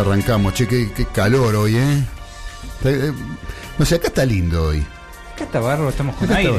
Arrancamos, 0.00 0.54
che, 0.54 0.66
qué, 0.66 0.90
qué 0.92 1.06
calor 1.06 1.54
hoy, 1.56 1.76
¿eh? 1.76 2.04
Está- 2.78 2.90
eh, 2.90 3.12
No 3.78 3.84
sé, 3.84 3.96
acá 3.96 4.08
está 4.08 4.24
lindo 4.24 4.64
hoy. 4.68 4.84
Acá 5.34 5.44
está 5.44 5.60
barro, 5.60 5.88
estamos 5.88 6.16
con 6.16 6.26
Acá 6.28 6.36
aire. 6.38 6.58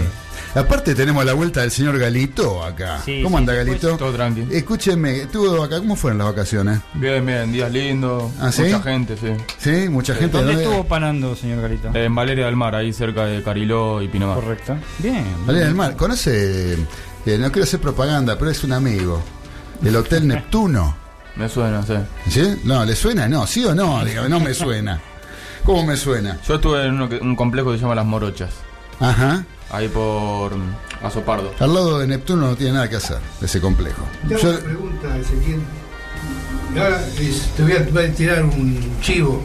Aparte 0.55 0.95
tenemos 0.95 1.23
la 1.25 1.33
vuelta 1.33 1.61
del 1.61 1.71
señor 1.71 2.00
Galito 2.00 2.63
acá. 2.63 3.01
Sí, 3.04 3.21
¿Cómo 3.23 3.37
sí, 3.37 3.41
anda 3.41 3.54
Galito? 3.54 3.97
Todo 3.97 4.11
tranqui. 4.13 4.47
Escúcheme, 4.51 5.21
estuvo 5.23 5.61
acá, 5.63 5.79
¿cómo 5.79 5.95
fueron 5.95 6.18
las 6.19 6.27
vacaciones? 6.27 6.79
Bien, 6.95 7.23
bien, 7.25 7.51
días 7.51 7.71
lindos. 7.71 8.31
¿Ah, 8.39 8.51
sí? 8.51 8.63
Mucha 8.63 8.81
gente, 8.81 9.18
sí. 9.18 9.27
¿Sí? 9.59 9.89
¿Mucha 9.89 10.15
gente? 10.15 10.38
¿Dónde 10.38 10.55
¿De 10.55 10.63
estuvo 10.63 10.83
parando, 10.88 11.35
señor 11.35 11.61
Galito? 11.61 11.91
En 11.93 12.15
Valeria 12.15 12.45
del 12.45 12.55
Mar, 12.55 12.73
ahí 12.75 12.91
cerca 12.93 13.25
de 13.25 13.43
Cariló 13.43 14.01
y 14.01 14.07
Pinamar. 14.07 14.35
Correcto. 14.35 14.77
Bien. 14.99 15.25
Valeria 15.45 15.67
del 15.67 15.75
Mar. 15.75 15.96
¿Conoce? 15.96 16.74
eh, 16.74 17.38
no 17.38 17.51
quiero 17.51 17.63
hacer 17.63 17.79
propaganda, 17.79 18.38
pero 18.39 18.49
es 18.49 18.63
un 18.63 18.71
amigo. 18.74 19.21
El 19.83 19.96
Hotel 19.96 20.27
Neptuno. 20.27 20.96
Me 21.37 21.47
suena, 21.50 21.83
sí. 21.83 21.93
¿Sí? 22.29 22.61
No, 22.64 22.83
¿le 22.83 22.96
suena? 22.96 23.27
No, 23.27 23.46
¿sí 23.46 23.64
o 23.65 23.75
no? 23.75 24.04
Dígame, 24.04 24.29
no 24.29 24.39
me 24.39 24.54
suena. 24.54 25.00
¿Cómo 25.63 25.83
me 25.86 25.96
suena? 25.97 26.39
Yo 26.47 26.55
estuve 26.55 26.86
en 26.86 26.93
uno 26.93 27.10
que- 27.10 27.18
un 27.18 27.36
complejo 27.36 27.71
que 27.71 27.77
se 27.77 27.82
llama 27.83 27.96
Las 27.96 28.05
Morochas. 28.05 28.50
Ajá. 29.00 29.43
Ahí 29.69 29.87
por 29.89 30.55
mm, 30.55 30.75
Azopardo. 31.04 31.54
Al 31.60 31.73
lado 31.73 32.00
de 32.00 32.08
Neptuno 32.08 32.47
no 32.47 32.55
tiene 32.55 32.73
nada 32.73 32.89
que 32.89 32.95
hacer, 32.95 33.17
ese 33.41 33.59
complejo. 33.61 34.02
Te 34.27 34.36
hago 34.36 34.44
Yo- 34.44 34.50
una 34.52 34.59
pregunta, 34.61 35.17
Ezequiel. 35.17 35.59
Y 36.75 36.80
ahora 36.80 37.02
es- 37.19 37.41
te 37.55 37.63
voy 37.63 37.72
a, 37.73 37.88
voy 37.91 38.05
a 38.05 38.13
tirar 38.13 38.44
un 38.44 38.97
chivo. 39.02 39.44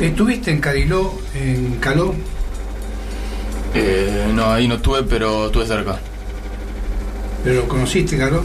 ¿Estuviste 0.00 0.50
en 0.50 0.60
Cariló, 0.60 1.14
en 1.34 1.76
Caló? 1.76 2.14
Eh, 3.74 4.30
no, 4.34 4.46
ahí 4.52 4.66
no 4.66 4.76
estuve, 4.76 5.02
pero 5.04 5.46
estuve 5.46 5.66
cerca. 5.66 5.98
¿Pero 7.44 7.68
conociste 7.68 8.16
Caló? 8.18 8.42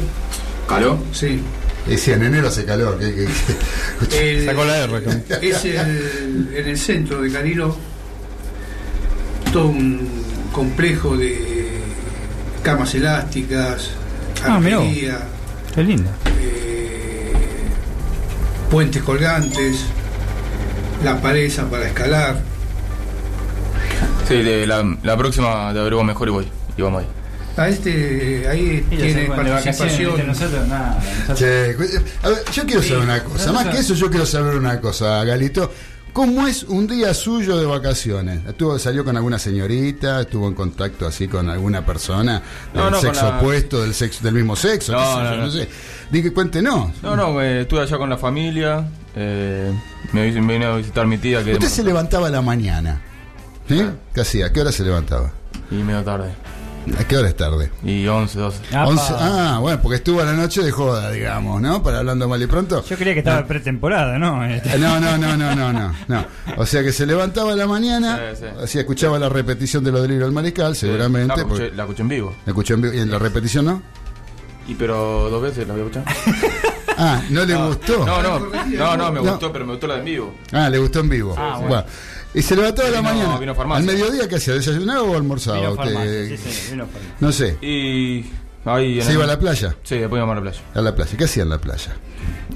¿Caló? 0.68 0.98
Sí. 1.14 1.42
Decía, 1.88 2.16
en 2.16 2.24
enero 2.24 2.48
hace 2.48 2.64
calor. 2.66 2.98
que- 3.00 3.14
que- 3.16 3.28
que- 4.10 4.40
El- 4.40 4.46
Sacó 4.46 4.64
la 4.66 4.78
R, 4.78 5.02
Es 5.42 5.66
el- 5.66 6.50
en 6.56 6.68
el 6.68 6.78
centro 6.78 7.22
de 7.22 7.32
Cariló 7.32 7.76
todo 9.52 9.66
un 9.68 10.08
complejo 10.54 11.18
de 11.18 11.80
camas 12.64 12.94
elásticas, 12.96 13.90
Ah, 14.46 14.56
arquería, 14.58 15.20
Qué 15.76 15.84
lindo. 15.84 16.10
eh, 16.40 17.34
puentes 18.70 19.02
colgantes, 19.04 19.82
la 21.04 21.20
pared 21.22 21.44
esa 21.46 21.70
para 21.70 21.88
escalar. 21.88 22.40
Sí, 24.28 24.36
de 24.42 24.66
la, 24.66 24.84
la 25.04 25.18
próxima 25.18 25.72
te 25.74 25.80
averiguo 25.80 26.04
mejor 26.04 26.28
y 26.28 26.32
voy. 26.32 26.48
Y 26.78 26.82
vamos 26.82 27.02
ahí. 27.02 27.08
A 27.58 27.68
este 27.68 28.48
ahí 28.48 28.86
tiene 28.90 29.14
de 29.14 29.28
participación. 29.28 30.12
¿viste? 30.16 30.24
nosotros 30.28 30.68
nada. 30.68 31.00
nosotros- 31.28 31.40
Che, 31.40 31.76
cu- 31.76 32.04
a 32.24 32.30
ver, 32.30 32.38
yo 32.54 32.66
quiero 32.66 32.82
saber 32.82 33.04
una 33.04 33.24
cosa. 33.24 33.52
Más 33.52 33.68
que 33.68 33.78
eso, 33.80 33.94
yo 33.94 34.10
quiero 34.10 34.26
saber 34.26 34.56
una 34.56 34.80
cosa, 34.80 35.24
Galito. 35.26 35.72
¿Cómo 36.14 36.46
es 36.46 36.64
un 36.64 36.88
día 36.88 37.14
suyo 37.14 37.58
de 37.58 37.66
vacaciones? 37.66 38.46
¿Estuvo, 38.46 38.78
¿Salió 38.78 39.06
con 39.06 39.16
alguna 39.16 39.40
señorita? 39.40 40.20
¿Estuvo 40.22 40.46
en 40.50 40.54
contacto 40.56 41.08
así 41.08 41.30
con 41.30 41.50
alguna 41.50 41.86
persona 41.86 42.42
del 42.74 42.84
No, 42.84 42.90
no, 42.90 42.98
con 42.98 43.02
sexo 43.14 43.30
la- 43.32 43.38
opuesto, 43.38 43.82
del 43.82 43.94
sexo 43.94 44.20
del 44.22 44.34
mismo 44.34 44.58
sexo? 44.58 44.92
No, 44.92 45.24
no, 45.24 45.32
yo, 45.36 45.42
no. 45.44 45.50
sé. 45.52 45.70
Dije, 46.12 46.34
cuéntenos. 46.34 46.92
No, 47.02 47.16
no, 47.16 47.42
eh, 47.42 47.62
estuve 47.62 47.82
allá 47.84 47.98
con 47.98 48.10
la 48.10 48.18
familia. 48.18 48.86
eh, 49.16 49.72
me 50.14 50.26
vi- 50.30 50.42
me 50.42 50.54
vine 50.54 50.66
a 50.66 50.76
visitar 50.76 51.06
mi 51.08 51.18
tía 51.18 51.44
que 51.44 51.54
Usted 51.54 51.68
se 51.68 51.84
levantaba 51.84 52.28
a 52.28 52.30
la 52.30 52.42
mañana. 52.42 53.02
¿Sí? 53.70 53.82
¿Qué 54.14 54.22
hacía? 54.22 54.48
¿A 54.48 54.52
qué 54.54 54.62
hora 54.62 54.72
se 54.74 54.84
levantaba? 54.84 55.32
y 55.70 55.76
medio 55.76 56.04
tarde. 56.04 56.34
¿A 57.00 57.04
qué 57.08 57.18
hora 57.18 57.30
es 57.30 57.36
tarde? 57.38 57.72
Y 57.84 58.08
11, 58.08 58.40
12. 58.40 58.60
Apa. 58.76 58.88
11 58.88 59.04
ah, 59.18 59.58
bueno, 59.62 59.80
porque 59.82 59.98
estuvo 59.98 60.20
a 60.22 60.26
la 60.26 60.34
noche 60.34 60.62
de 60.64 60.72
joda, 60.72 61.12
digamos, 61.12 61.62
¿no? 61.62 61.82
Para 61.84 62.00
hablando 62.00 62.28
mal 62.28 62.42
y 62.42 62.48
pronto. 62.48 62.84
Yo 62.86 62.98
creía 62.98 63.14
que 63.14 63.20
estaba 63.20 63.46
pretemporada, 63.46 64.18
¿no? 64.18 64.44
Eh, 64.46 64.62
No, 64.80 65.00
no, 65.00 65.18
no, 65.18 65.38
no, 65.38 65.56
no, 65.56 65.72
no, 65.74 65.94
no. 66.08 66.26
O 66.58 66.66
sea 66.66 66.82
que 66.84 66.92
se 66.92 67.06
levantaba 67.06 67.54
a 67.54 67.56
la 67.56 67.68
mañana, 67.68 68.20
Sí, 68.34 68.42
sí. 68.42 68.64
así 68.64 68.80
escuchaba 68.80 69.20
la 69.20 69.30
repetición 69.30 69.84
de 69.84 69.92
lo 69.92 70.02
del 70.02 70.12
libro 70.12 70.26
del 70.26 70.34
mariscal, 70.34 70.76
seguramente. 70.76 71.28
La 71.28 71.36
escuché, 71.36 71.64
porque- 71.66 71.76
la 71.78 71.84
escuché 71.84 72.02
en 72.02 72.10
vivo. 72.10 72.36
¿La 72.46 72.52
escuchó 72.52 72.74
en 72.74 72.82
vivo? 72.82 72.94
¿Y 72.96 73.00
en 73.00 73.12
la 73.12 73.20
repetición 73.20 73.66
no? 73.66 73.82
Y 74.68 74.76
pero 74.76 75.30
dos 75.30 75.42
veces 75.42 75.68
la 75.68 75.74
voy 75.74 75.84
a 75.84 75.86
escuchar. 75.86 76.06
Ah, 77.04 77.20
¿no 77.32 77.44
le 77.46 77.56
gustó? 77.56 78.06
No, 78.06 78.22
no, 78.22 78.38
no, 78.40 78.98
no, 78.98 79.12
me 79.12 79.22
No. 79.24 79.32
gustó, 79.32 79.52
pero 79.52 79.66
me 79.66 79.72
gustó 79.72 79.88
la 79.88 79.96
de 79.96 80.00
en 80.02 80.06
vivo. 80.06 80.36
Ah, 80.52 80.70
le 80.70 80.78
gustó 80.78 81.00
en 81.00 81.10
vivo. 81.10 81.34
Ah, 81.36 81.54
bueno. 81.54 81.68
bueno. 81.68 81.84
Y 82.34 82.42
se 82.42 82.56
levantaba 82.56 82.88
a 82.88 82.92
la 82.92 83.02
mañana. 83.02 83.38
vino 83.38 83.54
farmacia. 83.56 83.80
¿Al 83.92 83.98
mediodía 83.98 84.28
qué 84.28 84.36
hacía? 84.36 84.54
¿Desayunaba 84.54 85.02
o 85.04 85.16
almorzaba? 85.16 85.58
vino 85.58 85.72
usted? 85.74 85.94
farmacia, 85.94 86.28
sí, 86.30 86.38
sí, 86.38 86.72
vino 86.72 86.86
farmacia. 86.86 87.16
No 87.20 87.32
sé. 87.32 87.58
Y 87.62 88.26
ahí 88.66 89.00
en 89.00 89.04
¿Se 89.04 89.10
el- 89.10 89.16
iba 89.16 89.24
a 89.26 89.28
la 89.28 89.40
playa? 89.40 89.76
Sí, 89.84 89.98
después 89.98 90.20
íbamos 90.20 90.34
a 90.34 90.36
la 90.36 90.42
playa. 90.42 90.60
A 90.74 90.82
la 90.82 90.96
playa. 90.96 91.18
¿Qué 91.18 91.24
hacía 91.26 91.44
en 91.44 91.50
la 91.50 91.58
playa? 91.58 91.92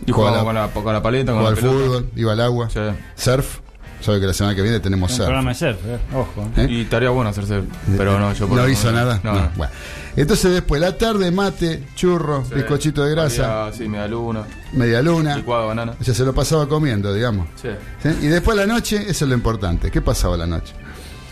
Y 0.05 0.11
Jugaba 0.11 0.43
con 0.43 0.55
la, 0.55 0.67
con 0.69 0.93
la 0.93 1.01
paleta, 1.01 1.33
con 1.33 1.45
al 1.45 1.55
pelota. 1.55 1.73
fútbol, 1.77 2.09
iba 2.15 2.31
al 2.33 2.41
agua. 2.41 2.69
Sí. 2.69 2.79
Surf. 3.15 3.59
Sabe 4.01 4.19
que 4.19 4.27
la 4.27 4.33
semana 4.33 4.55
que 4.55 4.61
viene 4.61 4.79
tenemos 4.79 5.09
Un 5.11 5.15
surf. 5.17 5.25
programa 5.27 5.49
de 5.51 5.55
surf, 5.55 5.77
eh, 5.87 5.97
ojo. 6.13 6.49
¿Eh? 6.57 6.67
Y 6.69 6.81
estaría 6.81 7.09
bueno 7.09 7.31
hacerse, 7.31 7.63
pero 7.97 8.19
no, 8.19 8.33
yo 8.33 8.47
por 8.47 8.57
no 8.57 8.69
hizo 8.69 8.91
nada. 8.91 9.19
No, 9.23 9.33
No, 9.33 9.41
no. 9.41 9.51
Bueno. 9.55 9.73
Entonces 10.17 10.51
después 10.53 10.79
la 10.81 10.97
tarde 10.97 11.29
mate, 11.31 11.83
churro, 11.95 12.45
Sí. 12.47 12.55
bizcochito 12.55 13.03
de 13.03 13.11
grasa, 13.11 13.65
Había, 13.65 13.77
sí, 13.77 13.87
media 13.89 14.07
luna, 14.07 14.43
media 14.73 15.01
luna. 15.01 15.35
licuado 15.37 15.63
de 15.63 15.67
banana. 15.69 15.93
O 15.99 16.03
sea, 16.03 16.13
se 16.13 16.23
lo 16.23 16.33
pasaba 16.33 16.67
comiendo, 16.69 17.13
digamos. 17.13 17.47
Sí. 17.61 17.67
¿Sí? 18.01 18.09
Y 18.21 18.27
después 18.27 18.55
la 18.57 18.65
noche, 18.65 18.97
eso 19.07 19.25
es 19.25 19.29
lo 19.29 19.35
importante. 19.35 19.91
¿Qué 19.91 20.01
pasaba 20.01 20.37
la 20.37 20.47
noche? 20.47 20.73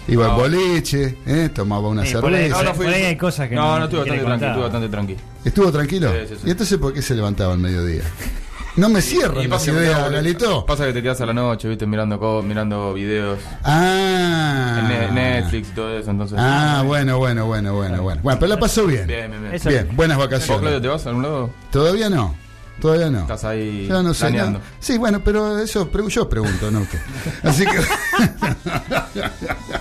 Iba 0.09 0.25
al 0.25 0.31
No. 0.31 0.37
boliche, 0.39 1.17
¿eh? 1.25 1.49
tomaba 1.55 1.87
una 1.87 2.03
Eh, 2.03 2.07
cerveza. 2.07 2.21
por 2.57 2.65
no 2.65 2.73
fui- 2.73 2.87
hay 2.87 3.15
cosas 3.17 3.47
que 3.47 3.55
no, 3.55 3.61
no- 3.61 3.79
no, 3.79 3.79
le 3.79 3.97
bastante 3.97 4.03
tranqui, 4.09 4.23
contaba. 4.29 4.51
estuve 4.51 4.63
bastante 4.63 4.89
tranqui. 4.89 5.15
¿Estuvo 5.45 5.71
tranquilo? 5.71 6.11
Sí, 6.11 6.17
sí, 6.27 6.35
sí. 6.35 6.41
¿Y 6.47 6.51
entonces 6.51 6.77
por 6.77 6.93
qué 6.93 7.01
se 7.01 7.15
levantaba 7.15 7.53
al 7.53 7.59
mediodía? 7.59 8.03
No 8.75 8.89
me 8.89 9.01
cierran 9.01 9.37
las 9.37 9.47
pasa 9.47 9.65
que 9.71 9.77
ideas, 9.77 10.07
te- 10.07 10.13
Galito. 10.15 10.65
Pasa 10.65 10.85
que 10.87 10.93
te 10.93 11.03
quedas 11.03 11.21
a 11.21 11.25
la 11.27 11.33
noche, 11.33 11.67
viste, 11.69 11.85
mirando 11.85 12.19
co- 12.19 12.41
mirando 12.41 12.93
videos 12.93 13.39
Ah. 13.63 14.79
en 14.79 14.87
Ne- 14.87 15.11
Netflix 15.41 15.69
y 15.69 15.71
todo 15.73 15.95
eso, 15.97 16.09
entonces. 16.09 16.37
Ah, 16.41 16.81
bueno, 16.85 17.17
bueno, 17.19 17.45
bueno, 17.45 17.75
bueno, 17.75 18.01
bueno. 18.01 18.21
Bueno, 18.23 18.39
pero 18.39 18.49
la 18.49 18.59
pasó 18.59 18.85
bien. 18.87 19.05
Bien, 19.05 19.29
bien, 19.29 19.43
bien. 19.51 19.61
Bien, 19.63 19.95
buenas 19.95 20.17
¿Vos, 20.17 20.27
Claudio, 20.27 20.47
vacaciones. 20.47 20.81
te 20.81 20.87
vas 20.87 21.05
a 21.05 21.09
algún 21.09 21.23
lado? 21.23 21.49
Todavía 21.71 22.09
no. 22.09 22.35
Todavía 22.81 23.09
no. 23.11 23.21
Estás 23.21 23.43
ahí 23.45 23.85
Yo 23.87 24.01
no 24.01 24.13
sé. 24.15 24.21
planeando. 24.25 24.57
no. 24.59 24.65
Sí, 24.79 24.97
bueno, 24.97 25.21
pero 25.23 25.59
eso 25.59 25.87
pre- 25.89 26.09
yo 26.09 26.27
pregunto, 26.27 26.71
¿no? 26.71 26.79
usted. 26.81 26.99
Así 27.43 27.65
que. 27.65 27.77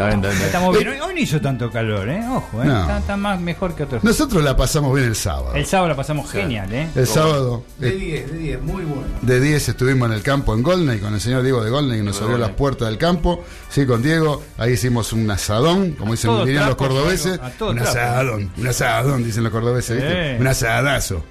Está 0.00 0.06
bien, 0.06 0.24
está 0.24 0.28
bien. 0.28 0.30
está 0.30 0.30
bien. 0.30 0.46
Estamos 0.46 0.78
bien. 0.78 0.88
Hoy, 0.88 1.00
hoy 1.00 1.14
no 1.14 1.20
hizo 1.20 1.40
tanto 1.40 1.70
calor, 1.70 2.08
¿eh? 2.08 2.22
Ojo, 2.28 2.62
¿eh? 2.62 2.66
No. 2.66 2.80
Está, 2.80 2.98
está 2.98 3.16
más 3.16 3.40
mejor 3.40 3.74
que 3.74 3.82
otros. 3.82 4.02
Nosotros 4.02 4.42
la 4.42 4.56
pasamos 4.56 4.94
bien 4.94 5.08
el 5.08 5.16
sábado. 5.16 5.54
El 5.54 5.66
sábado 5.66 5.88
la 5.88 5.96
pasamos 5.96 6.30
genial, 6.30 6.72
¿eh? 6.72 6.88
El 6.94 7.06
sábado 7.06 7.64
De 7.78 7.88
eh, 7.88 7.92
10, 7.92 8.32
de 8.32 8.38
10, 8.38 8.62
muy 8.62 8.84
bueno. 8.84 9.04
de 9.20 9.40
10 9.40 9.68
estuvimos 9.68 10.08
en 10.08 10.14
el 10.14 10.22
campo 10.22 10.54
en 10.54 10.62
Golney 10.62 10.98
con 10.98 11.12
el 11.12 11.20
señor 11.20 11.42
Diego 11.42 11.62
de 11.62 11.70
Golney 11.70 11.98
que 11.98 12.04
nos 12.04 12.20
abrió 12.22 12.38
las 12.38 12.50
puertas 12.50 12.88
del 12.88 12.98
campo. 12.98 13.44
Sí, 13.68 13.84
con 13.86 14.02
Diego. 14.02 14.42
Ahí 14.56 14.72
hicimos 14.72 15.12
un 15.12 15.30
asadón, 15.30 15.92
como 15.92 16.12
dicen 16.12 16.30
dirían 16.44 16.66
los 16.66 16.76
cordobeses. 16.76 17.38
Un 17.60 17.78
asadón, 17.78 18.50
un 18.56 18.66
asadón, 18.66 19.24
dicen 19.24 19.44
los 19.44 19.52
cordobeses, 19.52 19.96
¿viste? 19.96 20.36
Un 20.40 20.46
asadazo. 20.46 21.24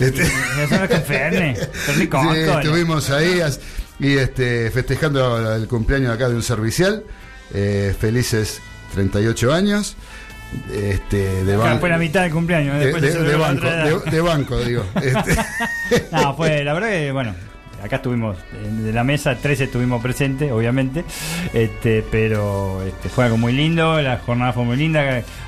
Este, 0.00 0.24
Sí, 0.24 2.08
estuvimos 2.08 3.10
ahí 3.10 3.40
y 4.00 4.16
este 4.16 4.70
festejando 4.70 5.54
el 5.54 5.66
cumpleaños 5.66 6.14
acá 6.14 6.28
de 6.28 6.36
un 6.36 6.42
servicial. 6.42 7.04
Eh, 7.54 7.94
felices 7.98 8.60
38 8.94 9.52
años. 9.52 9.96
Este, 10.72 11.44
de 11.44 11.56
banco. 11.56 11.80
fue 11.80 11.88
la 11.90 11.98
mitad 11.98 12.22
del 12.22 12.32
cumpleaños. 12.32 12.74
¿eh? 12.76 12.86
De, 12.92 13.00
de- 13.00 13.22
de 13.22 13.36
banco, 13.36 13.66
de, 14.10 14.20
banco, 14.20 14.56
digo. 14.64 14.84
Este, 15.02 15.36
No, 16.12 16.34
fue, 16.34 16.64
la 16.64 16.72
verdad 16.72 16.88
que, 16.88 17.12
bueno, 17.12 17.34
acá 17.84 17.96
estuvimos 17.96 18.36
de 18.82 18.92
la 18.92 19.04
mesa, 19.04 19.36
tres 19.36 19.60
estuvimos 19.60 20.02
presentes, 20.02 20.50
obviamente, 20.50 21.04
este, 21.52 22.02
pero 22.10 22.82
este, 22.82 23.08
fue 23.10 23.24
algo 23.26 23.36
muy 23.36 23.52
lindo, 23.52 24.00
la 24.00 24.18
jornada 24.18 24.52
fue 24.54 24.64
muy 24.64 24.76
linda, 24.76 25.00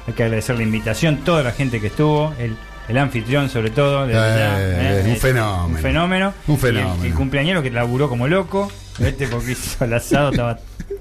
hay 0.06 0.12
que 0.14 0.22
agradecer 0.22 0.56
la 0.56 0.62
invitación, 0.64 1.18
toda 1.24 1.42
la 1.42 1.52
gente 1.52 1.80
que 1.80 1.86
estuvo, 1.88 2.34
el, 2.38 2.56
el 2.90 2.98
anfitrión 2.98 3.48
sobre 3.48 3.70
todo, 3.70 4.00
allá, 4.00 4.56
Eh, 4.58 5.04
un 5.08 5.16
fenómeno. 5.16 5.66
Un 5.76 5.82
fenómeno. 5.82 6.34
Un 6.46 6.54
Y 6.54 6.56
el- 6.56 6.60
fenómeno. 6.60 7.04
El, 7.04 7.14
cumpleañero 7.14 7.62
que 7.62 7.70
laburó 7.70 8.08
como 8.08 8.28
loco, 8.28 8.70
este, 8.98 9.26
porque 9.28 9.52
hizo 9.52 9.84
el 9.84 9.94
asado, 9.94 10.30
estaba 10.30 10.58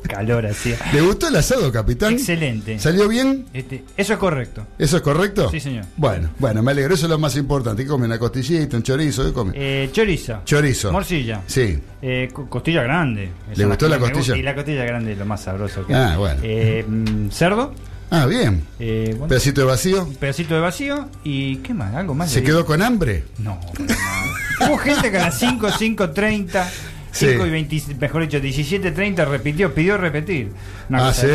calor 0.08 0.46
hacía. 0.48 0.78
¿Le 0.94 1.02
gustó 1.02 1.28
el 1.28 1.36
asado, 1.36 1.72
capitán? 1.72 2.14
Excelente. 2.14 2.80
¿Salió 2.80 3.08
bien? 3.08 3.46
Este, 3.54 3.84
eso 3.98 4.14
es 4.14 4.20
correcto. 4.20 4.66
¿Eso 4.78 4.98
es 4.98 5.02
correcto? 5.04 5.50
Sí, 5.52 5.60
señor. 5.60 5.86
Bueno, 5.98 6.30
bueno, 6.40 6.64
me 6.64 6.72
alegro. 6.72 6.94
Eso 6.94 7.06
es 7.06 7.10
lo 7.10 7.20
más 7.20 7.36
importante. 7.36 7.84
¿Qué 7.84 7.90
come? 7.90 8.06
¿Una 8.06 8.18
costillita, 8.18 8.78
un 8.78 8.84
chorizo? 8.84 9.26
¿Qué 9.26 9.34
come? 9.34 9.52
Eh, 9.56 9.90
chorizo. 9.92 10.42
Chorizo. 10.46 10.92
Morcilla. 10.92 11.42
Sí. 11.46 11.78
Eh, 12.02 12.30
co- 12.32 12.48
costilla 12.50 12.84
grande. 12.84 13.30
¿Le 13.56 13.66
gustó 13.66 13.88
la 13.90 13.98
costilla? 14.00 14.20
gusta. 14.20 14.38
Y 14.38 14.42
la 14.42 14.56
costilla 14.56 14.86
grande 14.86 15.12
es 15.14 15.18
lo 15.18 15.26
más 15.26 15.42
sabroso 15.44 15.86
que 15.86 15.94
Ah, 15.94 16.16
bueno. 16.18 16.40
Eh, 16.44 16.86
mm, 16.88 17.30
cerdo. 17.30 17.74
Ah, 18.12 18.26
bien. 18.26 18.64
eh, 18.80 19.10
bueno, 19.12 19.28
Pedacito 19.28 19.62
de 19.62 19.68
vacío. 19.68 20.04
un 20.04 20.16
pedacito 20.16 20.56
de 20.56 20.60
vacío. 20.62 21.10
¿Y 21.24 21.58
qué 21.58 21.74
más? 21.74 21.94
¿Algo 21.96 22.16
más? 22.16 22.32
¿Se 22.32 22.42
quedó 22.44 22.66
con 22.66 22.82
hambre? 22.82 23.24
No. 23.38 23.60
Hubo 24.62 24.78
gente 24.78 25.12
que 25.12 25.18
a 25.18 25.26
las 25.28 25.40
5, 25.40 25.68
5.30 25.70 26.66
5 27.12 27.44
Sí. 27.44 27.48
y 27.48 27.52
20, 27.52 27.96
mejor 28.00 28.22
dicho, 28.22 28.40
17.30 28.40 29.26
repitió, 29.26 29.74
pidió 29.74 29.98
repetir. 29.98 30.52
Una 30.90 31.08
Ah, 31.10 31.14
sí, 31.14 31.28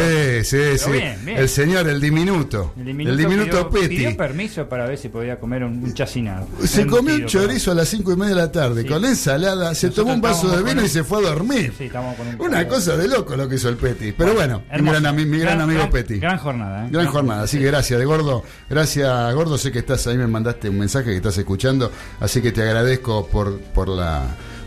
sí, 0.44 0.56
Pero 0.56 0.78
sí. 0.78 0.92
bien, 0.92 1.24
bien. 1.24 1.38
El 1.38 1.48
señor, 1.48 1.88
el 1.88 2.00
diminuto. 2.00 2.72
El 2.76 2.80
El 2.82 2.86
diminuto, 2.86 3.16
diminuto, 3.16 3.68
pidió, 3.70 3.82
Petty. 3.82 3.96
pidió 3.96 4.16
permiso 4.16 4.68
para 4.68 4.86
ver 4.86 4.98
si 4.98 5.08
podía 5.08 5.38
comer 5.38 5.64
un, 5.64 5.82
un 5.84 5.94
chacinado. 5.94 6.46
Se 6.64 6.86
comió 6.86 7.14
un 7.14 7.26
chorizo 7.26 7.72
a 7.72 7.74
las 7.74 7.88
cinco 7.88 8.12
y 8.12 8.16
media 8.16 8.34
de 8.34 8.40
la 8.42 8.52
tarde 8.52 8.82
Sí. 8.82 8.88
con 8.88 9.02
la 9.02 9.08
ensalada, 9.08 9.74
se 9.74 9.86
Nosotros 9.88 9.94
tomó 9.94 10.14
un 10.14 10.20
vaso 10.20 10.48
de 10.56 10.62
vino 10.62 10.84
y 10.84 10.88
se 10.88 11.04
fue 11.04 11.18
a 11.18 11.30
dormir. 11.30 11.72
Sí, 11.76 11.84
estamos 11.84 12.16
con 12.16 12.26
un 12.28 12.40
Una 12.40 12.66
cosa 12.68 12.96
de 12.96 13.08
loco 13.08 13.36
lo 13.36 13.48
que 13.48 13.56
hizo 13.56 13.68
el 13.68 13.76
Petty. 13.76 14.12
Pero 14.12 14.34
bueno, 14.34 14.62
mi 14.80 14.90
gran, 14.90 15.30
mi 15.30 15.38
gran 15.38 15.60
amigo 15.60 15.80
gran- 15.80 15.90
Petty. 15.90 16.18
Gran 16.18 16.38
jornada. 16.38 16.86
¿eh? 16.86 16.88
Gran 16.90 17.06
jornada, 17.06 17.42
así 17.42 17.58
que 17.58 17.64
gracias 17.66 17.98
de 17.98 18.04
Gordo. 18.04 18.42
Gracias 18.70 19.34
Gordo, 19.34 19.58
sé 19.58 19.70
que 19.72 19.78
estás 19.80 20.06
ahí, 20.06 20.16
me 20.16 20.26
mandaste 20.26 20.68
un 20.68 20.78
mensaje 20.78 21.10
que 21.10 21.16
estás 21.16 21.36
escuchando, 21.38 21.90
así 22.20 22.40
que 22.42 22.52
te 22.52 22.62
agradezco 22.62 23.26
por, 23.28 23.58
por 23.60 23.88
la 23.88 24.22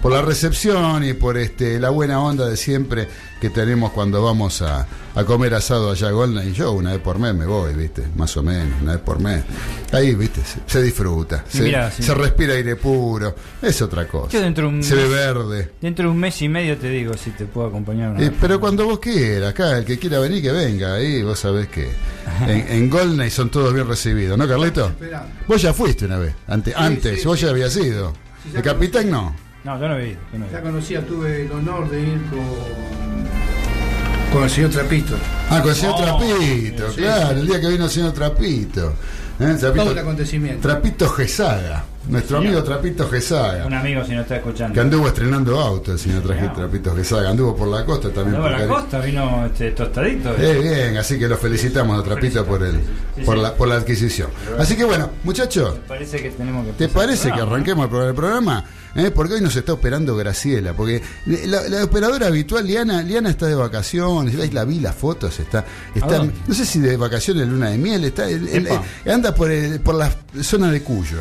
por 0.08 0.16
la 0.16 0.22
recepción 0.22 1.04
y 1.04 1.12
por 1.12 1.38
este 1.38 1.82
la 1.82 1.90
buena 1.90 2.22
onda 2.22 2.48
de 2.48 2.56
siempre 2.56 3.10
que 3.42 3.50
tenemos 3.50 3.92
cuando 3.92 4.24
vamos 4.24 4.62
a, 4.62 4.88
a 5.14 5.24
comer 5.26 5.54
asado 5.54 5.92
allá 5.92 6.08
a 6.08 6.12
Golden. 6.12 6.48
Y 6.48 6.54
yo 6.54 6.72
una 6.72 6.94
vez 6.94 7.02
por 7.02 7.20
mes 7.20 7.36
me 7.36 7.46
voy, 7.46 7.74
viste, 7.74 8.04
más 8.16 8.38
o 8.38 8.42
menos, 8.42 8.82
una 8.82 8.94
vez 8.94 9.02
por 9.02 9.20
mes. 9.20 9.44
Ahí, 9.92 10.16
viste, 10.16 10.40
se, 10.46 10.60
se 10.66 10.82
disfruta, 10.82 11.44
se, 11.50 11.62
mira, 11.62 11.92
sí. 11.92 12.04
se 12.04 12.14
respira 12.14 12.54
aire 12.54 12.78
puro, 12.78 13.36
es 13.62 13.82
otra 13.82 14.08
cosa. 14.08 14.32
Yo 14.32 14.40
dentro 14.40 14.70
de 14.70 14.76
un 14.76 14.82
Se 14.84 14.96
ve 14.96 15.10
verde. 15.10 15.72
Dentro 15.82 16.06
de 16.06 16.12
un 16.12 16.20
mes 16.22 16.42
y 16.42 16.48
medio 16.48 16.78
te 16.78 16.88
digo 16.88 17.14
si 17.18 17.32
te 17.32 17.46
puedo 17.46 17.68
acompañar. 17.68 18.12
una 18.12 18.24
Eh, 18.24 18.32
pero 18.40 18.62
cuando 18.62 18.86
vos 18.86 19.00
quieras, 19.00 19.50
acá 19.50 19.78
el 19.78 19.84
que 19.84 20.00
quiera 20.00 20.20
venir, 20.20 20.42
que 20.42 20.54
venga. 20.54 20.94
Ahí 20.94 21.22
vos 21.22 21.38
sabés 21.38 21.68
que 21.68 21.90
en, 22.48 22.66
en 22.70 22.90
Golney 22.90 23.30
son 23.30 23.50
todos 23.50 23.74
bien 23.74 23.90
recibidos, 23.90 24.38
¿no, 24.38 24.48
Carlito? 24.48 24.90
Vos 25.50 25.62
ya 25.62 25.74
fuiste 25.74 26.06
una 26.06 26.18
vez, 26.18 26.34
ante, 26.48 26.74
antes, 26.74 27.20
sí, 27.20 27.28
vos 27.28 27.38
sí. 27.38 27.44
ya 27.44 27.52
habías 27.52 27.76
ido. 27.76 28.14
Sí, 28.42 28.52
ya 28.54 28.60
el 28.60 28.64
capitán 28.64 29.12
no. 29.12 29.47
No, 29.68 29.78
yo 29.78 29.90
no 29.90 29.98
he 29.98 30.08
ido. 30.12 30.20
yo 30.32 30.40
no 30.40 30.46
he 30.46 30.50
Ya 30.50 30.62
conocía, 30.62 31.06
tuve 31.06 31.42
el 31.42 31.52
honor 31.52 31.90
de 31.90 32.00
ir 32.02 32.22
con, 32.30 32.40
con 34.32 34.44
el 34.46 34.50
señor 34.50 34.70
Trapito. 34.70 35.16
Ah, 35.50 35.60
con 35.62 35.72
el 35.72 35.76
señor 35.76 36.00
No, 36.00 36.06
Trapito, 36.06 36.92
sí, 36.94 37.02
claro, 37.02 37.34
sí. 37.34 37.40
el 37.42 37.48
día 37.48 37.60
que 37.60 37.68
vino 37.68 37.84
el 37.84 37.92
señor 37.92 38.14
Trapito. 38.14 38.94
¿Eh? 39.42 39.56
Trapito, 39.60 39.84
Todo 39.84 39.92
el 39.92 40.00
acontecimiento. 40.00 40.62
Trapito 40.66 41.10
Gesaga, 41.10 41.84
nuestro 42.10 42.38
amigo 42.38 42.64
Trapito 42.64 43.10
Gesaga. 43.10 43.66
Un 43.66 43.74
amigo 43.74 44.04
si 44.06 44.14
no 44.14 44.22
está 44.22 44.38
escuchando. 44.38 44.74
Que 44.74 44.80
anduvo 44.80 45.08
estrenando 45.08 45.60
auto 45.60 45.92
el 45.92 46.00
señor 46.00 46.24
Traje-. 46.24 46.50
Trapito 46.56 46.96
Gesaga, 46.96 47.30
anduvo 47.30 47.56
por 47.56 47.68
la 47.68 47.86
costa 47.86 48.10
también. 48.10 48.40
Luego 48.42 48.50
por 48.58 48.60
la 48.60 48.68
costa 48.68 49.00
vino 49.00 49.46
este, 49.46 49.72
tostadito. 49.72 50.34
Eh, 50.38 50.60
bien, 50.62 50.98
así 50.98 51.18
que 51.20 51.28
lo 51.28 51.38
felicitamos 51.38 52.00
a 52.00 52.04
Trapito 52.04 52.46
por 52.46 52.64
el 52.64 52.80
por 53.26 53.38
la, 53.38 53.54
por 53.54 53.68
la 53.68 53.76
adquisición. 53.76 54.30
Así 54.60 54.76
que 54.76 54.84
bueno, 54.86 55.10
muchachos, 55.24 55.76
Parece 55.88 56.22
que 56.22 56.30
tenemos 56.32 56.66
que. 56.66 56.74
¿Te 56.74 56.88
parece 56.90 57.32
que 57.32 57.42
arranquemos 57.42 57.86
el 57.86 57.90
pro- 57.90 58.08
el 58.10 58.16
programa? 58.16 58.64
¿Eh? 58.96 59.12
Porque 59.14 59.36
hoy 59.36 59.42
nos 59.42 59.56
está 59.56 59.74
operando 59.74 60.16
Graciela, 60.16 60.74
porque 60.74 61.04
la, 61.26 61.62
la 61.70 61.84
operadora 61.84 62.28
habitual, 62.28 62.66
Liana, 62.66 63.04
Liana 63.04 63.30
está 63.30 63.46
de 63.46 63.54
vacaciones, 63.54 64.54
la 64.54 64.66
vi 64.66 64.80
las 64.80 64.96
fotos, 64.96 65.40
está, 65.40 65.66
está 65.94 66.18
dónde? 66.18 66.34
no 66.48 66.54
sé 66.56 66.66
si 66.66 66.80
de 66.80 66.98
vacaciones, 66.98 67.48
luna 67.48 67.70
de 67.70 67.78
miel, 67.78 68.06
está, 68.06 68.28
el- 68.28 68.68
anda 69.06 69.36
por, 69.36 69.52
el- 69.52 69.80
por 69.82 69.94
la 69.96 70.12
zona 70.42 70.72
de 70.72 70.82
Cuyo. 70.82 71.20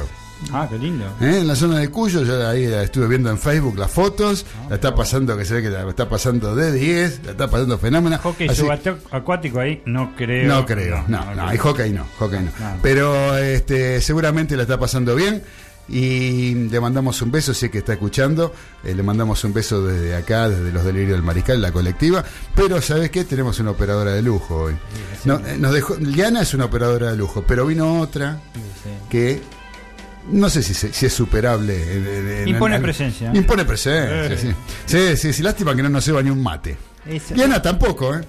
¿No? 0.51 0.57
Ah, 0.57 0.67
qué 0.71 0.79
lindo. 0.79 1.05
¿eh? 1.21 1.39
En 1.41 1.47
la 1.49 1.57
zona 1.57 1.79
de 1.79 1.89
Cuyo, 1.89 2.23
yo 2.23 2.49
ahí 2.49 2.67
la 2.67 2.83
estuve 2.83 3.07
viendo 3.09 3.31
en 3.31 3.39
Facebook 3.39 3.77
las 3.79 3.91
fotos, 3.91 4.45
Ah, 4.63 4.67
la 4.71 4.75
está 4.77 4.95
pasando, 4.95 5.37
que 5.37 5.45
se 5.45 5.55
ve 5.55 5.63
que 5.63 5.71
la 5.71 5.89
está 5.89 6.09
pasando 6.09 6.55
de 6.55 6.73
10, 6.73 7.21
la 7.25 7.31
está 7.33 7.49
pasando 7.51 7.79
fenómena. 7.79 8.19
Hockey 8.19 8.49
Así- 8.49 8.63
subacuático 8.63 9.61
ahí, 9.61 9.83
no 9.87 10.15
creo. 10.17 10.49
no 10.49 10.67
creo, 10.67 11.05
no, 11.09 11.25
no, 11.25 11.33
creo. 11.33 11.47
hay 11.47 11.59
hockey 11.59 11.91
no, 11.93 12.07
hockey 12.19 12.39
no. 12.41 12.45
No. 12.59 12.77
Pero 12.83 13.37
este, 13.39 14.01
seguramente 14.01 14.57
la 14.57 14.63
está 14.63 14.79
pasando 14.79 15.15
bien 15.15 15.43
y 15.89 16.53
le 16.69 16.81
mandamos 16.81 17.23
un 17.23 17.31
beso, 17.31 17.55
sé 17.55 17.71
que 17.71 17.79
está 17.79 17.93
escuchando, 17.93 18.53
eh, 18.83 18.93
le 18.95 19.03
mandamos 19.05 19.43
un 19.45 19.53
beso 19.53 19.87
desde 19.87 20.17
acá, 20.17 20.49
desde 20.49 20.73
los 20.73 20.85
delirios 20.85 21.13
del 21.13 21.23
Mariscal, 21.23 21.63
la 21.63 21.71
colectiva, 21.71 22.25
pero 22.57 22.83
¿sabes 22.83 23.11
qué? 23.11 23.23
Tenemos 23.25 23.61
una 23.61 23.71
operadora 23.71 24.11
de 24.13 24.21
lujo 24.23 24.57
hoy. 24.63 24.75
No, 25.25 25.37
eh, 25.47 25.57
nos 25.59 25.73
dejó, 25.73 25.95
Liana 25.97 26.43
es 26.43 26.55
una 26.55 26.65
operadora 26.65 27.13
de 27.13 27.17
lujo, 27.17 27.45
pero 27.47 27.67
vino 27.67 28.01
otra 28.01 28.41
que 29.09 29.41
no 30.31 30.49
sé 30.51 30.63
si, 30.63 30.75
si 30.75 31.07
es 31.07 31.13
superable. 31.13 31.75
en- 31.97 32.07
en- 32.43 32.49
Impone 32.49 32.77
en- 32.77 32.83
presencia. 32.83 33.31
Impone 33.35 33.65
presencia, 33.65 34.27
Eh. 34.27 34.39
sí. 34.39 34.55
Sí, 34.87 35.17
sí, 35.17 35.33
sí, 35.33 35.43
lástima 35.43 35.75
que 35.75 35.83
no 35.83 35.89
nos 35.89 36.05
lleva 36.07 36.23
ni 36.23 36.31
un 36.31 36.43
mate. 36.43 36.77
Esa- 37.07 37.35
Liana 37.35 37.61
tampoco, 37.63 38.15
¿eh? 38.15 38.21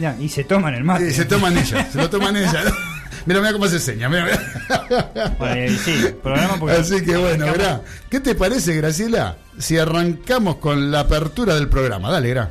Ya, 0.00 0.16
y 0.18 0.28
se 0.28 0.44
toman 0.44 0.74
el 0.74 0.84
mate. 0.84 1.10
Sí, 1.10 1.16
se 1.16 1.24
toman 1.26 1.56
ella, 1.56 1.88
se 1.90 1.98
lo 1.98 2.08
toman 2.10 2.36
ella. 2.36 2.62
Mira, 3.26 3.40
mira 3.40 3.52
cómo 3.52 3.68
se 3.68 3.76
enseña. 3.76 4.08
Mira, 4.08 4.24
mira. 4.24 5.36
Eh, 5.54 5.78
sí, 5.84 6.06
programa 6.22 6.56
porque. 6.58 6.76
Así 6.76 7.02
que 7.04 7.16
bueno, 7.16 7.46
Gra, 7.52 7.82
¿qué 8.10 8.18
te 8.20 8.34
parece, 8.34 8.74
Graciela, 8.74 9.36
si 9.58 9.78
arrancamos 9.78 10.56
con 10.56 10.90
la 10.90 11.00
apertura 11.00 11.54
del 11.54 11.68
programa? 11.68 12.10
Dale, 12.10 12.30
Gra. 12.30 12.50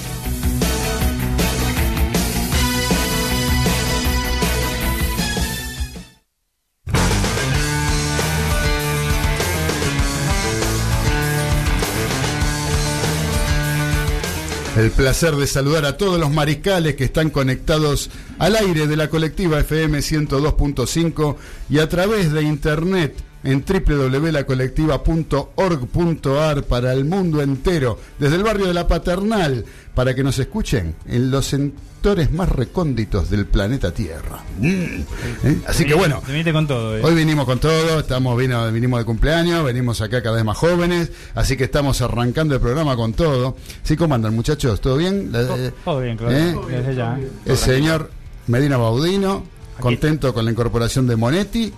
El 14.77 14.89
placer 14.89 15.35
de 15.35 15.47
saludar 15.47 15.85
a 15.85 15.97
todos 15.97 16.17
los 16.17 16.31
mariscales 16.31 16.95
que 16.95 17.03
están 17.03 17.29
conectados 17.29 18.09
al 18.39 18.55
aire 18.55 18.87
de 18.87 18.95
la 18.95 19.09
colectiva 19.09 19.59
FM 19.59 19.99
102.5 19.99 21.35
y 21.69 21.79
a 21.79 21.89
través 21.89 22.31
de 22.31 22.43
internet 22.43 23.13
en 23.43 23.65
www.lacolectiva.org.ar 23.65 26.63
para 26.63 26.93
el 26.93 27.03
mundo 27.05 27.41
entero, 27.41 27.97
desde 28.19 28.35
el 28.35 28.43
barrio 28.43 28.67
de 28.67 28.73
la 28.73 28.87
Paternal, 28.87 29.65
para 29.95 30.13
que 30.15 30.23
nos 30.23 30.37
escuchen 30.39 30.95
en 31.07 31.31
los 31.31 31.47
sectores 31.47 32.31
más 32.31 32.49
recónditos 32.49 33.29
del 33.29 33.45
planeta 33.45 33.93
Tierra. 33.93 34.43
Mm. 34.59 35.01
¿Eh? 35.43 35.61
Así 35.67 35.85
que 35.85 35.93
bueno, 35.93 36.21
con 36.53 36.67
todo, 36.67 36.97
eh. 36.97 37.01
Hoy 37.03 37.13
vinimos 37.13 37.45
con 37.45 37.59
todo, 37.59 37.99
estamos 37.99 38.35
vino, 38.37 38.71
vinimos 38.71 38.99
de 38.99 39.05
cumpleaños, 39.05 39.63
venimos 39.63 40.01
acá 40.01 40.23
cada 40.23 40.35
vez 40.35 40.45
más 40.45 40.57
jóvenes, 40.57 41.11
así 41.35 41.57
que 41.57 41.65
estamos 41.65 42.01
arrancando 42.01 42.55
el 42.55 42.61
programa 42.61 42.95
con 42.95 43.13
todo. 43.13 43.55
¿Sí 43.83 43.95
cómo 43.95 44.15
andan 44.15 44.35
muchachos? 44.35 44.81
¿Todo 44.81 44.97
bien? 44.97 45.31
Eh, 45.33 45.71
Todo 45.83 46.01
bien, 46.01 46.17
claro. 46.17 46.35
¿eh? 46.35 46.55
Desde 46.69 46.95
ya. 46.95 47.19
El 47.45 47.57
señor 47.57 48.09
Medina 48.47 48.77
Baudino, 48.77 49.43
contento 49.79 50.33
con 50.33 50.45
la 50.45 50.51
incorporación 50.51 51.05
de 51.07 51.15
Monetti. 51.15 51.71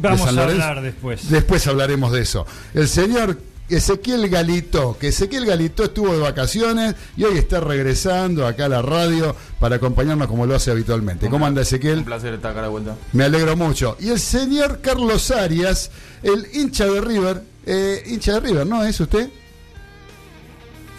Vamos 0.00 0.20
de 0.20 0.26
San 0.26 0.38
a 0.38 0.42
Lorenzo. 0.42 0.62
hablar 0.64 0.82
después. 0.84 1.30
Después 1.30 1.66
hablaremos 1.66 2.12
de 2.12 2.22
eso. 2.22 2.46
El 2.74 2.88
señor 2.88 3.38
Ezequiel 3.68 4.28
Galito, 4.28 4.98
que 5.00 5.08
Ezequiel 5.08 5.46
Galito 5.46 5.84
estuvo 5.84 6.12
de 6.12 6.18
vacaciones 6.18 6.94
y 7.16 7.24
hoy 7.24 7.38
está 7.38 7.60
regresando 7.60 8.46
acá 8.46 8.66
a 8.66 8.68
la 8.68 8.82
radio 8.82 9.34
para 9.58 9.76
acompañarnos 9.76 10.28
como 10.28 10.44
lo 10.44 10.54
hace 10.54 10.70
habitualmente. 10.70 11.28
¿Cómo 11.30 11.46
anda 11.46 11.62
Ezequiel? 11.62 12.00
Un 12.00 12.04
placer 12.04 12.34
estar 12.34 12.50
acá 12.52 12.62
de 12.62 12.68
vuelta. 12.68 12.94
Me 13.12 13.24
alegro 13.24 13.56
mucho. 13.56 13.96
Y 14.00 14.10
el 14.10 14.20
señor 14.20 14.80
Carlos 14.82 15.30
Arias, 15.30 15.90
el 16.22 16.46
hincha 16.52 16.84
de 16.84 17.00
River, 17.00 17.42
eh, 17.64 18.02
hincha 18.06 18.34
de 18.34 18.40
River, 18.40 18.66
¿no 18.66 18.84
es 18.84 19.00
usted? 19.00 19.30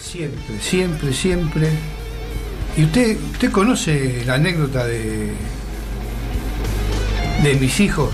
Siempre, 0.02 0.60
siempre, 0.62 1.14
siempre. 1.14 1.70
¿Y 2.78 2.86
usted, 2.86 3.18
usted 3.34 3.52
conoce 3.52 4.24
la 4.26 4.36
anécdota 4.36 4.86
de 4.86 5.34
de 7.44 7.54
mis 7.56 7.80
hijos? 7.80 8.10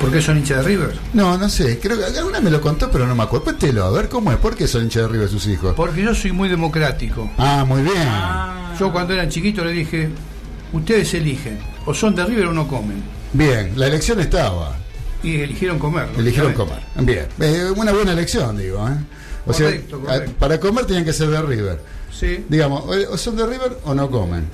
¿Por 0.00 0.12
qué 0.12 0.20
son 0.22 0.38
hinchas 0.38 0.58
de 0.58 0.62
River? 0.64 0.94
No, 1.14 1.36
no 1.38 1.48
sé, 1.48 1.78
creo 1.80 1.98
que 1.98 2.04
alguna 2.18 2.40
me 2.40 2.50
lo 2.50 2.60
contó, 2.60 2.90
pero 2.90 3.06
no 3.06 3.14
me 3.14 3.22
acuerdo. 3.24 3.44
Cuéntelo, 3.44 3.84
a 3.84 3.90
ver 3.90 4.08
cómo 4.08 4.30
es, 4.32 4.38
¿por 4.38 4.54
qué 4.56 4.66
son 4.68 4.82
hincha 4.84 5.00
de 5.02 5.08
River 5.08 5.28
sus 5.28 5.46
hijos? 5.46 5.74
Porque 5.76 6.02
yo 6.02 6.14
soy 6.14 6.32
muy 6.32 6.48
democrático. 6.48 7.30
Ah, 7.38 7.64
muy 7.66 7.82
bien. 7.82 8.08
Yo 8.78 8.92
cuando 8.92 9.14
eran 9.14 9.28
chiquitos 9.28 9.64
le 9.66 9.72
dije, 9.72 10.08
ustedes 10.72 11.12
eligen, 11.14 11.58
o 11.86 11.94
son 11.94 12.14
de 12.14 12.24
River 12.24 12.46
o 12.46 12.52
no 12.52 12.66
comen. 12.68 13.02
Bien, 13.32 13.72
la 13.76 13.86
elección 13.88 14.20
estaba. 14.20 14.76
Y 15.22 15.40
eligieron 15.40 15.78
comer. 15.78 16.08
Eligieron 16.16 16.52
comer. 16.52 16.78
Bien, 17.00 17.26
Eh, 17.40 17.72
una 17.76 17.92
buena 17.92 18.12
elección, 18.12 18.56
digo. 18.56 18.86
¿eh? 18.88 18.92
O 19.46 19.52
Correcto, 19.52 19.96
sea, 19.98 20.06
correcto. 20.06 20.30
a- 20.36 20.38
para 20.38 20.60
comer 20.60 20.84
tenían 20.86 21.04
que 21.04 21.12
ser 21.12 21.28
de 21.28 21.42
River. 21.42 21.80
Sí, 22.12 22.44
Digamos, 22.48 22.84
o 22.86 23.16
son 23.18 23.36
de 23.36 23.46
River 23.46 23.78
o 23.84 23.94
no 23.94 24.10
comen. 24.10 24.44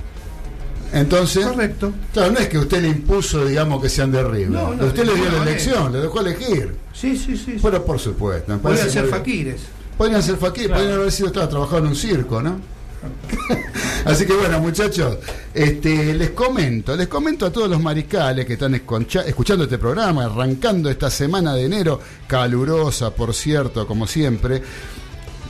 Entonces, 0.95 1.45
correcto. 1.45 1.93
claro, 2.13 2.31
no 2.31 2.39
es 2.39 2.47
que 2.47 2.57
usted 2.57 2.81
le 2.81 2.87
impuso, 2.87 3.45
digamos, 3.45 3.81
que 3.81 3.89
sean 3.89 4.11
de 4.11 4.23
River. 4.23 4.49
No, 4.49 4.73
no, 4.73 4.85
usted 4.85 5.05
le 5.05 5.13
dio 5.13 5.29
la 5.29 5.43
elección, 5.43 5.91
le 5.91 5.99
dejó 5.99 6.21
elegir. 6.21 6.73
Sí, 6.93 7.17
sí, 7.17 7.35
sí. 7.37 7.57
Bueno, 7.61 7.83
por 7.83 7.99
supuesto. 7.99 8.57
Podrían 8.59 8.89
ser 8.89 9.07
faquires. 9.07 9.61
Podrían 9.97 10.23
ser 10.23 10.37
faquir, 10.37 10.67
Claro. 10.67 10.79
podrían 10.81 10.99
haber 10.99 11.11
sido 11.11 11.31
claro, 11.31 11.49
trabajado 11.49 11.77
en 11.79 11.87
un 11.87 11.95
circo, 11.95 12.41
¿no? 12.41 12.59
Así 14.05 14.25
que 14.25 14.33
bueno, 14.33 14.59
muchachos, 14.59 15.17
este, 15.53 16.13
les 16.13 16.31
comento, 16.31 16.95
les 16.95 17.07
comento 17.07 17.45
a 17.45 17.51
todos 17.51 17.69
los 17.69 17.79
mariscales 17.81 18.45
que 18.45 18.53
están 18.53 18.73
escuchando 18.75 19.63
este 19.65 19.77
programa, 19.77 20.25
arrancando 20.25 20.89
esta 20.89 21.09
semana 21.11 21.53
de 21.53 21.65
enero, 21.65 21.99
calurosa, 22.27 23.11
por 23.11 23.33
cierto, 23.33 23.85
como 23.85 24.07
siempre, 24.07 24.61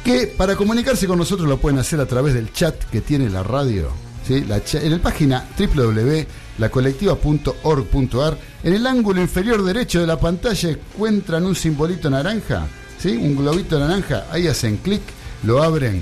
que 0.04 0.28
para 0.28 0.56
comunicarse 0.56 1.08
con 1.08 1.18
nosotros 1.18 1.48
lo 1.48 1.58
pueden 1.58 1.80
hacer 1.80 2.00
a 2.00 2.06
través 2.06 2.34
del 2.34 2.52
chat 2.52 2.76
que 2.92 3.02
tiene 3.02 3.30
la 3.30 3.44
radio. 3.44 3.90
La 4.28 4.60
en 4.74 4.92
la 4.92 4.98
página 4.98 5.46
www.lacolectiva.org.ar, 5.58 8.38
en 8.64 8.74
el 8.74 8.88
ángulo 8.88 9.22
inferior 9.22 9.64
derecho 9.64 10.02
de 10.02 10.08
la 10.08 10.20
pantalla 10.20 10.70
encuentran 10.70 11.46
un 11.46 11.56
simbolito 11.56 12.10
naranja, 12.10 12.66
¿sí? 12.98 13.10
un 13.10 13.36
globito 13.36 13.78
naranja, 13.78 14.26
ahí 14.32 14.48
hacen 14.48 14.78
clic, 14.78 15.04
lo 15.44 15.62
abren, 15.62 16.02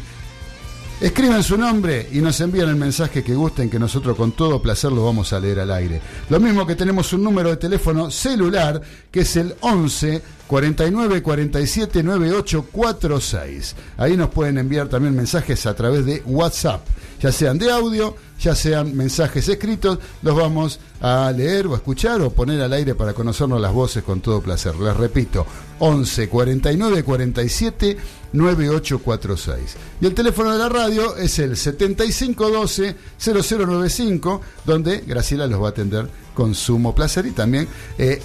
Escriben 1.04 1.44
su 1.44 1.58
nombre 1.58 2.08
y 2.14 2.20
nos 2.20 2.40
envían 2.40 2.70
el 2.70 2.78
mensaje 2.78 3.26
que 3.26 3.36
gusten, 3.36 3.70
que 3.70 3.78
nosotros 3.78 4.16
con 4.16 4.32
todo 4.32 4.62
placer 4.62 4.90
lo 4.90 5.04
vamos 5.04 5.34
a 5.34 5.40
leer 5.42 5.60
al 5.60 5.72
aire. 5.72 6.00
Lo 6.30 6.40
mismo 6.40 6.66
que 6.66 6.78
tenemos 6.78 7.12
un 7.12 7.26
número 7.26 7.50
de 7.50 7.58
teléfono 7.58 8.10
celular, 8.10 8.82
que 9.12 9.20
es 9.20 9.36
el 9.36 9.54
11 9.60 10.22
49 10.48 11.22
47 11.22 12.04
98 12.04 12.68
46. 12.72 13.76
Ahí 13.98 14.16
nos 14.16 14.30
pueden 14.30 14.58
enviar 14.60 14.88
también 14.88 15.14
mensajes 15.14 15.66
a 15.66 15.76
través 15.76 16.06
de 16.06 16.24
WhatsApp, 16.26 16.88
ya 17.22 17.34
sean 17.34 17.58
de 17.58 17.70
audio, 17.70 18.16
ya 18.40 18.56
sean 18.56 18.96
mensajes 18.96 19.50
escritos, 19.50 20.00
los 20.22 20.34
vamos 20.38 20.80
a 21.02 21.34
leer 21.36 21.68
o 21.68 21.76
escuchar 21.76 22.22
o 22.22 22.30
poner 22.30 22.62
al 22.62 22.72
aire 22.72 22.96
para 22.96 23.14
conocernos 23.14 23.60
las 23.60 23.74
voces 23.74 24.04
con 24.04 24.22
todo 24.22 24.42
placer. 24.42 24.74
Les 24.78 24.96
repito, 24.96 25.46
11 25.80 26.30
49 26.30 27.04
47 27.04 27.98
9846. 28.34 29.76
Y 30.02 30.06
el 30.06 30.14
teléfono 30.14 30.52
de 30.52 30.60
la 30.60 30.70
radio 30.70 31.16
es 31.18 31.40
el 31.40 31.56
7512 31.56 32.96
0095, 33.18 34.42
donde 34.66 35.00
Graciela 35.02 35.48
los 35.48 35.62
va 35.62 35.68
a 35.68 35.70
atender 35.70 36.08
con 36.34 36.54
sumo 36.56 36.94
placer 36.94 37.26
y 37.26 37.32
también, 37.32 37.68
eh, 37.98 38.22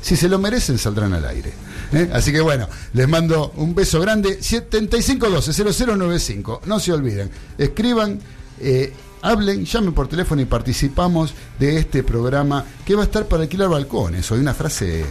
si 0.00 0.16
se 0.16 0.28
lo 0.28 0.38
merecen, 0.38 0.78
saldrán 0.78 1.12
al 1.14 1.24
aire. 1.26 1.52
¿eh? 1.92 2.10
Así 2.12 2.32
que 2.32 2.40
bueno, 2.40 2.68
les 2.92 3.08
mando 3.08 3.52
un 3.56 3.74
beso 3.74 4.00
grande. 4.00 4.42
7512 4.42 5.52
0095. 5.72 6.62
No 6.66 6.78
se 6.80 6.92
olviden, 6.92 7.30
escriban. 7.56 8.20
eh, 8.60 8.92
Hablen, 9.24 9.64
llamen 9.64 9.94
por 9.94 10.08
teléfono 10.08 10.42
y 10.42 10.46
participamos 10.46 11.32
de 11.56 11.76
este 11.78 12.02
programa 12.02 12.64
que 12.84 12.96
va 12.96 13.02
a 13.02 13.04
estar 13.04 13.26
para 13.26 13.44
alquilar 13.44 13.68
balcones. 13.68 14.28
Hoy 14.32 14.40
una 14.40 14.52
frase 14.52 15.04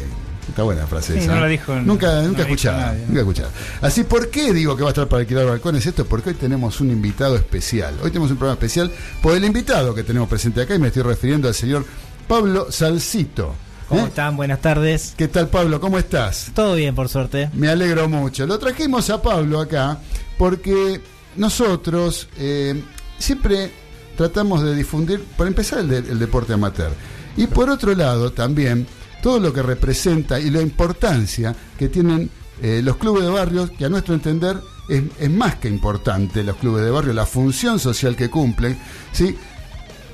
Está 0.50 0.64
buena 0.64 0.82
la 0.82 0.88
frase 0.88 1.14
Sí, 1.14 1.20
esa. 1.20 1.32
no 1.34 1.38
¿eh? 1.38 1.42
la 1.42 1.48
dijo- 1.48 1.76
Nunca, 1.76 2.16
no 2.22 2.28
nunca 2.30 2.42
escuchada. 2.42 2.94
Nunca 3.08 3.20
escuchada. 3.22 3.50
Así, 3.82 4.04
¿por 4.04 4.30
qué 4.30 4.52
digo 4.54 4.76
que 4.76 4.84
va 4.84 4.90
a 4.90 4.92
estar 4.92 5.08
para 5.08 5.22
alquilar 5.22 5.46
balcones 5.46 5.86
esto? 5.86 6.06
Porque 6.06 6.30
hoy 6.32 6.36
tenemos 6.36 6.82
un 6.82 6.92
invitado 6.92 7.36
especial. 7.36 7.94
Hoy 8.04 8.10
tenemos 8.10 8.32
un 8.32 8.38
programa 8.38 8.54
especial 8.56 8.92
por 9.22 9.36
el 9.36 9.46
invitado 9.46 9.94
que 9.96 10.04
tenemos 10.04 10.28
presente 10.28 10.62
acá 10.62 10.76
y 10.76 10.80
me 10.80 10.88
estoy 10.88 11.04
refiriendo 11.04 11.48
al 11.48 11.54
señor 11.54 11.86
Pablo 12.28 12.68
Salcito. 12.72 13.56
¿Cómo 13.88 14.02
¿Eh? 14.06 14.08
están? 14.08 14.36
Buenas 14.38 14.62
tardes. 14.62 15.14
¿Qué 15.18 15.28
tal, 15.28 15.48
Pablo? 15.50 15.80
¿Cómo 15.80 15.98
estás? 15.98 16.52
Todo 16.56 16.76
bien, 16.76 16.96
por 16.96 17.08
suerte. 17.10 17.50
Me 17.54 17.68
alegro 17.70 18.08
mucho. 18.10 18.48
Lo 18.48 18.58
trajimos 18.58 19.10
a 19.10 19.22
Pablo 19.22 19.60
acá 19.60 20.00
porque 20.38 21.02
nosotros 21.36 22.28
eh, 22.38 22.82
siempre 23.20 23.72
tratamos 24.18 24.64
de 24.64 24.76
difundir, 24.76 25.22
por 25.38 25.46
empezar, 25.48 25.80
el, 25.80 25.88
de- 25.90 25.98
el 25.98 26.20
deporte 26.20 26.54
amateur. 26.54 26.92
Y 27.38 27.48
por 27.48 27.70
otro 27.70 27.94
lado, 27.96 28.32
también 28.32 28.88
todo 29.22 29.40
lo 29.40 29.54
que 29.54 29.62
representa 29.62 30.40
y 30.40 30.50
la 30.50 30.62
importancia 30.62 31.56
que 31.78 31.90
tienen 31.90 32.30
eh, 32.62 32.82
los 32.84 32.98
clubes 32.98 33.24
de 33.24 33.30
barrios, 33.30 33.72
que 33.72 33.86
a 33.86 33.90
nuestro 33.90 34.14
entender 34.14 34.58
es, 34.90 35.04
es 35.20 35.30
más 35.32 35.56
que 35.56 35.68
importante 35.68 36.44
los 36.44 36.58
clubes 36.58 36.84
de 36.84 36.92
barrio, 36.92 37.14
la 37.14 37.26
función 37.26 37.80
social 37.80 38.16
que 38.16 38.30
cumplen, 38.30 38.78
¿sí? 39.12 39.36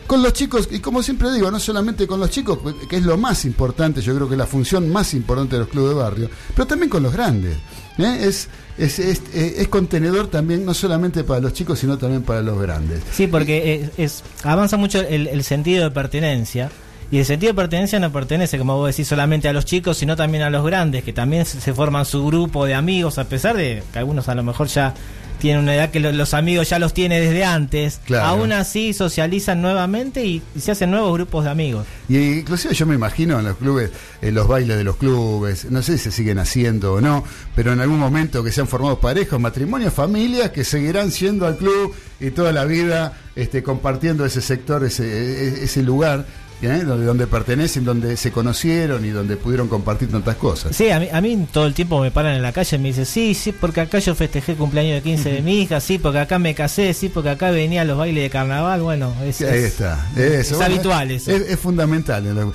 Con 0.06 0.24
los 0.24 0.32
chicos, 0.32 0.70
y 0.72 0.80
como 0.80 1.04
siempre 1.04 1.30
digo, 1.34 1.52
no 1.52 1.60
solamente 1.60 2.08
con 2.08 2.22
los 2.22 2.30
chicos, 2.30 2.60
que 2.90 2.96
es 2.96 3.04
lo 3.04 3.18
más 3.18 3.44
importante, 3.44 4.02
yo 4.02 4.16
creo 4.16 4.30
que 4.30 4.38
la 4.38 4.46
función 4.48 4.90
más 4.90 5.14
importante 5.14 5.56
de 5.56 5.60
los 5.64 5.68
clubes 5.68 5.90
de 5.90 5.96
barrio, 6.02 6.30
pero 6.56 6.66
también 6.66 6.90
con 6.90 7.04
los 7.04 7.12
grandes. 7.12 7.58
¿eh? 7.98 8.18
Es, 8.22 8.48
es, 8.78 9.00
es, 9.00 9.68
contenedor 9.68 10.28
también, 10.28 10.64
no 10.64 10.74
solamente 10.74 11.26
para 11.26 11.42
los 11.42 11.52
chicos, 11.52 11.80
sino 11.80 11.98
también 11.98 12.22
para 12.24 12.42
los 12.42 12.58
grandes. 12.58 13.02
Sí, 13.12 13.28
porque 13.28 13.90
es- 13.98 14.24
avanza 14.44 14.78
mucho 14.78 15.02
el, 15.02 15.28
el 15.28 15.44
sentido 15.44 15.84
de 15.84 15.92
pertenencia. 15.92 16.72
Y 17.10 17.20
el 17.20 17.26
sentido 17.26 17.54
de 17.54 17.56
pertenencia 17.56 18.00
no 18.00 18.12
pertenece, 18.12 18.58
como 18.58 18.76
vos 18.76 18.88
decís, 18.94 19.08
solamente 19.08 19.48
a 19.48 19.54
los 19.54 19.64
chicos, 19.66 19.98
sino 19.98 20.16
también 20.18 20.44
a 20.44 20.50
los 20.50 20.66
grandes, 20.66 21.04
que 21.06 21.14
también 21.14 21.46
se 21.46 21.74
forman 21.74 22.06
su 22.06 22.26
grupo 22.26 22.66
de 22.66 22.74
amigos, 22.74 23.18
a 23.18 23.24
pesar 23.24 23.56
de 23.56 23.82
que 23.94 24.00
algunos 24.00 24.28
a 24.28 24.36
lo 24.36 24.44
mejor 24.44 24.68
ya 24.68 24.94
tienen 25.40 25.62
una 25.62 25.76
edad 25.76 25.92
que 25.92 26.00
lo- 26.00 26.12
los 26.12 26.34
amigos 26.34 26.68
ya 26.68 26.80
los 26.80 26.94
tiene 26.96 27.22
desde 27.22 27.46
antes. 27.46 28.02
Claro. 28.06 28.26
Aún 28.26 28.52
así 28.52 28.92
socializan 28.92 29.62
nuevamente 29.62 30.26
y, 30.26 30.42
y 30.56 30.60
se 30.60 30.72
hacen 30.72 30.90
nuevos 30.92 31.14
grupos 31.14 31.46
de 31.46 31.52
amigos. 31.52 31.86
Y 32.10 32.40
inclusive 32.40 32.74
yo 32.74 32.86
me 32.88 32.96
imagino 32.96 33.40
en 33.40 33.46
los 33.46 33.56
clubes, 33.56 33.92
en 34.22 34.34
los 34.34 34.48
bailes 34.48 34.76
de 34.78 34.84
los 34.84 34.98
clubes, 34.98 35.70
no 35.72 35.82
sé 35.84 35.98
si 36.00 36.06
se 36.06 36.12
siguen 36.12 36.40
haciendo 36.40 36.96
o 36.96 37.02
no, 37.02 37.24
pero 37.56 37.72
en 37.72 37.80
algún 37.80 38.00
momento 38.00 38.44
que 38.44 38.52
se 38.52 38.62
han 38.62 38.68
formado 38.68 39.00
parejas, 39.00 39.40
matrimonios, 39.40 39.94
familias 39.94 40.50
que 40.50 40.64
seguirán 40.66 41.12
siendo 41.12 41.46
al 41.46 41.56
club 41.56 41.94
y 42.20 42.32
toda 42.32 42.52
la 42.52 42.66
vida 42.66 43.14
este, 43.36 43.62
compartiendo 43.64 44.26
ese 44.26 44.42
sector, 44.42 44.84
ese, 44.84 45.06
e- 45.06 45.64
ese 45.64 45.84
lugar. 45.84 46.26
¿Eh? 46.62 46.84
Donde, 46.86 47.06
donde 47.06 47.28
pertenecen, 47.28 47.86
donde 47.86 48.18
se 48.18 48.32
conocieron 48.32 49.06
y 49.06 49.10
donde 49.10 49.38
pudieron 49.38 49.68
compartir 49.68 50.10
tantas 50.10 50.36
cosas. 50.38 50.76
Sí, 50.76 50.90
a 50.90 51.00
mí, 51.00 51.08
a 51.12 51.22
mí 51.22 51.48
todo 51.52 51.68
el 51.68 51.74
tiempo 51.74 52.00
me 52.02 52.12
paran 52.12 52.36
en 52.36 52.42
la 52.42 52.52
calle 52.52 52.76
y 52.78 52.80
me 52.80 52.88
dicen, 52.90 53.06
sí, 53.06 53.34
sí, 53.34 53.52
porque 53.52 53.82
acá 53.82 54.00
yo 54.00 54.16
festejé 54.16 54.54
el 54.54 54.58
cumpleaños 54.58 54.96
de 54.96 55.02
15 55.02 55.32
de 55.32 55.42
mi 55.42 55.62
hija, 55.62 55.80
sí, 55.80 55.98
porque 55.98 56.20
acá 56.20 56.40
me 56.40 56.56
casé, 56.56 56.94
sí, 56.94 57.10
porque 57.10 57.30
acá 57.30 57.52
venía 57.52 57.82
a 57.82 57.86
los 57.86 57.98
bailes 57.98 58.24
de 58.24 58.30
carnaval, 58.30 58.82
bueno, 58.82 59.14
es, 59.26 59.42
ahí 59.42 59.60
es- 59.60 59.64
está. 59.66 60.10
Eso. 60.16 60.26
es 60.26 60.50
Bueno, 60.58 60.66
habitual 60.66 61.12
eso. 61.12 61.32
Es, 61.32 61.42
es 61.50 61.60
fundamental. 61.60 62.26
en 62.26 62.36
la- 62.36 62.52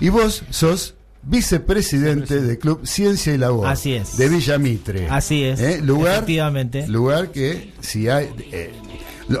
Y 0.00 0.08
vos 0.08 0.42
sos 0.50 0.94
vicepresidente 1.22 2.40
del 2.40 2.58
Club 2.58 2.86
Ciencia 2.86 3.34
y 3.34 3.38
Labor. 3.38 3.66
Así 3.66 3.94
es. 3.94 4.16
De 4.16 4.28
Villa 4.28 4.58
Mitre. 4.58 5.08
Así 5.10 5.42
es, 5.44 5.60
¿Eh? 5.60 5.80
Lugar, 5.82 6.14
efectivamente. 6.16 6.86
lugar 6.88 7.30
que 7.32 7.72
si 7.80 8.08
hay... 8.08 8.28
eh, 8.52 8.72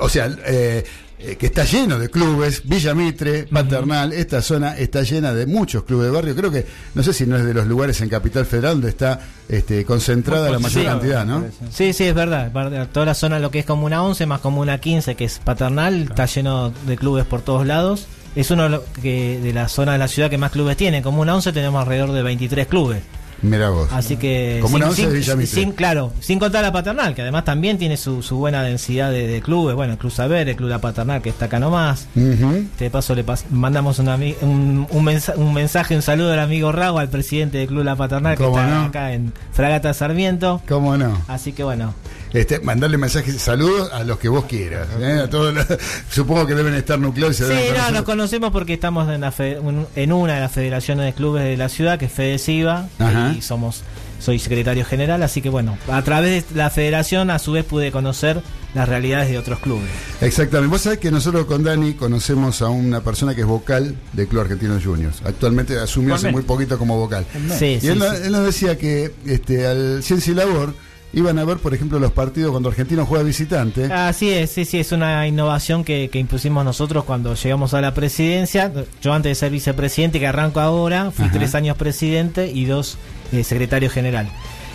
o 0.00 0.08
sea, 0.08 0.30
eh, 0.46 0.84
eh, 1.22 1.36
que 1.36 1.46
está 1.46 1.64
lleno 1.64 1.98
de 1.98 2.08
clubes, 2.08 2.62
Villa 2.64 2.94
Mitre, 2.94 3.44
Paternal, 3.44 4.12
esta 4.12 4.40
zona 4.40 4.76
está 4.78 5.02
llena 5.02 5.34
de 5.34 5.46
muchos 5.46 5.84
clubes 5.84 6.06
de 6.06 6.12
barrio. 6.12 6.34
Creo 6.34 6.50
que, 6.50 6.66
no 6.94 7.02
sé 7.02 7.12
si 7.12 7.26
no 7.26 7.36
es 7.36 7.44
de 7.44 7.52
los 7.52 7.66
lugares 7.66 8.00
en 8.00 8.08
Capital 8.08 8.46
Federal 8.46 8.74
donde 8.74 8.88
está 8.88 9.20
este, 9.48 9.84
concentrada 9.84 10.50
la 10.50 10.58
mayor 10.58 10.82
Sí, 10.82 10.86
cantidad, 10.86 11.26
¿no? 11.26 11.44
Sí, 11.70 11.92
sí, 11.92 12.04
es 12.04 12.14
verdad. 12.14 12.50
verdad. 12.52 12.88
Toda 12.90 13.06
la 13.06 13.14
zona, 13.14 13.38
lo 13.38 13.50
que 13.50 13.58
es 13.60 13.66
Comuna 13.66 14.02
11 14.02 14.24
más 14.26 14.40
Comuna 14.40 14.78
15, 14.78 15.14
que 15.14 15.24
es 15.24 15.38
paternal, 15.38 16.02
está 16.10 16.26
lleno 16.26 16.70
de 16.86 16.96
clubes 16.96 17.24
por 17.26 17.42
todos 17.42 17.66
lados. 17.66 18.06
Es 18.36 18.50
uno 18.50 18.80
que, 19.02 19.38
de 19.42 19.52
la 19.52 19.68
zona 19.68 19.92
de 19.92 19.98
la 19.98 20.08
ciudad 20.08 20.30
que 20.30 20.38
más 20.38 20.52
clubes 20.52 20.76
tiene. 20.76 21.02
Comuna 21.02 21.34
11 21.34 21.52
tenemos 21.52 21.82
alrededor 21.82 22.12
de 22.12 22.22
23 22.22 22.66
clubes. 22.66 23.02
Mira 23.42 23.70
vos. 23.70 23.88
Así 23.92 24.16
que. 24.16 24.58
Comuna 24.62 24.86
sin- 24.90 24.90
11 24.90 25.02
de 25.02 25.08
sin- 25.10 25.20
Villa 25.20 25.36
Mitre. 25.36 25.60
sin- 25.62 25.72
claro, 25.72 26.12
sin 26.20 26.38
contar 26.38 26.62
la 26.62 26.72
paternal, 26.72 27.14
que 27.14 27.22
además 27.22 27.44
también 27.44 27.78
tiene 27.78 27.96
su, 27.96 28.22
su 28.22 28.36
buena 28.36 28.62
densidad 28.62 29.10
de, 29.10 29.26
de 29.26 29.40
clubes. 29.40 29.74
Bueno, 29.76 29.94
el 29.94 29.98
Club 29.98 30.12
Saber, 30.12 30.48
el 30.48 30.56
Club 30.56 30.68
La 30.68 30.78
Paternal, 30.80 31.22
que 31.22 31.30
está 31.30 31.46
acá 31.46 31.58
nomás. 31.58 32.06
Ujú. 32.16 32.64
De 32.78 32.90
paso 32.90 33.14
le 33.14 33.24
pas- 33.24 33.44
mandamos 33.50 33.98
un, 33.98 34.08
un, 34.08 34.86
un, 34.90 35.04
mensa- 35.04 35.34
un 35.36 35.54
mensaje, 35.54 35.96
un 35.96 36.02
saludo 36.02 36.32
al 36.32 36.40
amigo 36.40 36.70
Rago, 36.72 36.98
al 36.98 37.08
presidente 37.08 37.58
del 37.58 37.68
Club 37.68 37.84
La 37.84 37.96
Paternal, 37.96 38.36
que 38.36 38.44
¿Cómo 38.44 38.58
está 38.60 38.70
no? 38.74 38.82
acá 38.84 39.12
en 39.12 39.32
Fragata 39.52 39.94
Sarmiento. 39.94 40.60
¿Cómo 40.68 40.96
no? 40.96 41.16
Así 41.28 41.52
que 41.52 41.64
bueno, 41.64 41.94
Este, 42.32 42.60
mandarle 42.60 42.96
mensajes, 42.96 43.40
saludos 43.42 43.90
a 43.92 44.04
los 44.04 44.18
que 44.18 44.28
vos 44.28 44.44
quieras. 44.44 44.86
¿eh? 45.00 45.20
A 45.24 45.28
todos 45.30 45.52
los- 45.52 45.66
supongo 46.10 46.46
que 46.46 46.54
deben 46.54 46.74
estar 46.74 46.98
nucleados. 46.98 47.36
Sí, 47.36 47.44
no, 47.76 47.90
nos 47.90 48.02
conocemos 48.02 48.52
porque 48.52 48.74
estamos 48.74 49.08
en, 49.12 49.20
la 49.22 49.32
fe- 49.32 49.58
en 49.96 50.12
una 50.12 50.34
de 50.34 50.40
las 50.40 50.52
federaciones 50.52 51.06
de 51.06 51.12
clubes 51.12 51.42
de 51.44 51.56
la 51.56 51.68
ciudad, 51.68 51.98
que 51.98 52.04
es 52.06 52.12
FEDESIVA, 52.12 52.88
Ajá. 53.00 53.34
y 53.36 53.42
somos, 53.42 53.82
soy 54.20 54.38
secretario 54.38 54.84
general, 54.84 55.22
así 55.24 55.42
que 55.42 55.48
bueno, 55.48 55.76
a 55.90 56.02
través 56.02 56.48
de 56.50 56.56
la 56.56 56.70
federación 56.70 57.30
a 57.30 57.38
su 57.40 57.52
vez 57.52 57.64
pude 57.64 57.90
conocer 57.90 58.40
las 58.74 58.88
realidades 58.88 59.28
de 59.28 59.36
otros 59.36 59.58
clubes. 59.58 59.88
Exactamente. 60.20 60.70
Vos 60.70 60.82
sabés 60.82 61.00
que 61.00 61.10
nosotros 61.10 61.46
con 61.46 61.64
Dani 61.64 61.94
conocemos 61.94 62.62
a 62.62 62.68
una 62.68 63.00
persona 63.00 63.34
que 63.34 63.40
es 63.40 63.46
vocal 63.48 63.96
del 64.12 64.28
Club 64.28 64.42
Argentino 64.42 64.78
Juniors. 64.80 65.20
Actualmente 65.24 65.76
asumió 65.80 66.14
hace 66.14 66.30
muy 66.30 66.42
poquito 66.42 66.78
como 66.78 66.96
vocal. 66.96 67.26
Sí, 67.58 67.64
Y 67.64 67.80
sí, 67.80 67.88
él, 67.88 67.98
nos- 67.98 68.16
sí. 68.16 68.22
él 68.26 68.30
nos 68.32 68.44
decía 68.44 68.78
que 68.78 69.12
este, 69.26 69.66
al 69.66 70.04
Ciencia 70.04 70.30
y 70.30 70.36
Labor 70.36 70.72
iban 71.12 71.38
a 71.38 71.44
ver, 71.44 71.58
por 71.58 71.74
ejemplo, 71.74 71.98
los 71.98 72.12
partidos 72.12 72.50
cuando 72.52 72.68
Argentino 72.68 73.04
juega 73.06 73.24
visitante. 73.24 73.92
Así 73.92 74.30
es, 74.30 74.50
sí, 74.50 74.64
sí, 74.64 74.78
es 74.78 74.92
una 74.92 75.26
innovación 75.26 75.84
que, 75.84 76.08
que 76.10 76.18
impusimos 76.18 76.64
nosotros 76.64 77.04
cuando 77.04 77.34
llegamos 77.34 77.74
a 77.74 77.80
la 77.80 77.94
presidencia. 77.94 78.72
Yo 79.02 79.12
antes 79.12 79.30
de 79.30 79.34
ser 79.34 79.50
vicepresidente, 79.50 80.20
que 80.20 80.26
arranco 80.26 80.60
ahora, 80.60 81.10
fui 81.10 81.24
Ajá. 81.26 81.34
tres 81.34 81.54
años 81.54 81.76
presidente 81.76 82.50
y 82.52 82.64
dos 82.64 82.98
eh, 83.32 83.44
secretario 83.44 83.90
general. 83.90 84.28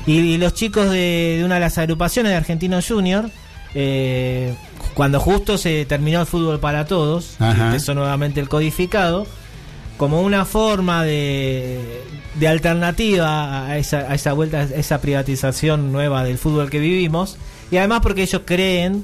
Y, 0.06 0.20
y 0.20 0.38
los 0.38 0.54
chicos 0.54 0.90
de, 0.90 1.36
de 1.40 1.44
una 1.46 1.56
de 1.56 1.62
las 1.62 1.78
agrupaciones 1.78 2.32
de 2.32 2.36
Argentino 2.38 2.80
Junior, 2.86 3.30
eh, 3.74 4.54
cuando 4.94 5.20
justo 5.20 5.58
se 5.58 5.86
terminó 5.86 6.22
el 6.22 6.28
fútbol 6.28 6.60
para 6.60 6.86
todos, 6.86 7.36
empezó 7.40 7.94
nuevamente 7.94 8.40
el 8.40 8.48
codificado, 8.48 9.28
como 9.98 10.22
una 10.22 10.46
forma 10.46 11.04
de, 11.04 12.02
de 12.40 12.48
alternativa 12.48 13.66
a 13.68 13.78
esa, 13.78 14.34
vuelta, 14.34 14.60
a 14.60 14.64
esa 14.64 15.02
privatización 15.02 15.92
nueva 15.92 16.24
del 16.24 16.38
fútbol 16.38 16.70
que 16.70 16.80
vivimos, 16.80 17.38
y 17.72 17.78
además 17.78 18.02
porque 18.02 18.24
ellos 18.24 18.42
creen 18.46 19.04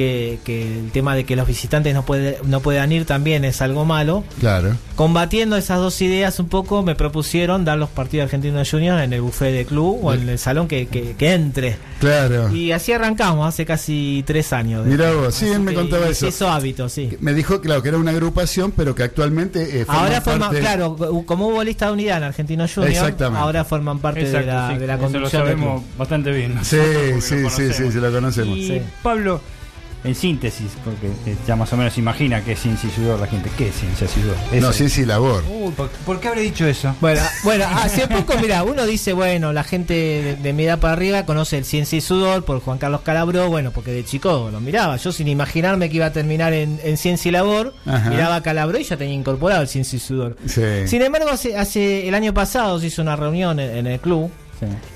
que, 0.00 0.38
que 0.44 0.62
el 0.80 0.90
tema 0.92 1.14
de 1.14 1.24
que 1.24 1.36
los 1.36 1.46
visitantes 1.46 1.92
no, 1.92 2.06
puede, 2.06 2.38
no 2.44 2.60
puedan 2.60 2.90
ir 2.90 3.04
también 3.04 3.44
es 3.44 3.60
algo 3.60 3.84
malo. 3.84 4.24
Claro. 4.40 4.74
Combatiendo 4.96 5.56
esas 5.58 5.78
dos 5.78 6.00
ideas 6.00 6.38
un 6.40 6.48
poco, 6.48 6.82
me 6.82 6.94
propusieron 6.94 7.64
dar 7.66 7.76
los 7.76 7.90
partidos 7.90 8.24
argentinos 8.24 8.70
juniors 8.70 9.02
en 9.02 9.12
el 9.12 9.20
buffet 9.20 9.52
de 9.52 9.66
club 9.66 9.98
o 10.02 10.14
en 10.14 10.26
el 10.28 10.38
salón 10.38 10.68
que, 10.68 10.86
que, 10.86 11.14
que 11.16 11.32
entre. 11.34 11.76
Claro. 12.00 12.50
Y 12.54 12.72
así 12.72 12.92
arrancamos 12.92 13.46
hace 13.46 13.66
casi 13.66 14.24
tres 14.26 14.52
años. 14.54 14.86
Mirá 14.86 15.12
vos, 15.12 15.34
sí, 15.34 15.46
él 15.48 15.60
me 15.60 15.74
contaba 15.74 16.08
eso. 16.08 16.26
Eso 16.28 16.48
hábito, 16.50 16.88
sí. 16.88 17.10
Me 17.20 17.34
dijo, 17.34 17.60
claro, 17.60 17.82
que 17.82 17.90
era 17.90 17.98
una 17.98 18.10
agrupación, 18.12 18.72
pero 18.74 18.94
que 18.94 19.02
actualmente 19.02 19.80
eh, 19.80 19.84
forman 19.84 20.04
Ahora 20.04 20.20
forman, 20.22 20.40
parte- 20.48 20.60
claro, 20.60 20.96
como 21.26 21.48
hubo 21.48 21.62
lista 21.62 21.86
de 21.86 21.92
unidad 21.92 22.16
en 22.18 22.24
Argentino 22.24 22.66
Junior, 22.66 22.90
Exactamente. 22.92 23.38
ahora 23.40 23.64
forman 23.64 23.98
parte 23.98 24.20
Exacto, 24.22 24.46
de 24.46 24.52
la, 24.52 24.68
sí, 24.72 24.78
de 24.78 24.86
la 24.86 24.94
eso 24.94 25.18
lo 25.18 25.28
sabemos 25.28 25.82
club. 25.82 25.98
bastante 25.98 26.30
bien. 26.30 26.58
Sí, 26.62 26.76
sí, 27.20 27.36
sí, 27.50 27.72
sí, 27.72 27.92
se 27.92 28.00
lo 28.00 28.10
conocemos. 28.10 28.56
Y 28.56 28.66
Sí. 28.66 28.82
Pablo, 29.02 29.40
en 30.02 30.14
síntesis, 30.14 30.70
porque 30.84 31.08
eh, 31.26 31.36
ya 31.46 31.56
más 31.56 31.72
o 31.72 31.76
menos 31.76 31.96
imagina 31.98 32.42
que 32.42 32.52
es 32.52 32.60
ciencia 32.60 32.88
y 32.88 32.92
sudor 32.92 33.20
la 33.20 33.26
gente. 33.26 33.50
¿Qué 33.58 33.68
es 33.68 33.74
ciencia 33.74 34.06
y 34.06 34.20
sudor? 34.20 34.36
No. 34.62 34.72
Ciencia 34.72 35.02
y 35.02 35.06
Labor. 35.06 35.44
Uy, 35.50 35.72
¿por, 35.72 35.88
por 35.90 36.20
qué 36.20 36.28
habré 36.28 36.40
dicho 36.42 36.66
eso? 36.66 36.94
Bueno, 37.00 37.20
bueno, 37.44 37.64
hace 37.70 38.06
poco, 38.08 38.34
mira, 38.40 38.62
uno 38.62 38.86
dice, 38.86 39.12
bueno, 39.12 39.52
la 39.52 39.62
gente 39.64 39.92
de, 39.94 40.36
de 40.36 40.52
mi 40.52 40.64
edad 40.64 40.78
para 40.78 40.94
arriba 40.94 41.26
conoce 41.26 41.58
el 41.58 41.64
Ciencia 41.64 41.98
y 41.98 42.00
Sudor 42.00 42.44
por 42.44 42.60
Juan 42.60 42.78
Carlos 42.78 43.02
Calabró, 43.02 43.48
bueno, 43.50 43.72
porque 43.72 43.92
de 43.92 44.04
chico 44.04 44.48
lo 44.50 44.60
miraba. 44.60 44.96
Yo 44.96 45.12
sin 45.12 45.28
imaginarme 45.28 45.90
que 45.90 45.96
iba 45.96 46.06
a 46.06 46.12
terminar 46.12 46.52
en, 46.54 46.80
en 46.82 46.96
Ciencia 46.96 47.28
y 47.28 47.32
Labor, 47.32 47.74
Ajá. 47.84 48.08
miraba 48.10 48.36
a 48.36 48.42
Calabró 48.42 48.78
y 48.78 48.84
ya 48.84 48.96
tenía 48.96 49.14
incorporado 49.14 49.62
el 49.62 49.68
Ciencia 49.68 49.96
y 49.96 50.00
Sudor. 50.00 50.36
Sí. 50.46 50.62
Sin 50.86 51.02
embargo, 51.02 51.28
hace, 51.30 51.56
hace 51.56 52.08
el 52.08 52.14
año 52.14 52.32
pasado 52.32 52.80
se 52.80 52.86
hizo 52.86 53.02
una 53.02 53.16
reunión 53.16 53.60
en, 53.60 53.76
en 53.76 53.86
el 53.86 54.00
club 54.00 54.30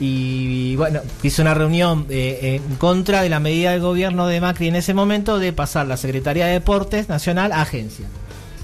Y, 0.00 0.76
bueno, 0.76 1.00
hizo 1.22 1.42
una 1.42 1.54
reunión 1.54 2.06
eh, 2.10 2.60
en 2.64 2.76
contra 2.76 3.22
de 3.22 3.28
la 3.28 3.40
medida 3.40 3.72
del 3.72 3.80
gobierno 3.80 4.26
de 4.26 4.40
Macri 4.40 4.68
en 4.68 4.76
ese 4.76 4.94
momento 4.94 5.38
de 5.38 5.52
pasar 5.52 5.86
la 5.86 5.96
Secretaría 5.96 6.46
de 6.46 6.52
Deportes 6.52 7.08
Nacional 7.08 7.52
a 7.52 7.62
agencia. 7.62 8.06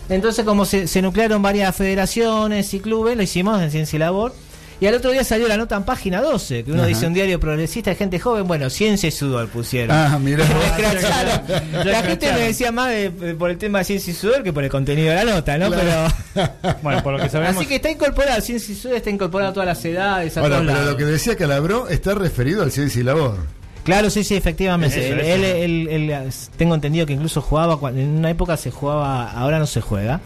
Entonces, 0.08 0.44
como 0.44 0.64
se, 0.64 0.88
se 0.88 1.02
nuclearon 1.02 1.40
varias 1.40 1.74
federaciones 1.74 2.74
y 2.74 2.80
clubes, 2.80 3.16
lo 3.16 3.22
hicimos 3.22 3.62
en 3.62 3.70
Ciencia 3.70 3.96
y 3.96 4.00
Labor. 4.00 4.34
Y 4.80 4.86
al 4.86 4.94
otro 4.94 5.10
día 5.10 5.22
salió 5.24 5.46
la 5.46 5.58
nota 5.58 5.76
en 5.76 5.82
página 5.82 6.22
12, 6.22 6.64
que 6.64 6.72
uno 6.72 6.80
Ajá. 6.80 6.88
dice 6.88 7.06
un 7.06 7.12
diario 7.12 7.38
progresista 7.38 7.90
de 7.90 7.96
gente 7.96 8.18
joven, 8.18 8.46
bueno, 8.48 8.70
ciencia 8.70 9.08
y 9.08 9.10
sudor 9.10 9.46
pusieron. 9.48 9.94
Ah, 9.94 10.18
mirá. 10.18 10.42
La 11.84 12.02
gente 12.02 12.32
me 12.32 12.40
decía 12.40 12.72
más 12.72 12.88
de- 12.90 13.10
por 13.38 13.50
el 13.50 13.58
tema 13.58 13.78
de 13.80 13.84
ciencia 13.84 14.10
y 14.10 14.14
sudor 14.14 14.42
que 14.42 14.52
por 14.52 14.64
el 14.64 14.70
contenido 14.70 15.10
de 15.10 15.16
la 15.24 15.32
nota, 15.34 15.58
¿no? 15.58 15.68
Claro. 15.68 16.12
Pero 16.34 16.50
Bueno, 16.82 17.02
por 17.02 17.12
lo 17.14 17.18
que 17.22 17.28
sabemos. 17.28 17.56
Así 17.58 17.66
que 17.66 17.76
está 17.76 17.90
incorporado, 17.90 18.40
ciencia 18.40 18.72
y 18.72 18.76
sudor 18.76 18.96
está 18.96 19.10
incorporado 19.10 19.50
a 19.50 19.54
todas 19.54 19.66
las 19.66 19.84
edades, 19.84 20.36
a 20.36 20.40
Ahora, 20.40 20.56
todos 20.56 20.66
pero 20.68 20.78
lados. 20.78 20.92
lo 20.92 20.96
que 20.96 21.04
decía 21.04 21.36
Calabró 21.36 21.88
está 21.88 22.14
referido 22.14 22.62
al 22.62 22.72
Ciencia 22.72 23.00
y 23.00 23.04
Labor. 23.04 23.36
Claro, 23.84 24.10
sí, 24.10 24.24
sí, 24.24 24.34
efectivamente. 24.34 25.04
Eso, 25.04 25.14
él, 25.14 25.20
eso. 25.20 25.46
él- 25.64 25.88
él- 25.90 26.10
él- 26.10 26.32
tengo 26.56 26.74
entendido 26.74 27.06
que 27.06 27.14
incluso 27.14 27.40
jugaba, 27.40 27.78
en 27.90 28.08
una 28.18 28.30
época 28.30 28.56
se 28.56 28.70
jugaba, 28.70 29.30
ahora 29.30 29.58
no 29.58 29.66
se 29.66 29.80
juega, 29.80 30.20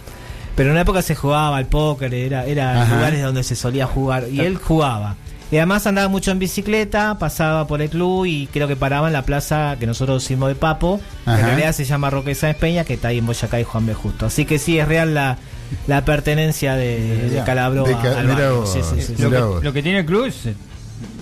pero 0.56 0.68
en 0.68 0.72
una 0.72 0.82
época 0.82 1.02
se 1.02 1.14
jugaba 1.14 1.56
al 1.56 1.66
póker, 1.66 2.12
era, 2.14 2.46
era 2.46 2.82
Ajá. 2.82 2.94
lugares 2.96 3.22
donde 3.22 3.42
se 3.42 3.56
solía 3.56 3.86
jugar, 3.86 4.26
y 4.30 4.40
él 4.40 4.56
jugaba. 4.56 5.16
Y 5.50 5.56
además 5.58 5.86
andaba 5.86 6.08
mucho 6.08 6.30
en 6.32 6.38
bicicleta, 6.40 7.16
pasaba 7.18 7.66
por 7.66 7.80
el 7.80 7.88
club 7.90 8.24
y 8.26 8.48
creo 8.48 8.66
que 8.66 8.74
paraba 8.76 9.06
en 9.06 9.12
la 9.12 9.22
plaza 9.22 9.76
que 9.78 9.86
nosotros 9.86 10.24
hicimos 10.24 10.48
de 10.48 10.54
Papo, 10.56 11.00
que 11.24 11.30
Ajá. 11.30 11.40
en 11.40 11.46
realidad 11.46 11.72
se 11.72 11.84
llama 11.84 12.10
Roque 12.10 12.34
Sáenz 12.34 12.56
Peña, 12.58 12.84
que 12.84 12.94
está 12.94 13.08
ahí 13.08 13.18
en 13.18 13.26
Boyacá 13.26 13.60
y 13.60 13.64
Juan 13.64 13.86
B. 13.86 13.94
Justo. 13.94 14.26
Así 14.26 14.46
que 14.46 14.58
sí, 14.58 14.78
es 14.78 14.88
real 14.88 15.14
la, 15.14 15.38
la 15.86 16.04
pertenencia 16.04 16.74
de, 16.74 17.28
de 17.30 17.44
Calabro 17.44 17.84
De 17.84 17.94
a- 17.94 18.00
Ca- 18.02 18.18
al 18.18 18.26
barrio. 18.26 18.66
Sí, 18.66 18.80
sí, 18.82 19.00
sí, 19.00 19.14
sí. 19.16 19.22
lo, 19.22 19.30
que, 19.30 19.38
vos. 19.40 19.62
lo 19.64 19.72
que 19.72 19.82
tiene 19.82 19.98
el 20.00 20.06
club 20.06 20.24
es 20.24 20.48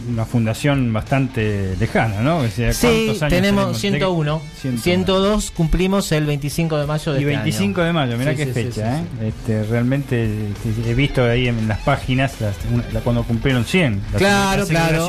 una 0.09 0.25
fundación 0.25 0.93
bastante 0.93 1.77
lejana, 1.79 2.21
¿no? 2.21 2.39
O 2.39 2.49
sea, 2.49 2.73
Sí, 2.73 2.87
¿cuántos 3.07 3.23
años 3.23 3.35
tenemos 3.35 3.67
¿De 3.69 3.73
qué? 3.73 3.79
101. 3.99 4.43
101. 4.61 4.83
102 4.83 5.51
cumplimos 5.51 6.13
el 6.13 6.27
25 6.27 6.79
de 6.79 6.87
mayo 6.87 7.13
de 7.13 7.19
Y 7.21 7.25
este 7.25 7.31
25 7.37 7.81
año. 7.81 7.87
de 7.87 7.93
mayo, 7.93 8.19
mirá 8.19 8.31
Sí, 8.33 8.37
qué 8.39 8.45
sí, 8.47 8.53
fecha, 8.53 8.97
sí, 8.99 9.03
¿eh? 9.25 9.29
Este, 9.29 9.63
realmente 9.65 10.25
este, 10.25 10.91
he 10.91 10.95
visto 10.95 11.25
ahí 11.25 11.49
en 11.49 11.69
las 11.69 11.79
páginas 11.81 12.41
las- 12.41 12.57
una- 12.73 12.85
la- 12.93 13.01
cuando 13.01 13.23
cumplieron 13.25 13.65
100. 13.65 14.01
La 14.13 14.19
Claro, 14.19 14.63
la 14.63 14.69
claro. 14.69 15.07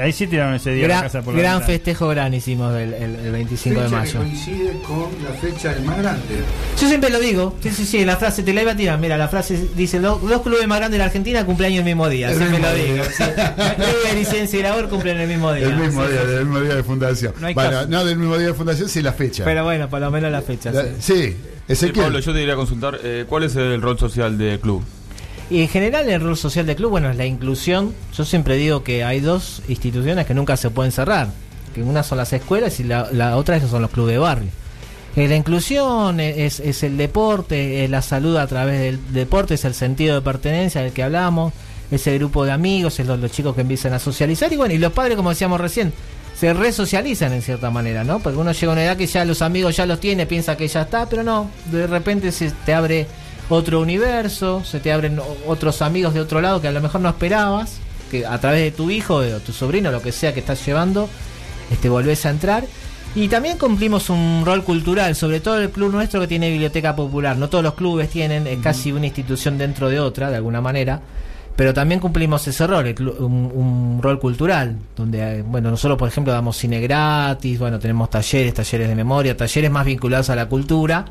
ahí 0.00 0.12
sí 0.12 0.26
tiraron 0.26 0.54
ese 0.54 0.72
día 0.72 0.84
a 0.84 0.88
la 0.88 0.94
Gran, 0.94 1.02
casa 1.04 1.22
por 1.22 1.34
la 1.34 1.40
gran 1.40 1.52
ventana. 1.58 1.66
festejo 1.72 2.08
gran 2.08 2.34
hicimos 2.34 2.74
el, 2.76 2.92
el- 2.94 3.16
el 3.16 3.32
25 3.32 3.80
de 3.80 3.86
fecha 3.88 3.90
que 3.90 3.96
mayo. 4.00 4.18
coincide 4.20 4.72
con 4.86 5.08
la 5.24 5.30
fecha 5.40 5.74
del 5.74 5.82
más 5.84 5.98
grande. 5.98 6.20
Yo 6.80 6.88
siempre 6.88 7.10
lo 7.10 7.20
digo. 7.20 7.56
Sí, 7.62 7.70
sí, 7.70 7.84
sí, 7.86 8.04
la 8.04 8.16
frase 8.16 8.42
te 8.42 8.52
la 8.52 8.62
iba 8.62 8.72
a 8.72 8.76
tirar. 8.76 8.98
Mira, 8.98 9.16
la 9.16 9.28
frase 9.28 9.68
dice: 9.76 10.00
Los 10.00 10.20
dos 10.22 10.42
clubes 10.42 10.66
más 10.66 10.78
grandes 10.78 10.92
de 10.94 10.98
la 10.98 11.04
Argentina 11.06 11.44
cumpleaños 11.44 11.78
el 11.80 11.84
mismo 11.84 12.08
día. 12.08 12.30
El 12.30 12.36
siempre 12.36 12.58
mismo 12.58 12.68
lo 12.72 12.74
día. 12.74 12.92
digo. 12.92 13.04
sí. 14.10 14.16
Licencia 14.18 14.58
y 14.58 14.62
labor 14.62 14.88
cumplen 14.88 15.18
el 15.20 15.28
mismo 15.28 15.52
día. 15.52 15.66
El 15.66 15.76
mismo 15.76 16.04
Sí, 16.04 16.10
día, 16.12 16.20
sí, 16.20 16.26
sí. 16.26 16.32
del 16.34 16.44
mismo 16.46 16.60
día 16.60 16.74
de 16.74 16.82
fundación. 16.84 17.34
No 17.40 17.46
hay 17.46 17.54
bueno, 17.54 17.70
caso. 17.70 17.88
no 17.88 18.04
del 18.04 18.18
mismo 18.18 18.38
día 18.38 18.46
de 18.48 18.54
fundación, 18.54 18.88
sí 18.88 19.02
la 19.02 19.12
fecha. 19.12 19.44
Pero 19.44 19.64
bueno, 19.64 19.88
por 19.88 20.00
lo 20.00 20.10
menos 20.10 20.30
la 20.32 20.42
fecha. 20.42 20.70
La- 20.72 20.82
sí. 20.84 20.88
sí, 21.00 21.12
Eh, 21.14 21.36
Ezequiel. 21.68 22.04
Pablo, 22.06 22.18
yo 22.20 22.32
te 22.32 22.38
quería 22.40 22.56
consultar, 22.56 22.98
eh, 23.02 23.24
¿cuál 23.28 23.44
es 23.44 23.56
el 23.56 23.80
rol 23.80 23.98
social 23.98 24.36
del 24.36 24.58
club? 24.60 24.82
Y 25.50 25.62
en 25.62 25.68
general 25.68 26.08
el 26.08 26.20
rol 26.20 26.36
social 26.36 26.64
del 26.66 26.76
club, 26.76 26.90
bueno, 26.90 27.10
es 27.10 27.16
la 27.16 27.26
inclusión. 27.26 27.92
Yo 28.16 28.24
siempre 28.24 28.56
digo 28.56 28.84
que 28.84 29.02
hay 29.04 29.20
dos 29.20 29.62
instituciones 29.68 30.26
que 30.26 30.34
nunca 30.34 30.56
se 30.56 30.70
pueden 30.70 30.92
cerrar. 30.92 31.28
Que 31.74 31.82
una 31.82 32.02
son 32.02 32.18
las 32.18 32.32
escuelas 32.32 32.78
y 32.80 32.84
la, 32.84 33.08
la 33.12 33.36
otra 33.36 33.56
esos 33.56 33.70
son 33.70 33.82
los 33.82 33.90
clubes 33.90 34.12
de 34.14 34.18
barrio. 34.18 34.50
Eh, 35.16 35.26
la 35.26 35.34
inclusión 35.34 36.20
es, 36.20 36.60
es 36.60 36.82
el 36.84 36.96
deporte, 36.96 37.82
es 37.84 37.90
la 37.90 38.00
salud 38.00 38.36
a 38.36 38.46
través 38.46 38.80
del 38.80 39.12
deporte, 39.12 39.54
es 39.54 39.64
el 39.64 39.74
sentido 39.74 40.14
de 40.14 40.20
pertenencia 40.20 40.82
del 40.82 40.92
que 40.92 41.02
hablamos, 41.02 41.52
es 41.90 42.06
el 42.06 42.18
grupo 42.18 42.44
de 42.44 42.52
amigos, 42.52 42.98
es 43.00 43.06
los, 43.06 43.18
los 43.18 43.30
chicos 43.30 43.54
que 43.54 43.62
empiezan 43.62 43.92
a 43.92 43.98
socializar 43.98 44.52
y 44.52 44.56
bueno, 44.56 44.74
y 44.74 44.78
los 44.78 44.92
padres, 44.92 45.16
como 45.16 45.30
decíamos 45.30 45.60
recién, 45.60 45.92
se 46.40 46.54
resocializan 46.54 47.32
en 47.32 47.42
cierta 47.42 47.70
manera, 47.70 48.02
¿no? 48.02 48.20
Porque 48.20 48.38
uno 48.38 48.52
llega 48.52 48.72
a 48.72 48.72
una 48.72 48.84
edad 48.84 48.96
que 48.96 49.06
ya 49.06 49.24
los 49.24 49.42
amigos 49.42 49.76
ya 49.76 49.84
los 49.84 50.00
tiene, 50.00 50.24
piensa 50.26 50.56
que 50.56 50.68
ya 50.68 50.82
está, 50.82 51.06
pero 51.06 51.22
no, 51.22 51.50
de 51.66 51.86
repente 51.86 52.32
se 52.32 52.50
te 52.50 52.72
abre 52.72 53.06
otro 53.50 53.80
universo, 53.80 54.62
se 54.64 54.80
te 54.80 54.92
abren 54.92 55.20
otros 55.46 55.82
amigos 55.82 56.14
de 56.14 56.20
otro 56.20 56.40
lado 56.40 56.60
que 56.60 56.68
a 56.68 56.72
lo 56.72 56.80
mejor 56.80 57.00
no 57.00 57.08
esperabas, 57.08 57.78
que 58.10 58.24
a 58.24 58.38
través 58.40 58.62
de 58.62 58.70
tu 58.70 58.90
hijo 58.90 59.16
o 59.16 59.40
tu 59.40 59.52
sobrino, 59.52 59.90
lo 59.90 60.00
que 60.00 60.12
sea 60.12 60.32
que 60.32 60.40
estás 60.40 60.64
llevando, 60.64 61.08
este 61.70 61.88
volvés 61.88 62.24
a 62.26 62.30
entrar. 62.30 62.64
Y 63.14 63.26
también 63.26 63.58
cumplimos 63.58 64.08
un 64.08 64.44
rol 64.46 64.62
cultural, 64.62 65.16
sobre 65.16 65.40
todo 65.40 65.58
el 65.58 65.70
club 65.70 65.90
nuestro 65.90 66.20
que 66.20 66.28
tiene 66.28 66.48
biblioteca 66.48 66.94
popular. 66.94 67.36
No 67.36 67.48
todos 67.48 67.64
los 67.64 67.74
clubes 67.74 68.08
tienen, 68.08 68.46
es 68.46 68.60
casi 68.60 68.92
una 68.92 69.06
institución 69.06 69.58
dentro 69.58 69.88
de 69.88 69.98
otra, 69.98 70.30
de 70.30 70.36
alguna 70.36 70.60
manera. 70.60 71.02
Pero 71.60 71.74
también 71.74 72.00
cumplimos 72.00 72.48
ese 72.48 72.66
rol, 72.66 72.86
el 72.86 72.94
clu- 72.94 73.18
un, 73.18 73.52
un 73.54 74.00
rol 74.02 74.18
cultural, 74.18 74.76
donde, 74.96 75.40
eh, 75.40 75.42
bueno, 75.46 75.68
nosotros, 75.70 75.98
por 75.98 76.08
ejemplo, 76.08 76.32
damos 76.32 76.56
cine 76.56 76.80
gratis, 76.80 77.58
bueno, 77.58 77.78
tenemos 77.78 78.08
talleres, 78.08 78.54
talleres 78.54 78.88
de 78.88 78.94
memoria, 78.94 79.36
talleres 79.36 79.70
más 79.70 79.84
vinculados 79.84 80.30
a 80.30 80.36
la 80.36 80.46
cultura, 80.48 81.04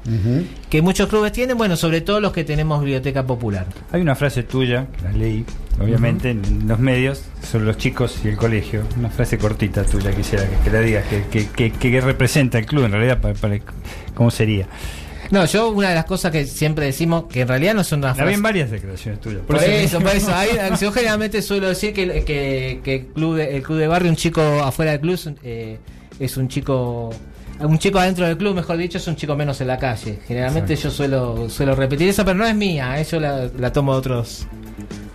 que 0.72 0.82
muchos 0.82 1.08
clubes 1.08 1.34
tienen, 1.34 1.56
bueno, 1.56 1.76
sobre 1.76 2.02
todo 2.02 2.20
los 2.20 2.32
que 2.34 2.44
tenemos 2.44 2.80
biblioteca 2.80 3.28
popular. 3.28 3.68
Hay 3.92 4.02
una 4.02 4.16
frase 4.16 4.42
tuya, 4.42 4.88
la 5.04 5.12
leí, 5.12 5.46
obviamente, 5.80 6.32
en 6.32 6.68
los 6.68 6.80
medios, 6.80 7.22
sobre 7.44 7.66
los 7.66 7.78
chicos 7.78 8.20
y 8.26 8.30
el 8.30 8.36
colegio. 8.38 8.82
Una 8.98 9.10
frase 9.12 9.38
cortita 9.38 9.84
tuya, 9.84 10.12
quisiera 10.16 10.46
que, 10.50 10.56
que 10.64 10.72
la 10.72 10.80
digas, 10.80 11.06
que, 11.06 11.26
que, 11.28 11.48
que- 11.48 11.72
que 11.92 12.02
representa 12.02 12.58
el 12.58 12.66
club, 12.66 12.86
en 12.86 12.94
realidad, 12.94 13.22
para, 13.22 13.36
para- 13.36 13.60
¿cómo 14.16 14.32
sería? 14.32 14.66
No, 15.32 15.46
yo 15.46 15.70
una 15.70 15.90
de 15.90 15.96
las 15.96 16.06
cosas 16.06 16.32
que 16.32 16.46
siempre 16.46 16.86
decimos, 16.86 17.26
que 17.30 17.42
en 17.42 17.48
realidad 17.48 17.74
no 17.76 17.84
son 17.84 18.00
una 18.00 18.16
frase... 18.16 18.38
varias 18.42 18.72
declaraciones 18.72 19.22
tuyas. 19.22 19.42
Por 19.46 19.58
eso, 19.64 20.00
por 20.00 20.16
eso. 20.16 20.32
Ahí, 20.36 20.50
yo 20.82 20.92
generalmente 20.92 21.42
suelo 21.42 21.68
decir 21.70 21.94
que, 21.94 22.24
que, 22.24 22.80
que 22.84 22.96
el, 22.96 23.06
club 23.08 23.36
de, 23.38 23.56
el 23.56 23.62
club 23.64 23.78
de 23.78 23.88
barrio, 23.88 24.10
un 24.10 24.16
chico 24.18 24.42
afuera 24.64 24.92
del 24.92 25.02
club, 25.02 25.14
es 25.14 25.26
un- 25.28 25.40
eh, 25.44 25.78
es 26.20 26.36
un 26.38 26.48
chico. 26.48 27.12
Un 27.62 27.78
chico 27.78 28.00
adentro 28.00 28.26
del 28.26 28.38
club, 28.38 28.56
mejor 28.56 28.78
dicho, 28.78 28.98
es 28.98 29.08
un 29.08 29.18
chico 29.18 29.36
menos 29.36 29.60
en 29.60 29.68
la 29.68 29.78
calle. 29.78 30.18
Generalmente 30.26 30.78
yo 30.78 30.90
suelo 30.90 31.50
suelo 31.50 31.76
repetir 31.76 32.08
eso, 32.08 32.24
pero 32.24 32.38
no 32.38 32.46
es 32.48 32.56
mía, 32.56 33.00
eh, 33.02 33.04
yo 33.04 33.20
la, 33.20 33.50
la 33.58 33.74
tomo 33.74 33.92
de 33.92 33.98
otros 34.00 34.48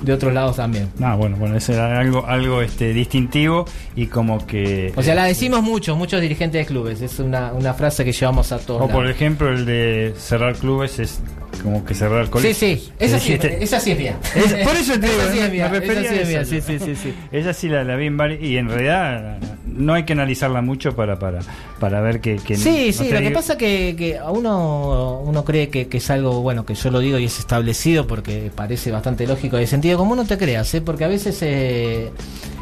de 0.05 0.13
otros 0.13 0.33
lados 0.33 0.57
también. 0.57 0.89
No, 0.99 1.17
bueno, 1.17 1.37
bueno, 1.37 1.57
eso 1.57 1.73
era 1.73 1.99
algo, 1.99 2.27
algo 2.27 2.63
este, 2.63 2.93
distintivo 2.93 3.65
y 3.97 4.07
como 4.07 4.47
que... 4.47 4.93
O 4.97 5.03
sea, 5.03 5.15
la 5.15 5.25
decimos 5.25 5.63
muchos, 5.63 5.97
muchos 5.97 6.21
dirigentes 6.21 6.61
de 6.61 6.67
clubes. 6.67 7.01
Es 7.01 7.19
una, 7.19 7.53
una 7.53 7.75
frase 7.75 8.05
que 8.05 8.13
llevamos 8.13 8.53
a 8.53 8.59
todos. 8.59 8.83
O 8.83 8.89
por 8.89 9.09
ejemplo 9.09 9.51
el 9.51 9.65
de 9.67 10.15
cerrar 10.19 10.55
clubes 10.57 10.99
es 10.99 11.21
como 11.63 11.85
que 11.85 11.95
cerrar 11.95 12.25
Sí, 12.27 12.31
colegios. 12.31 12.57
sí, 12.59 12.93
esa 12.99 13.19
sí, 13.19 13.33
Dijiste- 13.33 13.63
esa 13.63 13.81
sí 13.81 13.93
es 13.93 13.99
mía. 13.99 14.17
Es- 14.35 14.53
por 14.67 14.77
eso 14.77 14.93
te 14.99 15.07
digo, 15.09 15.23
esa 15.23 15.33
sí 15.33 15.39
es 15.39 15.51
mía, 15.53 15.67
esa 15.67 15.81
sí 15.81 16.17
es 16.17 16.29
mía, 16.29 16.45
sí, 16.45 16.61
sí, 16.61 16.79
sí, 16.79 16.97
sí. 16.97 17.15
Ella 17.33 17.53
sí 17.53 17.69
la, 17.69 17.85
la 17.85 17.97
vi 17.97 18.07
en 18.07 18.17
varias 18.17 18.41
y 18.43 18.57
en 18.57 18.69
realidad 18.69 19.39
no 19.77 19.95
hay 19.95 20.05
que 20.05 20.13
analizarla 20.13 20.63
mucho 20.63 20.95
para 20.95 21.19
para, 21.19 21.41
para 21.81 22.01
ver 22.01 22.21
que, 22.21 22.37
que 22.37 22.57
Sí, 22.57 22.93
no 22.97 23.05
sí, 23.05 23.11
lo 23.11 23.19
que 23.21 23.31
pasa 23.31 23.59
que, 23.59 23.95
que 23.97 24.19
a 24.19 24.31
uno, 24.31 25.21
uno 25.25 25.45
cree 25.45 25.69
que, 25.69 25.89
que 25.89 25.99
es 25.99 26.11
algo, 26.11 26.41
bueno, 26.43 26.65
que 26.65 26.75
yo 26.75 26.91
lo 26.91 27.01
digo 27.01 27.19
y 27.19 27.25
es 27.25 27.39
establecido 27.39 28.07
porque 28.07 28.51
parece 28.55 28.91
bastante 28.91 29.27
lógico 29.27 29.57
de 29.57 29.67
sentido 29.67 29.99
común, 29.99 30.17
no 30.19 30.25
te 30.25 30.39
creas, 30.39 30.73
¿eh? 30.75 30.81
porque 30.81 31.05
a 31.05 31.09
veces 31.09 31.39
eh, 31.43 32.11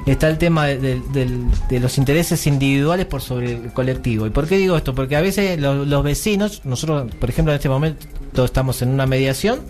está 0.07 0.29
el 0.29 0.39
tema 0.39 0.67
de, 0.67 0.79
de- 1.01 1.29
de 1.69 1.81
los 1.81 1.99
intereses 1.99 2.47
individuales 2.47 3.07
por 3.07 3.21
sobre 3.21 3.53
el 3.53 3.73
colectivo. 3.73 4.27
¿Y 4.27 4.31
por 4.31 4.47
qué 4.49 4.57
digo 4.57 4.77
esto? 4.77 4.95
Porque 4.95 5.17
a 5.17 5.21
veces 5.21 5.59
lo- 5.61 5.85
los 5.85 6.03
vecinos, 6.03 6.63
nosotros, 6.65 7.11
por 7.21 7.29
ejemplo, 7.31 7.53
en 7.53 7.57
este 7.57 7.69
momento 7.69 8.45
estamos 8.45 8.83
en 8.83 8.89
una 8.91 9.07
mediación 9.07 9.61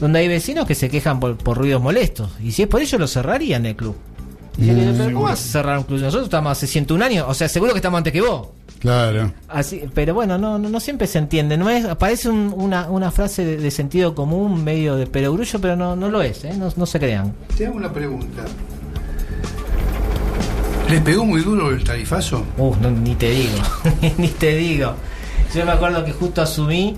donde 0.00 0.18
hay 0.18 0.28
vecinos 0.28 0.66
que 0.66 0.74
se 0.74 0.90
quejan 0.90 1.20
por, 1.20 1.38
por 1.38 1.56
ruidos 1.56 1.80
molestos, 1.82 2.30
y 2.42 2.52
si 2.52 2.62
es 2.62 2.68
por 2.68 2.82
ello 2.82 2.98
lo 2.98 3.06
cerrarían 3.06 3.64
el 3.66 3.76
club. 3.76 3.96
Y 4.58 4.66
yo 4.66 4.72
le 4.72 4.80
digo, 4.80 4.92
Mm, 4.94 4.96
"¿Pero 4.98 5.12
¿Cómo 5.14 5.24
vas 5.26 5.40
a 5.40 5.48
cerrar 5.52 5.78
un 5.78 5.84
club? 5.84 6.00
Nosotros 6.00 6.24
estamos 6.24 6.52
hace 6.52 6.66
101 6.66 7.02
años, 7.02 7.26
o 7.28 7.34
sea, 7.34 7.48
seguro 7.48 7.72
que 7.72 7.78
estamos 7.78 7.98
antes 7.98 8.12
que 8.12 8.20
vos. 8.22 8.48
Claro. 8.78 9.32
Así, 9.48 9.82
pero 9.94 10.14
bueno, 10.14 10.38
no, 10.38 10.58
no, 10.58 10.68
no 10.68 10.80
siempre 10.80 11.06
se 11.06 11.18
entiende. 11.18 11.56
No 11.56 11.68
es, 11.70 11.86
parece 11.96 12.28
un- 12.28 12.54
una, 12.56 12.88
una 12.90 13.10
frase 13.10 13.44
de, 13.44 13.56
de 13.56 13.70
sentido 13.70 14.14
común, 14.14 14.62
medio 14.64 14.96
de 14.96 15.06
perogrullo, 15.06 15.58
pero 15.60 15.76
no, 15.76 15.96
no 15.96 16.08
lo 16.10 16.22
es, 16.22 16.44
¿eh? 16.44 16.52
no, 16.56 16.72
no 16.76 16.86
se 16.86 16.98
crean. 16.98 17.32
Te 17.56 17.66
hago 17.66 17.76
una 17.76 17.92
pregunta. 17.92 18.44
¿Les 20.90 21.00
pegó 21.00 21.24
muy 21.24 21.42
duro 21.42 21.70
el 21.70 21.82
tarifazo? 21.82 22.44
Uh, 22.58 22.74
no, 22.80 22.90
ni 22.90 23.14
te 23.16 23.30
digo, 23.30 23.58
ni 24.18 24.28
te 24.28 24.56
digo. 24.56 24.94
Yo 25.54 25.64
me 25.64 25.72
acuerdo 25.72 26.04
que 26.04 26.12
justo 26.12 26.42
asumí, 26.42 26.96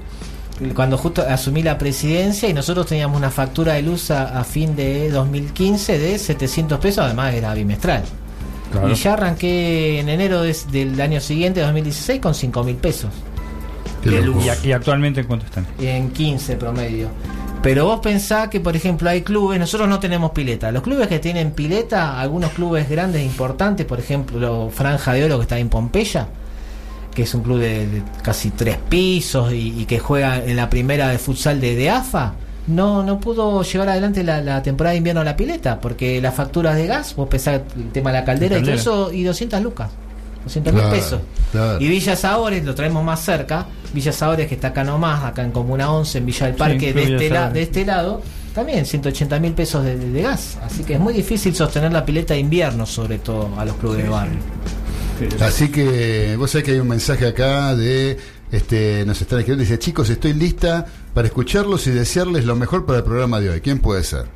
cuando 0.75 0.99
justo 0.99 1.23
asumí 1.29 1.63
la 1.63 1.79
presidencia 1.79 2.49
y 2.49 2.53
nosotros 2.55 2.87
teníamos 2.87 3.17
una 3.17 3.31
factura 3.31 3.75
de 3.75 3.83
luz 3.83 4.11
a, 4.11 4.39
a 4.41 4.45
fin 4.45 4.75
de 4.77 5.11
2015 5.11 5.99
de 5.99 6.19
700 6.19 6.79
pesos, 6.81 7.05
además 7.05 7.35
era 7.35 7.55
bimestral. 7.55 8.03
Claro. 8.73 8.91
Y 8.91 8.95
ya 8.95 9.15
arranqué 9.15 10.01
en 10.01 10.09
enero 10.09 10.43
del 10.43 11.01
año 11.01 11.21
siguiente, 11.21 11.61
2016, 11.61 12.21
con 12.21 12.35
5 12.35 12.65
mil 12.65 12.77
pesos. 12.77 13.11
De 14.05 14.11
y, 14.21 14.23
ac- 14.23 14.65
y 14.65 14.73
actualmente 14.73 15.21
en 15.21 15.27
cuánto 15.27 15.47
están. 15.47 15.67
en 15.81 16.11
15 16.11 16.57
promedio. 16.57 17.09
Pero 17.63 17.87
vos 17.87 17.99
pensás 18.01 18.49
que, 18.49 18.61
por 18.61 18.77
ejemplo, 18.77 19.11
hay 19.11 19.23
clubes, 19.23 19.59
nosotros 19.59 19.89
no 19.89 19.99
tenemos 19.99 20.31
pileta. 20.31 20.71
Los 20.71 20.83
clubes 20.83 21.09
que 21.09 21.19
tienen 21.19 21.51
pileta, 21.51 22.21
algunos 22.21 22.53
clubes 22.53 22.89
grandes 22.89 23.23
e 23.23 23.25
importantes, 23.25 23.85
por 23.85 23.99
ejemplo, 23.99 24.71
Franja 24.73 25.13
de 25.15 25.25
Oro 25.25 25.39
que 25.39 25.43
está 25.43 25.59
en 25.59 25.69
Pompeya, 25.69 26.29
que 27.19 27.25
es 27.25 27.35
un 27.35 27.43
club 27.43 27.59
de, 27.59 27.87
de 27.89 28.03
casi 28.23 28.51
tres 28.51 28.77
pisos 28.89 29.53
y, 29.53 29.75
y 29.81 29.87
que 29.87 29.99
juega 29.99 30.37
en 30.45 30.55
la 30.55 30.71
primera 30.71 31.09
de 31.09 31.19
futsal 31.19 31.61
de, 31.61 31.75
de 31.75 31.91
AFA, 31.91 32.35
no, 32.69 33.03
no 33.03 33.19
pudo 33.19 33.63
llevar 33.65 33.89
adelante 33.89 34.23
la, 34.23 34.41
la 34.41 34.63
temporada 34.63 34.93
de 34.93 34.99
invierno 34.99 35.21
a 35.23 35.25
la 35.25 35.37
pileta, 35.37 35.81
porque 35.81 36.21
las 36.21 36.35
facturas 36.37 36.77
de 36.77 36.87
gas, 36.87 37.17
vos 37.17 37.29
pensás 37.29 37.61
el 37.77 37.91
tema 37.91 38.13
de 38.13 38.21
la 38.21 38.25
caldera, 38.25 38.55
La 38.57 38.61
y 38.61 38.65
todo 38.65 38.75
eso, 38.75 39.13
y 39.13 39.25
200 39.25 39.61
lucas. 39.63 39.91
200 40.45 40.73
mil 40.73 40.81
Claro, 40.83 40.97
pesos. 40.97 41.21
claro. 41.51 41.81
Y 41.81 41.89
Villa 41.89 42.15
Sabores, 42.15 42.65
lo 42.65 42.75
traemos 42.77 43.03
más 43.03 43.21
cerca. 43.21 43.67
Villa 43.93 44.13
Sabores, 44.13 44.47
que 44.47 44.55
está 44.55 44.69
acá 44.69 44.85
nomás, 44.85 45.25
acá 45.25 45.43
en 45.43 45.51
Comuna 45.51 45.91
11, 45.93 46.19
en 46.19 46.27
Villa 46.27 46.47
del 46.47 46.55
Sí, 46.55 46.59
Parque, 46.59 46.93
de, 46.93 47.03
este 47.15 47.31
la- 47.31 47.51
de 47.51 47.63
este 47.63 47.85
lado, 47.85 48.23
también 48.55 48.87
180 48.87 49.41
mil 49.41 49.53
pesos 49.55 49.83
de, 49.85 49.97
de- 49.97 50.11
de 50.11 50.23
gas. 50.23 50.57
Así 50.65 50.85
que 50.85 50.95
es 50.95 51.01
muy 51.01 51.13
difícil 51.15 51.55
sostener 51.55 51.93
la 51.93 52.05
pileta 52.07 52.35
de 52.35 52.41
invierno, 52.41 52.87
sobre 52.87 53.19
todo 53.19 53.49
a 53.59 53.65
los 53.65 53.77
clubes 53.77 54.05
de 54.05 54.09
barrio. 54.09 54.39
Así 55.41 55.69
que 55.71 56.37
vos 56.37 56.51
sabés 56.51 56.65
que 56.65 56.73
hay 56.73 56.79
un 56.79 56.89
mensaje 56.89 57.27
acá 57.27 57.75
de 57.75 58.17
este 58.51 59.05
nos 59.05 59.21
están 59.21 59.41
escribiendo 59.41 59.63
dice 59.63 59.79
chicos 59.79 60.09
estoy 60.09 60.33
lista 60.33 60.87
para 61.13 61.27
escucharlos 61.29 61.87
y 61.87 61.91
desearles 61.91 62.45
lo 62.45 62.57
mejor 62.57 62.87
para 62.87 62.99
el 62.99 63.05
programa 63.05 63.41
de 63.41 63.51
hoy. 63.51 63.61
¿Quién 63.61 63.81
puede 63.81 64.05
ser? 64.05 64.27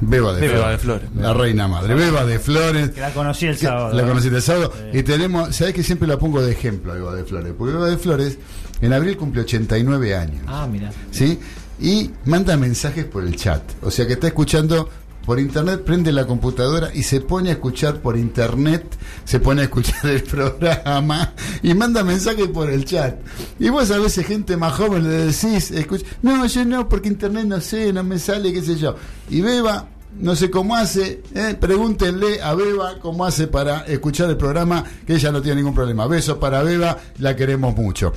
Beba 0.00 0.34
de, 0.34 0.42
Beba 0.42 0.54
Flores. 0.56 0.72
de 0.72 0.78
Flores. 0.78 1.10
La 1.16 1.32
reina 1.32 1.68
madre. 1.68 1.94
Beba 1.94 2.24
de 2.24 2.38
Flores. 2.38 2.90
Que 2.90 3.00
la 3.00 3.12
conocí 3.12 3.46
el 3.46 3.56
sábado. 3.56 3.94
La 3.94 4.02
¿no? 4.02 4.08
conocí 4.08 4.28
el 4.28 4.42
sábado. 4.42 4.72
Y 4.92 5.02
tenemos, 5.02 5.56
sabés 5.56 5.74
que 5.74 5.82
siempre 5.82 6.06
la 6.06 6.18
pongo 6.18 6.42
de 6.42 6.52
ejemplo 6.52 6.92
a 6.92 6.96
Beba 6.96 7.14
de 7.14 7.24
Flores. 7.24 7.52
Porque 7.56 7.72
Beba 7.72 7.88
de 7.88 7.96
Flores 7.96 8.38
en 8.80 8.92
abril 8.92 9.16
cumple 9.16 9.42
89 9.42 10.14
años. 10.14 10.42
Ah, 10.46 10.68
mira. 10.70 10.90
¿sí? 11.10 11.38
Y 11.80 12.10
manda 12.26 12.56
mensajes 12.56 13.06
por 13.06 13.24
el 13.24 13.36
chat. 13.36 13.62
O 13.82 13.90
sea 13.90 14.06
que 14.06 14.14
está 14.14 14.26
escuchando 14.26 14.88
por 15.26 15.40
internet, 15.40 15.82
prende 15.84 16.12
la 16.12 16.24
computadora 16.24 16.90
y 16.94 17.02
se 17.02 17.20
pone 17.20 17.50
a 17.50 17.54
escuchar 17.54 18.00
por 18.00 18.16
internet, 18.16 18.96
se 19.24 19.40
pone 19.40 19.62
a 19.62 19.64
escuchar 19.64 20.06
el 20.06 20.22
programa 20.22 21.34
y 21.62 21.74
manda 21.74 22.04
mensajes 22.04 22.46
por 22.46 22.70
el 22.70 22.84
chat. 22.84 23.18
Y 23.58 23.68
vos 23.68 23.90
a 23.90 23.98
veces 23.98 24.24
gente 24.24 24.56
más 24.56 24.74
joven 24.74 25.02
le 25.02 25.26
decís, 25.26 25.72
escucha, 25.72 26.06
no, 26.22 26.46
yo 26.46 26.64
no, 26.64 26.88
porque 26.88 27.08
internet 27.08 27.44
no 27.44 27.60
sé, 27.60 27.92
no 27.92 28.04
me 28.04 28.20
sale, 28.20 28.52
qué 28.52 28.62
sé 28.62 28.76
yo. 28.76 28.94
Y 29.28 29.40
Beba, 29.40 29.88
no 30.20 30.36
sé 30.36 30.48
cómo 30.48 30.76
hace, 30.76 31.22
eh, 31.34 31.56
pregúntenle 31.58 32.40
a 32.40 32.54
Beba 32.54 33.00
cómo 33.00 33.24
hace 33.24 33.48
para 33.48 33.80
escuchar 33.80 34.30
el 34.30 34.36
programa, 34.36 34.84
que 35.04 35.14
ella 35.14 35.32
no 35.32 35.42
tiene 35.42 35.56
ningún 35.56 35.74
problema. 35.74 36.06
Besos 36.06 36.38
para 36.38 36.62
Beba, 36.62 36.98
la 37.18 37.34
queremos 37.34 37.74
mucho. 37.74 38.12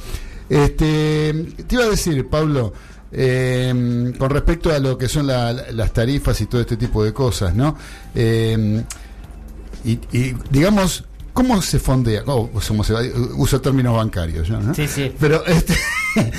Este, 0.48 1.34
te 1.66 1.76
iba 1.76 1.86
a 1.86 1.90
decir, 1.90 2.28
Pablo, 2.30 2.74
eh, 3.12 4.14
con 4.18 4.30
respecto 4.30 4.72
a 4.72 4.80
lo 4.80 4.98
que 4.98 5.08
son 5.08 5.28
la- 5.28 5.54
las 5.54 5.94
tarifas 5.94 6.40
y 6.42 6.46
todo 6.46 6.62
este 6.62 6.78
tipo 6.78 7.04
de 7.04 7.14
cosas, 7.14 7.56
¿no? 7.56 7.76
Eh, 8.16 8.84
y, 9.86 9.92
y, 10.12 10.36
digamos, 10.50 11.06
¿cómo 11.34 11.62
se 11.62 11.80
fondea? 11.80 12.24
Oh, 12.28 12.50
¿cómo 12.68 12.84
se 12.84 12.94
va? 12.94 13.02
Uso 13.38 13.62
términos 13.62 13.96
bancarios, 13.96 14.48
yo, 14.48 14.60
¿no? 14.60 14.74
Sí, 14.76 14.88
sí. 14.88 15.14
Pero, 15.20 15.46
este, 15.46 15.76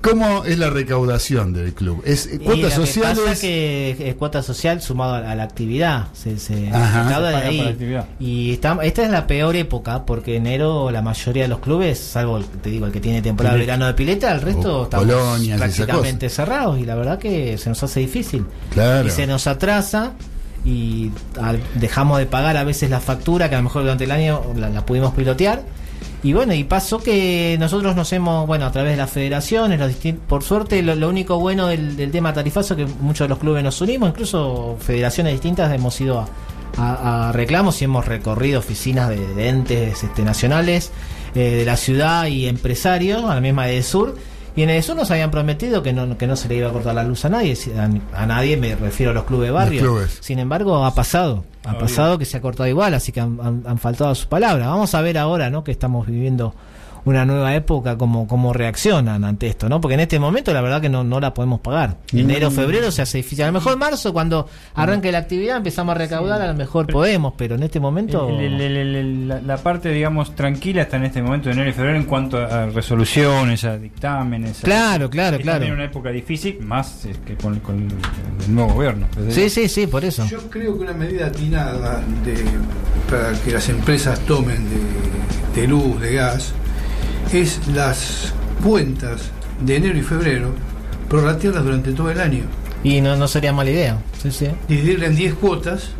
¿cómo 0.00 0.44
es 0.44 0.58
la 0.58 0.70
recaudación 0.70 1.52
del 1.52 1.74
club? 1.74 2.02
¿Es 2.04 2.28
cuotas 2.44 2.74
sociales? 2.74 3.18
pasa 3.18 3.40
que 3.40 3.96
es 4.08 4.14
cuota 4.14 4.42
social 4.42 4.80
sumado 4.80 5.14
a, 5.14 5.30
a 5.30 5.34
la 5.34 5.42
actividad. 5.42 6.06
Se, 6.12 6.38
se 6.38 6.70
Ajá. 6.70 7.20
de 7.20 7.36
ahí. 7.36 7.60
actividad. 7.60 8.06
Y 8.20 8.52
está- 8.52 8.78
esta 8.82 9.02
es 9.04 9.10
la 9.10 9.26
peor 9.26 9.56
época 9.56 10.04
porque 10.06 10.36
enero 10.36 10.90
la 10.90 11.02
mayoría 11.02 11.42
de 11.44 11.48
los 11.48 11.58
clubes, 11.60 11.98
salvo 11.98 12.38
el, 12.38 12.44
te 12.46 12.70
digo 12.70 12.86
el 12.86 12.92
que 12.92 13.00
tiene 13.00 13.22
temporada 13.22 13.54
de 13.56 13.60
verano 13.62 13.86
de 13.86 13.94
pileta, 13.94 14.32
el 14.32 14.40
resto 14.42 14.80
O 14.80 14.84
estamos 14.84 15.06
colonias 15.06 15.58
prácticamente 15.58 16.28
cerrados 16.28 16.78
y 16.78 16.84
la 16.84 16.94
verdad 16.94 17.18
que 17.18 17.58
se 17.58 17.68
nos 17.68 17.82
hace 17.82 18.00
difícil. 18.00 18.44
Claro. 18.72 19.06
Y 19.08 19.10
se 19.10 19.26
nos 19.26 19.46
atrasa 19.46 20.12
y 20.64 21.10
al- 21.40 21.60
dejamos 21.76 22.18
de 22.18 22.26
pagar 22.26 22.56
a 22.56 22.64
veces 22.64 22.90
la 22.90 23.00
factura 23.00 23.48
que 23.48 23.54
a 23.54 23.58
lo 23.58 23.64
mejor 23.64 23.82
durante 23.82 24.04
el 24.04 24.10
año 24.10 24.42
la, 24.56 24.68
la 24.68 24.84
pudimos 24.84 25.14
pilotear. 25.14 25.62
Y 26.22 26.32
bueno, 26.32 26.54
y 26.54 26.64
pasó 26.64 26.98
que 26.98 27.56
nosotros 27.60 27.94
nos 27.94 28.12
hemos, 28.12 28.46
bueno, 28.46 28.66
a 28.66 28.72
través 28.72 28.92
de 28.92 28.96
las 28.96 29.10
federaciones, 29.10 29.80
por 30.28 30.42
suerte, 30.42 30.82
lo, 30.82 31.08
único 31.08 31.38
bueno 31.38 31.68
del, 31.68 32.10
tema 32.10 32.32
tarifazo 32.32 32.74
es 32.74 32.78
que 32.78 32.92
muchos 33.00 33.26
de 33.26 33.28
los 33.28 33.38
clubes 33.38 33.62
nos 33.62 33.80
unimos, 33.80 34.08
incluso 34.08 34.76
federaciones 34.80 35.34
distintas 35.34 35.72
hemos 35.72 36.00
ido 36.00 36.26
a 36.78 37.30
reclamos 37.32 37.80
y 37.80 37.84
hemos 37.84 38.04
recorrido 38.06 38.58
oficinas 38.58 39.08
de, 39.08 39.34
de 39.34 39.48
entes 39.48 40.02
este, 40.02 40.22
nacionales, 40.22 40.92
eh, 41.34 41.50
de 41.50 41.64
la 41.64 41.76
ciudad 41.76 42.26
y 42.26 42.46
empresarios, 42.46 43.24
a 43.24 43.34
la 43.34 43.40
misma 43.40 43.66
de 43.66 43.82
Sur, 43.82 44.16
Y 44.56 44.62
en 44.62 44.70
eso 44.70 44.94
nos 44.94 45.10
habían 45.10 45.30
prometido 45.30 45.82
que 45.82 45.92
no, 45.92 46.16
que 46.16 46.26
no 46.26 46.34
se 46.34 46.48
le 46.48 46.56
iba 46.56 46.68
a 46.68 46.72
cortar 46.72 46.94
la 46.94 47.04
luz 47.04 47.24
a 47.26 47.28
nadie, 47.28 47.54
a, 47.78 48.22
a 48.22 48.26
nadie 48.26 48.56
me 48.56 48.74
refiero 48.74 49.10
a 49.12 49.14
los 49.14 49.24
clubes 49.24 49.48
de 49.48 49.52
barrio. 49.52 49.80
Sin 50.20 50.38
embargo, 50.38 50.82
ha 50.84 50.94
pasado, 50.94 51.44
ha 51.64 51.78
pasado 51.78 52.16
que 52.18 52.24
se 52.24 52.38
ha 52.38 52.40
cortado 52.40 52.66
igual, 52.68 52.94
así 52.94 53.12
que 53.12 53.20
han, 53.20 53.38
han- 53.42 53.62
han 53.66 53.78
faltado 53.78 54.10
a 54.10 54.14
sus 54.14 54.26
palabras. 54.26 54.66
Vamos 54.66 54.94
a 54.94 55.00
ver 55.02 55.18
ahora, 55.18 55.50
¿no? 55.50 55.62
Que 55.62 55.72
estamos 55.72 56.06
viviendo 56.06 56.54
una 57.06 57.24
nueva 57.24 57.54
época, 57.54 57.96
cómo, 57.96 58.26
cómo 58.28 58.52
reaccionan 58.52 59.24
ante 59.24 59.46
esto, 59.46 59.68
¿no? 59.68 59.80
Porque 59.80 59.94
en 59.94 60.00
este 60.00 60.18
momento 60.18 60.52
la 60.52 60.60
verdad 60.60 60.80
que 60.82 60.88
no, 60.90 61.02
no 61.04 61.18
la 61.20 61.32
podemos 61.32 61.60
pagar. 61.60 61.96
Enero, 62.12 62.50
febrero 62.50 62.90
se 62.90 63.00
hace 63.02 63.18
difícil. 63.18 63.44
A 63.44 63.46
lo 63.46 63.52
mejor 63.54 63.78
marzo, 63.78 64.12
cuando 64.12 64.48
arranque 64.74 65.10
la 65.12 65.18
actividad, 65.18 65.56
empezamos 65.56 65.94
a 65.94 65.98
recaudar, 65.98 66.42
a 66.42 66.46
lo 66.48 66.54
mejor 66.54 66.86
podemos, 66.88 67.32
pero 67.36 67.54
en 67.54 67.62
este 67.62 67.80
momento... 67.80 68.28
El- 68.28 68.60
el- 68.60 68.76
el- 68.76 69.28
la, 69.28 69.40
la 69.40 69.56
parte, 69.56 69.88
digamos, 69.90 70.34
tranquila 70.34 70.82
está 70.82 70.96
en 70.98 71.04
este 71.04 71.22
momento 71.22 71.48
de 71.48 71.54
enero 71.54 71.70
y 71.70 71.72
febrero 71.72 71.96
en 71.96 72.04
cuanto 72.04 72.36
a 72.38 72.66
resoluciones, 72.66 73.64
a 73.64 73.78
dictámenes. 73.78 74.60
a- 74.60 74.64
Claro, 74.64 75.08
claro, 75.08 75.36
es 75.36 75.42
claro. 75.42 75.58
también 75.60 75.74
una 75.74 75.84
época 75.84 76.10
difícil, 76.10 76.58
más 76.60 77.06
que 77.24 77.36
con, 77.36 77.60
con 77.60 77.86
el 78.44 78.52
nuevo 78.54 78.74
gobierno. 78.74 79.06
Sí, 79.30 79.48
sí, 79.48 79.68
sí, 79.68 79.86
por 79.86 80.04
eso. 80.04 80.26
Yo 80.26 80.38
creo 80.50 80.76
que 80.76 80.82
una 80.82 80.92
medida 80.92 81.26
atinada 81.26 82.02
de, 82.24 82.34
para 83.08 83.32
que 83.44 83.52
las 83.52 83.68
empresas 83.68 84.18
tomen 84.20 84.58
de, 85.54 85.60
de 85.60 85.68
luz, 85.68 86.00
de 86.00 86.14
gas, 86.14 86.52
es 87.32 87.60
las 87.68 88.32
cuentas 88.62 89.30
de 89.60 89.76
enero 89.76 89.98
y 89.98 90.02
febrero 90.02 90.50
prorratearlas 91.08 91.64
durante 91.64 91.92
todo 91.92 92.10
el 92.10 92.20
año. 92.20 92.44
Y 92.84 93.00
no, 93.00 93.16
no 93.16 93.26
sería 93.28 93.52
mala 93.52 93.70
idea. 93.70 93.98
Sí, 94.22 94.30
sí. 94.30 94.48
Dividirla 94.68 95.06
en 95.06 95.16
10 95.16 95.34
cuotas 95.34 95.90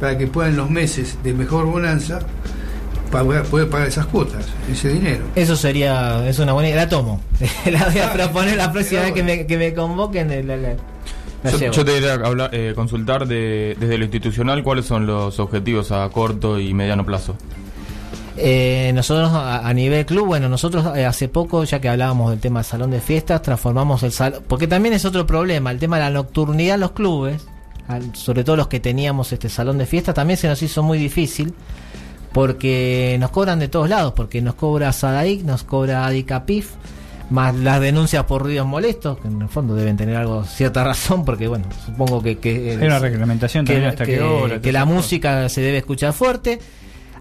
para 0.00 0.16
que 0.18 0.26
puedan 0.26 0.56
los 0.56 0.70
meses 0.70 1.18
de 1.22 1.32
mejor 1.34 1.66
bonanza 1.66 2.20
pagar- 3.10 3.44
poder 3.44 3.68
pagar 3.68 3.88
esas 3.88 4.06
cuotas, 4.06 4.46
ese 4.70 4.88
dinero. 4.90 5.24
Eso 5.34 5.56
sería, 5.56 6.26
es 6.28 6.38
una 6.38 6.52
buena 6.52 6.68
idea. 6.70 6.82
La 6.84 6.88
tomo. 6.88 7.20
la 7.70 7.88
voy 7.88 7.98
a 7.98 8.12
proponer 8.12 8.56
la 8.56 8.72
próxima 8.72 9.02
vez 9.02 9.12
que 9.12 9.22
me, 9.22 9.46
que 9.46 9.58
me 9.58 9.74
convoquen. 9.74 10.28
La, 10.46 10.56
la- 10.56 10.74
la 11.44 11.50
Yo, 11.50 11.70
yo 11.72 11.84
te 11.84 11.92
quería 11.92 12.14
hablar, 12.14 12.50
eh, 12.52 12.72
consultar 12.74 13.26
de, 13.26 13.76
desde 13.78 13.98
lo 13.98 14.04
institucional 14.04 14.62
cuáles 14.62 14.86
son 14.86 15.06
los 15.06 15.38
objetivos 15.40 15.92
a 15.92 16.08
corto 16.10 16.58
y 16.58 16.72
mediano 16.72 17.04
plazo. 17.04 17.36
Eh, 18.36 18.92
nosotros 18.94 19.30
a, 19.32 19.66
a 19.68 19.74
nivel 19.74 20.06
club, 20.06 20.26
bueno, 20.26 20.48
nosotros 20.48 20.96
eh, 20.96 21.04
hace 21.04 21.28
poco, 21.28 21.64
ya 21.64 21.80
que 21.80 21.88
hablábamos 21.88 22.30
del 22.30 22.40
tema 22.40 22.60
del 22.60 22.64
salón 22.66 22.90
de 22.90 23.00
fiestas, 23.00 23.42
transformamos 23.42 24.02
el 24.04 24.12
salón, 24.12 24.42
porque 24.48 24.66
también 24.66 24.94
es 24.94 25.04
otro 25.04 25.26
problema, 25.26 25.70
el 25.70 25.78
tema 25.78 25.96
de 25.96 26.04
la 26.04 26.10
nocturnidad 26.10 26.76
en 26.76 26.80
los 26.80 26.92
clubes, 26.92 27.46
al- 27.88 28.14
sobre 28.16 28.42
todo 28.42 28.56
los 28.56 28.68
que 28.68 28.80
teníamos 28.80 29.32
este 29.32 29.48
salón 29.50 29.76
de 29.76 29.84
fiestas, 29.86 30.14
también 30.14 30.38
se 30.38 30.48
nos 30.48 30.62
hizo 30.62 30.82
muy 30.82 30.96
difícil, 30.98 31.52
porque 32.32 33.16
nos 33.20 33.30
cobran 33.30 33.58
de 33.58 33.68
todos 33.68 33.88
lados, 33.88 34.14
porque 34.16 34.40
nos 34.40 34.54
cobra 34.54 34.92
Sadaic, 34.92 35.42
nos 35.42 35.62
cobra 35.64 36.06
Adicapif, 36.06 36.70
más 37.28 37.54
las 37.54 37.80
denuncias 37.80 38.24
por 38.24 38.42
ruidos 38.42 38.66
molestos, 38.66 39.18
que 39.18 39.28
en 39.28 39.42
el 39.42 39.48
fondo 39.48 39.74
deben 39.74 39.96
tener 39.96 40.16
algo 40.16 40.44
cierta 40.44 40.82
razón, 40.84 41.24
porque 41.24 41.48
bueno, 41.48 41.66
supongo 41.84 42.22
que... 42.22 42.38
que 42.38 42.78
Hay 42.80 42.86
una 42.86 42.98
reglamentación 42.98 43.64
que, 43.66 43.74
también 43.74 43.90
hasta 43.90 44.06
que- 44.06 44.20
hora. 44.22 44.60
que 44.60 44.72
la 44.72 44.84
música 44.86 45.48
se 45.50 45.60
debe 45.60 45.78
escuchar 45.78 46.12
fuerte. 46.14 46.58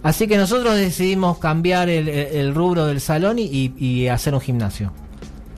Así 0.04 0.28
que 0.28 0.38
nosotros 0.38 0.76
decidimos 0.76 1.38
cambiar 1.38 1.90
el, 1.90 2.54
rubro 2.56 2.86
del 2.88 3.02
salón 3.02 3.38
y, 3.40 3.74
y- 3.78 4.08
hacer 4.08 4.34
un 4.34 4.42
gimnasio. 4.42 4.92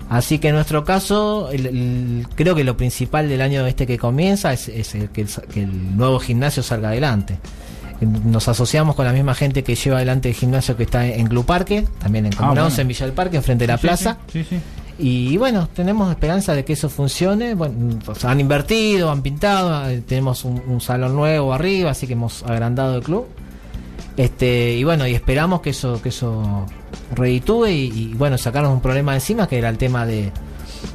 Así 0.09 0.37
que 0.37 0.49
en 0.49 0.55
nuestro 0.55 0.83
caso, 0.83 1.49
el- 1.51 1.65
el- 1.65 2.27
creo 2.35 2.53
que 2.53 2.63
lo 2.63 2.75
principal 2.75 3.29
del 3.29 3.41
año 3.41 3.65
este 3.65 3.87
que 3.87 3.97
comienza 3.97 4.51
es, 4.53 4.65
que, 5.13 5.25
que 5.51 5.61
el 5.63 5.95
nuevo 5.97 6.19
gimnasio 6.19 6.61
salga 6.61 6.89
adelante. 6.89 7.37
Nos 8.01 8.49
asociamos 8.49 8.95
con 8.97 9.05
la 9.05 9.13
misma 9.13 9.33
gente 9.33 9.63
que 9.63 9.75
lleva 9.75 9.95
adelante 9.97 10.27
el 10.27 10.35
gimnasio 10.35 10.75
que 10.75 10.83
está 10.83 11.05
en 11.07 11.25
Club 11.27 11.45
Parque, 11.45 11.87
también 11.99 12.25
en 12.25 12.33
Ah, 12.33 12.37
Comuna 12.37 12.53
bueno. 12.53 12.65
11, 12.65 12.81
en 12.81 12.87
Villa 12.89 13.05
del 13.05 13.15
Parque, 13.15 13.37
enfrente 13.37 13.63
de 13.63 13.67
la 13.71 13.77
Sí, 13.77 13.81
plaza. 13.87 14.17
Sí, 14.31 14.43
sí. 14.43 14.57
Y 14.99 15.37
bueno, 15.37 15.69
tenemos 15.73 16.09
esperanza 16.11 16.53
de 16.53 16.65
que 16.65 16.73
eso 16.73 16.89
funcione. 16.89 17.55
Bueno, 17.55 17.97
han 18.23 18.39
invertido, 18.41 19.09
han 19.09 19.21
pintado, 19.23 19.89
eh, 19.89 20.03
tenemos 20.05 20.43
un, 20.43 20.61
un 20.67 20.81
salón 20.81 21.15
nuevo 21.15 21.53
arriba, 21.53 21.91
así 21.91 22.05
que 22.07 22.13
hemos 22.13 22.43
agrandado 22.43 22.97
el 22.97 23.03
club. 23.03 23.25
Este, 24.15 24.73
y 24.73 24.83
bueno, 24.83 25.07
y 25.07 25.15
esperamos 25.15 25.61
que 25.61 25.71
eso, 25.71 26.01
que 26.01 26.09
eso 26.09 26.65
reditúe 27.15 27.67
y, 27.67 28.13
bueno, 28.15 28.37
sacarnos 28.37 28.71
un 28.71 28.81
problema 28.81 29.15
encima 29.15 29.47
que 29.47 29.57
era 29.57 29.69
el 29.69 29.77
tema 29.77 30.05
de, 30.05 30.31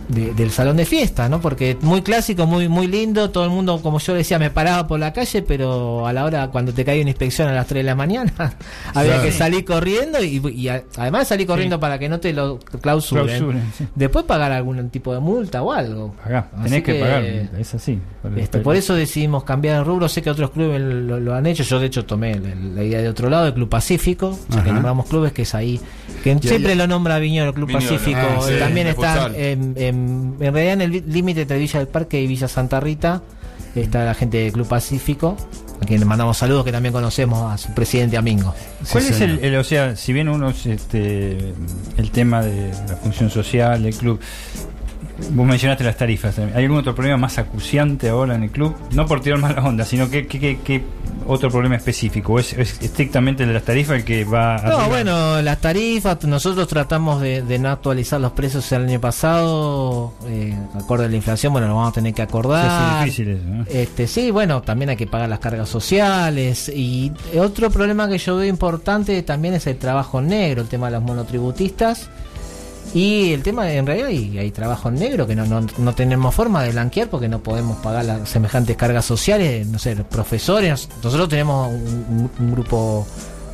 de- 0.09 0.33
del 0.35 0.51
salón 0.51 0.77
de 0.77 0.85
fiesta, 0.87 1.29
¿no? 1.29 1.41
Porque 1.41 1.77
muy 1.83 2.03
clásico, 2.03 2.47
muy, 2.47 2.69
muy 2.69 2.87
lindo, 2.87 3.31
todo 3.31 3.45
el 3.45 3.51
mundo, 3.51 3.81
como 3.83 3.99
yo 3.99 4.15
decía, 4.15 4.39
me 4.39 4.51
paraba 4.51 4.87
por 4.87 4.99
la 4.99 5.13
calle, 5.13 5.43
pero 5.43 6.07
a 6.07 6.13
la 6.13 6.25
hora 6.25 6.49
cuando 6.49 6.73
te 6.73 6.85
cae 6.85 7.01
una 7.01 7.11
inspección 7.11 7.49
a 7.49 7.53
las 7.53 7.67
3 7.67 7.81
de 7.81 7.85
la 7.85 7.95
mañana, 7.95 8.33
había 8.95 9.23
que 9.23 9.33
salir 9.33 9.65
corriendo 9.65 10.23
y, 10.23 10.41
y 10.55 10.69
a- 10.69 10.83
además 10.97 11.29
salir 11.29 11.47
corriendo 11.47 11.77
Sí. 11.77 11.81
para 11.81 11.99
que 11.99 12.09
no 12.09 12.21
te 12.21 12.33
lo 12.33 12.59
clausuren. 12.81 13.27
Clausuren, 13.27 13.73
sí. 13.77 13.87
Después 13.95 14.25
pagar 14.25 14.53
algún 14.53 14.89
tipo 14.91 15.13
de 15.13 15.21
multa 15.21 15.63
o 15.63 15.73
algo. 15.73 16.15
Pagá, 16.25 16.49
Así 16.55 16.65
tenés 16.65 16.83
que, 16.85 16.93
que, 16.95 17.01
pagar, 17.01 17.23
es 17.25 17.75
así. 17.75 17.99
Este, 18.37 18.59
por 18.59 18.77
eso 18.77 18.95
decidimos 18.95 19.45
cambiar 19.45 19.79
el 19.79 19.85
rubro. 19.85 20.09
Sé 20.09 20.23
que 20.23 20.31
otros 20.31 20.51
clubes 20.51 20.81
lo, 20.81 21.19
lo 21.21 21.35
han 21.35 21.47
hecho. 21.47 21.63
Yo, 21.63 21.79
de 21.79 21.87
hecho, 21.87 22.05
tomé 22.05 22.35
la, 22.39 22.55
la 22.55 22.83
idea 22.85 23.01
de 23.01 23.09
otro 23.09 23.29
lado, 23.31 23.47
el 23.47 23.55
Club 23.55 23.69
Pacífico. 23.69 24.39
Ya 24.49 24.63
que 24.65 24.73
nombramos 24.73 25.07
clubes, 25.07 25.33
que 25.33 25.43
es 25.43 25.55
ahí. 25.55 25.81
Que 26.23 26.35
Ya, 26.35 26.49
siempre 26.49 26.71
ya. 26.73 26.77
lo 26.83 26.87
nombra 26.89 27.19
Viñolo, 27.19 27.55
Club. 27.55 27.73
Pacífico. 27.73 28.19
Ah, 28.21 28.41
sí, 28.43 28.55
También 28.59 28.87
está 28.89 29.31
en, 29.35 29.75
en 30.41 30.53
realidad 30.55 30.73
en 30.75 30.81
el 30.83 31.05
límite 31.13 31.43
entre 31.43 31.59
Villa 31.59 31.79
del 31.79 31.89
Parque 31.89 32.21
y 32.21 32.27
Villa 32.27 32.49
Santa 32.49 32.81
Rita. 32.81 33.23
Está 33.75 34.05
la 34.05 34.15
gente 34.15 34.39
del 34.39 34.53
Club 34.53 34.67
Pacífico, 34.67 35.37
a 35.81 35.85
quien 35.85 36.01
le 36.01 36.07
mandamos 36.07 36.37
saludos, 36.39 36.65
que 36.65 36.73
también 36.73 36.93
conocemos 36.93 37.53
a 37.53 37.59
su 37.59 37.73
presidente 37.75 38.17
Amingo. 38.17 38.55
¿Cuál 38.91 39.05
Sí, 39.05 39.11
es 39.13 39.21
el, 39.21 39.55
o 39.57 39.63
sea, 39.63 39.95
si 39.95 40.13
bien 40.13 40.29
uno 40.29 40.49
es, 40.51 40.67
este, 40.67 41.53
el 41.97 42.11
tema 42.11 42.43
de 42.43 42.71
la 42.89 42.97
función 42.97 43.31
social 43.31 43.83
del 43.83 43.95
club, 43.95 44.19
vos 45.31 45.47
mencionaste 45.47 45.85
las 45.85 45.97
tarifas. 45.97 46.39
¿hay 46.39 46.65
algún 46.65 46.79
otro 46.79 46.95
problema 46.95 47.19
más 47.19 47.39
acuciante 47.39 48.09
ahora 48.09 48.35
en 48.35 48.45
el 48.45 48.51
club? 48.51 48.75
No 48.93 49.07
por 49.07 49.21
tirar 49.21 49.39
mala 49.39 49.63
onda, 49.63 49.85
sino 49.85 50.09
que, 50.11 50.27
que, 50.27 50.41
que- 50.41 50.59
que 50.61 50.83
otro 51.27 51.51
problema 51.51 51.77
específico, 51.77 52.35
¿O 52.35 52.39
es, 52.39 52.53
es 52.55 52.81
estrictamente 52.81 53.43
el 53.43 53.49
de 53.49 53.55
las 53.55 53.63
tarifas 53.65 53.97
el 53.97 54.05
que 54.05 54.25
va 54.25 54.57
No, 54.59 54.63
arriba? 54.79 54.87
bueno, 54.89 55.43
las 55.43 55.61
tarifas, 55.61 56.23
nosotros 56.25 56.67
tratamos 56.69 57.21
de, 57.21 57.43
de 57.43 57.59
no 57.59 57.69
actualizar 57.71 58.21
los 58.21 58.33
precios 58.33 58.71
el 58.73 58.85
año 58.85 59.01
pasado, 59.01 60.13
eh, 60.27 60.57
acorde 60.75 61.07
a 61.07 61.09
la 61.09 61.17
inflación, 61.17 61.53
bueno, 61.53 61.69
lo 61.69 61.75
vamos 61.77 61.91
a 61.91 61.95
tener 61.95 62.15
que 62.15 62.23
acordar. 62.23 62.67
hace 63.01 63.05
difícil 63.05 63.29
eso, 63.31 63.45
¿no? 63.47 63.65
Este, 63.69 64.07
sí, 64.07 64.31
bueno, 64.31 64.63
también 64.63 64.91
hay 64.91 64.97
que 64.97 65.07
pagar 65.07 65.29
las 65.29 65.39
cargas 65.39 65.69
sociales. 65.69 66.71
Y 66.75 67.13
otro 67.39 67.71
problema 67.71 68.09
que 68.09 68.19
yo 68.19 68.37
veo 68.37 68.49
importante 68.49 69.23
también 69.23 69.55
es 69.55 69.67
el 69.67 69.77
trabajo 69.79 70.21
negro, 70.21 70.63
el 70.63 70.69
tema 70.69 70.87
de 70.87 70.93
los 70.93 71.03
monotributistas. 71.03 72.09
Y 72.95 73.33
el 73.33 73.43
tema, 73.43 73.71
en 73.71 73.87
realidad, 73.87 74.09
hay, 74.09 74.39
hay 74.39 74.51
trabajo 74.51 74.89
en 74.89 74.95
negro 74.97 75.27
que 75.27 75.37
no, 75.37 75.45
no, 75.47 75.67
no 75.79 75.95
tenemos 75.95 76.35
forma 76.35 76.63
de 76.63 76.71
blanquear 76.71 77.09
porque 77.09 77.29
no 77.29 77.41
podemos 77.43 77.77
pagar 77.79 78.05
las 78.07 78.29
semejantes 78.29 78.77
cargas 78.77 79.05
sociales. 79.05 79.67
No 79.67 79.79
sé, 79.79 79.95
profesores, 79.97 80.89
nosotros 81.03 81.29
tenemos 81.29 81.69
un, 81.71 82.31
grupo 82.53 83.07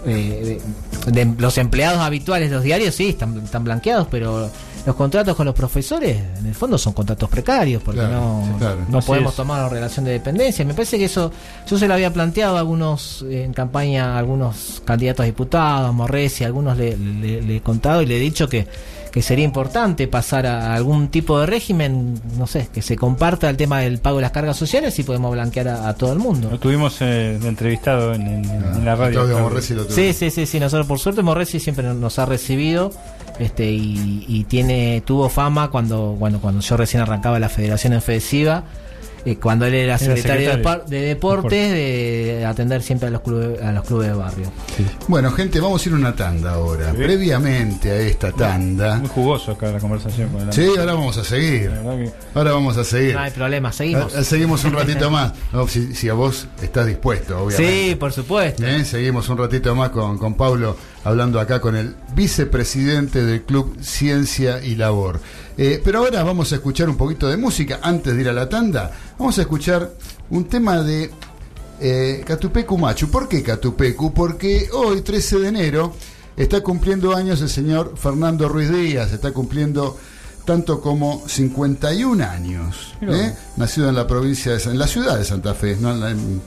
eh, 0.06 0.60
de, 1.06 1.24
de 1.24 1.34
los 1.38 1.58
empleados 1.58 1.98
habituales, 2.00 2.50
los 2.50 2.62
diarios, 2.62 2.94
sí, 2.94 3.08
están, 3.08 3.36
están 3.38 3.64
blanqueados, 3.64 4.06
pero 4.10 4.48
los 4.86 4.94
contratos 4.96 5.34
con 5.34 5.46
los 5.46 5.54
profesores, 5.54 6.16
en 6.38 6.46
el 6.46 6.54
fondo, 6.54 6.76
son 6.78 6.92
contratos 6.92 7.28
precarios 7.30 7.82
porque 7.82 8.00
Claro, 8.00 8.20
no, 8.20 8.44
sí, 8.46 8.52
claro. 8.58 8.76
no 8.88 8.98
Así 8.98 9.06
podemos 9.06 9.32
es. 9.32 9.36
tomar 9.36 9.60
una 9.60 9.68
relación 9.70 10.04
de 10.04 10.12
dependencia. 10.12 10.64
Me 10.64 10.74
parece 10.74 10.98
que 10.98 11.06
eso, 11.06 11.32
yo 11.68 11.76
se 11.78 11.88
lo 11.88 11.94
había 11.94 12.12
planteado 12.12 12.56
a 12.56 12.60
algunos 12.60 13.24
eh, 13.28 13.44
en 13.44 13.52
campaña, 13.54 14.14
a 14.14 14.18
algunos 14.18 14.82
candidatos 14.84 15.24
a 15.24 15.26
diputados, 15.26 15.92
Morresi, 15.94 16.44
a 16.44 16.48
algunos 16.48 16.76
le, 16.76 16.96
le- 16.96 17.40
le 17.42 17.56
he 17.56 17.60
contado 17.62 18.00
y 18.02 18.06
le 18.06 18.18
he 18.18 18.20
dicho 18.20 18.46
que, 18.48 18.66
que 19.14 19.22
sería 19.22 19.44
importante 19.44 20.08
pasar 20.08 20.44
a 20.44 20.74
algún 20.74 21.06
tipo 21.06 21.38
de 21.38 21.46
régimen, 21.46 22.20
no 22.36 22.48
sé, 22.48 22.68
que 22.74 22.82
se 22.82 22.96
comparta 22.96 23.48
el 23.48 23.56
tema 23.56 23.78
del 23.78 23.98
pago 23.98 24.16
de 24.16 24.22
las 24.22 24.32
cargas 24.32 24.56
sociales 24.56 24.98
y 24.98 25.04
podemos 25.04 25.30
blanquear 25.30 25.68
a, 25.68 25.88
a 25.88 25.94
todo 25.94 26.12
el 26.12 26.18
mundo. 26.18 26.48
Lo 26.50 26.58
tuvimos 26.58 26.96
eh, 27.00 27.38
entrevistado 27.44 28.12
en, 28.12 28.22
en- 28.26 28.44
en 28.44 28.84
la 28.84 28.96
radio. 28.96 29.20
Claudio 29.20 29.38
Morresi 29.38 29.72
lo 29.74 29.84
tuvo. 29.84 29.94
Sí, 29.94 30.12
sí, 30.12 30.30
sí, 30.32 30.46
sí, 30.46 30.58
nosotros 30.58 30.88
por 30.88 30.98
suerte 30.98 31.22
Morresi 31.22 31.60
siempre 31.60 31.84
nos 31.94 32.18
ha 32.18 32.26
recibido 32.26 32.90
este 33.38 33.70
y, 33.70 34.24
y 34.28 34.44
tiene 34.44 35.00
tuvo 35.06 35.28
fama 35.28 35.70
cuando 35.70 36.14
bueno 36.14 36.40
cuando 36.40 36.60
yo 36.60 36.76
recién 36.76 37.00
arrancaba 37.02 37.38
la 37.38 37.48
Federación 37.48 37.92
Ofensiva 37.94 38.64
eh, 39.24 39.36
cuando 39.36 39.66
él 39.66 39.74
era 39.74 39.96
secretario, 39.98 40.32
de, 40.50 40.54
secretario. 40.54 40.62
par- 40.62 40.86
de 40.86 41.00
deportes 41.00 41.72
de 41.72 42.44
atender 42.46 42.82
siempre 42.82 43.08
a 43.08 43.10
los 43.10 43.20
clubes 43.22 43.60
a 43.62 43.72
los 43.72 43.84
clubes 43.84 44.08
de 44.08 44.14
barrio. 44.14 44.52
Bueno, 45.08 45.30
gente, 45.32 45.60
vamos 45.60 45.84
a 45.84 45.88
ir 45.88 45.94
a 45.94 45.98
una 45.98 46.14
tanda 46.14 46.52
ahora. 46.54 46.90
Sí. 46.92 46.96
Previamente 46.98 47.90
a 47.90 47.96
esta 48.00 48.32
tanda. 48.32 48.96
Muy 48.98 49.08
jugoso 49.08 49.52
acá 49.52 49.70
la 49.72 49.78
conversación 49.78 50.28
con 50.30 50.42
el 50.48 50.52
Sí, 50.52 50.66
ahora 50.78 50.94
vamos 50.94 51.16
a 51.18 51.24
seguir. 51.24 51.70
Ahora 52.34 52.52
vamos 52.52 52.76
a 52.76 52.84
seguir. 52.84 53.14
No 53.14 53.20
hay 53.20 53.30
problema, 53.30 53.72
seguimos. 53.72 54.14
Ah, 54.14 54.22
Seguimos 54.24 54.64
un 54.64 54.72
ratito 54.72 55.10
más. 55.10 55.32
No, 55.52 55.66
si, 55.68 55.94
si 55.94 56.08
a 56.08 56.14
vos 56.14 56.46
estás 56.62 56.86
dispuesto, 56.86 57.38
obviamente. 57.44 57.88
Sí, 57.90 57.94
por 57.94 58.12
supuesto. 58.12 58.66
¿Eh? 58.66 58.84
Seguimos 58.84 59.28
un 59.28 59.38
ratito 59.38 59.74
más 59.74 59.90
con, 59.90 60.18
con 60.18 60.34
Pablo 60.34 60.76
hablando 61.04 61.38
acá 61.40 61.60
con 61.60 61.76
el 61.76 61.94
vicepresidente 62.14 63.24
del 63.24 63.42
Club 63.42 63.76
Ciencia 63.82 64.62
y 64.62 64.74
Labor. 64.76 65.20
Eh, 65.56 65.80
pero 65.84 66.00
ahora 66.00 66.22
vamos 66.22 66.52
a 66.52 66.56
escuchar 66.56 66.88
un 66.88 66.96
poquito 66.96 67.28
de 67.28 67.36
música 67.36 67.80
antes 67.82 68.14
de 68.14 68.20
ir 68.20 68.28
a 68.28 68.32
la 68.32 68.48
tanda. 68.48 68.90
Vamos 69.18 69.38
a 69.38 69.42
escuchar 69.42 69.92
un 70.30 70.44
tema 70.46 70.82
de 70.82 71.10
eh, 71.80 72.22
Catupecu 72.26 72.76
Machu. 72.76 73.08
¿Por 73.08 73.28
qué 73.28 73.42
Catupecu? 73.42 74.12
Porque 74.12 74.68
hoy, 74.72 75.02
13 75.02 75.38
de 75.38 75.48
enero, 75.48 75.94
está 76.36 76.60
cumpliendo 76.60 77.14
años 77.14 77.40
el 77.40 77.48
señor 77.48 77.94
Fernando 77.96 78.48
Ruiz 78.48 78.70
Díaz, 78.70 79.12
está 79.12 79.32
cumpliendo 79.32 79.96
tanto 80.44 80.80
como 80.80 81.22
51 81.26 82.22
años. 82.24 82.94
¿eh? 83.00 83.34
Nacido 83.56 83.88
en 83.88 83.94
la 83.94 84.06
provincia 84.06 84.52
de 84.52 84.62
en 84.62 84.78
la 84.78 84.86
ciudad 84.86 85.18
de 85.18 85.24
Santa 85.24 85.54
Fe, 85.54 85.76
no 85.80 85.94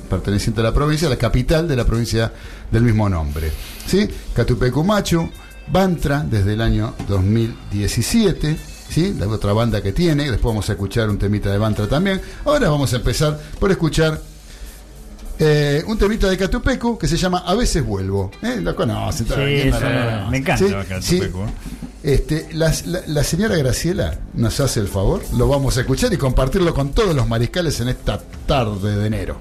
perteneciente 0.10 0.62
a 0.62 0.66
la 0.66 0.74
provincia, 0.74 1.10
la 1.10 1.18
capital 1.18 1.68
de 1.68 1.76
la 1.76 1.86
provincia 1.86 2.32
del 2.72 2.84
mismo 2.84 3.10
nombre. 3.10 3.52
¿Sí? 3.88 4.08
Catupecu 4.34 4.84
Machu, 4.84 5.30
Bantra 5.72 6.26
desde 6.30 6.54
el 6.54 6.62
año 6.62 6.94
2017. 7.08 8.77
¿Sí? 8.90 9.14
La 9.20 9.28
otra 9.28 9.54
banda 9.54 9.82
que 9.82 9.92
tiene, 9.92 10.24
después 10.32 10.54
vamos 10.54 10.70
a 10.70 10.74
escuchar 10.74 11.10
un 11.10 11.18
temita 11.20 11.52
de 11.52 11.58
Bantra 11.58 11.88
también. 11.88 12.22
Ahora 12.46 12.70
vamos 12.70 12.92
a 12.94 12.96
empezar 12.98 13.38
por 13.60 13.70
escuchar 13.72 14.20
eh, 15.40 15.84
un 15.88 15.98
temita 15.98 16.28
de 16.30 16.38
Catupecu 16.38 16.98
que 16.98 17.08
se 17.08 17.18
llama 17.18 17.40
A 17.46 17.54
veces 17.54 17.86
vuelvo. 17.86 18.32
¿Eh? 18.42 18.60
Lo 18.62 18.76
me 20.32 20.38
encanta 20.38 20.66
Sí, 20.66 20.72
Catupecu, 20.90 21.02
sí. 21.02 21.18
¿eh? 21.20 22.14
Este, 22.14 22.48
la, 22.54 22.74
la- 22.86 23.02
la 23.08 23.24
señora 23.24 23.56
Graciela 23.58 24.18
nos 24.34 24.60
hace 24.62 24.80
el 24.80 24.88
favor, 24.88 25.22
lo 25.36 25.48
vamos 25.50 25.78
a 25.78 25.82
escuchar 25.82 26.14
y 26.14 26.18
compartirlo 26.18 26.74
con 26.74 26.92
todos 26.92 27.14
los 27.14 27.28
mariscales 27.28 27.80
en 27.82 27.90
esta 27.90 28.22
tarde 28.48 28.96
de 28.96 29.08
enero. 29.08 29.38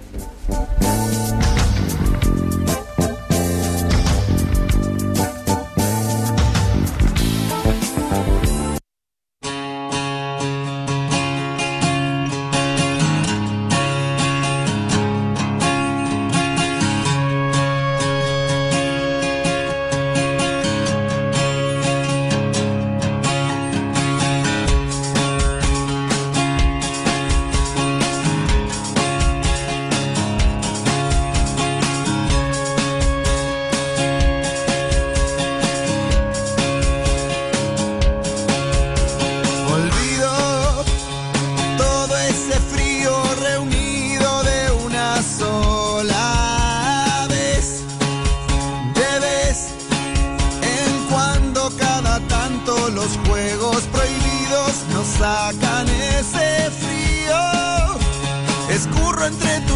Entre 59.27 59.61
tus 59.67 59.76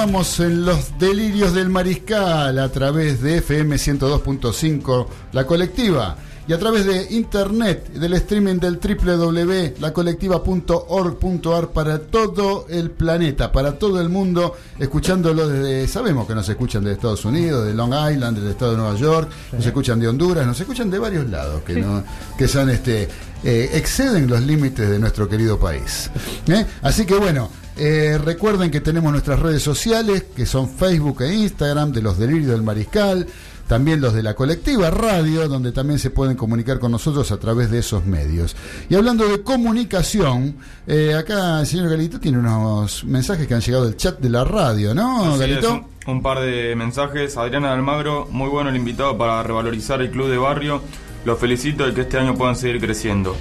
Continuamos 0.00 0.40
en 0.40 0.64
los 0.64 0.98
delirios 0.98 1.52
del 1.52 1.68
mariscal 1.68 2.58
a 2.58 2.70
través 2.70 3.20
de 3.20 3.36
FM 3.36 3.76
102.5, 3.76 5.06
la 5.32 5.46
colectiva, 5.46 6.16
y 6.48 6.54
a 6.54 6.58
través 6.58 6.86
de 6.86 7.08
internet, 7.10 7.92
del 7.92 8.14
streaming 8.14 8.54
del 8.54 8.80
www.lacolectiva.org.ar 8.80 11.68
para 11.68 11.98
todo 11.98 12.64
el 12.70 12.92
planeta, 12.92 13.52
para 13.52 13.78
todo 13.78 14.00
el 14.00 14.08
mundo, 14.08 14.56
escuchándolo 14.78 15.46
desde, 15.46 15.86
sabemos 15.86 16.26
que 16.26 16.34
nos 16.34 16.48
escuchan 16.48 16.82
de 16.82 16.92
Estados 16.92 17.26
Unidos, 17.26 17.66
de 17.66 17.74
Long 17.74 17.92
Island, 17.92 18.38
del 18.38 18.52
estado 18.52 18.70
de 18.70 18.78
Nueva 18.78 18.96
York, 18.96 19.28
nos 19.52 19.66
escuchan 19.66 20.00
de 20.00 20.08
Honduras, 20.08 20.46
nos 20.46 20.58
escuchan 20.58 20.90
de 20.90 20.98
varios 20.98 21.28
lados, 21.28 21.62
que, 21.62 21.74
no, 21.74 22.02
que 22.38 22.48
son 22.48 22.70
este, 22.70 23.06
eh, 23.44 23.70
exceden 23.74 24.28
los 24.28 24.40
límites 24.40 24.88
de 24.88 24.98
nuestro 24.98 25.28
querido 25.28 25.58
país. 25.58 26.10
¿eh? 26.48 26.64
Así 26.80 27.04
que 27.04 27.16
bueno, 27.16 27.50
Eh, 27.82 28.18
recuerden 28.18 28.70
que 28.70 28.82
tenemos 28.82 29.10
nuestras 29.10 29.38
redes 29.38 29.62
sociales, 29.62 30.24
que 30.36 30.44
son 30.44 30.68
Facebook 30.68 31.22
e 31.22 31.32
Instagram, 31.34 31.92
de 31.92 32.02
los 32.02 32.18
Delirios 32.18 32.48
del 32.48 32.62
Mariscal, 32.62 33.26
también 33.66 34.02
los 34.02 34.12
de 34.12 34.22
la 34.22 34.34
colectiva 34.34 34.90
radio, 34.90 35.48
donde 35.48 35.72
también 35.72 35.98
se 35.98 36.10
pueden 36.10 36.36
comunicar 36.36 36.78
con 36.78 36.92
nosotros 36.92 37.32
a 37.32 37.38
través 37.38 37.70
de 37.70 37.78
esos 37.78 38.04
medios. 38.04 38.54
Y 38.90 38.96
hablando 38.96 39.26
de 39.26 39.42
comunicación, 39.42 40.56
eh, 40.86 41.14
acá 41.14 41.60
el 41.60 41.66
señor 41.66 41.88
Galito 41.88 42.20
tiene 42.20 42.36
unos 42.38 43.02
mensajes 43.04 43.46
que 43.46 43.54
han 43.54 43.62
llegado 43.62 43.86
del 43.86 43.96
chat 43.96 44.18
de 44.20 44.28
la 44.28 44.44
radio, 44.44 44.92
¿no, 44.94 45.24
Así 45.24 45.32
es, 45.32 45.38
Galito? 45.38 45.72
un, 45.72 46.16
un 46.16 46.22
par 46.22 46.40
de 46.40 46.76
mensajes. 46.76 47.38
Adriana 47.38 47.68
de 47.68 47.74
Almagro, 47.76 48.28
muy 48.30 48.50
bueno 48.50 48.68
el 48.68 48.76
invitado 48.76 49.16
para 49.16 49.42
revalorizar 49.42 50.02
el 50.02 50.10
club 50.10 50.28
de 50.28 50.36
barrio. 50.36 50.82
Los 51.24 51.38
felicito 51.38 51.86
de 51.86 51.94
que 51.94 52.02
este 52.02 52.18
año 52.18 52.34
puedan 52.34 52.56
seguir 52.56 52.78
creciendo. 52.78 53.34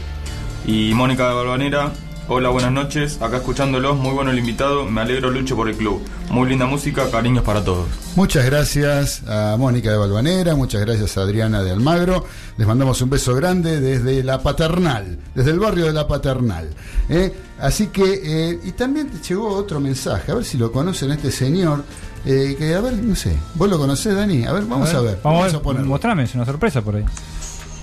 Y 0.66 0.94
Mónica 0.94 1.28
de 1.28 1.36
Balvanera, 1.36 1.92
hola, 2.30 2.50
buenas 2.50 2.72
noches. 2.72 3.22
Acá 3.22 3.38
escuchándolos, 3.38 3.98
muy 3.98 4.12
bueno 4.12 4.32
el 4.32 4.40
invitado. 4.40 4.86
Me 4.86 5.02
alegro, 5.02 5.30
lucho 5.30 5.56
por 5.56 5.68
el 5.68 5.76
club. 5.76 6.02
Muy 6.30 6.48
linda 6.48 6.66
música, 6.66 7.10
cariños 7.10 7.44
para 7.44 7.64
todos. 7.64 7.88
Muchas 8.16 8.46
gracias 8.46 9.24
a 9.28 9.56
Mónica 9.58 9.92
de 9.92 9.98
Balvanera, 9.98 10.56
muchas 10.56 10.82
gracias 10.82 11.18
a 11.18 11.22
Adriana 11.22 11.64
de 11.64 11.72
Almagro. 11.72 12.26
Les 12.58 12.68
mandamos 12.68 13.02
un 13.02 13.10
beso 13.10 13.34
grande 13.36 13.80
desde 13.82 14.24
la 14.24 14.42
Paternal, 14.42 15.18
desde 15.36 15.52
el 15.52 15.60
barrio 15.60 15.86
de 15.86 15.94
la 15.94 16.08
Paternal. 16.08 16.70
¿eh? 17.10 17.34
Así 17.60 17.88
que, 17.88 18.22
eh, 18.24 18.60
y 18.64 18.72
también 18.74 19.10
te 19.10 19.18
llegó 19.28 19.50
otro 19.50 19.80
mensaje, 19.80 20.32
a 20.32 20.36
ver 20.36 20.46
si 20.46 20.58
lo 20.58 20.72
conocen 20.72 21.12
a 21.12 21.16
este 21.16 21.32
señor. 21.32 21.84
eh, 22.26 22.56
que 22.58 22.76
a 22.76 22.82
ver, 22.82 22.94
no 22.94 23.16
sé, 23.16 23.36
¿vos 23.56 23.70
lo 23.70 23.78
conocés, 23.78 24.14
Dani? 24.16 24.46
A 24.46 24.52
ver, 24.52 24.64
vamos 24.66 24.94
a 24.94 25.00
ver. 25.02 25.20
Vamos, 25.24 25.54
a 25.54 25.58
ver, 25.58 25.86
mostrame, 25.86 26.24
es 26.24 26.36
una 26.36 26.46
sorpresa 26.46 26.82
por 26.82 26.96
ahí. 26.96 27.06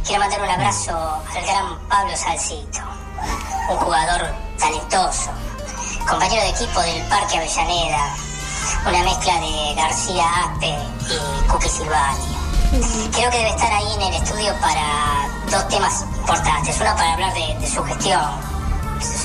Quiero 0.07 0.21
mandar 0.21 0.41
un 0.41 0.49
abrazo 0.49 0.93
al 0.93 1.43
gran 1.45 1.89
Pablo 1.89 2.13
Salcito, 2.17 2.81
un 3.71 3.77
jugador 3.77 4.35
talentoso, 4.59 5.31
compañero 6.09 6.43
de 6.43 6.51
equipo 6.51 6.81
del 6.81 7.03
Parque 7.09 7.39
Avellaneda, 7.39 8.15
una 8.87 9.03
mezcla 9.03 9.41
de 9.41 9.75
García 9.75 10.25
Aspe 10.45 10.75
y 11.09 11.49
Cookie 11.49 11.69
Silvani. 11.69 12.37
Creo 13.13 13.31
que 13.31 13.39
debe 13.39 13.51
estar 13.51 13.73
ahí 13.73 13.95
en 13.95 14.03
el 14.03 14.15
estudio 14.15 14.53
para 14.61 15.29
dos 15.51 15.69
temas 15.69 16.05
importantes. 16.19 16.77
Uno 16.81 16.95
para 16.97 17.13
hablar 17.13 17.33
de, 17.33 17.67
su 17.67 17.83
gestión, 17.85 18.21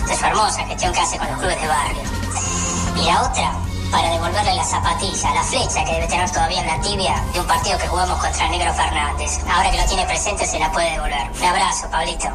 de 0.07 0.15
su 0.15 0.25
hermosa 0.25 0.63
gestión 0.65 0.93
que 0.93 0.99
hace 1.01 1.17
con 1.17 1.27
los 1.27 1.39
clubes 1.39 1.61
de 1.61 1.67
barrio. 1.67 2.03
Y 2.95 3.05
la 3.05 3.23
otra 3.23 3.51
para 3.91 4.09
devolverle 4.09 4.55
la 4.55 4.63
zapatilla, 4.63 5.33
la 5.33 5.43
flecha 5.43 5.83
que 5.83 5.93
debe 5.93 6.07
tener 6.07 6.29
todavía 6.31 6.61
en 6.61 6.67
la 6.67 6.81
tibia 6.81 7.23
de 7.33 7.39
un 7.41 7.47
partido 7.47 7.77
que 7.77 7.87
jugamos 7.87 8.19
contra 8.19 8.47
Negro 8.47 8.73
Fernández. 8.73 9.39
Ahora 9.49 9.69
que 9.69 9.77
lo 9.77 9.85
tiene 9.85 10.05
presente 10.05 10.45
se 10.45 10.59
la 10.59 10.71
puede 10.71 10.91
devolver. 10.91 11.29
Un 11.37 11.43
abrazo, 11.43 11.89
Pablito. 11.89 12.29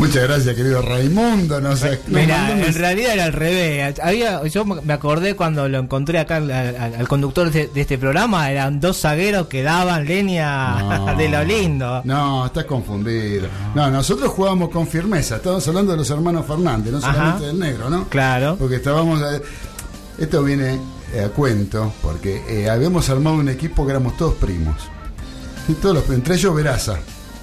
Muchas 0.00 0.22
gracias, 0.28 0.56
querido 0.56 0.80
Raimundo. 0.82 1.60
No 1.60 1.76
sé, 1.76 2.00
Mira, 2.08 2.50
en 2.50 2.74
realidad 2.74 3.12
era 3.12 3.24
al 3.26 3.32
revés. 3.34 4.00
Había, 4.02 4.44
yo 4.46 4.64
me 4.64 4.92
acordé 4.92 5.36
cuando 5.36 5.68
lo 5.68 5.78
encontré 5.78 6.18
acá 6.18 6.36
al, 6.36 7.06
conductor 7.06 7.50
de, 7.50 7.66
de 7.68 7.80
este 7.82 7.98
programa, 7.98 8.50
eran 8.50 8.80
dos 8.80 8.98
zagueros 9.00 9.46
que 9.48 9.62
daban 9.62 10.06
leña 10.06 10.80
No. 10.80 11.16
de 11.18 11.28
lo 11.28 11.44
lindo. 11.44 12.00
No, 12.04 12.46
estás 12.46 12.64
confundido. 12.64 13.46
No, 13.74 13.90
nosotros 13.90 14.30
jugábamos 14.30 14.70
con 14.70 14.86
firmeza. 14.86 15.36
Estamos 15.36 15.68
hablando 15.68 15.92
de 15.92 15.98
los 15.98 16.10
hermanos 16.10 16.46
Fernández, 16.46 16.92
no 16.92 16.98
Ajá. 16.98 17.12
solamente 17.12 17.46
del 17.46 17.58
negro, 17.58 17.90
¿no? 17.90 18.08
Claro. 18.08 18.56
Porque 18.58 18.76
estábamos. 18.76 19.20
eh, 19.20 19.42
Esto 20.18 20.42
viene 20.42 20.80
eh, 21.12 21.24
a 21.24 21.28
cuento, 21.28 21.92
porque 22.02 22.42
eh, 22.48 22.70
habíamos 22.70 23.08
armado 23.10 23.36
un 23.36 23.48
equipo 23.50 23.84
que 23.84 23.90
éramos 23.90 24.16
todos 24.16 24.34
primos. 24.36 24.76
Y 25.68 25.74
todos 25.74 25.96
los, 25.96 26.10
entre 26.16 26.36
ellos 26.36 26.54
Veraza. 26.54 26.96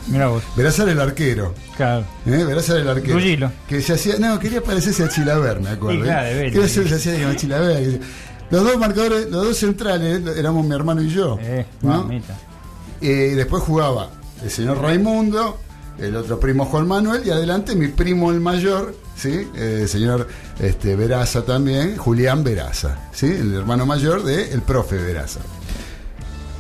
Mira 0.07 0.27
vos. 0.27 0.43
El 0.55 0.99
arquero. 0.99 1.53
Claro. 1.75 2.05
¿eh? 2.25 2.45
El 2.49 2.87
arquero. 2.89 3.13
Rugilo. 3.15 3.51
Que 3.67 3.81
se 3.81 3.93
hacía. 3.93 4.17
No, 4.19 4.39
quería 4.39 4.61
parecerse 4.61 5.03
a 5.03 5.09
Chilaver, 5.09 5.59
me 5.59 5.69
acuerdo. 5.69 5.99
Sí, 5.99 6.05
claro, 6.05 6.27
¿eh? 6.27 6.51
Quería 6.51 6.67
se 6.67 6.95
hacía 6.95 7.21
como 7.21 7.33
Chilaver. 7.35 7.99
Los 8.49 8.63
dos 8.63 8.77
marcadores, 8.77 9.29
los 9.29 9.45
dos 9.45 9.57
centrales, 9.57 10.21
éramos 10.37 10.65
mi 10.65 10.73
hermano 10.73 11.01
y 11.01 11.09
yo. 11.09 11.37
Eh, 11.41 11.65
¿no? 11.81 12.09
Eh, 13.01 13.33
después 13.35 13.61
jugaba 13.63 14.09
el 14.41 14.49
señor 14.49 14.81
Raimundo, 14.81 15.59
el 15.99 16.15
otro 16.15 16.39
primo 16.39 16.65
Juan 16.65 16.87
Manuel 16.87 17.23
y 17.25 17.29
adelante 17.29 17.75
mi 17.75 17.87
primo 17.87 18.31
el 18.31 18.39
mayor, 18.39 18.95
¿sí? 19.15 19.47
El 19.55 19.89
señor 19.89 20.27
este, 20.59 20.95
Veraza 20.95 21.43
también, 21.43 21.97
Julián 21.97 22.43
Veraza, 22.43 23.09
¿sí? 23.11 23.25
el 23.25 23.53
hermano 23.53 23.85
mayor 23.85 24.23
del 24.23 24.51
el 24.51 24.61
profe 24.61 24.95
Veraza. 24.95 25.41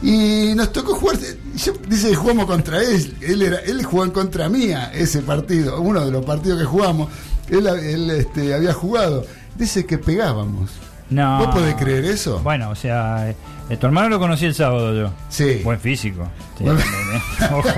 Y 0.01 0.53
nos 0.55 0.71
tocó 0.71 0.93
jugar, 0.95 1.17
yo, 1.55 1.73
dice 1.87 2.13
jugamos 2.13 2.45
contra 2.45 2.81
él, 2.81 3.15
él, 3.21 3.41
era, 3.41 3.57
él 3.59 3.83
jugó 3.83 4.03
en 4.05 4.11
contra 4.11 4.47
mía 4.47 4.91
ese 4.93 5.21
partido, 5.21 5.81
uno 5.81 6.05
de 6.05 6.11
los 6.11 6.23
partidos 6.23 6.59
que 6.59 6.65
jugamos, 6.65 7.09
él, 7.49 7.65
él, 7.65 8.09
este, 8.11 8.53
había 8.53 8.73
jugado, 8.73 9.25
dice 9.55 9.85
que 9.85 9.97
pegábamos. 9.97 10.69
No. 11.09 11.39
¿Vos 11.39 11.55
podés 11.55 11.75
creer 11.75 12.05
eso? 12.05 12.39
Bueno, 12.43 12.69
o 12.69 12.75
sea, 12.75 13.33
eh, 13.69 13.77
tu 13.77 13.85
hermano 13.87 14.09
lo 14.09 14.19
conocí 14.19 14.45
el 14.45 14.53
sábado 14.53 14.93
yo. 14.93 15.09
Sí. 15.29 15.61
Buen 15.63 15.79
físico. 15.79 16.27
Sí, 16.57 16.65
Buen- 16.65 16.77
eh, 16.77 17.21
ojo. 17.53 17.69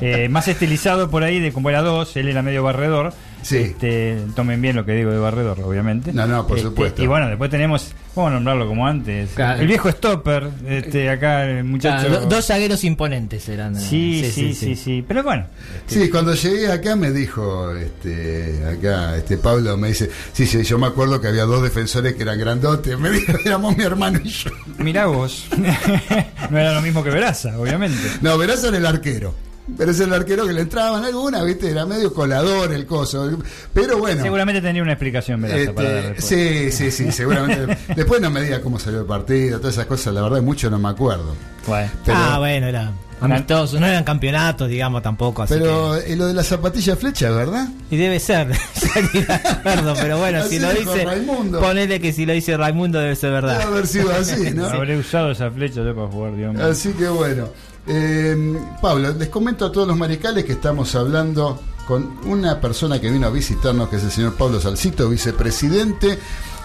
Eh, 0.00 0.28
más 0.30 0.46
estilizado 0.48 1.10
por 1.10 1.24
ahí 1.24 1.40
de 1.40 1.52
como 1.52 1.68
era 1.70 1.82
dos, 1.82 2.16
él 2.16 2.28
era 2.28 2.40
medio 2.42 2.62
barredor. 2.62 3.12
Sí. 3.42 3.56
Este, 3.56 4.18
tomen 4.36 4.60
bien 4.60 4.76
lo 4.76 4.84
que 4.84 4.92
digo 4.92 5.10
de 5.10 5.18
barredor, 5.18 5.60
obviamente. 5.60 6.12
No, 6.12 6.26
no, 6.26 6.46
por 6.46 6.56
Este, 6.58 6.68
supuesto. 6.68 7.02
Y 7.02 7.06
bueno, 7.06 7.28
después 7.28 7.50
tenemos, 7.50 7.92
vamos 8.14 8.30
a 8.30 8.34
nombrarlo 8.34 8.66
como 8.66 8.86
antes. 8.86 9.30
Claro. 9.34 9.60
El 9.60 9.66
viejo 9.66 9.90
stopper, 9.90 10.48
este, 10.68 11.08
acá 11.10 11.44
el 11.44 11.64
muchacho. 11.64 12.06
Claro, 12.08 12.20
do- 12.22 12.26
dos 12.28 12.46
zagueros 12.46 12.84
imponentes 12.84 13.48
eran. 13.48 13.76
eh, 13.76 13.80
Sí, 13.80 14.30
sí, 14.32 14.54
sí, 14.54 14.76
sí, 14.76 15.04
Pero 15.06 15.22
bueno, 15.22 15.46
Sí, 15.86 16.08
cuando 16.10 16.34
llegué 16.34 16.70
acá 16.70 16.96
me 16.96 17.10
dijo, 17.10 17.74
este, 17.74 18.62
acá, 18.66 19.16
este 19.16 19.38
Pablo 19.38 19.76
me 19.76 19.88
dice, 19.88 20.10
sí, 20.32 20.46
sí, 20.46 20.62
yo 20.62 20.78
me 20.78 20.86
acuerdo 20.86 21.20
que 21.20 21.28
había 21.28 21.44
dos 21.44 21.62
defensores 21.62 22.14
que 22.14 22.22
eran 22.22 22.38
grandotes, 22.38 22.98
me 22.98 23.10
dijo, 23.10 23.32
éramos 23.44 23.76
mi 23.76 23.84
hermano 23.84 24.20
y 24.22 24.28
yo. 24.28 24.50
mirá 24.78 25.06
vos. 25.06 25.46
no 26.50 26.58
era 26.58 26.74
lo 26.74 26.82
mismo 26.82 27.02
que 27.02 27.10
Veraza, 27.10 27.58
obviamente. 27.58 27.98
No, 28.20 28.36
Veraza 28.38 28.68
era 28.68 28.76
el 28.78 28.86
arquero. 28.86 29.34
Pero 29.76 29.90
es 29.90 30.00
el 30.00 30.12
arquero 30.12 30.46
que 30.46 30.52
le 30.52 30.62
entraban 30.62 31.04
alguna, 31.04 31.42
viste, 31.42 31.70
era 31.70 31.86
medio 31.86 32.12
colador 32.12 32.72
el 32.72 32.86
coso. 32.86 33.38
Pero 33.72 33.98
bueno. 33.98 34.22
Seguramente 34.22 34.60
tendría 34.60 34.82
una 34.82 34.92
explicación 34.92 35.44
este, 35.44 35.72
para 35.72 36.20
sí, 36.20 36.70
sí, 36.70 36.90
sí, 36.90 37.12
seguramente. 37.12 37.76
después 37.96 38.20
no 38.20 38.30
me 38.30 38.42
diga 38.42 38.60
cómo 38.60 38.78
salió 38.78 39.00
el 39.00 39.06
partido, 39.06 39.58
todas 39.58 39.74
esas 39.74 39.86
cosas, 39.86 40.14
la 40.14 40.22
verdad, 40.22 40.42
mucho 40.42 40.70
no 40.70 40.78
me 40.78 40.88
acuerdo. 40.88 41.34
Bueno. 41.66 41.90
Pero, 42.04 42.18
ah, 42.18 42.38
bueno, 42.38 42.66
era 42.66 42.92
amistoso, 43.20 43.78
no 43.80 43.86
eran 43.86 44.04
campeonatos, 44.04 44.68
digamos, 44.68 45.02
tampoco. 45.02 45.42
Así 45.42 45.54
pero 45.54 45.96
eh, 45.96 46.16
lo 46.16 46.26
de 46.26 46.34
la 46.34 46.42
zapatilla 46.42 46.96
flecha, 46.96 47.30
¿verdad? 47.30 47.68
que- 47.88 47.96
y 47.96 47.98
debe 47.98 48.18
ser, 48.20 48.48
acuerdo, 49.38 49.94
pero 50.00 50.18
bueno, 50.18 50.38
Así 50.40 50.50
si 50.56 50.58
lo 50.58 50.70
dice, 50.72 51.04
Raimundo. 51.04 51.60
ponele 51.60 52.00
que 52.00 52.12
si 52.12 52.26
lo 52.26 52.32
dice 52.32 52.56
Raimundo 52.56 52.98
debe 52.98 53.16
ser 53.16 53.30
Debe 53.32 53.42
verdad. 53.42 53.62
haber 53.66 53.86
sido 53.86 54.10
así, 54.12 54.50
¿no? 54.54 54.66
Habré 54.66 54.96
usado 54.98 55.30
esa 55.32 55.50
flecha 55.50 55.82
yo 55.84 55.94
para 55.94 56.08
jugar, 56.08 56.36
Dios 56.36 56.54
mío. 56.54 56.64
Así 56.66 56.92
que 56.92 57.08
bueno. 57.08 57.48
Eh, 57.86 58.58
Pablo, 58.80 59.12
les 59.18 59.28
comento 59.28 59.64
a 59.66 59.72
todos 59.72 59.88
los 59.88 59.96
maricales 59.96 60.44
que 60.44 60.52
estamos 60.52 60.94
hablando 60.94 61.60
con 61.88 62.18
una 62.26 62.60
persona 62.60 63.00
que 63.00 63.10
vino 63.10 63.26
a 63.26 63.30
visitarnos, 63.30 63.88
que 63.88 63.96
es 63.96 64.04
el 64.04 64.10
señor 64.12 64.34
Pablo 64.36 64.60
Salcito, 64.60 65.08
vicepresidente 65.08 66.18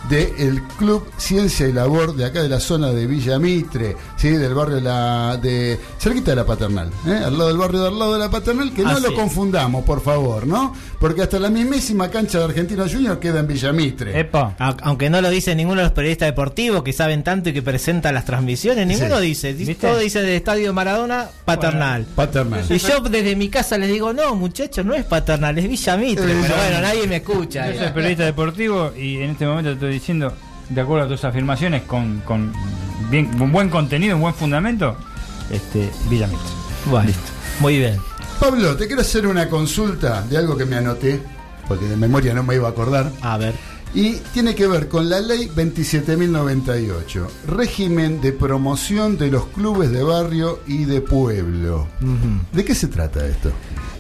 del 0.10 0.62
Club 0.78 1.08
Ciencia 1.18 1.68
y 1.68 1.74
Labor 1.74 2.16
de 2.16 2.26
acá 2.26 2.42
de 2.44 2.50
la 2.50 2.60
zona 2.60 2.92
de 2.92 3.08
Villa 3.08 3.40
Mitre, 3.40 3.96
¿sí? 4.18 4.30
del 4.30 4.54
barrio 4.54 4.76
de 4.76 4.82
la, 4.82 5.38
de 5.38 5.80
cerquita 6.00 6.32
de 6.32 6.36
la 6.36 6.46
Paternal, 6.46 6.90
¿eh? 7.08 7.22
al 7.26 7.38
lado 7.38 7.48
del 7.48 7.58
barrio 7.58 7.82
de 7.82 7.88
al 7.88 8.00
lado 8.00 8.14
de 8.14 8.20
la 8.20 8.30
Paternal, 8.30 8.72
que 8.74 8.84
no 8.84 8.90
Así 8.90 9.02
lo 9.04 9.14
confundamos, 9.16 9.84
por 9.84 10.02
favor, 10.02 10.46
¿no? 10.46 10.74
Porque 11.00 11.22
hasta 11.24 11.40
la 11.40 11.50
mismísima 11.50 12.10
cancha 12.10 12.40
de 12.40 12.46
Argentino 12.46 12.86
Junior 12.90 13.20
queda 13.20 13.40
en 13.40 13.48
Villa 13.48 13.72
Mitre. 13.72 14.20
Epa. 14.20 14.56
Aunque 14.84 15.10
no 15.10 15.22
lo 15.22 15.30
dice 15.30 15.56
ninguno 15.56 15.82
de 15.82 15.86
los 15.86 15.94
periodistas 15.94 16.28
deportivos 16.28 16.84
que 16.84 16.94
saben 16.94 17.24
tanto 17.24 17.50
y 17.50 17.54
que 17.54 17.62
presentan 17.62 18.14
las 18.14 18.26
transmisiones, 18.26 18.86
ninguno 18.88 19.20
Sí. 19.20 19.26
dice, 19.54 19.76
todo 19.76 19.98
dice 20.00 20.22
de 20.22 20.36
Estadio 20.36 20.74
Maradona, 20.74 21.28
paternal. 21.46 22.06
Paternal. 22.16 22.64
Y 22.70 22.78
yo 22.78 23.00
desde 23.02 23.36
mi 23.36 23.50
casa 23.50 23.78
les 23.78 23.90
digo, 23.90 24.14
no, 24.14 24.36
muchachos, 24.36 24.86
no 24.86 24.94
es 24.94 25.04
paternal, 25.06 25.58
es 25.58 25.68
Villa 25.68 25.98
Mitre. 25.98 26.26
Es 26.26 26.36
Villa 26.36 26.48
Pero 26.48 26.56
bueno, 26.58 26.82
nadie 26.82 27.08
me 27.08 27.16
escucha. 27.18 27.72
Yo 27.72 27.80
soy 27.80 27.92
periodista 27.92 28.26
deportivo 28.26 28.92
y 28.96 29.18
en 29.18 29.32
este 29.32 29.46
momento 29.46 29.70
te 29.72 29.76
estoy 29.76 29.95
diciendo, 29.96 30.34
de 30.70 30.82
acuerdo 30.82 31.06
a 31.06 31.08
tus 31.08 31.24
afirmaciones, 31.24 31.84
con, 31.84 32.22
con 32.22 32.54
bien, 33.10 33.30
un 33.42 33.52
buen 33.52 33.70
contenido, 33.70 34.16
un 34.16 34.22
buen 34.22 34.34
fundamento, 34.34 34.96
este, 35.50 35.90
Villa 36.10 36.28
Mitre. 36.28 36.46
Bueno, 36.86 37.12
muy 37.60 37.78
bien. 37.78 38.00
Pablo, 38.40 38.76
te 38.76 38.88
quiero 38.88 39.02
hacer 39.02 39.26
una 39.28 39.50
consulta 39.50 40.22
de 40.24 40.38
algo 40.38 40.58
que 40.58 40.66
me 40.66 40.76
anoté, 40.76 41.22
porque 41.68 41.86
de 41.86 41.96
memoria 41.96 42.34
no 42.34 42.44
me 42.44 42.56
iba 42.56 42.68
a 42.68 42.72
acordar. 42.72 43.12
A 43.22 43.38
ver. 43.38 43.56
Y 43.94 44.16
tiene 44.34 44.54
que 44.56 44.68
ver 44.68 44.90
con 44.90 45.10
la 45.10 45.22
ley 45.22 45.50
27.098, 45.56 47.28
régimen 47.48 48.20
de 48.20 48.34
promoción 48.34 49.18
de 49.18 49.32
los 49.32 49.46
clubes 49.48 49.90
de 49.92 50.04
barrio 50.04 50.60
y 50.68 50.84
de 50.84 51.00
pueblo. 51.00 51.88
¿De 52.52 52.66
qué 52.66 52.76
se 52.76 52.88
trata 52.88 53.26
esto? 53.26 53.52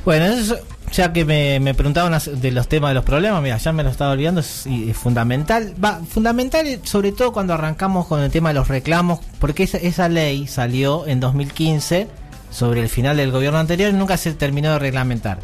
Bueno, 0.03 0.25
eso, 0.25 0.57
ya 0.95 1.11
que 1.13 1.25
me, 1.25 1.59
me 1.59 1.73
preguntaban 1.73 2.17
de 2.41 2.51
los 2.51 2.67
temas 2.67 2.91
de 2.91 2.95
los 2.95 3.03
problemas, 3.03 3.41
mira, 3.41 3.57
ya 3.57 3.71
me 3.73 3.83
lo 3.83 3.89
estaba 3.89 4.11
olvidando, 4.11 4.41
es, 4.41 4.65
es 4.67 4.95
fundamental. 4.95 5.73
Va, 5.83 5.99
fundamental 6.07 6.65
sobre 6.83 7.11
todo 7.11 7.31
cuando 7.33 7.53
arrancamos 7.53 8.07
con 8.07 8.21
el 8.21 8.31
tema 8.31 8.49
de 8.49 8.55
los 8.55 8.67
reclamos, 8.67 9.19
porque 9.39 9.63
esa, 9.63 9.77
esa 9.77 10.07
ley 10.09 10.47
salió 10.47 11.05
en 11.07 11.19
2015 11.19 12.07
sobre 12.51 12.81
el 12.81 12.89
final 12.89 13.17
del 13.17 13.31
gobierno 13.31 13.59
anterior 13.59 13.89
y 13.89 13.93
nunca 13.93 14.17
se 14.17 14.33
terminó 14.33 14.71
de 14.73 14.79
reglamentar. 14.79 15.39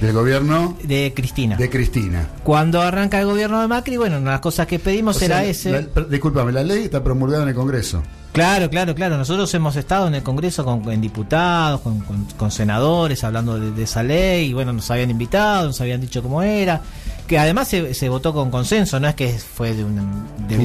Del 0.00 0.12
gobierno 0.14 0.76
de 0.82 1.12
Cristina. 1.14 1.56
de 1.56 1.70
Cristina. 1.70 2.26
Cuando 2.42 2.80
arranca 2.82 3.20
el 3.20 3.26
gobierno 3.26 3.60
de 3.60 3.68
Macri, 3.68 3.96
bueno, 3.96 4.16
una 4.16 4.24
de 4.30 4.34
las 4.34 4.40
cosas 4.40 4.66
que 4.66 4.80
pedimos 4.80 5.22
O 5.22 5.24
era 5.24 5.44
ese. 5.44 5.70
la- 5.94 6.02
discúlpame, 6.04 6.50
la 6.50 6.64
ley 6.64 6.84
está 6.84 7.04
promulgada 7.04 7.44
en 7.44 7.50
el 7.50 7.54
Congreso. 7.54 8.02
Claro, 8.32 8.70
claro, 8.70 8.94
claro. 8.94 9.18
Nosotros 9.18 9.52
hemos 9.52 9.76
estado 9.76 10.08
en 10.08 10.14
el 10.14 10.22
Congreso 10.22 10.64
con, 10.64 11.00
diputados, 11.02 11.82
con, 11.82 12.00
con- 12.00 12.50
senadores, 12.50 13.22
hablando 13.24 13.58
de 13.58 13.82
esa 13.82 14.02
ley, 14.02 14.48
y 14.50 14.52
bueno, 14.54 14.72
nos 14.72 14.90
habían 14.90 15.10
invitado, 15.10 15.66
nos 15.66 15.80
habían 15.82 16.00
dicho 16.00 16.22
cómo 16.22 16.42
era. 16.42 16.80
Que 17.26 17.38
además 17.38 17.68
se, 17.68 17.94
se 17.94 18.08
votó 18.10 18.34
con 18.34 18.50
consenso, 18.50 19.00
no 19.00 19.08
es 19.08 19.14
que 19.14 19.30
fue 19.38 19.72
de 19.74 19.84
un, 19.84 19.96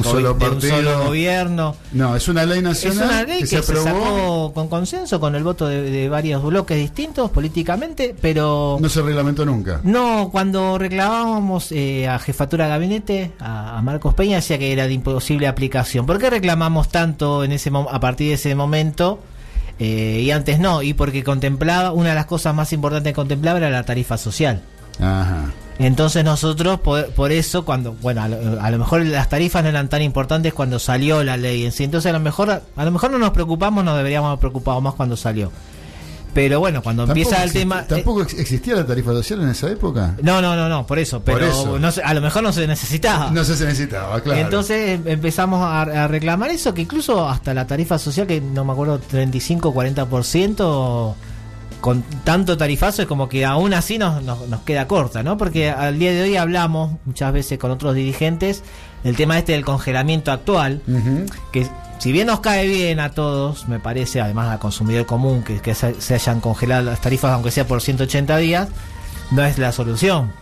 solo 0.02 0.34
de 0.34 0.48
un 0.50 0.60
solo 0.60 1.04
gobierno. 1.06 1.74
No, 1.92 2.14
es 2.16 2.28
una 2.28 2.44
ley 2.44 2.58
Es 2.58 2.64
nacional 2.64 3.08
una 3.08 3.22
ley 3.22 3.38
que, 3.40 3.46
se, 3.46 3.56
aprobó. 3.58 3.84
sacó 3.84 4.52
con 4.52 4.68
consenso, 4.68 5.18
con 5.18 5.34
el 5.34 5.44
voto 5.44 5.66
de, 5.66 5.82
de 5.82 6.08
varios 6.10 6.42
bloques 6.42 6.76
distintos 6.76 7.30
políticamente, 7.30 8.14
pero 8.20 8.76
No 8.80 8.88
se 8.90 9.00
reglamentó 9.00 9.46
nunca. 9.46 9.80
no, 9.82 10.28
cuando 10.30 10.76
reclamábamos 10.78 11.72
eh, 11.72 12.06
a 12.06 12.18
jefatura 12.18 12.64
de 12.64 12.70
gabinete, 12.70 13.32
a, 13.38 13.78
a 13.78 13.82
Marcos 13.82 14.12
Peña, 14.14 14.36
decía 14.36 14.58
que 14.58 14.72
era 14.72 14.86
de 14.86 14.92
imposible 14.92 15.46
aplicación. 15.46 16.04
¿Por 16.04 16.18
qué 16.18 16.28
reclamamos 16.28 16.88
tanto 16.88 17.44
en 17.44 17.52
ese 17.52 17.70
a 17.90 18.00
partir 18.00 18.28
de 18.28 18.34
ese 18.34 18.54
momento? 18.54 19.20
Eh, 19.78 20.22
y 20.24 20.30
antes 20.32 20.58
no, 20.58 20.82
y 20.82 20.92
porque 20.92 21.22
contemplaba, 21.24 21.92
una 21.92 22.08
de 22.10 22.14
las 22.16 22.26
cosas 22.26 22.54
más 22.54 22.72
importantes 22.72 23.12
que 23.12 23.14
contemplaba 23.14 23.58
era 23.58 23.70
la 23.70 23.84
tarifa 23.84 24.18
social. 24.18 24.60
Ajá. 25.00 25.52
Entonces 25.78 26.24
nosotros, 26.24 26.80
por, 26.80 27.06
por 27.10 27.30
eso, 27.30 27.64
cuando, 27.64 27.92
bueno, 27.92 28.22
a 28.22 28.28
lo, 28.28 28.60
a 28.60 28.70
lo 28.70 28.78
mejor 28.78 29.04
las 29.06 29.28
tarifas 29.28 29.62
no 29.62 29.68
eran 29.68 29.88
tan 29.88 30.02
importantes 30.02 30.52
cuando 30.52 30.78
salió 30.80 31.22
la 31.22 31.36
ley 31.36 31.64
en 31.66 31.72
sí. 31.72 31.84
Entonces 31.84 32.10
a 32.10 32.12
lo 32.12 32.20
mejor, 32.20 32.50
a 32.74 32.84
lo 32.84 32.90
mejor 32.90 33.10
no 33.12 33.18
nos 33.18 33.30
preocupamos, 33.30 33.84
nos 33.84 33.96
deberíamos 33.96 34.28
haber 34.28 34.40
preocupado 34.40 34.80
más 34.80 34.94
cuando 34.94 35.16
salió. 35.16 35.52
Pero 36.34 36.60
bueno, 36.60 36.82
cuando 36.82 37.04
empieza 37.04 37.42
el 37.42 37.52
tema... 37.52 37.80
eh, 37.80 37.84
¿Tampoco 37.88 38.22
ex- 38.22 38.34
existía 38.38 38.74
la 38.76 38.86
tarifa 38.86 39.12
social 39.12 39.40
en 39.40 39.48
esa 39.48 39.70
época? 39.70 40.14
no, 40.22 40.42
no, 40.42 40.54
no, 40.56 40.68
no, 40.68 40.86
por 40.86 40.98
eso. 40.98 41.20
Por 41.20 41.34
Pero 41.34 41.46
eso. 41.46 41.78
No 41.78 41.88
a 42.04 42.14
lo 42.14 42.20
mejor 42.20 42.42
no 42.42 42.52
se 42.52 42.66
necesitaba. 42.66 43.30
No 43.30 43.42
se 43.44 43.52
necesitaba, 43.64 44.20
claro. 44.20 44.38
Entonces 44.40 44.90
em- 44.90 45.02
empezamos 45.08 45.62
a, 45.62 45.82
a 45.82 46.06
reclamar 46.08 46.50
eso, 46.50 46.74
que 46.74 46.82
incluso 46.82 47.26
hasta 47.28 47.54
la 47.54 47.66
tarifa 47.66 47.98
social, 47.98 48.26
que 48.26 48.40
no 48.40 48.64
me 48.64 48.72
acuerdo, 48.72 48.98
35, 48.98 49.72
40%, 49.72 51.14
con 51.80 52.02
tanto 52.24 52.56
tarifazo, 52.56 53.02
es 53.02 53.08
como 53.08 53.28
que 53.28 53.44
aún 53.44 53.74
así 53.74 53.98
nos, 53.98 54.22
nos, 54.22 54.48
nos 54.48 54.60
queda 54.62 54.86
corta, 54.86 55.22
¿no? 55.22 55.36
Porque 55.36 55.70
al 55.70 55.98
día 55.98 56.12
de 56.12 56.22
hoy 56.22 56.36
hablamos 56.36 56.92
muchas 57.04 57.32
veces 57.32 57.58
con 57.58 57.70
otros 57.70 57.94
dirigentes 57.94 58.62
del 59.04 59.16
tema 59.16 59.38
este 59.38 59.52
del 59.52 59.64
congelamiento 59.64 60.32
actual, 60.32 60.82
que 61.52 61.66
si 61.98 62.12
bien 62.12 62.26
nos 62.26 62.40
cae 62.40 62.66
bien 62.66 63.00
a 63.00 63.10
todos, 63.10 63.68
me 63.68 63.78
parece, 63.78 64.20
además 64.20 64.48
al 64.48 64.58
consumidor 64.58 65.06
común, 65.06 65.42
que, 65.42 65.60
que 65.60 65.74
se, 65.74 66.00
se 66.00 66.14
hayan 66.14 66.40
congelado 66.40 66.82
las 66.82 67.00
tarifas, 67.00 67.32
aunque 67.32 67.50
sea 67.50 67.66
por 67.66 67.80
180 67.80 68.36
días, 68.38 68.68
no 69.30 69.44
es 69.44 69.58
la 69.58 69.72
solución. 69.72 70.32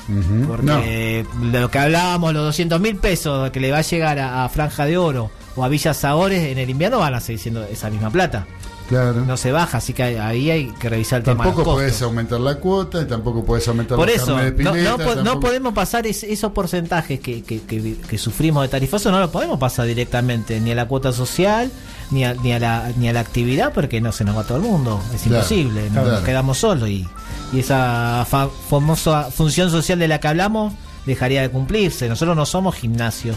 Porque 0.46 1.26
de 1.50 1.60
lo 1.60 1.70
que 1.70 1.78
hablábamos, 1.78 2.32
los 2.32 2.44
200 2.44 2.80
mil 2.80 2.96
pesos 2.96 3.50
que 3.50 3.60
le 3.60 3.70
va 3.70 3.78
a 3.78 3.82
llegar 3.82 4.18
a, 4.18 4.44
a 4.44 4.48
Franja 4.48 4.84
de 4.84 4.96
Oro 4.96 5.30
o 5.56 5.64
a 5.64 5.68
Villa 5.68 5.94
Sagores 5.94 6.42
en 6.44 6.58
el 6.58 6.70
invierno 6.70 6.98
van 6.98 7.14
a 7.14 7.20
seguir 7.20 7.40
siendo 7.40 7.64
esa 7.64 7.90
misma 7.90 8.10
plata. 8.10 8.46
Claro. 8.88 9.24
No 9.24 9.36
se 9.36 9.50
baja, 9.50 9.78
así 9.78 9.92
que 9.92 10.02
ahí 10.04 10.48
hay 10.50 10.66
que 10.78 10.88
revisar 10.88 11.18
el 11.18 11.24
tema 11.24 11.42
tampoco 11.44 11.74
puedes 11.74 12.00
aumentar 12.02 12.38
la 12.38 12.54
cuota 12.56 13.02
y 13.02 13.04
tampoco 13.06 13.44
puedes 13.44 13.66
aumentar 13.66 13.96
Por 13.96 14.06
los 14.06 14.16
eso, 14.16 14.36
de 14.36 14.50
no, 14.52 14.56
pileta, 14.56 14.74
no 14.74 14.96
no 14.98 15.14
tampoco- 15.24 15.40
podemos 15.40 15.72
pasar 15.74 16.06
es- 16.06 16.22
esos 16.22 16.52
porcentajes 16.52 17.18
que, 17.18 17.42
que, 17.42 17.62
que- 17.62 17.96
que 18.08 18.18
sufrimos 18.18 18.62
de 18.62 18.68
tarifazo, 18.68 19.10
no 19.10 19.18
lo 19.18 19.30
podemos 19.32 19.58
pasar 19.58 19.86
directamente 19.86 20.60
ni 20.60 20.70
a 20.70 20.74
la 20.76 20.86
cuota 20.86 21.12
social 21.12 21.70
ni 22.12 22.24
a, 22.24 22.34
ni 22.34 22.52
a, 22.52 22.60
la, 22.60 22.92
ni 22.96 23.08
a 23.08 23.12
la 23.12 23.20
actividad 23.20 23.72
porque 23.72 24.00
no 24.00 24.12
se 24.12 24.22
nos 24.24 24.36
va 24.36 24.44
todo 24.44 24.58
el 24.58 24.62
mundo, 24.62 25.00
es 25.12 25.22
Claro, 25.22 25.36
imposible, 25.38 25.86
no- 25.90 26.02
claro. 26.02 26.10
nos 26.12 26.20
quedamos 26.20 26.58
solos 26.58 26.88
y, 26.88 27.08
y 27.52 27.58
esa 27.58 28.24
fa- 28.28 28.48
famosa 28.70 29.30
función 29.32 29.70
social 29.70 29.98
de 29.98 30.06
la 30.06 30.20
que 30.20 30.28
hablamos 30.28 30.74
dejaría 31.06 31.42
de 31.42 31.50
cumplirse. 31.50 32.08
Nosotros 32.08 32.36
no 32.36 32.46
somos 32.46 32.74
gimnasios 32.76 33.36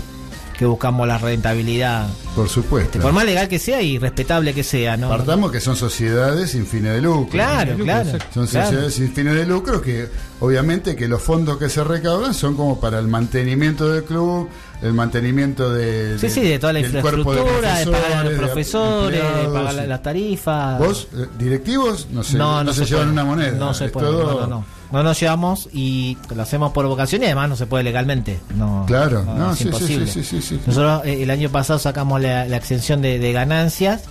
que 0.59 0.65
buscamos 0.65 1.07
la 1.07 1.17
rentabilidad, 1.17 2.05
Por 2.35 2.49
supuesto. 2.49 2.99
por 2.99 3.13
más 3.13 3.23
legal 3.23 3.47
que 3.47 3.57
sea 3.59 3.81
y 3.81 3.97
respetable 3.97 4.53
que 4.53 4.65
sea, 4.65 4.97
¿no? 4.97 5.07
Partamos 5.07 5.53
que 5.53 5.61
son 5.61 5.77
sociedades 5.77 6.51
sin 6.51 6.65
fines 6.67 6.91
de 6.95 7.01
lucro. 7.01 7.29
Claro, 7.31 7.77
claro. 7.77 8.09
Son 8.33 8.45
claro. 8.45 8.65
sociedades 8.67 8.93
sin 8.93 9.13
fines 9.13 9.35
de 9.35 9.45
lucro 9.45 9.81
que 9.81 10.09
obviamente 10.41 10.97
que 10.97 11.07
los 11.07 11.21
fondos 11.21 11.57
que 11.57 11.69
se 11.69 11.81
recaudan 11.81 12.33
son 12.33 12.57
como 12.57 12.77
para 12.77 12.99
el 12.99 13.07
mantenimiento 13.07 13.87
del 13.87 14.03
club, 14.03 14.49
el 14.81 14.91
mantenimiento 14.91 15.71
de, 15.71 16.19
Sí, 16.19 16.29
sí, 16.29 16.41
de 16.41 16.59
toda 16.59 16.73
la 16.73 16.81
infraestructura, 16.81 17.79
de, 17.79 17.85
pagar 17.87 18.11
a 18.11 18.23
los 18.25 18.33
de 18.33 18.37
profesores, 18.39 19.21
de 19.21 19.27
empleados, 19.29 19.53
pagar 19.69 19.87
las 19.87 20.03
tarifas. 20.03 20.77
¿Vos, 20.79 21.07
eh, 21.15 21.25
directivos? 21.37 22.07
No, 22.11 22.21
sé, 22.21 22.37
no, 22.37 22.73
se, 22.73 22.83
llevan 22.83 23.03
puede. 23.05 23.11
una 23.13 23.23
moneda. 23.23 23.51
No 23.51 23.73
se 23.73 23.87
puede. 23.87 24.07
todo- 24.07 24.33
No, 24.33 24.39
no, 24.41 24.47
no. 24.47 24.78
No 24.91 25.03
nos 25.03 25.19
llevamos 25.19 25.69
y 25.71 26.17
lo 26.35 26.41
hacemos 26.41 26.71
por 26.71 26.87
vocación 26.87 27.21
y 27.21 27.25
además 27.25 27.49
no 27.49 27.55
se 27.55 27.67
puede 27.67 27.83
legalmente. 27.83 28.39
No, 28.55 28.85
Claro, 28.87 29.23
no, 29.23 29.35
no, 29.35 29.51
es 29.51 29.57
sí, 29.59 29.63
sí, 29.65 29.69
imposible. 29.69 30.07
sí, 30.07 30.23
sí, 30.23 30.41
sí, 30.41 30.41
sí. 30.41 30.61
Nosotros 30.65 31.01
eh, 31.05 31.21
el 31.23 31.29
año 31.29 31.49
pasado 31.49 31.77
sacamos 31.79 32.19
la, 32.21 32.45
la 32.45 32.57
exención 32.57 33.01
de, 33.01 33.19
de 33.19 33.31
ganancias 33.31 34.03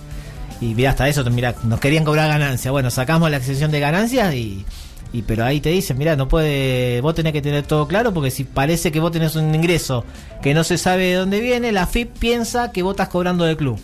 y 0.61 0.75
mira 0.75 0.91
hasta 0.91 1.07
eso, 1.09 1.23
mira, 1.29 1.55
nos 1.63 1.79
querían 1.79 2.03
cobrar 2.05 2.27
ganancias. 2.29 2.71
Bueno, 2.71 2.89
sacamos 2.91 3.29
la 3.29 3.37
exención 3.37 3.71
de 3.71 3.79
ganancias 3.81 4.33
y, 4.35 4.65
y 5.11 5.21
pero 5.23 5.43
ahí 5.43 5.59
te 5.59 5.69
dicen, 5.69 5.97
mira, 5.97 6.15
no 6.15 6.27
puede, 6.29 7.01
vos 7.01 7.13
tenés 7.15 7.33
que 7.33 7.41
tener 7.41 7.63
todo 7.63 7.87
claro 7.87 8.13
porque 8.13 8.31
si 8.31 8.45
parece 8.45 8.91
que 8.91 8.99
vos 9.01 9.11
tenés 9.11 9.35
un 9.35 9.53
ingreso 9.53 10.05
que 10.41 10.53
no 10.53 10.63
se 10.63 10.77
sabe 10.77 11.07
de 11.07 11.15
dónde 11.15 11.41
viene, 11.41 11.71
la 11.73 11.87
FIP 11.87 12.17
piensa 12.19 12.71
que 12.71 12.83
vos 12.83 12.91
estás 12.93 13.09
cobrando 13.09 13.43
del 13.43 13.57
club. 13.57 13.79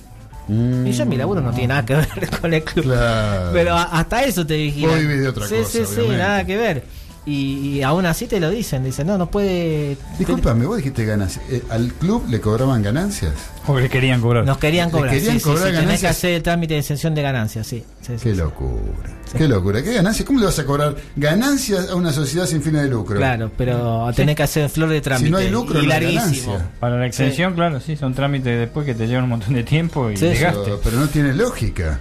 Mm, 0.48 0.88
Y 0.88 0.92
yo 0.92 1.06
mi 1.06 1.18
laburo 1.18 1.42
no 1.42 1.52
tiene 1.52 1.68
nada 1.68 1.86
que 1.86 1.96
ver 1.96 2.30
con 2.42 2.54
el 2.54 2.64
club. 2.64 2.86
Claro. 2.86 3.50
Pero 3.54 3.76
hasta 3.76 4.24
eso 4.24 4.46
te. 4.46 4.72
Vos 4.80 5.00
vivís 5.00 5.22
de 5.22 5.28
otra 5.28 5.48
sí, 5.48 5.56
cosa, 5.56 5.70
Sí, 5.70 5.86
sí, 5.86 6.08
nada 6.10 6.46
que 6.46 6.58
ver. 6.58 6.84
Y, 7.28 7.78
y 7.78 7.82
aún 7.82 8.06
así 8.06 8.28
te 8.28 8.40
lo 8.40 8.52
dicen. 8.52 8.84
Dicen, 8.84 9.08
no, 9.08 9.18
no 9.18 9.32
puede. 9.32 9.98
Disculpame, 10.20 10.66
vos 10.68 10.78
dijiste 10.78 11.06
ganancias. 11.06 11.44
Eh, 11.50 11.64
¿Al 11.72 11.92
club 11.94 12.24
le 12.30 12.40
cobraban 12.40 12.84
ganancias? 12.84 13.34
O 13.68 13.80
le 13.80 13.90
querían 13.90 14.22
cobrar. 14.22 14.46
Nos 14.46 14.60
querían 14.60 14.88
Le 14.90 14.92
cobrar. 14.92 15.12
querían 15.14 15.34
sí, 15.34 15.40
sí, 15.40 15.44
cobrar 15.44 15.58
sí, 15.58 15.64
tenés 15.70 15.80
que 15.80 15.86
ganancias. 15.86 16.12
hacer 16.18 16.32
el 16.34 16.44
trámite 16.44 16.74
de 16.76 16.80
exención 16.82 17.16
de 17.16 17.22
ganancias, 17.24 17.66
sí. 17.66 17.84
sí, 18.02 18.14
sí, 18.18 18.24
Qué 18.24 18.32
sí. 18.32 18.36
locura. 18.36 19.10
Qué 19.36 19.48
locura. 19.48 19.82
¿Qué 19.82 19.94
ganancias? 19.94 20.26
¿Cómo 20.28 20.40
le 20.40 20.46
vas 20.46 20.60
a 20.60 20.66
cobrar 20.66 20.96
ganancias 21.16 21.90
a 21.90 21.96
una 21.96 22.14
sociedad 22.14 22.46
sin 22.46 22.62
fines 22.62 22.84
de 22.84 22.90
lucro? 22.90 23.18
Claro, 23.18 23.52
pero 23.58 24.08
tenés 24.16 24.36
que 24.36 24.44
hacer 24.44 24.70
flor 24.70 24.90
de 24.90 25.02
trámite. 25.02 25.26
Si 25.26 25.32
no 25.32 25.38
hay 25.40 25.50
lucro, 25.50 25.82
y 25.82 25.88
no 25.88 25.94
hay 25.94 26.14
ganancia. 26.16 26.70
Para 26.80 26.98
la 27.00 27.08
extensión, 27.08 27.56
claro, 27.56 27.80
sí, 27.80 27.96
son 27.98 28.14
trámites 28.14 28.60
después 28.60 28.86
que 28.86 28.94
te 28.94 29.08
llevan 29.08 29.24
un 29.24 29.32
montón 29.32 29.56
de 29.56 29.64
tiempo 29.64 30.12
y 30.12 30.18
Sí, 30.18 30.26
desgaste. 30.28 30.60
Pero, 30.64 30.80
pero 30.84 30.98
no 31.00 31.08
tiene 31.08 31.34
lógica. 31.34 32.00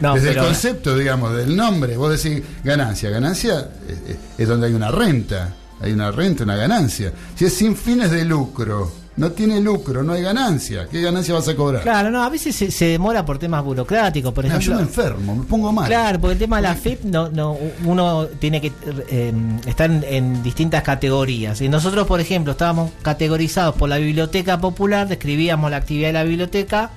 No, 0.00 0.14
Desde 0.14 0.28
pero- 0.28 0.40
el 0.40 0.46
concepto, 0.46 0.96
digamos, 0.96 1.36
del 1.36 1.56
nombre, 1.56 1.96
vos 1.96 2.22
decís 2.22 2.42
ganancia. 2.64 3.10
Ganancia 3.10 3.68
es 4.36 4.48
donde 4.48 4.66
hay 4.68 4.74
una 4.74 4.90
renta. 4.90 5.54
Hay 5.80 5.92
una 5.92 6.10
renta, 6.10 6.42
una 6.42 6.56
ganancia. 6.56 7.12
Si 7.36 7.44
es 7.44 7.54
sin 7.54 7.76
fines 7.76 8.10
de 8.10 8.24
lucro, 8.24 8.90
no 9.16 9.30
tiene 9.30 9.60
lucro, 9.60 10.02
no 10.02 10.12
hay 10.12 10.22
ganancia. 10.22 10.88
¿Qué 10.90 11.00
ganancia 11.00 11.34
vas 11.34 11.46
a 11.46 11.54
cobrar? 11.54 11.82
Claro, 11.82 12.10
no, 12.10 12.24
a 12.24 12.28
veces 12.28 12.56
se, 12.56 12.72
se 12.72 12.86
demora 12.86 13.24
por 13.24 13.38
temas 13.38 13.62
burocráticos, 13.62 14.32
por 14.32 14.44
No, 14.44 14.48
ejemplo. 14.50 14.72
yo 14.72 14.76
me 14.76 14.82
enfermo, 14.82 15.36
me 15.36 15.44
pongo 15.44 15.70
mal. 15.72 15.86
Claro, 15.86 16.18
porque 16.20 16.32
el 16.32 16.38
tema 16.40 16.56
de 16.56 16.62
la 16.62 16.74
FIP, 16.74 17.04
no, 17.04 17.28
no, 17.28 17.56
uno 17.84 18.26
tiene 18.40 18.60
que 18.60 18.72
eh, 19.08 19.32
estar 19.66 19.88
en, 19.88 20.02
en 20.02 20.42
distintas 20.42 20.82
categorías. 20.82 21.60
Y 21.60 21.68
nosotros, 21.68 22.08
por 22.08 22.18
ejemplo, 22.18 22.52
estábamos 22.52 22.90
categorizados 23.02 23.76
por 23.76 23.88
la 23.88 23.98
biblioteca 23.98 24.60
popular, 24.60 25.06
describíamos 25.06 25.70
la 25.70 25.76
actividad 25.76 26.08
de 26.08 26.12
la 26.14 26.24
biblioteca 26.24 26.90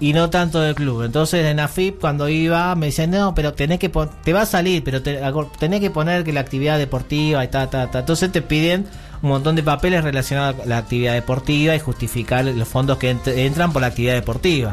y 0.00 0.12
no 0.12 0.30
tanto 0.30 0.60
del 0.60 0.74
club. 0.74 1.02
Entonces 1.02 1.44
en 1.46 1.56
la 1.56 1.68
FIP, 1.68 2.00
cuando 2.00 2.28
iba, 2.28 2.74
me 2.74 2.86
decían, 2.86 3.10
no, 3.10 3.34
pero 3.34 3.52
tenés 3.54 3.78
que 3.78 3.90
te 4.22 4.32
va 4.32 4.42
a 4.42 4.46
salir, 4.46 4.82
pero 4.84 5.02
te- 5.02 5.20
tenés 5.58 5.80
que 5.80 5.90
poner 5.90 6.24
que 6.24 6.32
la 6.32 6.40
actividad 6.40 6.78
deportiva 6.78 7.44
y 7.44 7.48
ta, 7.48 7.68
ta, 7.68 7.90
ta. 7.90 8.00
Entonces 8.00 8.30
te 8.30 8.40
piden 8.42 8.86
un 9.20 9.30
montón 9.30 9.56
de 9.56 9.64
papeles 9.64 10.04
relacionados 10.04 10.60
a 10.62 10.66
la 10.66 10.78
actividad 10.78 11.12
deportiva 11.14 11.74
y 11.74 11.80
justificar 11.80 12.44
los 12.44 12.68
fondos 12.68 12.98
que 12.98 13.12
ent- 13.16 13.26
entran 13.36 13.72
por 13.72 13.82
la 13.82 13.88
actividad 13.88 14.14
deportiva. 14.14 14.72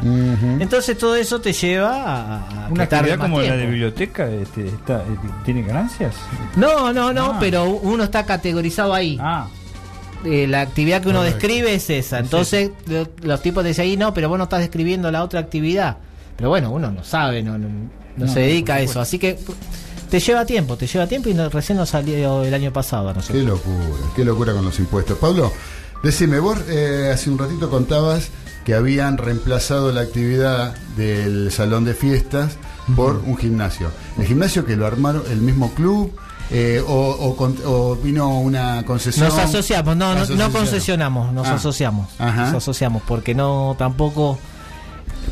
Entonces 0.60 0.96
todo 0.96 1.16
eso 1.16 1.40
te 1.40 1.52
lleva 1.52 1.90
a, 1.96 2.66
a 2.66 2.68
Una 2.70 2.84
actividad 2.84 3.18
más 3.18 3.26
como 3.28 3.40
la 3.42 3.56
de 3.56 3.66
biblioteca 3.66 4.28
este, 4.30 4.66
está, 4.68 4.98
eh, 4.98 5.16
tiene 5.44 5.62
ganancias. 5.62 6.14
No, 6.54 6.92
no, 6.92 7.12
no, 7.12 7.32
Ah. 7.32 7.36
pero 7.40 7.64
uno 7.68 8.04
está 8.04 8.24
categorizado 8.24 8.94
ahí. 8.94 9.18
Ah, 9.20 9.48
Eh, 10.24 10.46
la 10.46 10.60
actividad 10.62 11.02
que 11.02 11.08
uno 11.08 11.18
Correcto. 11.18 11.38
describe 11.38 11.74
es 11.74 11.90
esa. 11.90 12.18
Entonces 12.18 12.70
lo- 12.86 13.08
los 13.22 13.42
tipos 13.42 13.62
te 13.62 13.68
dicen 13.68 13.82
ahí, 13.84 13.96
no, 13.96 14.12
pero 14.14 14.28
vos 14.28 14.38
no 14.38 14.44
estás 14.44 14.60
describiendo 14.60 15.10
la 15.10 15.22
otra 15.22 15.40
actividad. 15.40 15.98
Pero 16.36 16.48
bueno, 16.48 16.70
uno 16.70 16.90
no 16.90 17.04
sabe, 17.04 17.42
no, 17.42 17.56
no, 17.58 17.68
no 17.68 17.90
No, 18.16 18.32
se 18.32 18.40
dedica 18.40 18.74
a 18.76 18.80
eso. 18.80 19.00
Así 19.00 19.18
que 19.18 19.38
te 20.10 20.20
lleva 20.20 20.44
tiempo, 20.46 20.76
te 20.76 20.86
lleva 20.86 21.06
tiempo 21.06 21.28
y 21.28 21.34
no- 21.34 21.48
recién 21.48 21.78
nos 21.78 21.90
salió 21.90 22.42
el 22.44 22.54
año 22.54 22.72
pasado 22.72 23.08
a 23.08 23.12
Qué 23.12 23.18
nosotros. 23.18 23.44
locura, 23.44 23.96
qué 24.14 24.24
locura 24.24 24.52
con 24.52 24.64
los 24.64 24.78
impuestos. 24.78 25.18
Pablo, 25.18 25.52
decime, 26.02 26.38
vos 26.40 26.58
eh, 26.68 27.10
hace 27.12 27.30
un 27.30 27.38
ratito 27.38 27.68
contabas 27.70 28.28
que 28.64 28.74
habían 28.74 29.16
reemplazado 29.18 29.92
la 29.92 30.00
actividad 30.00 30.74
del 30.96 31.52
salón 31.52 31.84
de 31.84 31.94
fiestas 31.94 32.56
por 32.96 33.16
un 33.24 33.36
gimnasio. 33.36 33.90
¿El 34.18 34.26
gimnasio 34.26 34.64
que 34.64 34.76
lo 34.76 34.86
armaron 34.86 35.22
el 35.30 35.40
mismo 35.40 35.72
club? 35.74 36.12
Eh, 36.50 36.80
o, 36.86 36.92
o 37.10 37.36
con- 37.36 37.56
o 37.64 37.96
vino 37.96 38.38
una 38.40 38.84
concesión? 38.84 39.28
Nos 39.28 39.36
asociamos, 39.38 39.96
no, 39.96 40.14
no, 40.14 40.52
concesionamos, 40.52 41.32
nos 41.32 41.46
Ah, 41.48 41.54
asociamos. 41.54 42.08
ajá. 42.18 42.46
Nos 42.52 42.62
asociamos 42.62 43.02
porque 43.06 43.34
no 43.34 43.74
tampoco 43.76 44.38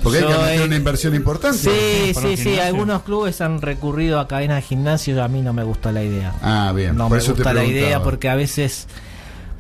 Porque 0.03 0.19
hay 0.19 0.25
que 0.25 0.31
meter 0.35 0.61
he- 0.61 0.65
una 0.65 0.77
inversión 0.77 1.15
importante. 1.15 1.57
Sí, 1.59 2.15
sí, 2.21 2.37
sí. 2.37 2.59
Algunos 2.59 3.03
clubes 3.03 3.41
han 3.41 3.63
recurrido 3.63 4.19
a 4.19 4.27
cadenas 4.27 4.57
de 4.57 4.63
gimnasio. 4.63 5.23
A 5.23 5.29
mí 5.29 5.41
no 5.41 5.53
me 5.53 5.63
gusta 5.63 5.93
la 5.93 6.03
idea. 6.03 6.35
Ah, 6.43 6.73
bien. 6.75 6.97
No 6.97 7.05
por 7.05 7.13
me 7.13 7.19
eso 7.23 7.33
te 7.33 7.39
gusta 7.39 7.55
la 7.55 7.65
idea 7.65 8.03
porque 8.03 8.29
a 8.29 8.35
veces, 8.35 8.89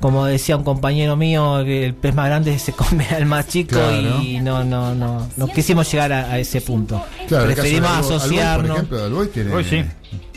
como 0.00 0.24
decía 0.26 0.56
un 0.56 0.64
compañero 0.64 1.14
mío, 1.16 1.60
el 1.60 1.94
pez 1.94 2.14
más 2.16 2.26
grande 2.26 2.58
se 2.58 2.72
come 2.72 3.06
al 3.06 3.26
más 3.26 3.46
chico 3.46 3.76
Claro. 3.76 4.20
y 4.20 4.40
no, 4.40 4.64
no, 4.64 4.92
no, 4.96 5.28
no 5.36 5.46
quisimos 5.46 5.88
llegar 5.92 6.12
a, 6.12 6.32
a 6.32 6.38
ese 6.40 6.60
punto. 6.60 7.00
Claro, 7.28 7.46
Preferimos 7.46 7.90
Alboy- 7.90 8.00
asociarnos. 8.00 8.66
por 8.70 8.76
ejemplo, 8.76 9.04
Alboy 9.04 9.28
tiene. 9.28 9.54
Hoy 9.54 9.62
sí. 9.64 9.84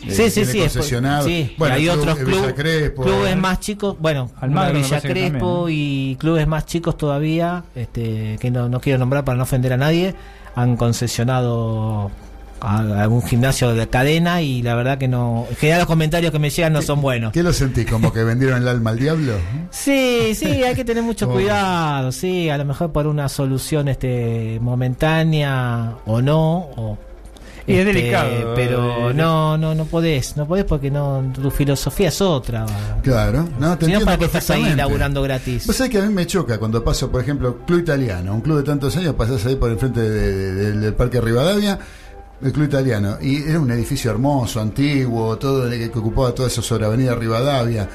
Eh, 0.06 0.12
Sí, 0.12 0.30
sí, 0.30 0.32
tiene 0.32 0.52
sí. 0.52 0.60
después- 0.60 0.74
concesionado. 0.74 1.28
sí, 1.28 1.56
Bueno, 1.58 1.76
hay 1.76 1.84
club 1.88 2.00
otros 2.00 2.20
Villa 2.20 2.32
clubes, 2.38 2.54
Crespo, 2.54 3.02
clubes 3.04 3.32
eh, 3.34 3.36
más 3.36 3.60
chicos, 3.60 3.96
bueno, 4.00 4.32
Almagro 4.40 4.74
Villa 4.80 5.02
Crespo 5.02 5.58
también, 5.62 5.80
y 5.80 6.16
clubes 6.18 6.48
más 6.48 6.66
chicos 6.66 6.98
todavía, 6.98 7.64
este, 7.76 8.38
que 8.40 8.52
no, 8.52 8.70
no 8.70 8.80
quiero 8.80 9.00
nombrar 9.00 9.24
para 9.26 9.38
no 9.38 9.44
ofender 9.44 9.74
a 9.74 9.78
nadie, 9.78 10.14
han 10.56 10.78
concesionado 10.78 12.12
a 12.60 12.80
algún 13.04 13.22
gimnasio 13.22 13.76
de 13.76 13.88
cadena 13.88 14.42
y 14.42 14.64
la 14.64 14.74
verdad 14.74 14.98
que 14.98 15.08
no, 15.08 15.46
en 15.48 15.56
general 15.58 15.82
los 15.82 15.88
comentarios 15.88 16.32
que 16.32 16.40
me 16.40 16.50
llegan 16.50 16.74
no 16.74 16.82
son 16.82 17.02
buenos. 17.02 17.32
¿Qué 17.32 17.44
lo 17.44 17.54
sentís? 17.54 17.86
¿Como 17.86 18.12
que 18.12 18.24
vendieron 18.24 18.60
el 18.64 18.68
alma 18.68 18.90
al 18.90 18.98
diablo? 19.00 19.34
Sí, 19.70 20.34
sí, 20.34 20.48
hay 20.64 20.74
que 20.74 20.84
tener 20.84 21.04
mucho 21.04 21.28
Oh. 21.30 21.34
cuidado, 21.34 22.12
sí, 22.12 22.50
a 22.50 22.58
lo 22.58 22.66
mejor 22.66 22.92
por 22.92 23.06
una 23.06 23.30
solución 23.30 23.88
este 23.90 24.58
momentánea 24.60 25.98
o 26.08 26.20
no, 26.22 26.58
o 26.76 26.98
Y 27.68 27.74
es 27.74 27.80
este, 27.80 27.94
delicado, 27.94 28.54
pero 28.56 29.10
eh, 29.12 29.14
no, 29.14 29.58
no, 29.58 29.76
no 29.76 29.86
podés, 29.86 30.38
no 30.38 30.48
podés 30.48 30.64
porque 30.64 30.90
no, 30.90 31.22
tu 31.34 31.52
filosofía 31.52 32.08
es 32.08 32.22
otra. 32.22 32.66
Claro, 33.04 33.48
no, 33.60 33.78
te 33.78 33.86
Si 33.88 33.92
no, 33.92 34.00
¿para 34.02 34.18
qué 34.18 34.26
estás 34.26 34.50
ahí 34.52 34.74
laburando 34.74 35.22
gratis? 35.22 35.68
Vos 35.68 35.76
sabés 35.76 35.92
que 35.92 35.98
a 36.00 36.04
mí 36.04 36.14
me 36.14 36.26
choca 36.26 36.58
cuando 36.58 36.82
paso, 36.84 37.12
por 37.12 37.22
ejemplo, 37.22 37.58
Club 37.68 37.80
Italiano, 37.82 38.34
un 38.34 38.40
club 38.42 38.58
de 38.58 38.64
tantos 38.64 38.96
años, 38.96 39.16
pasás 39.16 39.46
ahí 39.46 39.56
por 39.58 39.70
el 39.70 39.78
frente 39.78 40.00
de- 40.00 40.10
de- 40.10 40.54
de- 40.54 40.72
del 40.80 40.94
Parque 40.94 41.20
Rivadavia, 41.20 41.78
el 42.42 42.52
Club 42.54 42.68
Italiano, 42.68 43.18
y 43.22 43.44
era 43.44 43.60
un 43.60 43.70
edificio 43.72 44.12
hermoso, 44.12 44.62
antiguo, 44.62 45.38
todo 45.38 45.68
el 45.68 45.92
que 45.92 46.00
ocupaba 46.00 46.34
todo 46.34 46.48
eso 46.48 46.62
sobre 46.62 46.86
Avenida 46.86 47.16
Rivadavia. 47.16 47.90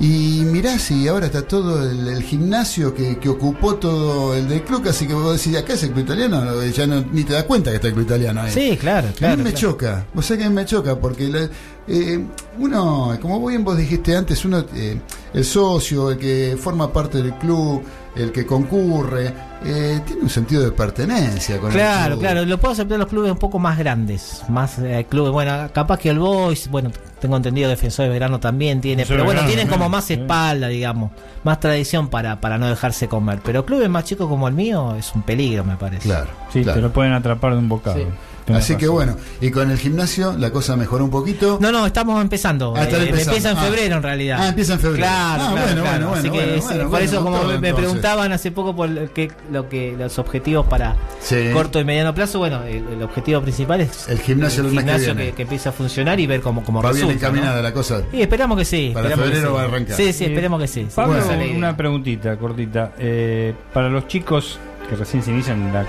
Y 0.00 0.44
mirás 0.46 0.90
y 0.92 1.06
ahora 1.08 1.26
está 1.26 1.42
todo 1.46 1.88
el, 1.88 2.08
el 2.08 2.22
gimnasio 2.22 2.94
que, 2.94 3.18
que 3.18 3.28
ocupó 3.28 3.74
todo 3.74 4.34
el 4.34 4.48
del 4.48 4.62
club, 4.62 4.82
así 4.88 5.06
que 5.06 5.12
vos 5.12 5.36
decís, 5.36 5.54
acá 5.60 5.74
es 5.74 5.82
el 5.82 5.90
club 5.90 6.04
italiano, 6.04 6.64
ya 6.64 6.86
no, 6.86 7.04
ni 7.12 7.22
te 7.22 7.34
das 7.34 7.44
cuenta 7.44 7.68
que 7.68 7.76
está 7.76 7.88
el 7.88 7.92
club 7.94 8.06
italiano 8.06 8.40
ahí. 8.40 8.50
Sí, 8.50 8.78
claro, 8.80 9.08
claro. 9.14 9.34
a 9.34 9.36
mí 9.36 9.42
me 9.42 9.50
claro. 9.52 9.72
choca, 9.72 10.06
vos 10.14 10.24
sabés 10.24 10.38
que 10.40 10.46
a 10.46 10.48
mí 10.48 10.54
me 10.56 10.64
choca, 10.64 10.98
porque 10.98 11.28
la- 11.28 11.50
eh, 11.86 12.24
uno, 12.58 13.18
como 13.20 13.46
bien 13.46 13.62
vos 13.62 13.76
dijiste 13.76 14.16
antes, 14.16 14.42
uno, 14.46 14.64
eh, 14.74 14.98
el 15.34 15.44
socio, 15.44 16.10
el 16.12 16.16
que 16.16 16.56
forma 16.58 16.90
parte 16.90 17.22
del 17.22 17.34
club, 17.34 17.82
el 18.16 18.32
que 18.32 18.44
concurre, 18.46 19.32
eh, 19.64 20.00
tiene 20.04 20.22
un 20.22 20.30
sentido 20.30 20.62
de 20.62 20.72
pertenencia 20.72 21.58
con 21.58 21.70
el 21.70 21.76
Claro, 21.76 22.10
club. 22.16 22.20
claro, 22.20 22.44
lo 22.44 22.58
puedo 22.58 22.72
aceptar 22.72 22.98
los 22.98 23.08
clubes 23.08 23.30
un 23.30 23.38
poco 23.38 23.58
más 23.58 23.78
grandes, 23.78 24.42
más 24.48 24.78
eh, 24.78 25.06
clubes, 25.08 25.32
bueno, 25.32 25.68
capaz 25.72 25.98
que 25.98 26.10
el 26.10 26.18
Boys, 26.18 26.68
bueno, 26.68 26.90
tengo 27.20 27.36
entendido 27.36 27.68
Defensor 27.68 28.06
de 28.06 28.10
Verano 28.10 28.40
también 28.40 28.80
tiene, 28.80 29.02
Defensor 29.02 29.16
pero 29.16 29.24
bueno, 29.26 29.40
Verano 29.42 29.54
tienen 29.54 29.68
como 29.68 29.88
más 29.88 30.10
espalda, 30.10 30.68
digamos, 30.68 31.12
más 31.44 31.60
tradición 31.60 32.08
para, 32.08 32.40
para 32.40 32.58
no 32.58 32.68
dejarse 32.68 33.06
comer, 33.08 33.40
pero 33.44 33.64
clubes 33.64 33.88
más 33.88 34.04
chicos 34.04 34.28
como 34.28 34.48
el 34.48 34.54
mío 34.54 34.96
es 34.96 35.14
un 35.14 35.22
peligro, 35.22 35.64
me 35.64 35.76
parece. 35.76 36.08
Claro, 36.08 36.30
Sí, 36.52 36.62
claro. 36.62 36.76
te 36.78 36.82
lo 36.82 36.92
pueden 36.92 37.12
atrapar 37.12 37.52
de 37.52 37.58
un 37.58 37.68
bocado. 37.68 37.96
Sí. 37.96 38.06
Tenés 38.44 38.64
Así 38.64 38.76
que 38.76 38.88
bueno, 38.88 39.16
y 39.40 39.50
con 39.50 39.70
el 39.70 39.78
gimnasio 39.78 40.34
la 40.36 40.50
cosa 40.50 40.76
mejoró 40.76 41.04
un 41.04 41.10
poquito. 41.10 41.58
No, 41.60 41.70
no, 41.70 41.86
estamos 41.86 42.20
empezando. 42.22 42.74
Ah, 42.76 42.84
Eh, 42.84 42.88
empezando. 42.90 43.16
Empieza 43.20 43.50
en 43.50 43.58
Ah. 43.58 43.62
febrero 43.62 43.96
en 43.96 44.02
realidad. 44.02 44.38
Ah, 44.40 44.48
empieza 44.48 44.72
en 44.74 44.80
febrero. 44.80 45.04
Claro, 45.06 45.42
Ah, 45.44 45.50
claro, 45.52 45.66
bueno, 45.66 45.82
claro. 45.82 46.08
bueno, 46.08 46.18
Así 46.20 46.28
bueno, 46.28 46.32
que 46.44 46.46
bueno, 46.50 46.62
sí, 46.62 46.66
bueno, 46.68 46.80
por 46.82 46.90
bueno, 46.90 47.04
eso 47.06 47.22
como 47.24 47.36
todo, 47.38 47.46
me 47.48 47.54
entonces. 47.54 47.74
preguntaban 47.74 48.32
hace 48.32 48.50
poco 48.50 48.74
por 48.76 48.88
el 48.88 49.10
que, 49.10 49.30
lo 49.52 49.68
que 49.68 49.94
los 49.98 50.18
objetivos 50.18 50.66
para 50.66 50.96
Sí. 51.20 51.36
corto 51.52 51.78
y 51.80 51.84
mediano 51.84 52.14
plazo, 52.14 52.38
bueno, 52.38 52.62
el, 52.64 52.84
el 52.88 53.02
objetivo 53.02 53.40
principal 53.42 53.80
es 53.82 54.08
El 54.08 54.18
gimnasio 54.20 54.62
el 54.64 54.70
que 54.70 54.76
gimnasio 54.78 55.14
viene. 55.14 55.30
que, 55.30 55.36
que 55.36 55.42
empiece 55.42 55.68
a 55.68 55.72
funcionar 55.72 56.18
y 56.18 56.26
ver 56.26 56.40
cómo, 56.40 56.64
cómo 56.64 56.82
Va 56.82 56.92
bien 56.92 57.06
resulta. 57.08 57.28
¿no? 57.28 57.34
encaminada 57.36 57.62
la 57.62 57.72
cosa. 57.72 58.02
Y 58.12 58.22
esperamos 58.22 58.58
que 58.58 58.64
sí. 58.64 58.90
Para 58.94 59.10
que 59.10 59.16
febrero 59.16 59.48
sí. 59.48 59.54
va 59.54 59.60
a 59.60 59.64
arrancar. 59.64 59.96
Sí, 59.96 60.12
sí, 60.12 60.24
esperemos 60.24 60.60
que 60.60 60.66
sí. 60.68 60.86
Pablo, 60.94 61.22
una 61.56 61.76
preguntita 61.76 62.36
cortita. 62.36 62.92
Eh, 62.98 63.54
para 63.72 63.88
los 63.88 64.08
chicos 64.08 64.58
que 64.90 64.96
recién 64.96 65.22
se 65.22 65.30
inician 65.30 65.72
la 65.72 65.86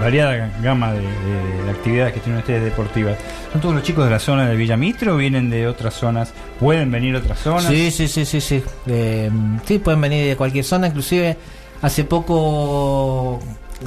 variada 0.00 0.50
gama 0.62 0.92
de, 0.92 1.00
de- 1.02 1.62
de 1.64 1.70
actividades 1.70 2.14
que 2.14 2.20
tienen 2.20 2.40
ustedes 2.40 2.64
deportivas, 2.64 3.16
¿son 3.52 3.60
todos 3.60 3.74
los 3.74 3.84
chicos 3.84 4.04
de 4.06 4.10
la 4.10 4.18
zona 4.18 4.48
de 4.48 4.56
Villamistro 4.56 5.14
o 5.14 5.16
vienen 5.18 5.50
de 5.50 5.68
otras 5.68 5.94
zonas? 5.94 6.32
¿Pueden 6.58 6.90
venir 6.90 7.12
de 7.12 7.18
otras 7.20 7.38
zonas? 7.38 7.64
Sí, 7.66 7.90
sí, 7.90 8.08
sí, 8.08 8.24
sí, 8.24 8.40
sí. 8.40 8.62
Eh, 8.86 9.30
sí, 9.66 9.78
pueden 9.78 10.00
venir 10.00 10.26
de 10.26 10.36
cualquier 10.36 10.64
zona. 10.64 10.88
Inclusive 10.88 11.36
hace 11.82 12.04
poco, 12.04 13.38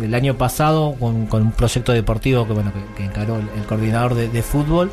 el 0.02 0.14
año 0.14 0.36
pasado, 0.36 0.96
con, 1.00 1.26
con 1.26 1.42
un 1.42 1.52
proyecto 1.52 1.92
deportivo 1.92 2.48
que 2.48 2.54
bueno 2.54 2.72
que, 2.96 3.04
encaró 3.04 3.38
el, 3.38 3.66
coordinador 3.66 4.16
de 4.16 4.42
fútbol, 4.44 4.92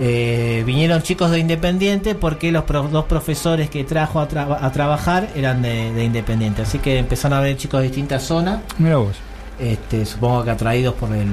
eh, 0.00 0.62
vinieron 0.66 1.02
chicos 1.02 1.30
de 1.30 1.38
Independiente 1.38 2.14
porque 2.14 2.50
los 2.50 2.64
pro- 2.64 2.88
dos 2.88 3.04
profesores 3.04 3.70
que 3.70 3.84
trajo 3.84 4.20
a, 4.20 4.28
traba- 4.28 4.58
a 4.64 4.72
trabajar 4.72 5.28
eran 5.36 5.62
de, 5.62 5.92
de 5.92 6.04
Independiente. 6.04 6.62
Así 6.62 6.78
que 6.78 6.98
empezaron 6.98 7.38
a 7.38 7.40
ver 7.40 7.56
chicos 7.56 7.80
de 7.80 7.88
distintas 7.88 8.22
zonas. 8.24 8.60
Mira 8.78 8.96
vos. 8.96 9.16
este, 9.58 10.04
supongo 10.06 10.44
que 10.44 10.50
atraídos 10.50 10.94
por 10.94 11.14
el 11.14 11.28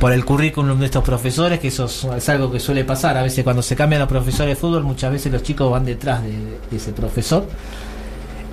por 0.00 0.12
el 0.12 0.24
currículum 0.24 0.80
de 0.80 0.86
estos 0.86 1.04
profesores, 1.04 1.60
que 1.60 1.68
eso 1.68 1.84
es, 1.84 2.02
es 2.02 2.28
algo 2.28 2.50
que 2.50 2.58
suele 2.58 2.84
pasar. 2.84 3.16
A 3.16 3.22
veces 3.22 3.44
cuando 3.44 3.62
se 3.62 3.76
cambian 3.76 4.00
los 4.00 4.08
profesores 4.08 4.56
de 4.56 4.60
fútbol, 4.60 4.82
muchas 4.82 5.12
veces 5.12 5.30
los 5.32 5.44
chicos 5.44 5.70
van 5.70 5.84
detrás 5.84 6.24
de, 6.24 6.30
de 6.32 6.76
ese 6.76 6.92
profesor. 6.92 7.46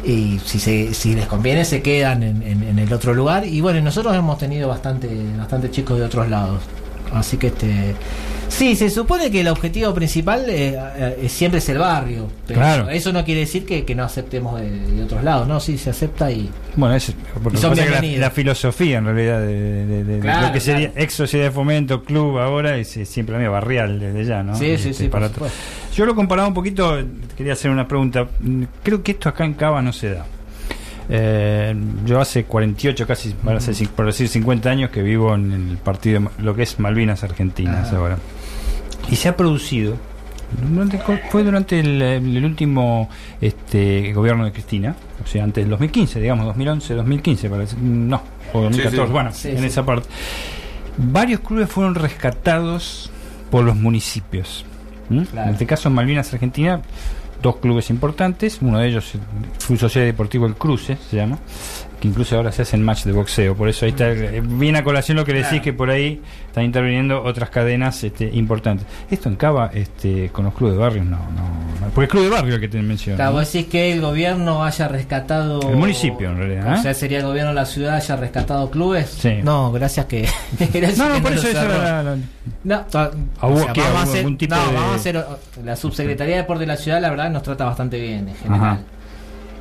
Y 0.05 0.39
si, 0.45 0.59
se, 0.59 0.93
si 0.93 1.15
les 1.15 1.25
conviene, 1.25 1.65
se 1.65 1.81
quedan 1.81 2.21
en, 2.21 2.43
en- 2.43 2.63
en 2.63 2.77
el 2.77 2.93
otro 2.93 3.15
lugar. 3.15 3.45
Y 3.47 3.61
bueno, 3.61 3.81
nosotros 3.81 4.15
hemos 4.15 4.37
tenido 4.37 4.69
bastante, 4.69 5.09
bastante 5.37 5.71
chicos 5.71 5.97
de 5.97 6.05
otros 6.05 6.29
lados. 6.29 6.61
Así 7.13 7.37
que 7.37 7.47
este 7.47 7.95
sí, 8.47 8.75
se 8.75 8.89
supone 8.89 9.29
que 9.31 9.41
el 9.41 9.47
objetivo 9.47 9.93
principal 9.93 10.45
eh, 10.49 10.77
eh, 11.21 11.29
siempre 11.29 11.59
es 11.59 11.69
el 11.69 11.77
barrio. 11.77 12.27
Pero 12.47 12.59
Claro. 12.59 12.89
eso 12.89 13.11
no 13.13 13.23
quiere 13.25 13.41
decir 13.41 13.65
que, 13.65 13.85
que 13.85 13.95
no 13.95 14.03
aceptemos 14.03 14.59
de, 14.59 14.69
de 14.69 15.03
otros 15.03 15.23
lados, 15.23 15.47
¿no? 15.47 15.59
Sí, 15.59 15.77
se 15.77 15.89
acepta 15.91 16.31
y, 16.31 16.49
Bueno, 16.75 16.95
es 16.95 17.09
Y 17.09 17.13
pasa 17.57 17.73
que 18.01 18.17
la, 18.17 18.31
filosofía 18.31 18.97
en 18.99 19.05
realidad 19.05 19.39
de, 19.41 19.47
de- 19.47 19.85
de- 19.85 20.03
de 20.03 20.19
Claro, 20.19 20.47
lo 20.47 20.53
que 20.53 20.59
sería 20.59 20.87
claro. 20.89 21.03
ex 21.03 21.13
sociedad 21.13 21.45
de 21.45 21.51
fomento, 21.51 22.03
club 22.03 22.37
ahora, 22.39 22.77
es, 22.77 22.95
es 22.97 23.07
siempre 23.09 23.33
la 23.33 23.39
misma 23.39 23.53
barrial 23.53 23.99
desde 23.99 24.25
ya, 24.25 24.43
¿no? 24.43 24.55
Sí, 24.55 24.65
sí, 24.77 24.89
Este, 24.89 24.93
sí, 24.93 25.09
por 25.09 25.21
para. 25.29 25.49
Yo 25.95 26.05
lo 26.05 26.15
comparaba 26.15 26.47
un 26.47 26.53
poquito, 26.53 26.97
quería 27.37 27.53
hacer 27.53 27.71
una 27.71 27.87
pregunta. 27.87 28.27
Creo 28.83 29.03
que 29.03 29.11
esto 29.11 29.29
acá 29.29 29.45
en 29.45 29.53
Cava 29.53 29.81
no 29.81 29.91
se 29.93 30.11
da. 30.11 30.25
Eh, 31.09 31.75
yo 32.05 32.19
hace 32.21 32.43
48, 32.45 33.07
casi, 33.07 33.35
van 33.43 33.57
a 33.57 33.59
ser 33.59 33.73
cin- 33.73 33.87
por 33.89 34.05
decir 34.05 34.27
50 34.27 34.69
años 34.69 34.89
que 34.91 35.01
vivo 35.01 35.33
en 35.33 35.51
el 35.71 35.77
partido, 35.77 36.21
lo 36.37 36.55
que 36.55 36.63
es 36.63 36.79
Malvinas 36.79 37.23
Argentinas 37.23 37.91
Ah. 37.91 37.97
ahora. 37.97 38.17
Y 39.09 39.15
se 39.15 39.27
ha 39.29 39.35
producido, 39.35 39.95
durante- 40.71 40.99
fue 41.31 41.43
durante 41.43 41.79
el, 41.79 41.99
el 42.01 42.45
último 42.45 43.09
este, 43.41 44.13
gobierno 44.13 44.45
de 44.45 44.51
Cristina, 44.51 44.95
o 45.23 45.27
sea, 45.27 45.43
antes 45.43 45.63
del 45.63 45.71
2015, 45.71 46.19
digamos, 46.19 46.45
2011, 46.45 46.93
2015, 46.93 47.49
parece, 47.49 47.75
no, 47.81 48.21
o 48.53 48.61
2014, 48.61 49.05
sí. 49.07 49.11
bueno, 49.11 49.31
Sí, 49.33 49.47
en 49.49 49.63
esa 49.63 49.83
parte. 49.83 50.07
Varios 50.97 51.39
clubes 51.39 51.69
fueron 51.69 51.95
rescatados 51.95 53.09
por 53.49 53.63
los 53.63 53.75
municipios. 53.75 54.65
En 55.09 55.25
este 55.49 55.65
caso, 55.65 55.89
Malvinas 55.89 56.31
Argentina, 56.33 56.81
dos 57.41 57.57
clubes 57.57 57.89
importantes. 57.89 58.59
Uno 58.61 58.79
de 58.79 58.87
ellos 58.87 59.13
fue 59.59 59.77
Sociedad 59.77 60.05
Deportivo 60.07 60.45
El 60.45 60.55
Cruce, 60.55 60.97
se 61.09 61.15
llama, 61.17 61.37
que 61.99 62.07
incluso 62.07 62.35
ahora 62.35 62.51
se 62.51 62.61
hacen 62.63 62.83
match 62.83 63.03
de 63.03 63.11
boxeo. 63.11 63.55
Por 63.55 63.69
eso 63.69 63.85
ahí 63.85 63.91
está, 63.91 64.11
eh, 64.11 64.41
viene 64.43 64.79
a 64.79 64.83
colación 64.83 65.17
lo 65.17 65.25
que 65.25 65.33
decís, 65.33 65.49
Claro. 65.49 65.63
que 65.63 65.73
por 65.73 65.89
ahí 65.89 66.21
están 66.47 66.63
interviniendo 66.65 67.21
otras 67.23 67.49
cadenas 67.49 68.03
este, 68.03 68.25
importantes. 68.33 68.85
Esto 69.09 69.29
en 69.29 69.35
Cava, 69.35 69.71
este, 69.73 70.29
con 70.29 70.45
los 70.45 70.53
clubes 70.53 70.75
de 70.75 70.81
barrios, 70.81 71.05
no, 71.05 71.17
no. 71.17 71.68
Porque 71.93 72.05
el 72.05 72.07
club 72.09 72.23
de 72.23 72.29
barrio 72.29 72.49
es 72.49 72.55
el 72.55 72.61
que 72.61 72.67
te 72.67 72.81
menciono. 72.81 73.15
Claro, 73.17 73.31
vos 73.33 73.51
decís 73.51 73.69
que 73.69 73.91
el 73.93 74.01
gobierno 74.01 74.63
haya 74.63 74.87
rescatado. 74.87 75.61
El 75.69 75.75
municipio, 75.77 76.29
en 76.29 76.37
realidad, 76.37 76.75
¿eh? 76.75 76.79
O 76.79 76.81
sea, 76.81 76.93
sería 76.93 77.19
el 77.19 77.25
gobierno 77.25 77.49
de 77.49 77.55
la 77.55 77.65
ciudad 77.65 77.95
haya 77.95 78.15
rescatado 78.15 78.69
clubes. 78.71 79.09
Sí. 79.09 79.39
No, 79.43 79.71
gracias 79.71 80.05
que. 80.05 80.27
gracias 80.73 80.97
No, 80.97 81.09
no, 81.09 81.15
que 81.15 81.21
por 81.21 81.33
eso 81.33 81.41
cerró. 81.47 81.73
era 81.75 82.03
la- 82.03 82.17
No, 82.63 82.75
¿A 82.75 82.77
o 83.47 83.57
sea, 83.59 83.73
qué? 83.73 83.81
vamos 83.81 83.95
a 83.95 84.01
¿Algún- 84.01 84.01
hacer, 84.01 84.17
algún 84.19 84.37
tipo 84.37 84.55
no, 84.55 84.67
de- 84.67 84.73
vamos 84.73 84.91
a 84.91 84.95
hacer. 84.95 85.25
La 85.63 85.75
subsecretaría 85.75 86.35
de 86.35 86.41
Deporte 86.41 86.61
de 86.61 86.67
la 86.67 86.77
ciudad, 86.77 87.01
la 87.01 87.09
verdad, 87.09 87.29
nos 87.29 87.43
trata 87.43 87.65
bastante 87.65 87.99
bien 87.99 88.29
en 88.29 88.35
general. 88.35 88.61
Ajá. 88.65 88.79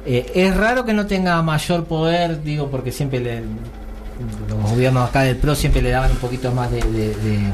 Eh, 0.06 0.30
es 0.34 0.56
raro 0.56 0.84
que 0.84 0.94
no 0.94 1.06
tenga 1.06 1.42
mayor 1.42 1.84
poder, 1.84 2.42
digo, 2.42 2.70
porque 2.70 2.92
siempre 2.92 3.20
le, 3.20 3.42
los 4.48 4.70
gobiernos 4.70 5.08
acá 5.08 5.22
del 5.22 5.36
PRO 5.36 5.54
siempre 5.54 5.82
le 5.82 5.90
daban 5.90 6.10
un 6.12 6.16
poquito 6.18 6.50
más 6.52 6.70
de, 6.70 6.80
de- 6.80 7.14
de- 7.14 7.50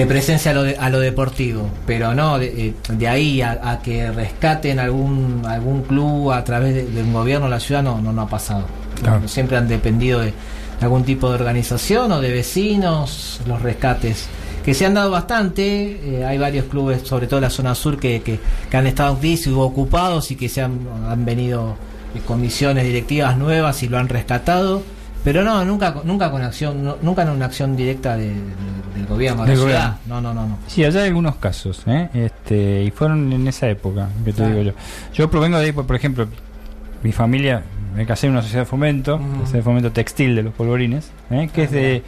de 0.00 0.06
presencia 0.06 0.50
a 0.50 0.54
lo, 0.54 0.62
de- 0.62 0.76
a 0.76 0.88
lo 0.90 0.98
deportivo, 1.00 1.68
pero 1.86 2.14
no, 2.14 2.38
de, 2.38 2.46
eh, 2.68 2.74
de 2.88 3.08
ahí 3.08 3.42
a, 3.42 3.58
a 3.62 3.80
que 3.82 4.10
rescaten 4.10 4.78
algún 4.78 5.42
algún 5.46 5.82
club 5.82 6.30
a 6.32 6.42
través 6.44 6.74
de, 6.74 6.86
de 6.86 7.02
un 7.02 7.12
gobierno 7.12 7.46
de 7.46 7.50
la 7.50 7.60
ciudad 7.60 7.82
no, 7.82 8.00
no, 8.00 8.12
no 8.12 8.22
ha 8.22 8.28
pasado. 8.28 8.64
Claro. 9.02 9.26
Siempre 9.28 9.56
han 9.56 9.68
dependido 9.68 10.20
de 10.20 10.32
algún 10.80 11.04
tipo 11.04 11.28
de 11.28 11.34
organización 11.34 12.10
o 12.12 12.20
de 12.20 12.30
vecinos 12.32 13.40
los 13.46 13.60
rescates 13.62 14.26
que 14.64 14.74
se 14.74 14.84
han 14.86 14.94
dado 14.94 15.10
bastante. 15.10 15.98
eh, 16.20 16.24
hay 16.24 16.36
varios 16.38 16.66
clubes, 16.66 17.02
sobre 17.02 17.26
todo 17.26 17.38
en 17.38 17.44
la 17.44 17.50
zona 17.50 17.74
sur, 17.74 17.98
que, 17.98 18.20
que, 18.22 18.38
que 18.70 18.76
han 18.76 18.86
estado 18.86 19.14
en 19.14 19.20
crisis 19.20 19.48
o 19.52 19.60
ocupados 19.60 20.30
y 20.30 20.36
que 20.36 20.48
se 20.48 20.60
han, 20.62 20.80
han 21.08 21.24
venido 21.24 21.76
eh, 22.14 22.20
comisiones 22.26 22.84
directivas 22.84 23.36
nuevas 23.38 23.82
y 23.82 23.88
lo 23.88 23.98
han 23.98 24.08
rescatado. 24.08 24.82
Pero 25.24 25.44
no, 25.44 25.64
nunca, 25.64 25.94
nunca 26.04 26.30
con 26.30 26.42
acción, 26.42 26.82
no- 26.82 26.96
nunca 27.02 27.22
en 27.22 27.28
una 27.30 27.46
acción 27.46 27.76
directa 27.76 28.16
de- 28.16 28.28
de- 28.28 28.34
del 28.94 29.06
gobierno 29.06 29.44
de 29.44 29.54
la 29.54 29.56
ciudad. 29.60 29.96
No, 30.06 30.20
no, 30.20 30.32
no, 30.32 30.46
no. 30.46 30.58
Sí, 30.66 30.84
allá 30.84 31.00
hay 31.02 31.08
algunos 31.08 31.36
casos, 31.36 31.82
¿eh? 31.86 32.08
este, 32.14 32.84
y 32.84 32.90
fueron 32.90 33.32
en 33.32 33.46
esa 33.46 33.68
época, 33.68 34.08
que 34.24 34.32
te 34.32 34.46
digo 34.48 34.62
yo. 34.62 34.72
Yo 35.14 35.30
provengo 35.30 35.58
de 35.58 35.66
ahí, 35.66 35.72
por 35.72 35.94
ejemplo, 35.94 36.26
mi 37.02 37.12
familia, 37.12 37.62
me 37.96 38.06
casé 38.06 38.26
en 38.26 38.32
una 38.32 38.42
sociedad 38.42 38.62
de 38.62 38.66
fomento, 38.66 39.18
Mm. 39.18 39.40
sociedad 39.40 39.58
de 39.58 39.62
fomento 39.62 39.92
textil 39.92 40.34
de 40.36 40.42
los 40.42 40.54
polvorines, 40.54 41.10
¿eh? 41.30 41.50
que 41.52 41.64
es 41.64 41.70
de 41.70 42.02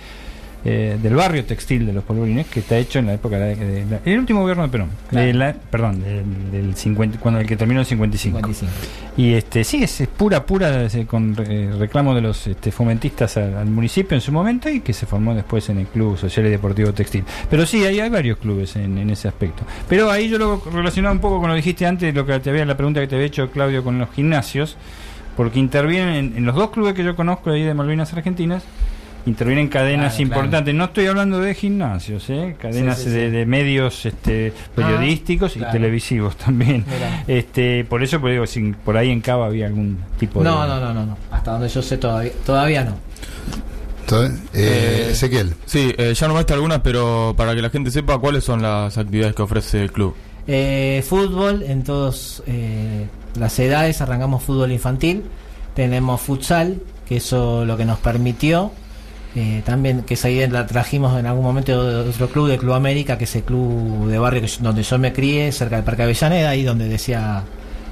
eh, 0.65 0.97
del 1.03 1.15
barrio 1.17 1.45
textil 1.45 1.85
de 1.87 1.93
los 1.93 2.05
polvorines, 2.05 2.47
que 2.47 2.61
está 2.61 2.79
hecho 2.79 2.99
en 3.01 3.07
la 3.07 3.15
época 3.15 3.37
de, 3.39 3.57
de- 3.57 3.85
la- 3.87 4.01
el 4.05 4.19
último 4.19 4.41
gobierno 4.43 4.63
de 4.63 4.69
Perón, 4.69 4.89
Claro. 5.11 5.27
de 5.27 5.35
la- 5.35 5.53
perdón, 5.55 6.03
del, 6.03 6.51
del 6.53 6.77
50, 6.77 7.19
cuando 7.19 7.41
el 7.41 7.47
que 7.47 7.57
terminó 7.57 7.81
en 7.81 7.87
55. 7.87 8.39
55. 8.39 8.73
Y 9.17 9.33
este 9.35 9.65
sí, 9.65 9.83
es, 9.83 10.01
es 10.01 10.09
pura, 10.09 10.47
pura, 10.47 10.85
es, 10.85 10.97
con 11.07 11.35
eh, 11.49 11.71
reclamo 11.79 12.15
de 12.15 12.21
los 12.21 12.47
este, 12.47 12.71
fomentistas 12.71 13.37
al, 13.37 13.57
al 13.57 13.67
municipio 13.67 14.15
en 14.15 14.21
su 14.21 14.31
momento 14.33 14.69
y 14.71 14.81
que 14.81 14.93
se 14.93 15.05
formó 15.07 15.35
después 15.35 15.69
en 15.69 15.79
el 15.81 15.87
Club 15.87 16.17
Social 16.17 16.47
y 16.47 16.51
Deportivo 16.51 16.93
Textil. 16.93 17.25
Pero 17.51 17.67
sí, 17.67 17.85
hay, 17.85 17.99
hay 18.01 18.09
varios 18.11 18.39
clubes 18.39 18.77
en, 18.77 18.99
en 18.99 19.11
ese 19.11 19.29
aspecto. 19.29 19.65
Pero 19.89 20.11
ahí 20.11 20.29
yo 20.29 20.39
lo 20.39 20.63
relacionaba 20.73 21.13
un 21.13 21.21
poco 21.21 21.41
con 21.41 21.49
lo 21.49 21.55
que 21.55 21.59
dijiste 21.59 21.87
antes, 21.87 22.15
lo 22.15 22.25
que 22.25 22.39
te 22.41 22.51
había, 22.51 22.65
la 22.65 22.77
pregunta 22.77 23.01
que 23.01 23.09
te 23.09 23.17
había 23.17 23.27
hecho 23.27 23.51
Claudio 23.51 23.83
con 23.83 23.99
los 23.99 24.09
gimnasios, 24.15 24.77
porque 25.37 25.59
intervienen 25.59 26.15
en, 26.15 26.37
en 26.37 26.45
los 26.47 26.55
dos 26.55 26.71
clubes 26.71 26.95
que 26.95 27.03
yo 27.05 27.17
conozco 27.17 27.51
ahí 27.51 27.63
de 27.63 27.75
Malvinas 27.75 28.13
Argentinas. 28.13 28.63
Intervienen 29.25 29.68
cadenas 29.68 30.14
Claro, 30.14 30.29
claro. 30.29 30.41
importantes. 30.45 30.75
No 30.75 30.85
estoy 30.85 31.07
hablando 31.07 31.41
de 31.41 31.55
gimnasios, 31.55 32.29
¿eh? 32.31 32.57
cadenas 32.59 32.99
Sí, 32.99 33.05
sí, 33.05 33.11
de, 33.11 33.27
sí. 33.27 33.31
de 33.37 33.47
medios 33.47 34.05
este, 34.07 34.53
periodísticos 34.75 35.55
y 35.57 35.59
claro. 35.61 35.73
televisivos 35.73 36.37
también. 36.37 36.85
Este, 37.29 37.85
por 37.85 38.03
eso 38.03 38.20
pues, 38.20 38.33
digo, 38.33 38.47
si 38.47 38.73
por 38.85 38.97
ahí 38.97 39.11
en 39.11 39.20
Cava 39.20 39.47
había 39.47 39.66
algún 39.66 39.99
tipo 40.18 40.43
No, 40.43 40.62
de. 40.62 40.68
no, 40.68 40.81
no, 40.81 40.95
no, 40.95 41.07
no. 41.07 41.16
Hasta 41.31 41.53
donde 41.53 41.68
yo 41.68 41.83
sé 41.83 41.99
todavía, 41.99 42.33
todavía 42.45 42.85
no. 42.85 42.97
Eh, 44.12 44.31
Eh, 44.53 45.09
Ezequiel. 45.12 45.55
Sí, 45.64 45.95
eh, 45.97 46.12
ya 46.14 46.27
nombraste 46.27 46.53
algunas, 46.53 46.81
pero 46.81 47.33
para 47.37 47.55
que 47.55 47.62
la 47.62 47.70
gente 47.70 47.91
sepa 47.91 48.18
cuáles 48.18 48.45
son 48.45 48.61
las 48.61 48.99
actividades 48.99 49.35
que 49.35 49.43
ofrece 49.43 49.81
el 49.83 49.91
club. 49.93 50.14
Eh, 50.47 51.03
fútbol 51.09 51.62
en 51.62 51.83
todas 51.85 52.43
las 53.39 53.59
edades, 53.59 54.01
arrancamos 54.03 54.43
fútbol 54.43 54.73
infantil, 54.73 55.23
tenemos 55.75 56.20
futsal, 56.20 56.83
que 57.09 57.16
eso 57.18 57.64
lo 57.64 57.77
que 57.77 57.85
nos 57.87 57.99
permitió, 58.01 58.73
eh, 59.35 59.62
también 59.64 60.03
que 60.03 60.14
esa 60.14 60.28
idea 60.28 60.47
la 60.49 60.66
trajimos 60.66 61.18
en 61.18 61.26
algún 61.26 61.43
momento 61.45 61.85
de 62.05 62.11
otro 62.11 62.28
club, 62.28 62.49
de 62.49 62.59
Club 62.59 62.74
América, 62.74 63.16
que 63.16 63.24
es 63.24 63.35
el 63.37 63.43
club 63.45 64.09
de 64.09 64.18
barrio 64.18 64.43
que 64.43 64.47
yo- 64.49 64.59
donde 64.61 64.83
yo 64.83 64.99
me 64.99 65.12
crié, 65.12 65.51
cerca 65.53 65.76
del 65.76 65.85
Parque 65.85 66.03
Avellaneda, 66.03 66.51
ahí 66.51 66.62
donde 66.64 66.89
decía, 66.89 67.43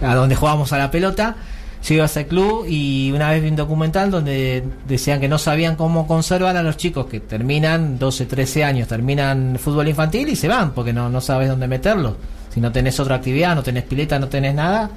a 0.02 0.14
donde 0.14 0.34
jugábamos 0.36 0.72
a 0.72 0.78
la 0.78 0.90
pelota. 0.90 1.36
Yo 1.82 1.94
iba 1.94 2.02
a 2.02 2.06
ese 2.06 2.26
club 2.26 2.66
y 2.68 3.10
una 3.10 3.30
vez 3.30 3.42
vi 3.42 3.48
un 3.48 3.56
documental 3.56 4.10
donde 4.10 4.62
decían 4.86 5.18
que 5.18 5.28
no 5.28 5.38
sabían 5.38 5.76
cómo 5.76 6.06
conservar 6.06 6.54
a 6.58 6.62
los 6.62 6.76
chicos 6.76 7.06
que 7.06 7.20
terminan 7.20 7.98
12, 7.98 8.26
13 8.26 8.64
años, 8.64 8.86
terminan 8.86 9.56
fútbol 9.58 9.88
infantil 9.88 10.28
y 10.28 10.36
se 10.36 10.46
van 10.46 10.72
porque 10.72 10.92
no, 10.92 11.08
no 11.08 11.22
sabes 11.22 11.48
dónde 11.48 11.66
meterlos. 11.68 12.16
Si 12.52 12.60
no 12.60 12.70
tenés 12.70 13.00
otra 13.00 13.14
actividad, 13.16 13.54
no 13.54 13.62
tenés 13.62 13.84
pileta, 13.84 14.18
no 14.18 14.28
tenés 14.28 14.54
nada. 14.54 14.90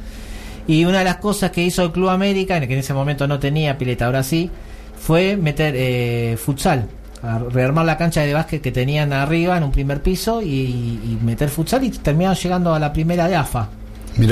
Y 0.67 0.83
una 0.83 0.99
de 0.99 1.05
las 1.05 1.17
cosas 1.17 1.51
que 1.51 1.63
hizo 1.63 1.83
el 1.83 1.91
Club 1.93 2.09
América, 2.09 2.57
en 2.57 2.67
que 2.67 2.73
en 2.73 2.79
ese 2.79 2.93
momento 2.93 3.27
no 3.29 3.39
tenía 3.39 3.77
pileta, 3.77 4.05
ahora 4.07 4.21
sí, 4.23 4.49
fue 5.05 5.35
meter 5.37 5.73
eh, 5.77 6.37
futsal. 6.37 6.87
a 7.21 7.39
rearmar 7.39 7.85
la 7.85 7.97
cancha 7.97 8.21
de 8.21 8.33
básquet 8.33 8.61
que 8.61 8.71
tenían 8.71 9.13
arriba 9.13 9.55
en 9.57 9.63
un 9.63 9.71
primer 9.71 10.01
piso 10.01 10.41
y, 10.41 10.47
y 10.47 11.17
meter 11.23 11.49
futsal 11.49 11.83
y 11.83 11.89
terminaron 11.89 12.35
llegando 12.35 12.73
a 12.73 12.79
la 12.79 12.91
primera 12.91 13.27
de 13.29 13.35
AFA 13.37 13.69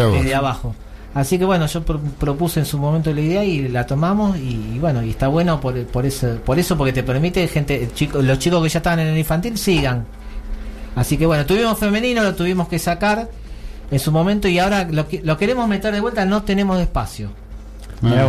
vos. 0.08 0.18
desde 0.20 0.36
abajo. 0.36 0.76
Así 1.14 1.38
que 1.38 1.46
bueno, 1.46 1.66
yo 1.68 1.84
pro- 1.84 2.00
propuse 2.20 2.60
en 2.62 2.66
su 2.66 2.78
momento 2.78 3.14
la 3.14 3.22
idea 3.22 3.44
y 3.44 3.68
la 3.68 3.86
tomamos 3.86 4.38
y, 4.38 4.74
y 4.76 4.80
bueno, 4.80 5.04
y 5.04 5.10
está 5.12 5.28
bueno 5.30 5.60
por, 5.62 5.74
por 5.88 6.06
eso, 6.06 6.38
por 6.46 6.58
eso 6.60 6.78
porque 6.78 6.94
te 6.94 7.04
permite 7.04 7.46
gente, 7.48 7.90
chico, 7.94 8.22
los 8.22 8.40
chicos 8.40 8.62
que 8.64 8.70
ya 8.70 8.80
estaban 8.80 9.00
en 9.00 9.08
el 9.08 9.18
infantil 9.18 9.58
sigan. 9.58 10.06
Así 10.96 11.18
que 11.18 11.26
bueno, 11.26 11.46
tuvimos 11.46 11.78
femenino, 11.78 12.24
lo 12.24 12.36
tuvimos 12.36 12.68
que 12.68 12.78
sacar 12.80 13.30
en 13.90 14.00
su 14.00 14.12
momento 14.12 14.48
y 14.50 14.60
ahora 14.60 14.86
lo, 14.90 15.06
lo 15.24 15.38
queremos 15.38 15.68
meter 15.68 15.94
de 15.94 16.00
vuelta, 16.02 16.26
no 16.26 16.44
tenemos 16.44 16.80
espacio. 16.80 17.30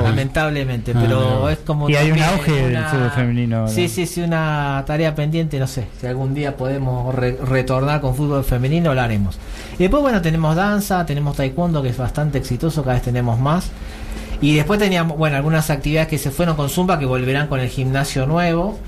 Lamentablemente, 0.03 0.93
Ah, 0.95 0.99
pero 1.01 1.49
es 1.49 1.59
como 1.59 1.89
Y 1.89 1.97
hay 1.97 2.11
un 2.11 2.21
auge 2.23 2.53
del 2.53 2.85
fútbol 2.85 3.11
femenino. 3.11 3.69
Sí, 3.69 3.89
sí, 3.89 4.07
sí, 4.07 4.21
una 4.21 4.83
tarea 4.87 5.15
pendiente, 5.15 5.59
no 5.59 5.67
sé, 5.67 5.87
si 6.01 6.07
algún 6.07 6.35
día 6.35 6.57
podemos 6.57 7.15
re- 7.15 7.39
retornar 7.45 8.01
con 8.01 8.15
fútbol 8.15 8.45
femenino, 8.45 8.95
lo 8.95 9.01
haremos. 9.01 9.39
Y 9.79 9.83
después, 9.85 10.03
bueno, 10.03 10.21
tenemos 10.21 10.55
danza, 10.57 11.07
tenemos 11.07 11.37
taekwondo, 11.37 11.83
que 11.83 11.89
es 11.89 11.97
bastante 11.97 12.39
exitoso, 12.39 12.83
cada 12.83 12.95
vez 12.95 13.03
tenemos 13.03 13.39
más. 13.41 13.71
Y 14.41 14.57
después 14.57 14.79
teníamos, 14.79 15.17
bueno, 15.17 15.37
algunas 15.37 15.71
actividades 15.71 16.09
que 16.09 16.19
se 16.19 16.31
fueron 16.31 16.57
con 16.57 16.69
Zumba, 16.69 16.99
que 16.99 17.07
volverán 17.07 17.47
con 17.47 17.61
el 17.61 17.69
gimnasio 17.69 18.27
nuevo. 18.27 18.79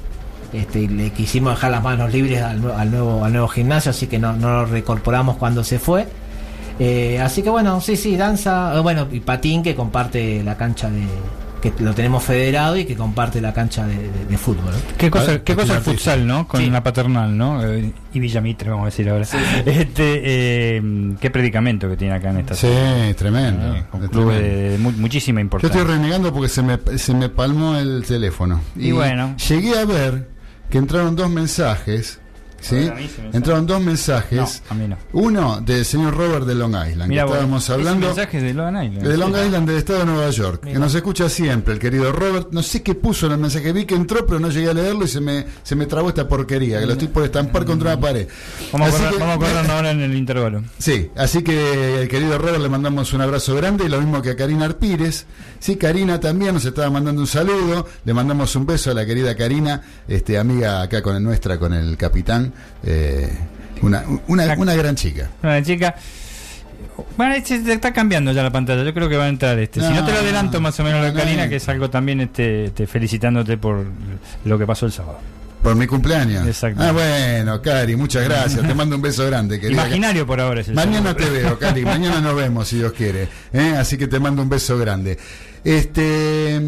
Este, 0.53 0.81
y 0.81 0.89
le 0.89 1.11
quisimos 1.11 1.55
dejar 1.55 1.71
las 1.73 1.83
manos 1.83 2.13
libres 2.13 2.41
al, 2.43 2.71
al 2.73 2.91
nuevo, 2.91 3.25
al 3.25 3.33
nuevo 3.33 3.49
gimnasio, 3.49 3.91
así 3.91 4.07
que 4.07 4.19
no, 4.21 4.35
no 4.35 4.49
lo 4.53 4.67
recorporamos 4.67 5.37
cuando 5.37 5.65
se 5.65 5.79
fue. 5.79 6.07
Eh, 6.79 7.21
así 7.21 7.43
que 7.43 7.51
bueno, 7.51 7.81
sí, 7.81 7.97
sí, 7.97 8.17
danza, 8.17 8.77
eh, 8.77 8.81
bueno, 8.81 9.07
y 9.13 9.21
patín 9.21 9.63
que 9.63 9.75
comparte 9.75 10.43
la 10.43 10.57
cancha 10.57 10.91
de 10.91 11.03
que 11.63 11.73
lo 11.83 11.95
tenemos 11.95 12.23
federado 12.23 12.77
y 12.77 12.85
que 12.85 12.95
comparte 12.95 13.41
la 13.41 13.55
cancha 13.55 13.87
de, 13.87 13.97
de- 13.97 14.25
de 14.29 14.37
fútbol. 14.37 14.67
¿no? 14.73 14.97
¿Qué 14.99 15.11
cosa, 15.11 15.33
Ah, 15.33 15.39
qué 15.43 15.55
cosa 15.55 15.77
el 15.77 15.81
futsal, 15.83 16.27
¿no? 16.27 16.47
Con 16.47 16.61
Sí. 16.61 16.69
la 16.69 16.83
paternal, 16.83 17.35
¿no? 17.39 17.65
Eh, 17.65 17.91
y 18.13 18.21
Villamitre, 18.21 18.69
vamos 18.69 18.83
a 18.83 18.87
decir 18.87 19.09
ahora. 19.09 19.25
Este, 19.65 20.21
eh, 20.25 20.83
qué 21.21 21.31
predicamento 21.31 21.89
que 21.89 21.97
tiene 21.97 22.13
acá 22.15 22.31
en 22.31 22.39
esta 22.41 22.55
Sí, 22.55 22.67
ciudad. 22.67 23.15
tremendo. 23.17 23.77
Eh, 23.77 23.85
con 23.91 24.05
es 24.05 24.11
clubes 24.11 24.39
tremendo. 24.41 24.71
de 24.73 24.79
mu- 24.79 24.93
muchísima 25.01 25.41
Yo 25.41 25.45
importancia. 25.45 25.81
estoy 25.81 25.95
renegando 25.97 26.35
porque 26.35 26.51
se 26.51 26.61
me, 26.63 26.79
se 26.99 27.15
me 27.15 27.31
palmó 27.31 27.77
el 27.79 28.05
teléfono. 28.07 28.61
Y 28.77 28.91
bueno. 28.93 29.35
Llegué 29.49 29.79
a 29.79 29.87
ver 29.87 30.29
que 30.69 30.77
entraron 30.77 31.17
dos 31.17 31.31
mensajes. 31.31 32.21
Entraron 33.33 33.67
dos 33.67 33.81
mensajes. 33.81 34.63
No, 34.69 34.71
a 34.71 34.75
mí 34.75 34.89
no. 34.89 34.97
Uno 35.13 35.61
del 35.61 35.85
señor 35.85 36.17
Robert 36.17 36.47
de 36.47 36.55
Long 36.55 36.75
Island. 36.75 37.09
Mira, 37.09 37.23
que 37.23 37.27
vos, 37.29 37.33
estábamos 37.35 37.71
hablando. 37.71 38.07
mensaje 38.07 38.41
de 38.41 38.55
Long 38.55 38.83
Island. 38.85 39.03
De 39.09 39.17
Long 39.17 39.35
Sí. 39.35 39.41
Island 39.47 39.69
del 39.69 39.77
estado 39.79 39.99
de 40.01 40.05
Nueva 40.07 40.31
York, 40.31 40.65
que 40.65 40.79
nos 40.79 40.95
escucha 40.95 41.29
siempre, 41.29 41.75
el 41.75 41.81
querido 41.81 42.13
Robert. 42.13 42.49
No 42.53 42.63
sé 42.63 42.83
qué 42.83 42.95
puso 42.95 43.27
en 43.27 43.33
el 43.33 43.39
mensaje, 43.39 43.73
vi 43.73 43.85
que 43.85 43.95
entró, 43.95 44.25
pero 44.27 44.41
no 44.41 44.49
llegué 44.51 44.71
a 44.71 44.75
leerlo 44.75 45.05
y 45.05 45.09
se 45.09 45.21
me, 45.21 45.47
se 45.63 45.77
me 45.77 45.87
trabó 45.87 46.09
esta 46.09 46.27
porquería, 46.29 46.81
que 46.81 46.87
lo 46.87 46.93
estoy 46.93 47.09
por 47.09 47.25
estampar 47.25 47.65
contra 47.65 47.93
una 47.93 48.01
pared. 48.01 48.29
Así 48.29 48.69
vamos 48.73 48.95
a 49.01 49.33
acordarnos 49.35 49.69
ahora 49.71 49.91
en 49.91 50.01
el 50.01 50.15
intervalo. 50.17 50.63
Sí, 50.79 51.11
así 51.17 51.43
que 51.43 52.03
el 52.03 52.09
querido 52.09 52.39
Robert 52.39 52.61
le 52.63 52.69
mandamos 52.69 53.13
un 53.13 53.21
abrazo 53.21 53.55
grande 53.55 53.85
y 53.85 53.89
lo 53.89 54.01
mismo 54.01 54.23
que 54.23 54.31
a 54.31 54.37
Karina 54.37 54.65
Arpírez. 54.65 55.27
Sí, 55.61 55.77
Karina 55.77 56.21
también 56.21 56.55
nos 56.55 56.65
estaba 56.65 56.91
mandando 56.91 57.21
un 57.21 57.27
saludo. 57.27 57.87
Le 58.05 58.15
mandamos 58.15 58.55
un 58.57 58.67
beso 58.67 58.91
a 58.91 58.95
la 58.95 59.05
querida 59.07 59.35
Karina, 59.37 59.83
este, 60.09 60.39
amiga 60.39 60.83
acá 60.83 61.03
con 61.03 61.17
el 61.17 61.23
nuestra, 61.23 61.59
con 61.59 61.73
el 61.75 61.97
capitán. 61.97 62.54
Eh, 62.85 63.31
una, 63.83 64.05
una, 64.29 64.55
una 64.57 64.75
gran 64.75 64.95
chica. 64.95 65.31
Una 65.43 65.63
chica. 65.63 65.95
Bueno, 67.17 67.35
este 67.35 67.57
está 67.73 67.93
cambiando 67.93 68.33
ya 68.33 68.43
la 68.43 68.51
pantalla. 68.51 68.83
Yo 68.85 68.95
creo 68.95 69.09
que 69.09 69.17
va 69.17 69.25
a 69.25 69.29
entrar 69.29 69.59
este. 69.59 69.81
si 69.81 69.89
No, 69.89 70.05
te 70.05 70.13
lo 70.13 70.19
adelanto 70.19 70.61
más 70.61 70.79
o 70.79 70.85
menos 70.85 71.01
no, 71.01 71.07
la 71.09 71.13
Karina, 71.15 71.45
no. 71.45 71.51
que 71.51 71.57
es 71.57 71.69
algo 71.69 71.91
también 71.91 72.21
este, 72.21 72.67
este, 72.67 72.87
felicitándote 72.87 73.57
por 73.57 73.85
lo 74.45 74.59
que 74.59 74.67
pasó 74.67 74.87
el 74.87 74.93
sábado. 74.93 75.19
Por 75.63 75.75
mi 75.77 75.87
cumpleaños. 75.87 76.47
Exacto. 76.47 76.83
Ah, 76.83 76.93
bueno, 76.93 77.63
Cari, 77.63 77.97
muchas 77.97 78.25
gracias. 78.25 78.67
Te 78.67 78.75
mando 78.75 78.97
un 78.97 79.03
beso 79.03 79.25
grande, 79.27 79.59
querida. 79.59 79.81
Imaginario 79.81 80.27
por 80.27 80.39
ahora 80.41 80.61
es 80.61 80.69
el 80.69 80.75
Mañana 80.75 81.13
sábado. 81.13 81.17
te 81.17 81.31
veo, 81.31 81.59
Cari. 81.59 81.85
Mañana 81.85 82.21
nos 82.21 82.37
vemos, 82.37 82.69
si 82.69 82.77
Dios 82.77 82.93
quiere. 82.93 83.29
¿eh? 83.53 83.75
Así 83.79 83.97
que 83.97 84.07
te 84.07 84.21
mando 84.21 84.43
un 84.43 84.49
beso 84.51 84.77
grande. 84.77 85.19
Este, 85.65 86.61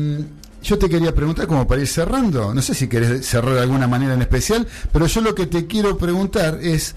yo 0.66 0.78
te 0.78 0.88
quería 0.88 1.14
preguntar, 1.14 1.46
como 1.46 1.66
para 1.66 1.80
ir 1.80 1.86
cerrando, 1.88 2.52
no 2.52 2.60
sé 2.62 2.74
si 2.74 2.88
querés 2.88 3.24
cerrar 3.26 3.54
de 3.54 3.60
alguna 3.60 3.86
manera 3.86 4.14
en 4.14 4.20
especial, 4.22 4.66
pero 4.92 5.06
yo 5.06 5.20
lo 5.20 5.34
que 5.34 5.46
te 5.46 5.66
quiero 5.66 5.96
preguntar 5.96 6.58
es, 6.62 6.94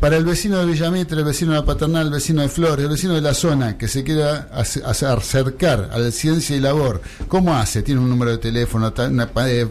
para 0.00 0.16
el 0.18 0.24
vecino 0.24 0.58
de 0.58 0.66
Villamitre, 0.66 1.18
el 1.18 1.24
vecino 1.24 1.52
de 1.52 1.58
la 1.60 1.64
Paternal, 1.64 2.06
el 2.08 2.12
vecino 2.12 2.42
de 2.42 2.48
Flores, 2.48 2.84
el 2.84 2.90
vecino 2.90 3.14
de 3.14 3.22
la 3.22 3.32
zona 3.34 3.78
que 3.78 3.88
se 3.88 4.04
quiera 4.04 4.48
ace- 4.52 4.82
ace- 4.84 5.06
acercar 5.06 5.88
a 5.92 5.98
la 5.98 6.10
ciencia 6.10 6.54
y 6.54 6.60
labor, 6.60 7.00
¿cómo 7.28 7.54
hace? 7.54 7.82
¿Tiene 7.82 8.00
un 8.02 8.08
número 8.10 8.30
de 8.32 8.38
teléfono, 8.38 8.92
una 9.10 9.30
eh, 9.46 9.66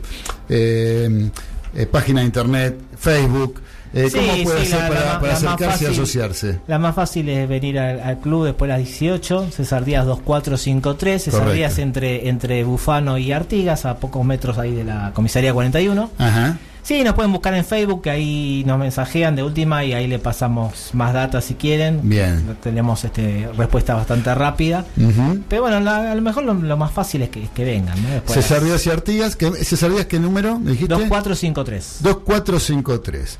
eh, 0.49 1.30
eh, 1.76 1.86
página 1.86 2.22
de 2.22 2.26
internet, 2.26 2.80
Facebook? 2.97 3.61
Eh, 3.95 4.09
Sí, 4.09 4.17
¿Cómo 4.19 4.43
puede 4.43 4.65
sí, 4.65 4.73
hacer 4.73 4.79
la- 4.81 4.87
para, 4.89 4.99
la 5.13 5.19
para 5.19 5.27
la 5.31 5.33
acercarse 5.37 5.65
y 5.65 5.87
fácil. 5.87 5.87
asociarse? 5.87 6.59
La 6.67 6.77
más 6.79 6.93
fácil 6.95 7.29
es 7.29 7.47
venir 7.49 7.79
al, 7.79 7.99
al 8.01 8.19
club 8.19 8.45
después 8.45 8.67
de 8.69 8.77
las 8.77 8.85
18, 8.85 9.47
César 9.51 9.85
Díaz 9.85 10.05
2453, 10.05 11.23
César 11.23 11.39
Correcto. 11.39 11.55
Díaz 11.57 11.79
entre, 11.79 12.27
entre 12.29 12.63
Bufano 12.65 13.17
y 13.17 13.31
Artigas, 13.31 13.85
a 13.85 13.97
pocos 13.97 14.23
metros 14.25 14.57
ahí 14.57 14.73
de 14.73 14.83
la 14.83 15.11
comisaría 15.13 15.53
41. 15.53 16.11
Ajá. 16.17 16.57
Sí, 16.83 17.03
nos 17.03 17.15
pueden 17.15 17.31
buscar 17.31 17.55
en 17.55 17.65
Facebook, 17.65 18.03
que 18.03 18.11
ahí 18.11 18.63
nos 18.67 18.77
mensajean 18.77 19.35
de 19.35 19.41
última 19.41 19.83
y 19.83 19.93
ahí 19.93 20.05
le 20.05 20.19
pasamos 20.19 20.91
más 20.93 21.13
datos 21.13 21.43
si 21.43 21.55
quieren. 21.55 22.01
Bien. 22.03 22.55
Tenemos 22.61 23.03
este, 23.03 23.49
respuesta 23.57 23.95
bastante 23.95 24.35
rápida. 24.35 24.85
Ujú. 24.95 25.39
Pero 25.49 25.63
bueno, 25.63 25.79
la- 25.79 26.11
a 26.11 26.13
lo 26.13 26.21
mejor 26.21 26.43
lo, 26.43 26.53
lo 26.53 26.77
más 26.77 26.91
fácil 26.91 27.23
es 27.23 27.29
que, 27.29 27.47
que 27.55 27.63
vengan. 27.65 27.99
¿no? 28.03 28.09
Después 28.09 28.35
César 28.35 28.57
las- 28.59 28.65
Díaz 28.65 28.85
y 28.85 28.89
Artigas, 28.91 29.35
¿qué, 29.35 29.51
César 29.63 29.89
Díaz, 29.89 30.05
¿qué 30.05 30.19
número 30.19 30.59
me 30.59 30.71
dijiste? 30.73 30.89
2453. 30.93 31.97
2453. 32.01 33.37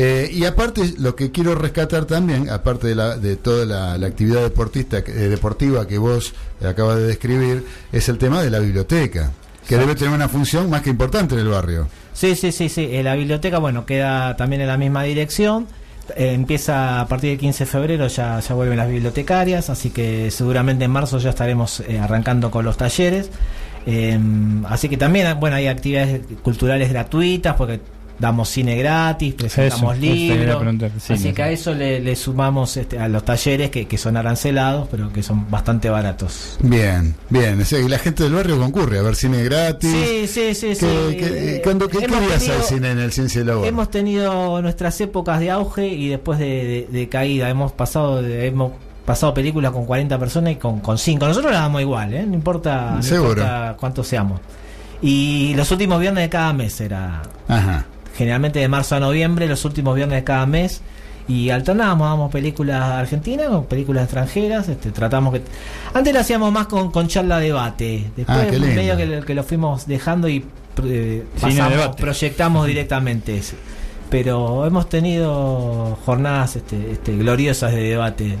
Eh, 0.00 0.30
y 0.32 0.44
aparte, 0.44 0.94
lo 0.98 1.16
que 1.16 1.32
quiero 1.32 1.56
rescatar 1.56 2.04
también, 2.04 2.48
aparte 2.50 2.86
de, 2.86 2.94
la, 2.94 3.16
de 3.16 3.34
toda 3.34 3.66
la, 3.66 3.98
la 3.98 4.06
actividad 4.06 4.42
deportista, 4.42 4.98
eh, 4.98 5.02
deportiva 5.02 5.88
que 5.88 5.98
vos 5.98 6.34
acabas 6.64 6.98
de 6.98 7.08
describir, 7.08 7.64
es 7.90 8.08
el 8.08 8.16
tema 8.16 8.40
de 8.40 8.48
la 8.48 8.60
biblioteca. 8.60 9.32
que 9.66 9.76
debe 9.76 9.96
tener 9.96 10.14
una 10.14 10.28
función 10.28 10.70
más 10.70 10.82
que 10.82 10.90
importante 10.90 11.34
en 11.34 11.40
el 11.40 11.48
barrio. 11.48 11.88
Sí, 12.12 12.36
sí, 12.36 12.52
sí, 12.52 12.68
sí. 12.68 12.88
Eh, 12.92 13.02
la 13.02 13.16
biblioteca, 13.16 13.58
bueno, 13.58 13.86
queda 13.86 14.36
también 14.36 14.62
en 14.62 14.68
la 14.68 14.76
misma 14.76 15.02
dirección. 15.02 15.66
Eh, 16.16 16.32
empieza 16.32 17.00
a 17.00 17.08
partir 17.08 17.30
del 17.30 17.38
15 17.38 17.64
de 17.64 17.70
febrero, 17.70 18.06
ya, 18.06 18.38
ya 18.38 18.54
vuelven 18.54 18.78
las 18.78 18.88
bibliotecarias, 18.88 19.68
así 19.68 19.90
que 19.90 20.30
seguramente 20.30 20.84
en 20.84 20.92
marzo 20.92 21.18
ya 21.18 21.30
estaremos 21.30 21.80
eh, 21.80 21.98
arrancando 21.98 22.52
con 22.52 22.64
los 22.64 22.76
talleres. 22.76 23.30
Eh, 23.84 24.18
así 24.68 24.88
que 24.88 24.96
también, 24.96 25.38
bueno, 25.40 25.56
hay 25.56 25.66
actividades 25.66 26.20
culturales 26.42 26.90
gratuitas 26.90 27.56
porque 27.56 27.80
damos 28.18 28.48
cine 28.48 28.76
gratis, 28.76 29.34
presentamos 29.34 29.94
Eso, 29.96 30.00
libros. 30.04 30.64
así 31.08 31.32
que 31.32 31.42
a 31.42 31.50
eso 31.50 31.72
le, 31.74 32.00
le 32.00 32.16
sumamos 32.16 32.76
este, 32.76 32.98
a 32.98 33.06
los 33.08 33.24
talleres 33.24 33.70
que, 33.70 33.86
que 33.86 33.96
son 33.98 34.16
arancelados, 34.16 34.88
pero 34.90 35.12
que 35.12 35.22
son 35.22 35.48
bastante 35.50 35.88
baratos. 35.88 36.58
Bien, 36.60 37.14
bien. 37.30 37.60
O 37.60 37.64
sea, 37.64 37.78
y 37.80 37.88
la 37.88 37.98
gente 37.98 38.24
del 38.24 38.32
barrio 38.34 38.58
concurre 38.58 38.98
a 38.98 39.02
ver 39.02 39.14
cine 39.14 39.44
gratis. 39.44 39.90
Sí, 39.90 40.26
sí, 40.26 40.54
sí, 40.54 40.74
sí. 40.74 40.86
¿Qué, 41.10 41.16
qué- 41.16 41.56
Eh, 41.56 41.60
cuándo- 41.62 41.88
qué- 41.88 41.98
qué 41.98 42.06
tenido- 42.08 42.32
hay 42.34 42.62
cine 42.66 42.90
en 42.90 42.98
el 42.98 43.12
Ciencia 43.12 43.40
y 43.40 43.44
Labor? 43.44 43.66
Hemos 43.66 43.90
tenido 43.90 44.60
nuestras 44.62 45.00
épocas 45.00 45.38
de 45.40 45.50
auge 45.50 45.86
y 45.86 46.08
después 46.08 46.38
de, 46.38 46.46
de- 46.90 46.98
de 46.98 47.08
caída. 47.08 47.48
Hemos 47.48 47.72
pasado 47.72 48.20
de- 48.22 48.46
hemos 48.46 48.72
pasado 49.06 49.32
películas 49.32 49.72
con 49.72 49.86
40 49.86 50.18
personas 50.18 50.52
y 50.52 50.56
con, 50.56 50.80
con 50.80 50.98
5. 50.98 51.26
Nosotros 51.28 51.52
la 51.52 51.60
damos 51.60 51.80
igual, 51.80 52.12
¿eh? 52.12 52.24
no 52.26 52.34
importa, 52.34 52.98
no 53.00 53.16
importa 53.16 53.76
cuántos 53.78 54.06
seamos. 54.08 54.40
Y 55.00 55.54
los 55.54 55.70
últimos 55.70 56.00
viernes 56.00 56.24
de 56.24 56.28
cada 56.28 56.52
mes 56.52 56.80
era 56.80 57.22
Ajá. 57.46 57.86
Generalmente 58.18 58.58
de 58.58 58.68
marzo 58.68 58.96
a 58.96 59.00
noviembre, 59.00 59.46
los 59.48 59.64
últimos 59.64 59.94
viernes 59.96 60.16
de 60.18 60.24
cada 60.24 60.44
mes. 60.44 60.82
Y 61.28 61.50
alternábamos, 61.50 62.08
damos 62.08 62.32
películas 62.32 62.82
argentinas 62.82 63.48
o 63.50 63.64
películas 63.64 64.04
extranjeras. 64.04 64.68
Este, 64.68 64.90
tratamos 64.90 65.34
que. 65.34 65.42
Antes 65.94 66.12
lo 66.14 66.20
hacíamos 66.20 66.50
más 66.52 66.66
con, 66.66 66.90
con 66.90 67.06
charla 67.06 67.38
debate. 67.38 68.10
Después 68.16 68.38
Ah, 68.38 68.50
medio 68.74 68.96
que, 68.96 69.06
lo- 69.06 69.24
que 69.24 69.34
lo 69.34 69.42
fuimos 69.44 69.86
dejando 69.86 70.28
y 70.28 70.44
eh, 70.84 71.24
pasamos, 71.38 71.96
proyectamos 71.96 72.66
directamente 72.66 73.36
ese. 73.36 73.56
Pero 74.08 74.64
hemos 74.66 74.88
tenido 74.88 75.98
jornadas 76.06 76.56
este, 76.56 76.92
este, 76.92 77.14
gloriosas 77.16 77.72
de 77.72 77.82
debate. 77.82 78.36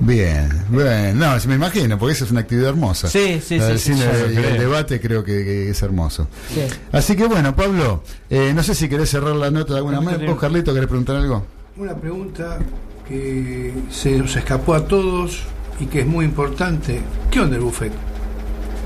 Bien, 0.00 0.48
bueno, 0.70 1.26
no, 1.26 1.36
me 1.46 1.54
imagino, 1.56 1.98
porque 1.98 2.14
esa 2.14 2.24
es 2.24 2.30
una 2.30 2.40
actividad 2.40 2.70
hermosa. 2.70 3.08
Sí, 3.08 3.40
sí, 3.44 3.58
La 3.58 3.64
sí, 3.64 3.68
del 3.70 3.78
sí, 3.78 3.92
cine 3.94 4.00
sí, 4.06 4.32
y 4.32 4.36
el 4.36 4.42
creo. 4.44 4.60
debate 4.60 5.00
creo 5.00 5.22
que, 5.22 5.44
que 5.44 5.70
es 5.70 5.82
hermoso. 5.82 6.26
Sí. 6.54 6.62
Así 6.90 7.14
que 7.16 7.26
bueno, 7.26 7.54
Pablo, 7.54 8.02
eh, 8.30 8.52
no 8.54 8.62
sé 8.62 8.74
si 8.74 8.88
querés 8.88 9.10
cerrar 9.10 9.36
la 9.36 9.50
nota 9.50 9.74
de 9.74 9.78
alguna 9.80 10.00
manera. 10.00 10.30
¿Vos, 10.30 10.40
Carlito, 10.40 10.72
querés 10.72 10.88
preguntar 10.88 11.16
algo? 11.16 11.44
Una 11.76 11.94
pregunta 11.94 12.58
que 13.06 13.74
se 13.90 14.12
nos 14.16 14.34
escapó 14.36 14.74
a 14.74 14.86
todos 14.86 15.40
y 15.78 15.86
que 15.86 16.00
es 16.00 16.06
muy 16.06 16.24
importante. 16.24 17.02
¿Qué 17.30 17.40
onda 17.40 17.56
el 17.56 17.62
buffet? 17.62 17.92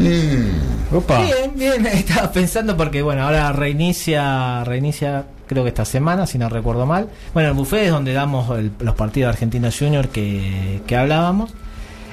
Mm, 0.01 0.97
Opa. 0.97 1.23
Bien, 1.23 1.53
bien, 1.55 1.87
estaba 1.93 2.33
pensando 2.33 2.77
porque 2.77 3.03
bueno, 3.03 3.23
ahora 3.23 3.53
reinicia, 3.53 4.65
reinicia 4.65 5.27
creo 5.47 5.63
que 5.63 5.69
esta 5.69 5.85
semana, 5.85 6.27
si 6.27 6.39
no 6.39 6.49
recuerdo 6.49 6.87
mal. 6.87 7.09
Bueno, 7.33 7.51
el 7.51 7.55
buffet 7.55 7.85
es 7.87 7.91
donde 7.91 8.13
damos 8.13 8.51
el- 8.59 8.73
los 8.81 8.95
partidos 8.95 9.29
de 9.29 9.31
Argentina 9.35 9.71
Junior 9.77 10.09
que, 10.09 10.81
que 10.87 10.97
hablábamos. 10.97 11.53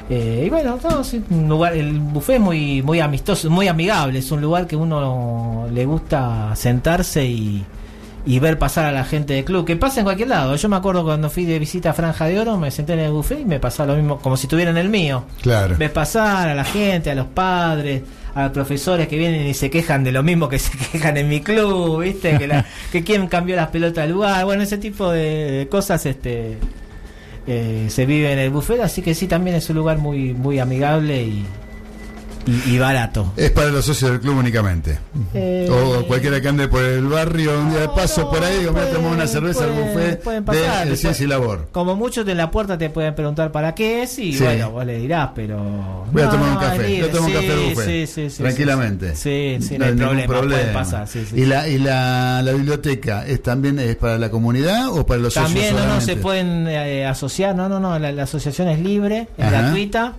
Eh, 0.10 0.44
y 0.46 0.50
bueno, 0.50 0.78
no, 0.84 1.04
sí, 1.06 1.24
un 1.30 1.48
lugar, 1.48 1.74
el 1.74 1.98
buffet 2.00 2.36
es 2.36 2.42
muy, 2.42 2.82
muy 2.82 3.00
amistoso, 3.00 3.50
muy 3.50 3.68
amigable, 3.70 4.20
es 4.20 4.30
un 4.32 4.42
lugar 4.42 4.68
que 4.68 4.76
uno 4.76 5.68
le 5.72 5.86
gusta 5.86 6.54
sentarse 6.56 7.24
y, 7.26 7.64
y 8.26 8.40
ver 8.40 8.60
pasar 8.60 8.86
a 8.86 8.92
la 8.92 9.06
gente 9.06 9.36
del 9.36 9.46
club, 9.46 9.64
que 9.66 9.78
pasa 9.78 10.02
en 10.02 10.04
cualquier 10.06 10.28
lado. 10.28 10.54
Yo 10.58 10.68
me 10.68 10.76
acuerdo 10.76 11.06
cuando 11.06 11.30
fui 11.30 11.46
de 11.46 11.58
visita 11.60 11.92
a 11.92 11.94
Franja 11.94 12.26
de 12.26 12.40
Oro, 12.42 12.58
me 12.58 12.72
senté 12.72 12.94
en 12.94 13.00
el 13.00 13.12
buffet 13.12 13.40
y 13.40 13.46
me 13.46 13.60
pasaba 13.62 13.94
lo 13.94 14.00
mismo, 14.02 14.18
como 14.20 14.36
si 14.36 14.48
estuviera 14.48 14.72
en 14.72 14.78
el 14.78 14.90
mío 14.90 15.24
claro. 15.42 15.76
ves 15.78 15.92
pasar 15.92 16.50
a 16.50 16.56
la 16.56 16.66
gente, 16.66 17.10
a 17.12 17.16
los 17.16 17.28
padres, 17.28 18.02
a 18.34 18.52
profesores 18.52 19.08
que 19.08 19.18
vienen 19.18 19.46
y 19.48 19.54
se 19.54 19.70
quejan 19.70 20.04
de 20.04 20.12
lo 20.12 20.24
mismo 20.24 20.50
que 20.50 20.60
se 20.60 20.78
quejan 20.92 21.18
en 21.18 21.30
mi 21.30 21.42
club, 21.42 22.02
¿viste? 22.04 22.38
Que, 22.38 22.48
la, 22.48 22.66
que 22.92 23.04
quién 23.04 23.28
cambió 23.28 23.56
las 23.56 23.70
pelotas 23.70 24.06
del 24.06 24.14
lugar, 24.14 24.46
bueno, 24.46 24.64
ese 24.64 24.78
tipo 24.78 25.12
de 25.12 25.68
cosas 25.70 26.06
este 26.06 26.58
eh, 27.48 27.88
se 27.90 28.06
vive 28.06 28.32
en 28.32 28.40
el 28.40 28.50
buffet, 28.50 28.82
así 28.82 29.02
que 29.02 29.16
sí, 29.16 29.28
también 29.28 29.56
es 29.56 29.70
un 29.70 29.78
lugar 29.78 29.98
muy 29.98 30.34
muy 30.34 30.60
amigable 30.60 31.24
y, 31.24 31.46
y, 32.46 32.72
y 32.76 32.80
barato. 32.80 33.34
Es 33.38 33.52
para 33.52 33.70
los 33.70 33.86
socios 33.86 34.12
del 34.12 34.20
club 34.20 34.38
únicamente. 34.38 34.98
Eh, 35.34 35.68
O 35.72 36.06
cualquiera 36.08 36.42
que 36.42 36.48
ande 36.48 36.68
por 36.68 36.84
el 36.84 37.06
barrio, 37.08 37.60
un 37.60 37.70
día 37.72 37.80
de 37.82 37.88
no, 37.88 37.96
paso 37.96 38.22
no, 38.22 38.30
por 38.32 38.44
ahí, 38.44 38.66
o 38.66 38.74
me 38.74 38.82
tomar 38.84 39.12
una 39.14 39.28
cerveza 39.28 39.64
al 39.66 39.72
buffet 39.72 40.22
pueden 40.24 40.44
pasar, 40.46 40.62
de 40.86 40.92
después- 40.92 41.00
Ciencia 41.00 41.24
y 41.24 41.28
Labor. 41.28 41.68
Como 41.72 41.96
muchos 41.96 42.26
de 42.26 42.36
la 42.36 42.52
puerta 42.52 42.78
te 42.78 42.90
pueden 42.90 43.16
preguntar 43.16 43.52
para 43.52 43.74
qué 43.76 44.04
es 44.04 44.18
y 44.20 44.34
Sí. 44.34 44.44
bueno, 44.44 44.72
vos 44.72 44.86
le 44.86 44.98
dirás, 44.98 45.30
pero... 45.36 46.06
Voy 46.12 46.22
a 46.22 46.26
No, 46.26 46.32
tomar 46.32 46.48
un 46.50 46.54
no, 46.56 46.60
café, 46.60 46.88
libre. 46.88 47.00
yo 47.00 47.10
tomo 47.10 47.28
un 47.28 47.34
café 47.34 47.52
al 47.52 47.60
buffet. 47.60 47.86
sí, 47.86 48.08
sí, 48.08 48.30
sí, 48.30 48.44
tranquilamente. 48.44 49.16
Sí, 49.16 49.58
sí, 49.62 49.78
no, 49.78 49.86
hay 49.86 49.96
ningún 49.96 50.24
problema, 50.26 50.62
puede 50.62 50.74
pasar. 50.74 51.08
sí, 51.08 51.26
sí. 51.30 51.36
¿Y, 51.40 51.46
la, 51.46 51.68
y 51.68 51.78
la, 51.78 52.42
la 52.44 52.52
biblioteca 52.54 53.26
es 53.26 53.42
también 53.44 53.80
es 53.80 53.96
para 53.96 54.18
la 54.18 54.30
comunidad 54.30 54.90
o 54.90 55.06
para 55.06 55.20
los 55.20 55.34
También 55.34 55.68
socios 55.68 55.72
no, 55.74 55.78
no 55.80 56.02
solamente? 56.02 56.14
se 56.14 56.20
pueden 56.22 56.68
eh, 56.68 57.06
asociar, 57.06 57.56
no, 57.56 57.70
no, 57.70 57.80
no, 57.80 57.98
la, 58.00 58.12
la 58.12 58.24
asociación 58.24 58.68
es 58.70 58.80
libre, 58.80 59.28
es 59.38 59.46
Ajá. 59.46 59.62
gratuita. 59.62 60.14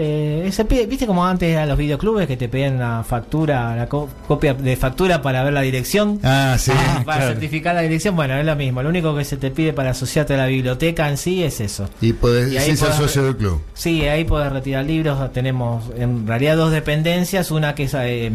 Eh, 0.00 0.48
se 0.52 0.64
pide, 0.64 0.86
viste 0.86 1.08
como 1.08 1.26
antes 1.26 1.56
a 1.56 1.66
los 1.66 1.76
videoclubes 1.76 2.28
que 2.28 2.36
te 2.36 2.48
pedían 2.48 2.78
la 2.78 3.02
factura, 3.02 3.74
la 3.74 3.88
co- 3.88 4.08
copia 4.28 4.54
de 4.54 4.76
factura 4.76 5.20
para 5.22 5.42
ver 5.42 5.52
la 5.52 5.60
dirección. 5.62 6.20
Ah, 6.22 6.54
sí. 6.56 6.70
para 7.04 7.18
claro. 7.18 7.26
certificar 7.32 7.74
la 7.74 7.80
dirección, 7.82 8.14
bueno, 8.14 8.34
es 8.36 8.46
lo 8.46 8.54
mismo. 8.54 8.80
Lo 8.80 8.90
único 8.90 9.16
que 9.16 9.24
se 9.24 9.36
te 9.36 9.50
pide 9.50 9.72
para 9.72 9.90
asociarte 9.90 10.34
a 10.34 10.36
la 10.36 10.46
biblioteca 10.46 11.08
en 11.08 11.16
sí 11.16 11.42
es 11.42 11.60
eso. 11.60 11.88
Y 12.00 12.12
podés, 12.12 12.52
Y 12.52 12.58
ahí 12.58 12.66
sin 12.66 12.76
ser 12.76 12.90
podés- 12.90 12.96
socio 12.96 13.24
del 13.24 13.36
club. 13.36 13.60
Sí, 13.74 14.02
ahí 14.06 14.24
podés 14.24 14.52
retirar 14.52 14.84
libros. 14.84 15.32
Tenemos 15.32 15.82
en 15.96 16.26
realidad 16.28 16.56
dos 16.56 16.70
dependencias, 16.70 17.50
una 17.50 17.74
que 17.74 17.82
es 17.84 17.94
eh, 17.98 18.30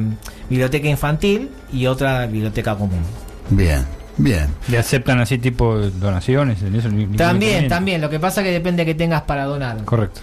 biblioteca 0.49 0.89
infantil 0.89 1.49
y 1.72 1.86
otra 1.88 2.26
biblioteca 2.28 2.76
común. 2.76 2.99
Bien, 3.49 3.86
bien. 4.18 4.47
¿Le 4.68 4.78
aceptan 4.80 5.20
así 5.22 5.38
tipo 5.38 5.78
donaciones? 5.78 6.61
¿En 6.61 6.76
eso 6.76 6.89
ni- 6.89 7.05
ni- 7.05 7.16
También, 7.16 7.70
también. 7.70 8.01
Lo 8.01 8.09
que 8.09 8.20
pasa 8.20 8.43
que 8.43 8.51
depende 8.51 8.86
que 8.86 8.95
tengas 8.95 9.22
para 9.22 9.45
donar. 9.45 9.84
Correcto. 9.86 10.20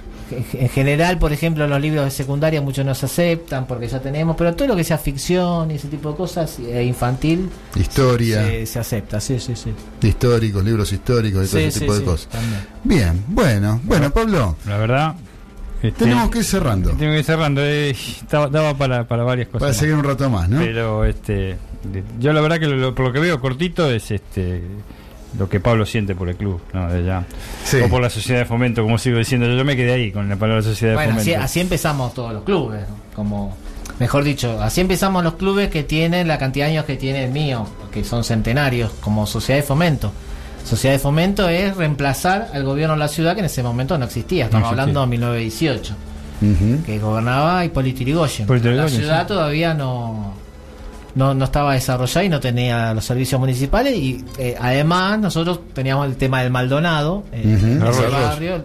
En 0.54 0.68
general, 0.68 1.18
por 1.18 1.32
ejemplo, 1.32 1.66
los 1.66 1.80
libros 1.80 2.04
de 2.04 2.10
secundaria 2.10 2.60
muchos 2.62 2.84
no 2.84 2.94
se 2.94 3.06
aceptan 3.06 3.66
porque 3.66 3.88
ya 3.88 4.00
tenemos, 4.00 4.36
pero 4.36 4.54
todo 4.54 4.68
lo 4.68 4.76
que 4.76 4.84
sea 4.84 4.98
ficción 4.98 5.70
y 5.70 5.74
ese 5.74 5.88
tipo 5.88 6.10
de 6.10 6.16
cosas, 6.16 6.58
eh, 6.60 6.84
infantil, 6.84 7.48
Historia, 7.74 8.42
se, 8.44 8.66
se 8.66 8.78
acepta, 8.78 9.20
sí, 9.20 9.38
sí, 9.40 9.54
sí. 9.56 9.72
históricos, 10.02 10.64
libros 10.64 10.92
históricos 10.92 11.46
y 11.46 11.50
todo 11.50 11.60
Sí, 11.60 11.66
ese 11.66 11.72
sí, 11.72 11.80
tipo 11.80 11.94
de 11.94 11.98
sí, 12.00 12.04
cosas. 12.04 12.28
también. 12.28 12.60
Bien, 12.84 13.24
bueno, 13.28 13.80
bueno, 13.84 14.10
Pablo, 14.10 14.56
La 14.66 14.76
verdad. 14.78 15.14
este, 15.82 16.04
tenemos 16.04 16.30
que 16.30 16.38
ir 16.38 16.44
cerrando 16.44 16.90
Tengo 16.90 17.12
que 17.12 17.18
ir 17.18 17.24
cerrando. 17.24 17.60
eh, 17.64 17.96
daba, 18.30 18.48
daba 18.48 18.74
para, 18.74 19.04
para 19.08 19.22
varias 19.24 19.48
cosas. 19.48 19.60
para 19.60 19.74
seguir 19.74 19.94
un 19.94 20.04
rato 20.04 20.28
más, 20.30 20.48
¿no? 20.48 20.60
Pero 20.60 21.04
este, 21.04 21.56
yo 22.18 22.32
la 22.32 22.40
verdad 22.40 22.58
que 22.60 22.66
lo- 22.66 22.94
por 22.94 23.06
lo 23.06 23.12
que 23.12 23.20
veo 23.20 23.40
cortito 23.40 23.90
es 23.90 24.10
este 24.10 24.62
lo 25.38 25.48
que 25.48 25.60
Pablo 25.60 25.86
siente 25.86 26.14
por 26.14 26.28
el 26.28 26.36
club, 26.36 26.60
¿no? 26.72 26.90
De 26.90 27.04
ya. 27.04 27.24
Sí. 27.64 27.78
O 27.84 27.88
por 27.88 28.00
la 28.02 28.10
sociedad 28.10 28.40
de 28.40 28.44
fomento, 28.46 28.82
como 28.82 28.98
sigo 28.98 29.18
diciendo. 29.18 29.46
Yo 29.46 29.64
me 29.64 29.76
quedé 29.76 29.92
ahí 29.92 30.12
con 30.12 30.28
la 30.28 30.36
palabra 30.36 30.62
sociedad 30.62 30.92
de 30.92 30.96
Bueno, 30.96 31.18
fomento. 31.18 31.40
así 31.40 31.60
empezamos 31.60 32.14
todos 32.14 32.32
los 32.32 32.42
clubes, 32.42 32.82
como 33.14 33.56
mejor 33.98 34.24
dicho, 34.24 34.60
así 34.62 34.80
empezamos 34.80 35.22
los 35.22 35.34
clubes 35.34 35.68
que 35.68 35.82
tienen 35.82 36.26
la 36.26 36.38
cantidad 36.38 36.66
de 36.66 36.72
años 36.72 36.84
que 36.86 36.96
tiene 36.96 37.24
el 37.24 37.30
mío, 37.32 37.66
que 37.92 38.02
son 38.02 38.24
centenarios, 38.24 38.90
como 39.00 39.26
sociedad 39.26 39.60
de 39.60 39.66
fomento. 39.66 40.10
Sociedad 40.64 40.94
de 40.94 40.98
fomento 40.98 41.48
es 41.48 41.76
reemplazar 41.76 42.48
al 42.52 42.64
gobierno 42.64 42.94
de 42.94 42.98
la 43.00 43.08
ciudad 43.08 43.34
que 43.34 43.40
en 43.40 43.46
ese 43.46 43.62
momento 43.62 43.96
no 43.98 44.04
existía, 44.06 44.44
estamos 44.46 44.66
existía. 44.66 44.82
hablando 44.82 45.00
de 45.02 45.06
1918. 45.06 45.94
Ujú. 46.42 46.82
que 46.86 46.98
gobernaba 46.98 47.62
Hipólito 47.66 48.00
Yrigoyen. 48.00 48.46
La 48.48 48.88
ciudad 48.88 49.22
sí. 49.22 49.28
todavía 49.28 49.74
no, 49.74 50.32
no, 51.14 51.34
no 51.34 51.44
estaba 51.44 51.74
desarrollada 51.74 52.24
y 52.24 52.28
no 52.28 52.40
tenía 52.40 52.94
los 52.94 53.04
servicios 53.04 53.40
municipales 53.40 53.94
y 53.96 54.24
eh, 54.38 54.56
además 54.60 55.18
nosotros 55.18 55.60
teníamos 55.72 56.06
el 56.06 56.16
tema 56.16 56.42
del 56.42 56.50
Maldonado 56.50 57.24
eh, 57.32 57.42
en 57.44 57.86
ese 57.86 58.08
barrio 58.08 58.64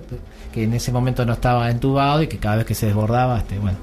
que 0.54 0.64
en 0.64 0.74
ese 0.74 0.92
momento 0.92 1.26
no 1.26 1.34
estaba 1.34 1.70
entubado 1.70 2.22
y 2.22 2.28
que 2.28 2.38
cada 2.38 2.58
vez 2.58 2.66
que 2.66 2.76
se 2.76 2.86
desbordaba 2.88 3.40
este 3.40 3.60
bueno 3.60 3.78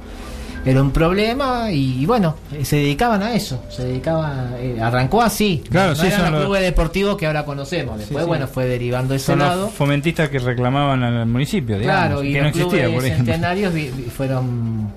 era 0.65 0.81
un 0.81 0.93
problema 0.93 1.73
y, 1.73 2.07
bueno 2.07 2.37
eh, 2.53 2.65
se 2.65 2.77
dedicaban 2.77 3.21
a 3.23 3.35
eso 3.35 3.65
se 3.69 3.83
dedicaban 3.85 4.55
eh, 4.59 4.79
arrancó 4.81 5.21
así 5.21 5.63
Claro, 5.69 5.91
no 5.91 5.97
sí, 5.97 6.07
eran 6.07 6.21
son 6.21 6.33
los 6.33 6.43
clubes 6.45 6.63
deportivos 6.63 7.17
que 7.17 7.27
ahora 7.27 7.45
conocemos 7.45 7.99
después 7.99 8.23
sí. 8.23 8.29
bueno 8.29 8.47
fue 8.47 8.67
derivando 8.67 9.13
ese 9.15 9.27
Son 9.27 9.41
lado 9.41 9.63
los 9.67 9.73
fomentistas 9.75 10.29
que 10.29 10.39
reclamaban 10.39 11.03
al 11.03 11.27
municipio, 11.27 11.79
digamos, 11.79 12.01
Claro, 12.07 12.23
y 12.23 12.33
que 12.33 12.39
los 12.39 12.43
no 12.43 12.49
existía, 12.49 12.85
clubes 12.85 12.95
por 12.95 13.05
ejemplo. 13.07 13.33
centenarios 13.33 13.75
fueron 14.17 14.93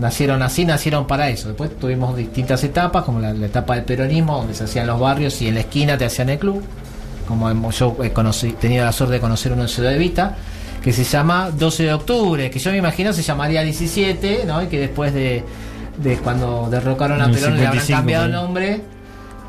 nacieron 0.00 0.42
así, 0.42 0.64
nacieron 0.64 1.06
para 1.06 1.28
eso. 1.28 1.48
Después 1.48 1.78
tuvimos 1.78 2.16
distintas 2.16 2.62
etapas, 2.64 3.04
como 3.04 3.20
la, 3.20 3.32
la 3.32 3.46
etapa 3.46 3.74
del 3.76 3.84
peronismo, 3.84 4.38
donde 4.38 4.54
se 4.54 4.64
hacían 4.64 4.86
los 4.86 4.98
barrios 4.98 5.40
y 5.42 5.48
en 5.48 5.54
la 5.54 5.60
esquina 5.60 5.96
te 5.98 6.04
hacían 6.06 6.30
el 6.30 6.38
club. 6.38 6.62
Como 7.28 7.48
hemos- 7.48 7.78
yo 7.78 7.96
he 8.02 8.10
conocí, 8.12 8.52
tenido 8.52 8.84
la 8.84 8.92
suerte 8.92 9.14
de 9.14 9.20
conocer 9.20 9.52
uno 9.52 9.62
en 9.62 9.68
Ciudad 9.68 9.94
Evita, 9.94 10.36
que 10.82 10.92
se 10.92 11.04
llama 11.04 11.50
12 11.56 11.84
de 11.84 11.92
octubre, 11.92 12.50
que 12.50 12.58
yo 12.58 12.70
me 12.72 12.78
imagino 12.78 13.12
se 13.12 13.22
llamaría 13.22 13.62
17, 13.62 14.44
¿no? 14.46 14.62
Y 14.62 14.66
que 14.66 14.80
después 14.80 15.12
de, 15.14 15.44
de 15.98 16.16
cuando 16.18 16.68
derrocaron 16.70 17.20
a 17.20 17.26
Perón 17.30 17.56
le 17.56 17.66
habrán 17.66 17.84
55, 17.84 17.96
cambiado 17.98 18.24
el 18.24 18.32
nombre 18.32 18.80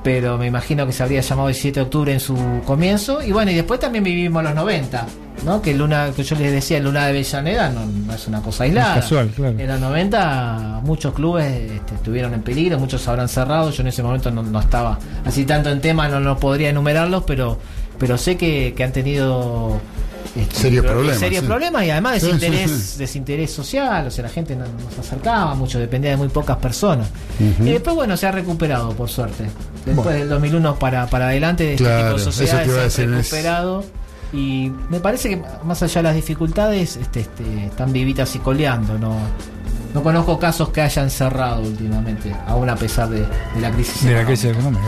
pero 0.03 0.37
me 0.37 0.47
imagino 0.47 0.85
que 0.85 0.93
se 0.93 1.03
habría 1.03 1.21
llamado 1.21 1.47
17 1.47 1.79
de 1.79 1.83
octubre 1.83 2.11
en 2.11 2.19
su 2.19 2.35
comienzo. 2.65 3.21
Y 3.21 3.31
bueno, 3.31 3.51
y 3.51 3.55
después 3.55 3.79
también 3.79 4.03
vivimos 4.03 4.43
los 4.43 4.55
90, 4.55 5.05
¿no? 5.45 5.61
Que 5.61 5.73
Luna, 5.75 6.11
que 6.15 6.23
yo 6.23 6.35
les 6.35 6.51
decía, 6.51 6.79
Luna 6.79 7.03
de 7.05 7.09
Avellaneda 7.09 7.69
no, 7.69 7.85
no 7.85 8.13
es 8.13 8.27
una 8.27 8.41
cosa 8.41 8.63
aislada. 8.63 8.95
Es 8.95 9.01
casual, 9.03 9.29
claro. 9.29 9.59
En 9.59 9.67
los 9.67 9.79
90 9.79 10.81
muchos 10.83 11.13
clubes 11.13 11.45
este, 11.71 11.95
estuvieron 11.95 12.33
en 12.33 12.41
peligro, 12.41 12.79
muchos 12.79 13.07
habrán 13.07 13.29
cerrado. 13.29 13.69
Yo 13.69 13.81
en 13.81 13.87
ese 13.87 14.01
momento 14.01 14.31
no, 14.31 14.41
no 14.41 14.59
estaba 14.59 14.97
así 15.23 15.45
tanto 15.45 15.69
en 15.69 15.81
tema, 15.81 16.07
no, 16.07 16.19
no 16.19 16.37
podría 16.37 16.69
enumerarlos, 16.69 17.23
pero, 17.25 17.59
pero 17.99 18.17
sé 18.17 18.37
que, 18.37 18.73
que 18.75 18.83
han 18.83 18.91
tenido 18.91 19.79
Serios 20.53 20.83
pro- 20.85 20.93
problemas, 20.93 21.19
serios 21.19 21.41
sí. 21.41 21.47
problemas 21.47 21.83
y 21.85 21.89
además 21.91 22.19
sí, 22.19 22.25
desinterés, 22.27 22.71
sí. 22.71 22.99
desinterés 22.99 23.51
social, 23.51 24.07
o 24.07 24.11
sea, 24.11 24.23
la 24.23 24.29
gente 24.29 24.55
no, 24.55 24.65
no 24.65 24.91
se 24.93 25.01
acercaba 25.01 25.53
mucho, 25.55 25.79
dependía 25.79 26.11
de 26.11 26.17
muy 26.17 26.29
pocas 26.29 26.57
personas. 26.57 27.07
Y 27.39 27.63
después, 27.69 27.95
bueno, 27.95 28.15
se 28.17 28.27
ha 28.27 28.31
recuperado, 28.31 28.91
por 28.93 29.09
suerte. 29.09 29.45
Después 29.85 29.95
Bueno. 30.05 30.19
del 30.19 30.29
2001 30.29 30.75
para, 30.79 31.07
para 31.07 31.27
adelante, 31.29 31.63
de 31.63 31.71
este 31.73 31.83
Claro, 31.83 32.05
tipo 32.15 32.17
de 32.19 32.23
sociedades 32.23 32.93
se 32.93 33.03
es- 33.03 33.09
recuperado. 33.09 33.83
Y 34.33 34.71
me 34.89 35.01
parece 35.01 35.29
que 35.29 35.43
más 35.65 35.83
allá 35.83 35.95
de 36.01 36.03
las 36.03 36.15
dificultades, 36.15 36.95
este, 36.95 37.19
este, 37.19 37.65
están 37.65 37.91
vivitas 37.91 38.33
y 38.35 38.39
coleando. 38.39 38.97
No, 38.97 39.13
no 39.93 40.03
conozco 40.03 40.39
casos 40.39 40.69
que 40.69 40.81
hayan 40.81 41.09
cerrado 41.09 41.61
últimamente, 41.61 42.35
aún 42.47 42.69
a 42.69 42.75
pesar 42.75 43.09
de, 43.09 43.19
de 43.21 43.61
la 43.61 43.71
crisis. 43.71 44.03
De 44.03 44.13
la 44.13 44.21
económica. 44.21 44.25
crisis 44.27 44.51
económica. 44.51 44.83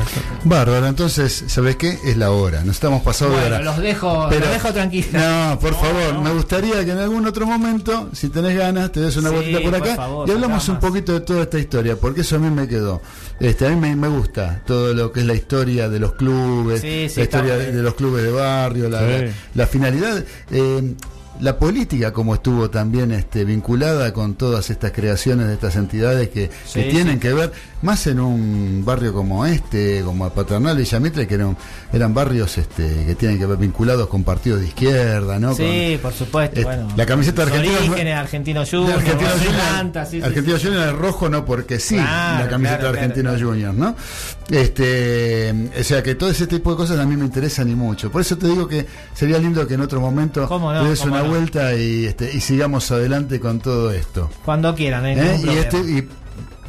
Bárbaro, 0.45 0.87
entonces, 0.87 1.43
¿sabes 1.47 1.75
qué? 1.75 1.97
Es 2.05 2.17
la 2.17 2.31
hora. 2.31 2.61
Nos 2.63 2.75
estamos 2.75 3.01
pasando 3.01 3.35
de 3.35 3.41
Bueno, 3.41 3.55
hora. 3.57 3.65
los 3.65 3.77
dejo, 3.77 4.27
Pero- 4.29 4.41
los 4.45 4.49
dejo 4.53 4.73
tranquilos. 4.73 5.13
No, 5.13 5.59
por 5.59 5.73
favor, 5.75 6.21
me 6.23 6.31
gustaría 6.31 6.85
que 6.85 6.91
en 6.91 6.97
algún 6.99 7.25
otro 7.27 7.45
momento, 7.45 8.09
si 8.13 8.29
tenés 8.29 8.57
ganas, 8.57 8.91
te 8.91 8.99
des 9.01 9.15
una 9.17 9.29
Sí, 9.29 9.35
vueltita 9.35 9.59
por 9.61 9.71
por 9.71 9.81
acá 9.81 9.95
favor, 9.95 10.29
y 10.29 10.31
hablamos 10.31 10.69
un 10.69 10.79
poquito 10.79 11.13
de 11.13 11.19
toda 11.21 11.41
esta 11.43 11.59
historia, 11.59 11.95
porque 11.95 12.21
eso 12.21 12.35
a 12.35 12.39
mí 12.39 12.49
me 12.49 12.67
quedó. 12.67 13.01
Este, 13.39 13.67
a 13.67 13.69
mí 13.69 13.75
me, 13.75 13.95
me 13.95 14.07
gusta 14.07 14.61
todo 14.65 14.93
lo 14.93 15.11
que 15.11 15.19
es 15.21 15.25
la 15.25 15.33
historia 15.33 15.89
de 15.89 15.99
los 15.99 16.13
clubes, 16.13 16.81
Sí, 16.81 17.07
sí, 17.09 17.15
la 17.17 17.23
historia 17.23 17.57
de, 17.57 17.73
los 17.83 17.93
clubes 17.95 18.23
de 18.23 18.31
barrio, 18.31 18.89
la, 18.89 18.99
Sí. 18.99 19.05
la- 19.25 19.31
la 19.55 19.67
finalidad. 19.67 20.23
eh, 20.51 20.93
la 21.41 21.57
política 21.57 22.13
como 22.13 22.35
estuvo 22.35 22.69
también 22.69 23.11
este, 23.11 23.43
vinculada 23.43 24.13
con 24.13 24.35
todas 24.35 24.69
estas 24.69 24.91
creaciones 24.91 25.47
de 25.47 25.53
estas 25.53 25.75
entidades 25.75 26.29
que, 26.29 26.49
Sí, 26.65 26.81
que 26.81 26.89
tienen 26.91 27.15
sí. 27.15 27.19
que 27.19 27.33
ver 27.33 27.51
más 27.81 28.07
en 28.07 28.19
un 28.19 28.83
barrio 28.85 29.13
como 29.13 29.45
este, 29.45 30.01
como 30.05 30.29
Paternal 30.29 30.79
y 30.79 30.99
Mitre, 30.99 31.27
que 31.27 31.35
eran, 31.35 31.57
eran 31.91 32.13
barrios 32.13 32.57
este, 32.57 33.05
que 33.05 33.15
tienen 33.15 33.37
que 33.37 33.45
ver 33.45 33.57
vinculados 33.57 34.07
con 34.07 34.23
partidos 34.23 34.61
de 34.61 34.67
izquierda, 34.67 35.37
¿no? 35.39 35.53
Sí, 35.53 35.93
Con- 35.93 36.01
por 36.03 36.13
supuesto. 36.13 36.59
Eh, 36.61 36.63
bueno, 36.63 36.87
la 36.95 37.05
camiseta 37.05 37.43
argentina- 37.43 37.77
orígenes, 37.79 38.15
Argentino 38.15 38.63
Junior, 38.65 38.93
Argentino 38.99 39.29
Junior, 39.31 39.55
Atlanta, 39.61 40.05
sí, 40.05 40.21
Argentino. 40.21 40.57
Junior 40.61 40.87
es 40.87 40.93
rojo 40.93 41.29
no 41.29 41.43
porque 41.43 41.79
sí, 41.79 41.95
Claro, 41.95 42.43
la 42.45 42.49
camiseta 42.49 42.79
claro, 42.79 42.93
de 42.93 42.99
Argentino 42.99 43.29
claro. 43.31 43.47
Junior, 43.49 43.73
¿no? 43.73 43.95
Este, 44.49 45.51
o 45.79 45.83
sea 45.83 46.03
que 46.03 46.15
todo 46.15 46.29
ese 46.29 46.47
tipo 46.47 46.71
de 46.71 46.77
cosas 46.77 46.99
a 46.99 47.05
mí 47.05 47.17
me 47.17 47.25
interesan 47.25 47.69
y 47.69 47.75
mucho. 47.75 48.11
Por 48.11 48.21
eso 48.21 48.37
te 48.37 48.47
digo 48.47 48.67
que 48.67 48.85
sería 49.13 49.37
lindo 49.39 49.65
que 49.67 49.73
en 49.73 49.81
otro 49.81 49.99
momento 49.99 50.47
¿Cómo 50.47 50.71
no? 50.71 50.83
Vuelta 51.23 51.75
y, 51.75 52.05
este, 52.05 52.31
y 52.33 52.39
sigamos 52.39 52.91
adelante 52.91 53.39
con 53.39 53.59
todo 53.59 53.91
esto. 53.91 54.29
Cuando 54.45 54.73
quieran, 54.75 55.05
¿eh? 55.05 55.15
¿Eh? 55.17 55.41
Y, 55.43 55.49
este, 55.49 55.77
y 55.77 56.07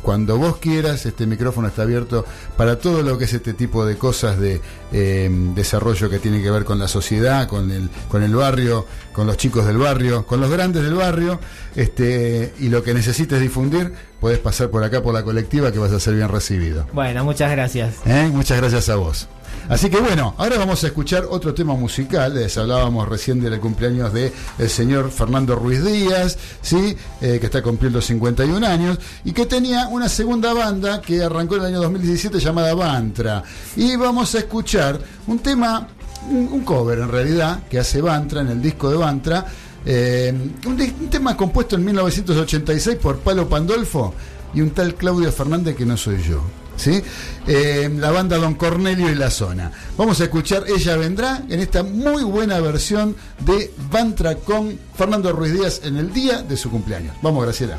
cuando 0.05 0.37
vos 0.37 0.59
quieras, 0.59 1.07
este 1.07 1.27
micrófono 1.27 1.69
está 1.69 1.83
abierto 1.83 2.27
para 2.59 2.79
todo 2.79 3.03
lo 3.03 3.17
que 3.17 3.25
es 3.25 3.33
este 3.33 3.55
tipo 3.55 3.87
de 3.87 3.97
cosas 3.97 4.39
de 4.39 4.61
eh, 4.93 5.31
desarrollo 5.55 6.11
que 6.11 6.19
tiene 6.19 6.43
que 6.43 6.51
ver 6.51 6.65
con 6.65 6.79
la 6.79 6.89
sociedad, 6.89 7.49
con 7.49 7.71
el, 7.71 7.89
con 8.09 8.23
el 8.23 8.35
barrio, 8.35 8.87
con 9.15 9.27
los 9.27 9.39
chicos 9.39 9.67
del 9.67 9.79
barrio, 9.79 10.27
con 10.27 10.43
los 10.43 10.51
grandes 10.51 10.83
del 10.83 10.95
barrio, 10.95 11.41
este, 11.75 12.53
y 12.61 12.69
lo 12.69 12.83
que 12.83 12.93
necesites 12.93 13.41
difundir, 13.41 13.95
podés 14.21 14.39
pasar 14.39 14.69
por 14.69 14.85
acá 14.85 15.03
por 15.03 15.15
la 15.15 15.23
colectiva 15.23 15.73
que 15.73 15.79
vas 15.79 15.93
a 15.93 15.99
ser 15.99 16.15
bien 16.15 16.29
recibido. 16.29 16.87
Bueno, 16.93 17.25
muchas 17.25 17.51
gracias. 17.51 17.95
¿Eh? 18.05 18.29
Muchas 18.31 18.59
gracias 18.59 18.91
a 18.91 18.97
vos. 18.97 19.27
Así 19.69 19.89
que 19.89 19.99
bueno, 19.99 20.35
ahora 20.37 20.59
vamos 20.59 20.85
a 20.85 20.89
escuchar 20.89 21.25
otro 21.31 21.55
tema 21.55 21.75
musical. 21.75 22.35
Les 22.35 22.57
hablábamos 22.59 23.09
recién 23.09 23.41
del 23.41 23.59
cumpleaños 23.61 24.13
de 24.13 24.31
el 24.59 24.69
señor 24.69 25.11
Fernando 25.11 25.57
Ruiz 25.57 25.83
Díaz, 25.83 26.37
¿sí? 26.61 26.95
Eh, 27.23 27.39
que 27.41 27.47
está 27.47 27.63
cumpliendo 27.63 28.03
51 28.03 28.67
años 28.67 28.99
y 29.25 29.33
que 29.33 29.47
tenía 29.47 29.89
una 29.89 30.11
segunda 30.11 30.53
banda 30.53 31.01
que 31.01 31.23
arrancó 31.23 31.57
en 31.57 31.63
el 31.63 31.67
año 31.69 31.81
2017 31.81 32.39
llamada 32.41 32.75
Bantra. 32.75 33.43
Y 33.77 33.97
vamos 33.97 34.35
a 34.35 34.39
escuchar 34.41 35.01
un 35.27 35.39
tema, 35.39 35.89
un, 36.31 36.63
cover 36.63 36.99
en 36.99 37.09
realidad, 37.09 37.63
que 37.71 37.79
hace 37.79 38.03
Bantra 38.03 38.43
en 38.43 38.49
el 38.49 38.61
disco 38.61 38.91
de 38.91 38.97
Bantra. 38.99 39.47
eh, 39.87 40.33
un, 40.67 40.73
un 40.73 41.11
tema 41.11 41.37
compuesto 41.37 41.77
en 41.77 41.85
1986 41.87 42.97
por 42.97 43.19
Palo 43.21 43.49
Pandolfo 43.49 44.15
y 44.53 44.61
un 44.61 44.71
tal 44.71 44.95
Claudio 44.95 45.33
Fernández 45.33 45.75
que 45.75 45.87
no 45.87 45.97
soy 45.97 46.23
yo. 46.23 46.64
¿Sí? 46.77 47.03
Eh, 47.47 47.91
la 47.95 48.11
banda 48.11 48.39
Don 48.39 48.55
Cornelio 48.55 49.11
y 49.11 49.15
la 49.15 49.31
zona. 49.31 49.73
Vamos 49.97 50.21
a 50.21 50.25
escuchar 50.25 50.65
Ella 50.67 50.97
Vendrá 50.97 51.43
en 51.49 51.61
esta 51.61 51.83
muy 51.83 52.23
buena 52.25 52.61
versión 52.61 53.17
de 53.41 53.73
Bantra 53.91 54.37
con 54.37 54.79
Fernando 54.95 55.33
Ruiz 55.33 55.53
Díaz 55.53 55.81
en 55.85 55.97
el 55.97 56.13
día 56.13 56.43
de 56.43 56.57
su 56.57 56.71
cumpleaños. 56.71 57.15
Vamos, 57.23 57.45
Graciela. 57.45 57.79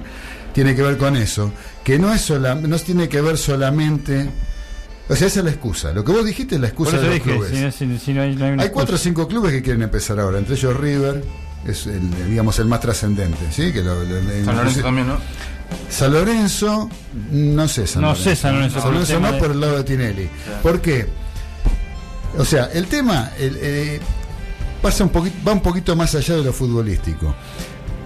tiene 0.53 0.75
que 0.75 0.81
ver 0.83 0.97
con 0.97 1.15
eso, 1.15 1.51
que 1.83 1.97
no 1.99 2.13
es 2.13 2.21
sola, 2.21 2.55
no 2.55 2.77
tiene 2.79 3.07
que 3.09 3.21
ver 3.21 3.37
solamente, 3.37 4.29
o 5.09 5.15
sea, 5.15 5.27
esa 5.27 5.39
es 5.39 5.45
la 5.45 5.51
excusa. 5.51 5.91
Lo 5.93 6.03
que 6.03 6.11
vos 6.11 6.25
dijiste 6.25 6.55
es 6.55 6.61
la 6.61 6.67
excusa 6.67 6.97
de 6.97 7.03
los 7.03 7.13
dije, 7.15 7.21
clubes. 7.31 7.49
si, 7.51 7.61
no- 7.61 7.71
si- 7.71 7.99
si 8.05 8.13
no 8.13 8.21
hay, 8.21 8.35
no 8.35 8.45
hay 8.45 8.51
una 8.51 8.63
Hay 8.63 8.69
cuatro 8.69 8.95
o 8.95 8.99
cinco 8.99 9.27
clubes 9.27 9.51
que 9.51 9.61
quieren 9.61 9.81
empezar 9.83 10.19
ahora, 10.19 10.37
entre 10.39 10.55
ellos 10.55 10.75
River, 10.77 11.23
es 11.65 11.85
el, 11.87 12.01
digamos 12.29 12.57
el 12.59 12.65
más 12.65 12.79
trascendente, 12.79 13.39
¿sí? 13.51 13.71
Que 13.71 13.81
lo- 13.83 14.03
lo- 14.03 14.45
San 14.45 14.55
Lorenzo 14.57 14.81
también, 14.81 15.07
¿no? 15.07 15.17
San 15.89 16.11
Lorenzo, 16.11 16.89
no 17.31 17.67
sé 17.69 17.87
San 17.87 18.01
No 18.01 18.09
Lorenzo. 18.09 18.29
sé 18.29 18.35
San 18.35 18.53
Lorenzo, 18.55 18.81
San 18.81 19.21
no 19.21 19.31
de- 19.31 19.39
por 19.39 19.51
el 19.51 19.59
lado 19.61 19.77
de 19.77 19.83
Tinelli. 19.85 20.29
¿Por 20.61 20.81
qué? 20.81 21.07
O 22.37 22.43
sea, 22.45 22.65
el 22.73 22.87
tema 22.87 23.31
el, 23.39 23.57
eh, 23.61 23.99
pasa 24.81 25.03
un 25.05 25.11
poquito, 25.11 25.35
va 25.47 25.53
un 25.53 25.61
poquito 25.61 25.95
más 25.95 26.13
allá 26.15 26.35
de 26.35 26.43
lo 26.43 26.51
futbolístico. 26.51 27.33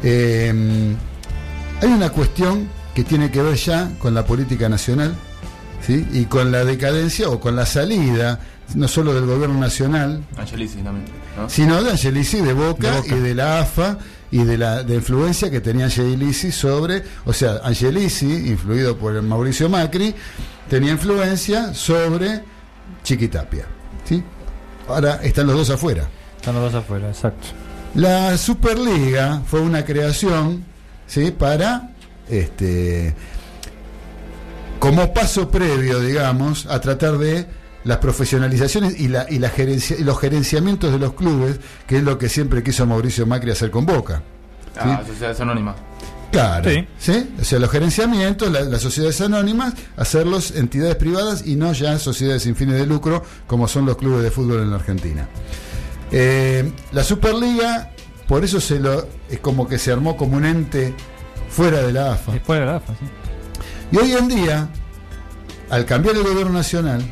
Eh, 0.04 0.96
hay 1.82 1.90
una 1.90 2.10
cuestión 2.10 2.68
que 2.94 3.04
tiene 3.04 3.30
que 3.32 3.42
ver 3.42 3.56
ya 3.56 3.92
con 4.00 4.14
la 4.14 4.26
política 4.26 4.70
nacional, 4.70 5.16
¿sí? 5.86 6.08
Y 6.14 6.26
con 6.26 6.52
la 6.52 6.64
decadencia 6.64 7.30
o 7.30 7.40
con 7.40 7.56
la 7.56 7.66
salida, 7.66 8.40
no 8.74 8.88
solo 8.88 9.14
del 9.14 9.26
gobierno 9.26 9.60
nacional, 9.60 10.24
Angelici 10.38 10.78
también, 10.78 11.06
¿no? 11.38 11.50
sino 11.50 11.84
de 11.84 11.92
Angelici 11.92 12.40
de 12.40 12.54
Boca, 12.54 12.92
De 12.92 12.98
Boca. 13.02 13.16
y 13.16 13.20
de 13.20 13.36
la 13.36 13.60
AFA 13.60 13.98
y 14.32 14.44
de 14.44 14.58
la 14.58 14.84
de 14.84 14.96
influencia 14.96 15.52
que 15.52 15.62
tenía 15.62 15.86
Angelici 15.86 16.52
sobre, 16.52 17.04
o 17.26 17.34
sea, 17.34 17.60
Angelici, 17.64 18.26
influido 18.48 18.98
por 18.98 19.16
el 19.16 19.22
Mauricio 19.22 19.70
Macri, 19.70 20.16
tenía 20.70 20.92
influencia 20.92 21.74
sobre 21.74 22.42
Chiquitapia. 23.04 23.66
¿sí? 24.06 24.24
Ahora 24.88 25.20
están 25.24 25.48
los 25.48 25.56
dos 25.58 25.70
afuera. 25.70 26.08
Están 26.38 26.56
los 26.56 26.72
dos 26.72 26.84
afuera, 26.84 27.10
exacto. 27.10 27.48
La 27.94 28.38
Superliga 28.38 29.42
fue 29.46 29.62
una 29.62 29.86
creación 29.86 30.66
¿sí? 31.08 31.32
para 31.32 31.92
este 32.30 33.16
como 34.80 35.14
paso 35.14 35.50
previo, 35.50 36.00
digamos, 36.00 36.66
a 36.68 36.80
tratar 36.80 37.18
de 37.18 37.48
las 37.86 37.98
profesionalizaciones 38.00 39.00
y, 39.00 39.08
la, 39.08 39.26
y, 39.30 39.40
la 39.40 39.50
gerencia, 39.50 39.96
y 39.98 40.04
los 40.04 40.20
gerenciamientos 40.20 40.92
de 40.92 41.00
los 41.00 41.14
clubes, 41.14 41.60
que 41.88 41.98
es 41.98 42.04
lo 42.04 42.18
que 42.18 42.30
siempre 42.30 42.62
quiso 42.64 42.86
Mauricio 42.86 43.26
Macri 43.26 43.52
hacer 43.52 43.72
con 43.72 43.86
Boca. 43.86 44.22
Ah, 44.78 45.02
sociedades 45.08 45.40
anónimas. 45.40 45.76
Claro. 46.32 46.70
Sí. 46.70 46.86
¿sí? 47.00 47.30
O 47.40 47.44
sea, 47.46 47.60
los 47.60 47.70
gerenciamientos, 47.72 48.52
la- 48.52 48.62
las 48.62 48.82
sociedades 48.82 49.22
anónimas, 49.22 49.74
hacerlos 49.98 50.52
entidades 50.52 50.96
privadas 50.98 51.48
y 51.48 51.56
no 51.56 51.72
ya 51.74 51.98
sociedades 51.98 52.44
sin 52.44 52.56
fines 52.56 52.76
de 52.78 52.86
lucro, 52.86 53.24
como 53.48 53.68
son 53.68 53.86
los 53.86 53.96
clubes 53.98 54.22
de 54.24 54.32
fútbol 54.32 54.62
en 54.62 54.70
la 54.72 54.76
Argentina. 54.76 55.28
Eh, 56.12 56.70
la 56.92 57.04
Superliga, 57.04 57.92
por 58.28 58.44
eso 58.44 58.60
se 58.60 58.80
lo, 58.80 59.08
es 59.30 59.40
como 59.40 59.68
que 59.68 59.78
se 59.78 59.92
armó 59.92 60.18
como 60.18 60.38
un 60.38 60.46
ente 60.46 60.94
fuera 61.50 61.82
de 61.82 61.94
la 61.94 62.14
AFA. 62.14 62.32
Después 62.34 62.60
de 62.60 62.66
la 62.66 62.76
AFA, 62.78 62.94
sí. 62.94 63.06
Y 63.92 63.98
hoy 63.98 64.12
en 64.14 64.28
día, 64.28 64.70
al 65.70 65.86
cambiar 65.86 66.16
el 66.16 66.24
gobierno 66.24 66.54
nacional, 66.54 67.04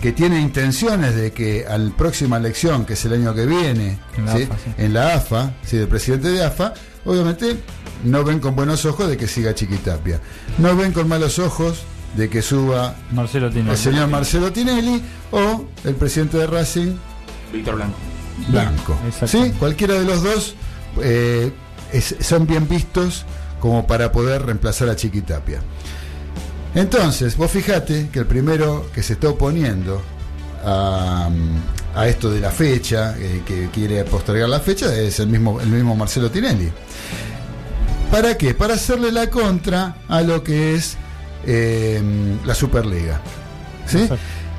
que 0.00 0.12
tiene 0.12 0.40
intenciones 0.40 1.14
de 1.14 1.32
que 1.32 1.66
a 1.66 1.76
la 1.76 1.90
próxima 1.94 2.38
elección, 2.38 2.84
que 2.86 2.94
es 2.94 3.04
el 3.04 3.12
año 3.12 3.34
que 3.34 3.44
viene, 3.46 3.98
En 4.16 4.24
la 4.26 4.36
¿sí? 4.36 4.42
AFA, 4.44 4.54
sí. 4.64 4.70
en 4.78 4.94
la 4.94 5.14
AFA, 5.14 5.52
¿sí? 5.62 5.76
del 5.76 5.88
presidente 5.88 6.28
de 6.30 6.42
AFA, 6.44 6.72
obviamente 7.04 7.56
no 8.04 8.24
ven 8.24 8.40
con 8.40 8.56
buenos 8.56 8.84
ojos 8.86 9.08
de 9.08 9.16
que 9.16 9.26
siga 9.26 9.54
Chiquitapia. 9.54 10.20
No 10.58 10.74
ven 10.74 10.92
con 10.92 11.06
malos 11.06 11.38
ojos 11.38 11.82
de 12.16 12.28
que 12.28 12.42
suba 12.42 12.96
Marcelo 13.12 13.50
tiene. 13.50 13.70
el 13.70 13.76
señor 13.76 14.08
Marcelo 14.08 14.50
Tinelli 14.52 15.00
o 15.30 15.66
el 15.84 15.94
presidente 15.94 16.38
de 16.38 16.46
Racing 16.46 16.92
Víctor 17.52 17.76
Blanco. 17.76 17.96
Blanco. 18.48 18.96
¿Sí? 19.26 19.52
Cualquiera 19.58 19.94
de 19.94 20.04
los 20.04 20.22
dos 20.22 20.54
eh, 21.02 21.52
es- 21.92 22.16
son 22.20 22.46
bien 22.46 22.68
vistos 22.68 23.24
como 23.60 23.86
para 23.86 24.10
poder 24.12 24.42
reemplazar 24.46 24.88
a 24.88 24.96
Chiquitapia. 24.96 25.60
Entonces, 26.74 27.36
vos 27.36 27.50
fijate 27.50 28.08
que 28.12 28.20
el 28.20 28.26
primero 28.26 28.86
que 28.94 29.02
se 29.02 29.14
está 29.14 29.28
oponiendo 29.28 30.00
a, 30.64 31.28
a 31.94 32.08
esto 32.08 32.30
de 32.30 32.40
la 32.40 32.50
fecha, 32.50 33.16
eh, 33.18 33.42
que 33.44 33.68
quiere 33.72 34.04
postergar 34.04 34.48
la 34.48 34.60
fecha, 34.60 34.94
es 34.94 35.18
el 35.20 35.28
mismo, 35.28 35.60
el 35.60 35.68
mismo 35.68 35.96
Marcelo 35.96 36.30
Tinelli. 36.30 36.70
¿Para 38.10 38.36
qué? 38.36 38.54
Para 38.54 38.74
hacerle 38.74 39.12
la 39.12 39.28
contra 39.30 39.96
a 40.08 40.20
lo 40.22 40.42
que 40.42 40.74
es 40.74 40.96
eh, 41.46 42.00
la 42.44 42.54
Superliga. 42.54 43.20
¿Sí? 43.86 44.08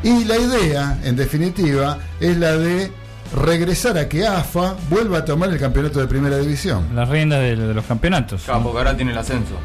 Y 0.04 0.24
la 0.26 0.38
idea, 0.38 1.00
en 1.04 1.16
definitiva, 1.16 1.98
es 2.20 2.36
la 2.38 2.58
de 2.58 2.92
regresar 3.36 3.98
a 3.98 4.08
que 4.10 4.26
AFA 4.28 4.76
vuelva 4.90 5.20
a 5.20 5.26
tomar 5.26 5.50
el 5.50 5.60
campeonato 5.60 6.00
de 6.00 6.08
primera 6.08 6.38
división. 6.38 6.88
Las 6.94 7.08
riendas 7.10 7.40
de, 7.40 7.56
de 7.56 7.74
los 7.74 7.86
campeonatos. 7.86 8.44
Claro, 8.44 8.64
porque 8.64 8.78
ahora 8.80 8.96
tiene 8.96 9.12
el 9.12 9.18
ascenso. 9.18 9.56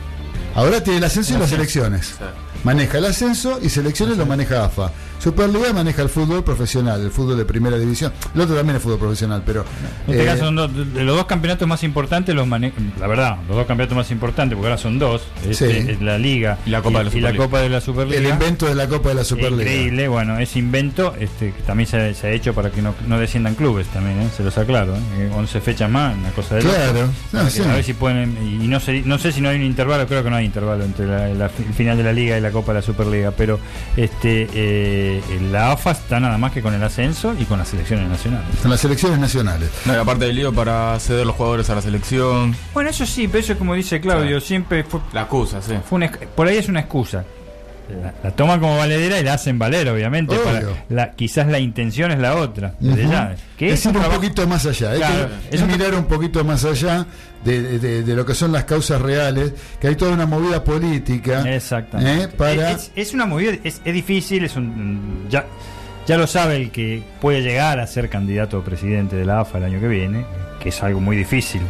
Ahora 0.55 0.83
tiene 0.83 0.99
el 0.99 1.05
ascenso 1.05 1.35
y 1.35 1.39
las 1.39 1.53
elecciones. 1.53 2.15
Sí. 2.19 2.25
Maneja 2.65 2.99
el 2.99 3.05
ascenso 3.05 3.59
y 3.63 3.69
selecciones 3.69 4.17
lo 4.17 4.27
maneja 4.27 4.65
AFA. 4.65 4.91
Superliga 5.19 5.73
maneja 5.73 6.03
el 6.03 6.09
fútbol 6.09 6.45
profesional, 6.45 7.01
el 7.03 7.11
fútbol 7.11 7.37
de 7.37 7.45
primera 7.45 7.77
división. 7.79 8.13
El 8.35 8.41
otro 8.43 8.55
también 8.57 8.77
es 8.77 8.83
fútbol 8.83 8.99
profesional, 8.99 9.43
pero. 9.45 9.65
En 10.07 10.13
este 10.13 10.23
eh, 10.23 10.27
caso 10.27 10.45
son 10.45 10.57
dos, 10.57 10.71
de 10.95 11.05
los 11.05 11.17
dos 11.17 11.27
campeonatos 11.27 11.67
más 11.67 11.83
importantes, 11.83 12.35
los 12.35 12.47
mane- 12.47 12.73
la 13.01 13.07
verdad, 13.07 13.37
los 13.49 13.57
dos 13.57 13.67
campeonatos 13.67 13.97
más 13.97 14.11
importantes, 14.11 14.57
porque 14.57 14.69
ahora 14.69 14.79
son 14.81 14.99
dos, 14.99 15.23
es, 15.49 15.57
Sí. 15.57 15.65
es 15.65 16.01
la 16.03 16.19
Liga 16.19 16.59
Y 16.67 16.71
la 16.71 16.83
Copa 16.83 16.99
de 16.99 17.05
la 17.05 17.11
y 17.11 17.21
la 17.21 17.29
Superliga. 17.31 17.45
Copa 17.45 17.61
de 17.61 17.69
la 17.69 17.81
Superliga. 17.81 18.19
el 18.19 18.27
invento 18.27 18.67
de 18.67 18.75
la 18.75 18.87
Copa 18.89 19.09
de 19.11 19.15
la 19.17 19.25
Superliga. 19.25 19.63
Increíble, 19.63 20.09
bueno, 20.09 20.39
ese 20.39 20.59
invento 20.59 21.15
este, 21.19 21.53
que 21.53 21.63
también 21.63 21.89
se, 21.89 22.15
se 22.15 22.27
ha 22.29 22.31
hecho 22.31 22.55
para 22.55 22.71
que 22.71 22.83
no, 22.83 22.95
no 23.07 23.19
desciendan 23.19 23.55
clubes 23.55 23.87
también, 23.89 24.21
¿eh? 24.21 24.29
se 24.37 24.45
los 24.45 24.57
aclaro. 24.59 24.95
¿eh? 25.19 25.31
11 25.35 25.61
fechas 25.61 25.91
más, 25.91 26.17
una 26.17 26.31
cosa 26.31 26.57
de. 26.57 26.61
Claro, 26.63 27.09
no, 27.33 27.51
sí. 27.51 27.63
A 27.63 27.75
ver 27.75 27.85
si 27.85 27.95
pueden, 27.95 28.37
y 28.63 28.67
no 28.69 28.79
sé, 28.81 29.03
no 29.05 29.19
sé 29.19 29.33
si 29.33 29.41
no 29.41 29.49
hay 29.49 29.57
un 29.57 29.63
intervalo, 29.65 30.07
creo 30.07 30.23
que 30.23 30.31
no 30.31 30.37
hay 30.37 30.45
intervalo 30.45 30.85
entre 30.85 31.07
la- 31.07 31.29
la- 31.29 31.47
el 31.67 31.75
final 31.75 31.97
de 31.97 32.03
la 32.05 32.13
Liga 32.13 32.37
y 32.39 32.41
la 32.41 32.51
Copa 32.51 32.73
de 32.73 32.79
la 32.81 32.83
Superliga, 32.83 33.31
pero 33.33 33.59
este 33.97 34.49
eh, 35.19 35.41
la 35.51 35.73
AFA 35.73 35.93
está 35.93 36.21
nada 36.21 36.39
más 36.39 36.53
que 36.53 36.63
con 36.63 36.75
el 36.75 36.83
ascenso 36.83 37.35
y 37.39 37.45
con 37.45 37.59
las 37.59 37.69
selecciones 37.69 38.09
nacionales. 38.09 38.47
Con 38.61 38.71
las 38.71 38.81
selecciones 38.81 39.19
nacionales. 39.19 39.71
No, 39.85 39.93
y 39.95 39.97
aparte 39.97 40.25
del 40.27 40.37
lío 40.37 40.53
para 40.53 40.99
ceder 41.01 41.27
los 41.27 41.37
jugadores 41.37 41.69
a 41.71 41.75
la 41.75 41.83
selección. 41.83 42.55
Bueno, 42.75 42.91
eso 42.91 43.07
sí, 43.07 43.29
pero 43.29 43.41
eso 43.41 43.59
como 43.59 43.75
dice 43.75 44.01
Claudio, 44.01 44.41
Sí. 44.41 44.49
siempre 44.49 44.85
fue, 44.85 45.01
La 45.13 45.23
excusa, 45.23 45.61
sí. 45.63 45.75
fue 45.89 45.97
una, 45.97 46.11
por 46.11 46.47
ahí 46.49 46.57
es 46.57 46.69
una 46.69 46.81
excusa. 46.81 47.25
La, 48.03 48.13
la 48.25 48.31
toman 48.35 48.59
como 48.61 48.77
valedera 48.77 49.19
y 49.21 49.25
la 49.25 49.35
hacen 49.35 49.59
valer, 49.59 49.89
obviamente. 49.89 50.35
Para- 50.37 50.63
la, 50.89 51.13
quizás 51.13 51.47
la 51.47 51.59
intención 51.61 52.11
es 52.11 52.19
la 52.19 52.35
otra. 52.37 52.75
desde 52.81 53.09
ya. 53.09 53.35
Que 53.57 53.73
es 53.73 53.85
ir 53.87 53.97
un 53.97 54.03
poquito 54.03 54.47
más 54.47 54.67
allá, 54.67 54.95
Claro, 54.97 55.29
es 55.51 55.67
mirar 55.67 55.95
un 55.95 56.05
poquito 56.07 56.45
más 56.45 56.65
allá 56.65 57.07
de, 57.45 57.79
de- 57.79 58.03
de 58.03 58.15
lo 58.17 58.27
que 58.27 58.35
son 58.35 58.51
las 58.53 58.65
causas 58.65 59.01
reales, 59.01 59.53
que 59.81 59.89
hay 59.89 59.95
toda 59.97 60.13
una 60.13 60.27
movida 60.27 60.63
política 60.65 61.43
Exactamente. 61.55 62.25
¿eh? 62.25 62.29
para 62.29 62.73
Es, 62.73 62.91
es 62.97 63.15
una 63.15 63.25
movida, 63.27 63.53
es, 63.63 63.81
es 63.85 63.95
difícil, 63.95 64.45
es 64.45 64.57
un 64.57 65.27
ya, 65.31 65.45
ya 66.07 66.17
lo 66.19 66.27
sabe 66.27 66.57
el 66.57 66.71
que 66.73 67.03
puede 67.21 67.43
llegar 67.43 67.79
a 67.79 67.87
ser 67.87 68.09
candidato 68.09 68.59
a 68.59 68.65
presidente 68.65 69.15
de 69.17 69.25
la 69.25 69.41
AFA 69.41 69.59
el 69.59 69.65
año 69.65 69.81
que 69.81 69.89
viene, 69.89 70.25
que 70.67 70.71
es 70.71 70.83
algo 70.83 71.01
muy 71.01 71.17
difícil, 71.17 71.63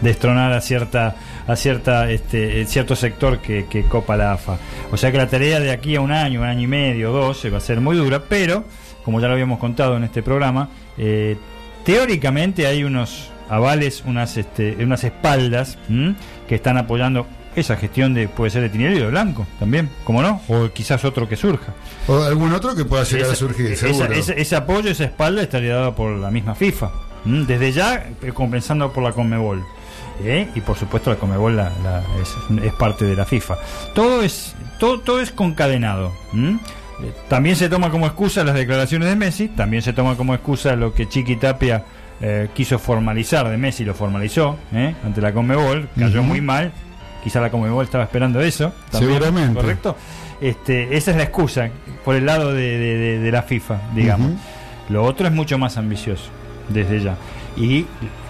destronar 0.00 0.54
a 0.54 0.62
cierta 0.62 1.16
a 1.46 1.54
cierta 1.54 2.10
este, 2.10 2.62
eh, 2.62 2.66
cierto 2.66 2.96
sector 2.96 3.40
que, 3.40 3.66
que 3.68 3.82
copa 3.82 4.16
la 4.16 4.32
AFA. 4.32 4.56
O 4.90 4.96
sea 4.96 5.12
que 5.12 5.18
la 5.18 5.26
tarea 5.28 5.60
de 5.60 5.70
aquí 5.70 5.96
a 5.96 6.00
un 6.00 6.12
año, 6.12 6.40
un 6.40 6.46
año 6.46 6.62
y 6.62 6.66
medio, 6.66 7.12
dos, 7.12 7.44
eh, 7.44 7.50
va 7.50 7.58
a 7.58 7.60
ser 7.60 7.80
muy 7.82 7.94
dura, 7.96 8.22
pero, 8.26 8.64
como 9.04 9.20
ya 9.20 9.26
lo 9.28 9.34
habíamos 9.34 9.58
contado 9.58 9.98
en 9.98 10.04
este 10.04 10.22
programa, 10.22 10.70
eh, 10.96 11.36
teóricamente 11.84 12.66
hay 12.66 12.84
unos 12.84 13.30
avales, 13.50 14.02
unas, 14.06 14.36
este, 14.38 14.76
unas 14.82 15.04
espaldas 15.04 15.76
¿m? 15.90 16.14
que 16.48 16.54
están 16.54 16.78
apoyando 16.78 17.26
esa 17.56 17.76
gestión 17.76 18.14
de 18.14 18.28
puede 18.28 18.50
ser 18.50 18.62
de 18.62 18.68
Tinelli 18.70 19.00
o 19.00 19.04
de 19.04 19.10
Blanco 19.10 19.46
también, 19.58 19.88
como 20.04 20.22
no, 20.22 20.40
o 20.48 20.68
quizás 20.72 21.04
otro 21.04 21.28
que 21.28 21.36
surja. 21.36 21.74
O 22.06 22.22
algún 22.22 22.52
otro 22.54 22.74
que 22.74 22.84
pueda 22.86 23.04
llegar 23.04 23.24
Esa- 23.24 23.32
a 23.32 23.36
surgir, 23.36 23.66
esa- 23.72 23.88
seguro. 23.88 24.12
ese, 24.12 24.40
ese 24.40 24.56
apoyo, 24.56 24.90
esa 24.90 25.04
espalda 25.04 25.42
estaría 25.42 25.74
dada 25.74 25.94
por 25.94 26.12
la 26.16 26.30
misma 26.30 26.54
FIFA. 26.54 26.90
¿M? 27.26 27.44
Desde 27.46 27.72
ya, 27.72 28.06
eh, 28.22 28.32
compensando 28.32 28.92
por 28.92 29.02
la 29.04 29.12
Conmebol. 29.12 29.64
¿eh? 30.24 30.48
Y 30.54 30.60
por 30.60 30.76
supuesto 30.76 31.10
la 31.10 31.16
Conmebol 31.16 31.56
la- 31.56 31.70
la- 31.84 32.02
es, 32.20 32.34
es 32.64 32.72
parte 32.72 33.04
de 33.04 33.14
la 33.16 33.24
FIFA. 33.24 33.56
Todo 33.94 34.22
es, 34.22 34.54
todo, 34.78 35.00
todo 35.00 35.20
es 35.20 35.30
concadenado. 35.30 36.12
¿m? 36.32 36.58
Eh, 37.02 37.12
También 37.28 37.54
se 37.56 37.68
toma 37.68 37.90
como 37.90 38.06
excusa 38.06 38.42
las 38.44 38.54
declaraciones 38.56 39.08
de 39.08 39.14
Messi, 39.16 39.48
también 39.48 39.82
se 39.82 39.92
toma 39.92 40.16
como 40.16 40.34
excusa 40.34 40.74
lo 40.74 40.92
que 40.94 41.08
Chiqui 41.08 41.36
Tapia 41.36 41.84
eh, 42.20 42.48
quiso 42.54 42.80
formalizar 42.80 43.48
de 43.48 43.56
Messi, 43.56 43.84
lo 43.84 43.94
formalizó 43.94 44.56
¿eh? 44.72 44.94
ante 45.04 45.20
la 45.20 45.32
Conmebol, 45.32 45.88
cayó 45.96 46.24
muy 46.24 46.40
mal, 46.40 46.72
quizá 47.22 47.40
la 47.40 47.50
Conmebol 47.50 47.84
estaba 47.84 48.02
esperando 48.02 48.40
eso. 48.40 48.72
también, 48.90 49.12
Seguramente. 49.12 49.54
¿Correcto? 49.60 49.96
Este, 50.40 50.96
esa 50.96 51.12
es 51.12 51.16
la 51.16 51.22
excusa 51.24 51.68
por 52.04 52.16
el 52.16 52.26
lado 52.26 52.52
de, 52.52 52.78
de- 52.78 52.96
de- 52.98 53.18
de 53.20 53.30
la 53.32 53.42
FIFA, 53.42 53.80
digamos. 53.94 54.32
Lo 54.88 55.04
otro 55.04 55.26
es 55.28 55.32
mucho 55.32 55.58
más 55.58 55.76
ambicioso, 55.76 56.30
desde 56.68 57.00
ya. 57.00 57.16
Y 57.56 57.86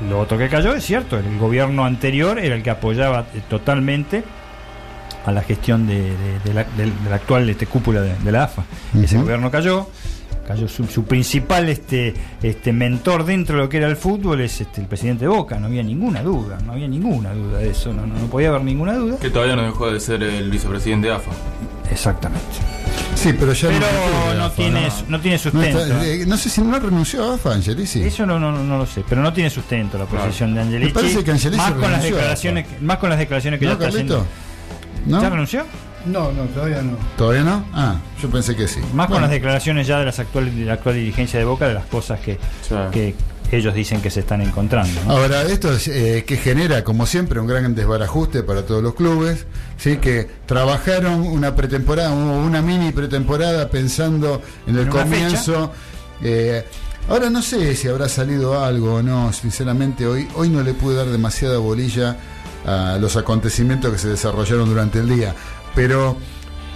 lo 0.09 0.21
otro 0.21 0.39
que 0.39 0.49
cayó 0.49 0.75
es 0.75 0.85
cierto, 0.85 1.19
el 1.19 1.39
gobierno 1.39 1.85
anterior 1.85 2.39
era 2.39 2.55
el 2.55 2.63
que 2.63 2.71
apoyaba 2.71 3.27
eh, 3.35 3.41
totalmente 3.49 4.25
a 5.27 5.33
la 5.33 5.43
gestión 5.43 5.87
de, 5.87 5.97
de- 6.03 6.39
de 6.45 6.55
la, 6.55 6.65
de 6.65 6.91
la 7.09 7.17
actual 7.17 7.49
este, 7.51 7.67
cúpula 7.67 8.01
de, 8.01 8.15
de 8.17 8.33
la 8.33 8.45
AFA. 8.45 8.65
Ese 8.99 9.19
gobierno 9.19 9.51
cayó, 9.51 9.87
cayó 10.47 10.67
su, 10.69 10.87
su 10.87 11.05
principal 11.05 11.69
este, 11.69 12.15
este 12.43 12.73
mentor 12.73 13.25
dentro 13.27 13.57
de 13.57 13.63
lo 13.65 13.69
que 13.69 13.77
era 13.77 13.89
el 13.89 13.97
fútbol 13.97 14.41
es 14.41 14.63
este, 14.63 14.81
el 14.81 14.87
presidente 14.87 15.25
de 15.27 15.29
Boca, 15.29 15.59
no 15.59 15.67
había 15.67 15.83
ninguna 15.83 16.23
duda, 16.23 16.57
no 16.65 16.73
había 16.73 16.89
ninguna 16.89 17.35
duda 17.35 17.59
de 17.59 17.71
eso, 17.71 17.93
no, 17.93 18.07
no, 18.07 18.15
no 18.15 18.27
podía 18.29 18.49
haber 18.49 18.63
ninguna 18.63 18.95
duda. 18.95 19.19
Que 19.19 19.29
todavía 19.29 19.57
no 19.57 19.65
dejó 19.65 19.91
de 19.91 20.01
ser 20.01 20.23
el 20.23 20.49
vicepresidente 20.51 21.09
de 21.09 21.15
AFA. 21.15 21.33
Exactamente. 21.91 22.47
Sí, 23.19 23.33
pero 23.33 23.53
ya 23.53 23.69
Pero 23.69 23.81
no 24.37 24.45
AFA, 24.45 24.55
tiene, 24.57 24.87
¿no? 24.87 24.95
no 25.09 25.21
tiene 25.21 25.37
No, 25.39 25.43
sustento. 25.43 25.81
está- 25.81 26.07
eh, 26.07 26.25
no 26.25 26.37
sé 26.37 26.49
si 26.49 26.61
no 26.61 26.79
renunció 26.79 27.33
a 27.33 27.35
AFA, 27.35 27.55
Angelici. 27.55 28.01
Eso 28.03 28.25
no, 28.25 28.39
no, 28.39 28.53
no, 28.53 28.63
no 28.63 28.79
lo 28.79 28.87
sé, 28.87 29.03
pero 29.09 29.23
no 29.23 29.33
tiene 29.33 29.51
sustento 29.51 29.99
la 29.99 30.05
posición 30.05 30.55
de 30.55 30.61
Angelici. 30.61 30.87
Me 30.87 30.95
parece 30.95 31.25
que 31.25 31.31
Angelici 31.33 31.61
más 31.61 31.73
con 31.73 31.91
las 31.91 32.03
declaraciones, 32.03 32.67
más 32.81 32.99
con 32.99 33.11
las 33.11 33.19
declaraciones 33.19 33.59
que 33.59 33.67
¿No, 33.67 33.73
ya 33.73 33.75
está 33.75 33.89
haciendo. 33.89 34.27
¿No? 35.07 35.21
¿Ya 35.23 35.31
renunció? 35.31 35.65
No, 36.07 36.31
no, 36.33 36.45
todavía 36.45 36.81
no. 36.81 36.97
¿Todavía 37.17 37.43
no? 37.43 37.65
Ah, 37.75 37.97
yo 38.23 38.31
pensé 38.31 38.55
que 38.55 38.69
sí. 38.69 38.79
Más 38.95 39.09
con 39.09 39.21
las 39.21 39.31
declaraciones 39.31 39.87
ya 39.89 39.99
de 39.99 40.05
las 40.05 40.19
actuales 40.21 40.55
de 40.55 40.65
la 40.65 40.75
actual 40.75 40.95
dirigencia 40.95 41.41
de 41.41 41.45
Boca 41.45 41.67
de 41.67 41.75
las 41.75 41.87
cosas 41.87 42.21
que, 42.21 42.39
Sí. 42.63 42.75
que 42.93 43.15
ellos 43.57 43.75
dicen 43.75 44.01
que 44.01 44.11
se 44.11 44.21
están 44.21 44.43
encontrando. 44.43 45.03
¿no? 45.05 45.13
Ahora, 45.13 45.43
esto 45.43 45.73
es, 45.73 45.89
eh, 45.89 46.25
que 46.27 46.37
genera, 46.37 46.85
como 46.85 47.07
siempre, 47.07 47.41
un 47.41 47.47
gran 47.47 47.75
desbarajuste 47.75 48.43
para 48.43 48.67
todos 48.67 48.83
los 48.83 48.95
clubes, 48.95 49.47
¿sí? 49.77 49.97
que 49.97 50.29
trabajaron 50.47 51.23
una 51.23 51.55
pretemporada, 51.55 52.11
una 52.11 52.61
mini 52.63 52.93
pretemporada 52.93 53.69
pensando 53.69 54.43
en 54.67 54.77
el 54.77 54.89
comienzo. 54.89 55.73
eh, 56.23 56.65
ahora 57.09 57.31
no 57.31 57.43
sé 57.43 57.75
si 57.75 57.89
habrá 57.89 58.09
salido 58.09 58.63
algo 58.63 58.97
o 58.97 59.03
no, 59.03 59.33
sinceramente, 59.33 60.07
hoy, 60.07 60.29
hoy 60.35 60.49
no 60.51 60.63
le 60.63 60.75
pude 60.75 60.97
dar 60.97 61.07
demasiada 61.07 61.59
bolilla 61.59 62.17
a 62.67 62.99
los 63.01 63.17
acontecimientos 63.17 63.93
que 63.93 63.99
se 63.99 64.09
desarrollaron 64.09 64.69
durante 64.69 64.99
el 64.99 65.09
día, 65.09 65.35
pero 65.75 66.19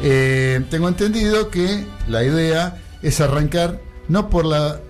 eh, 0.02 0.64
tengo 0.70 0.88
entendido 0.88 1.50
que 1.50 1.84
la 2.08 2.24
idea 2.24 2.80
es 3.02 3.20
arrancar 3.20 3.80
no 4.08 4.30
por 4.30 4.44
la 4.44 4.80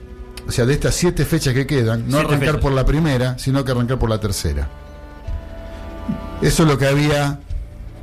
o 0.47 0.51
sea, 0.53 0.65
de 0.67 0.75
estas 0.75 0.95
siete 0.95 1.25
fechas 1.25 1.55
que 1.55 1.67
quedan, 1.67 2.03
no 2.09 2.19
Siete 2.19 2.27
arrancar 2.35 2.49
fechas. 2.49 2.61
por 2.63 2.73
la 2.73 2.85
primera, 2.87 3.39
sino 3.39 3.65
que 3.65 3.73
arrancar 3.73 3.99
por 3.99 4.11
la 4.11 4.19
tercera. 4.19 4.69
Eso 6.41 6.63
es 6.65 6.69
lo 6.69 6.77
que 6.79 6.87
había 6.87 7.39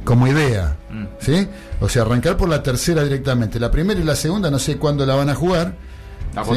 como 0.05 0.27
idea, 0.27 0.75
Mm. 0.89 1.05
¿sí? 1.19 1.47
O 1.81 1.89
sea, 1.89 2.03
arrancar 2.03 2.37
por 2.37 2.49
la 2.49 2.63
tercera 2.63 3.03
directamente. 3.03 3.59
La 3.59 3.69
primera 3.69 3.99
y 3.99 4.03
la 4.03 4.15
segunda 4.15 4.49
no 4.49 4.57
sé 4.59 4.77
cuándo 4.77 5.05
la 5.05 5.15
van 5.15 5.29
a 5.29 5.35
jugar. 5.35 5.73
La 6.33 6.43
¿sí? 6.45 6.51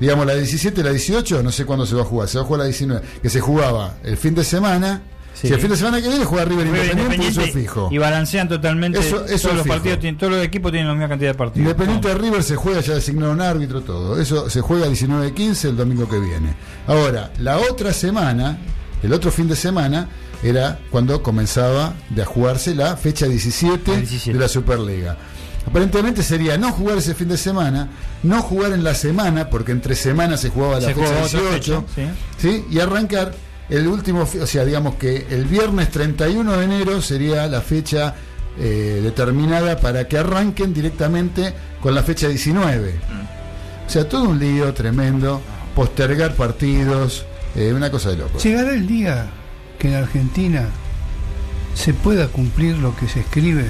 Digamos, 0.00 0.24
la 0.26 0.34
17 0.34 0.80
y 0.80 0.84
la 0.84 0.90
18 0.90 1.42
no 1.42 1.52
sé 1.52 1.64
cuándo 1.66 1.84
se 1.84 1.94
va 1.94 2.02
a 2.02 2.04
jugar. 2.04 2.28
Se 2.28 2.38
va 2.38 2.44
a 2.44 2.46
jugar 2.46 2.60
la 2.60 2.64
19, 2.66 3.02
que 3.22 3.28
se 3.30 3.40
jugaba 3.40 3.94
el 4.04 4.16
fin 4.16 4.34
de 4.34 4.44
semana. 4.44 5.02
Sí. 5.38 5.48
Si 5.48 5.52
el 5.54 5.60
fin 5.60 5.68
de 5.70 5.76
semana 5.76 6.00
que 6.00 6.08
viene 6.08 6.24
juega 6.24 6.46
River, 6.46 6.64
River 6.66 6.80
Independiente, 6.84 7.14
eso 7.28 7.40
Independiente 7.42 7.60
fijo. 7.60 7.88
Y 7.92 7.98
balancean 7.98 8.48
totalmente 8.48 8.98
Eso- 9.00 9.24
eso 9.26 9.34
es 9.34 9.42
todos 9.42 9.54
los 9.56 9.62
fijo. 9.64 9.74
partidos, 9.74 9.98
tienen- 10.00 10.18
todos 10.18 10.32
los 10.32 10.42
equipos 10.44 10.72
tienen 10.72 10.88
la 10.88 10.94
misma 10.94 11.08
cantidad 11.10 11.30
de 11.30 11.34
partidos. 11.34 11.62
Independiente 11.70 12.08
de 12.08 12.14
River 12.14 12.42
se 12.42 12.56
juega, 12.56 12.80
ya 12.80 12.94
designaron 12.94 13.40
árbitro, 13.42 13.82
todo. 13.82 14.18
Eso 14.20 14.48
se 14.48 14.60
juega 14.62 14.86
19-15 14.88 15.68
el 15.68 15.76
domingo 15.76 16.08
que 16.08 16.18
viene. 16.18 16.54
Ahora, 16.86 17.32
la 17.40 17.58
otra 17.58 17.92
semana, 17.92 18.56
el 19.02 19.12
otro 19.12 19.30
fin 19.30 19.46
de 19.46 19.56
semana, 19.56 20.08
era 20.42 20.78
cuando 20.90 21.22
comenzaba 21.22 21.92
de 22.10 22.22
a 22.22 22.24
jugarse 22.26 22.74
la 22.74 22.96
fecha 22.96 23.26
17, 23.26 23.90
La 23.92 23.98
17. 23.98 24.32
de 24.38 24.42
la 24.42 24.48
Superliga. 24.48 25.16
Aparentemente 25.66 26.22
sería 26.22 26.56
no 26.56 26.70
jugar 26.72 26.98
ese 26.98 27.14
fin 27.14 27.28
de 27.28 27.36
semana, 27.36 27.88
no 28.22 28.40
jugar 28.40 28.72
en 28.72 28.84
la 28.84 28.94
semana, 28.94 29.50
porque 29.50 29.72
entre 29.72 29.96
semanas 29.96 30.40
se 30.40 30.48
jugaba 30.50 30.74
la 30.74 30.80
Se 30.82 30.94
fecha 30.94 31.06
jugaba 31.08 31.26
otra 31.26 31.40
18, 31.40 31.84
fecha, 31.94 32.14
¿sí? 32.38 32.64
y 32.70 32.78
arrancar 32.78 33.34
el 33.68 33.86
último, 33.86 34.22
o 34.22 34.46
sea, 34.46 34.64
digamos 34.64 34.94
que 34.96 35.26
el 35.30 35.44
viernes 35.44 35.90
31 35.90 36.56
de 36.56 36.64
enero 36.64 37.02
sería 37.02 37.46
la 37.48 37.60
fecha 37.60 38.14
eh, 38.58 39.00
determinada 39.02 39.78
para 39.78 40.06
que 40.08 40.18
arranquen 40.18 40.72
directamente 40.72 41.52
con 41.80 41.94
la 41.94 42.02
fecha 42.02 42.28
19. 42.28 42.94
O 43.86 43.90
sea, 43.90 44.08
todo 44.08 44.28
un 44.30 44.38
lío 44.38 44.72
tremendo, 44.74 45.40
postergar 45.74 46.34
partidos, 46.34 47.24
eh, 47.54 47.72
una 47.72 47.90
cosa 47.90 48.10
de 48.10 48.16
loco. 48.18 48.38
¿Llegará 48.38 48.72
el 48.72 48.86
día 48.86 49.26
que 49.78 49.88
en 49.88 49.94
Argentina 49.94 50.68
se 51.74 51.92
pueda 51.94 52.28
cumplir 52.28 52.76
lo 52.78 52.96
que 52.96 53.08
se 53.08 53.20
escribe? 53.20 53.64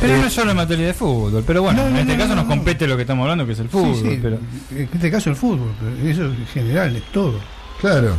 Pero 0.00 0.16
no 0.16 0.26
es 0.26 0.32
solo 0.32 0.52
en 0.52 0.56
materia 0.56 0.86
de 0.86 0.94
fútbol. 0.94 1.42
Pero 1.44 1.62
bueno, 1.62 1.82
No, 1.82 1.90
no, 1.90 1.96
en 1.96 2.02
este 2.02 2.12
no, 2.12 2.18
caso 2.18 2.28
no, 2.28 2.34
nos 2.36 2.44
no. 2.44 2.50
compete 2.50 2.86
lo 2.86 2.94
que 2.94 3.02
estamos 3.02 3.24
hablando, 3.24 3.44
que 3.46 3.52
es 3.52 3.58
el 3.58 3.68
fútbol. 3.68 3.96
Sí, 3.96 4.02
sí, 4.10 4.18
Pero 4.22 4.38
En 4.70 4.88
este 4.94 5.10
caso 5.10 5.30
el 5.30 5.36
fútbol, 5.36 5.72
pero 5.80 6.08
eso 6.08 6.24
en 6.26 6.46
general 6.46 6.94
es 6.94 7.02
todo. 7.10 7.40
Claro, 7.80 8.14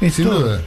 Es 0.00 0.14
sin 0.14 0.24
todo. 0.26 0.40
duda. 0.40 0.60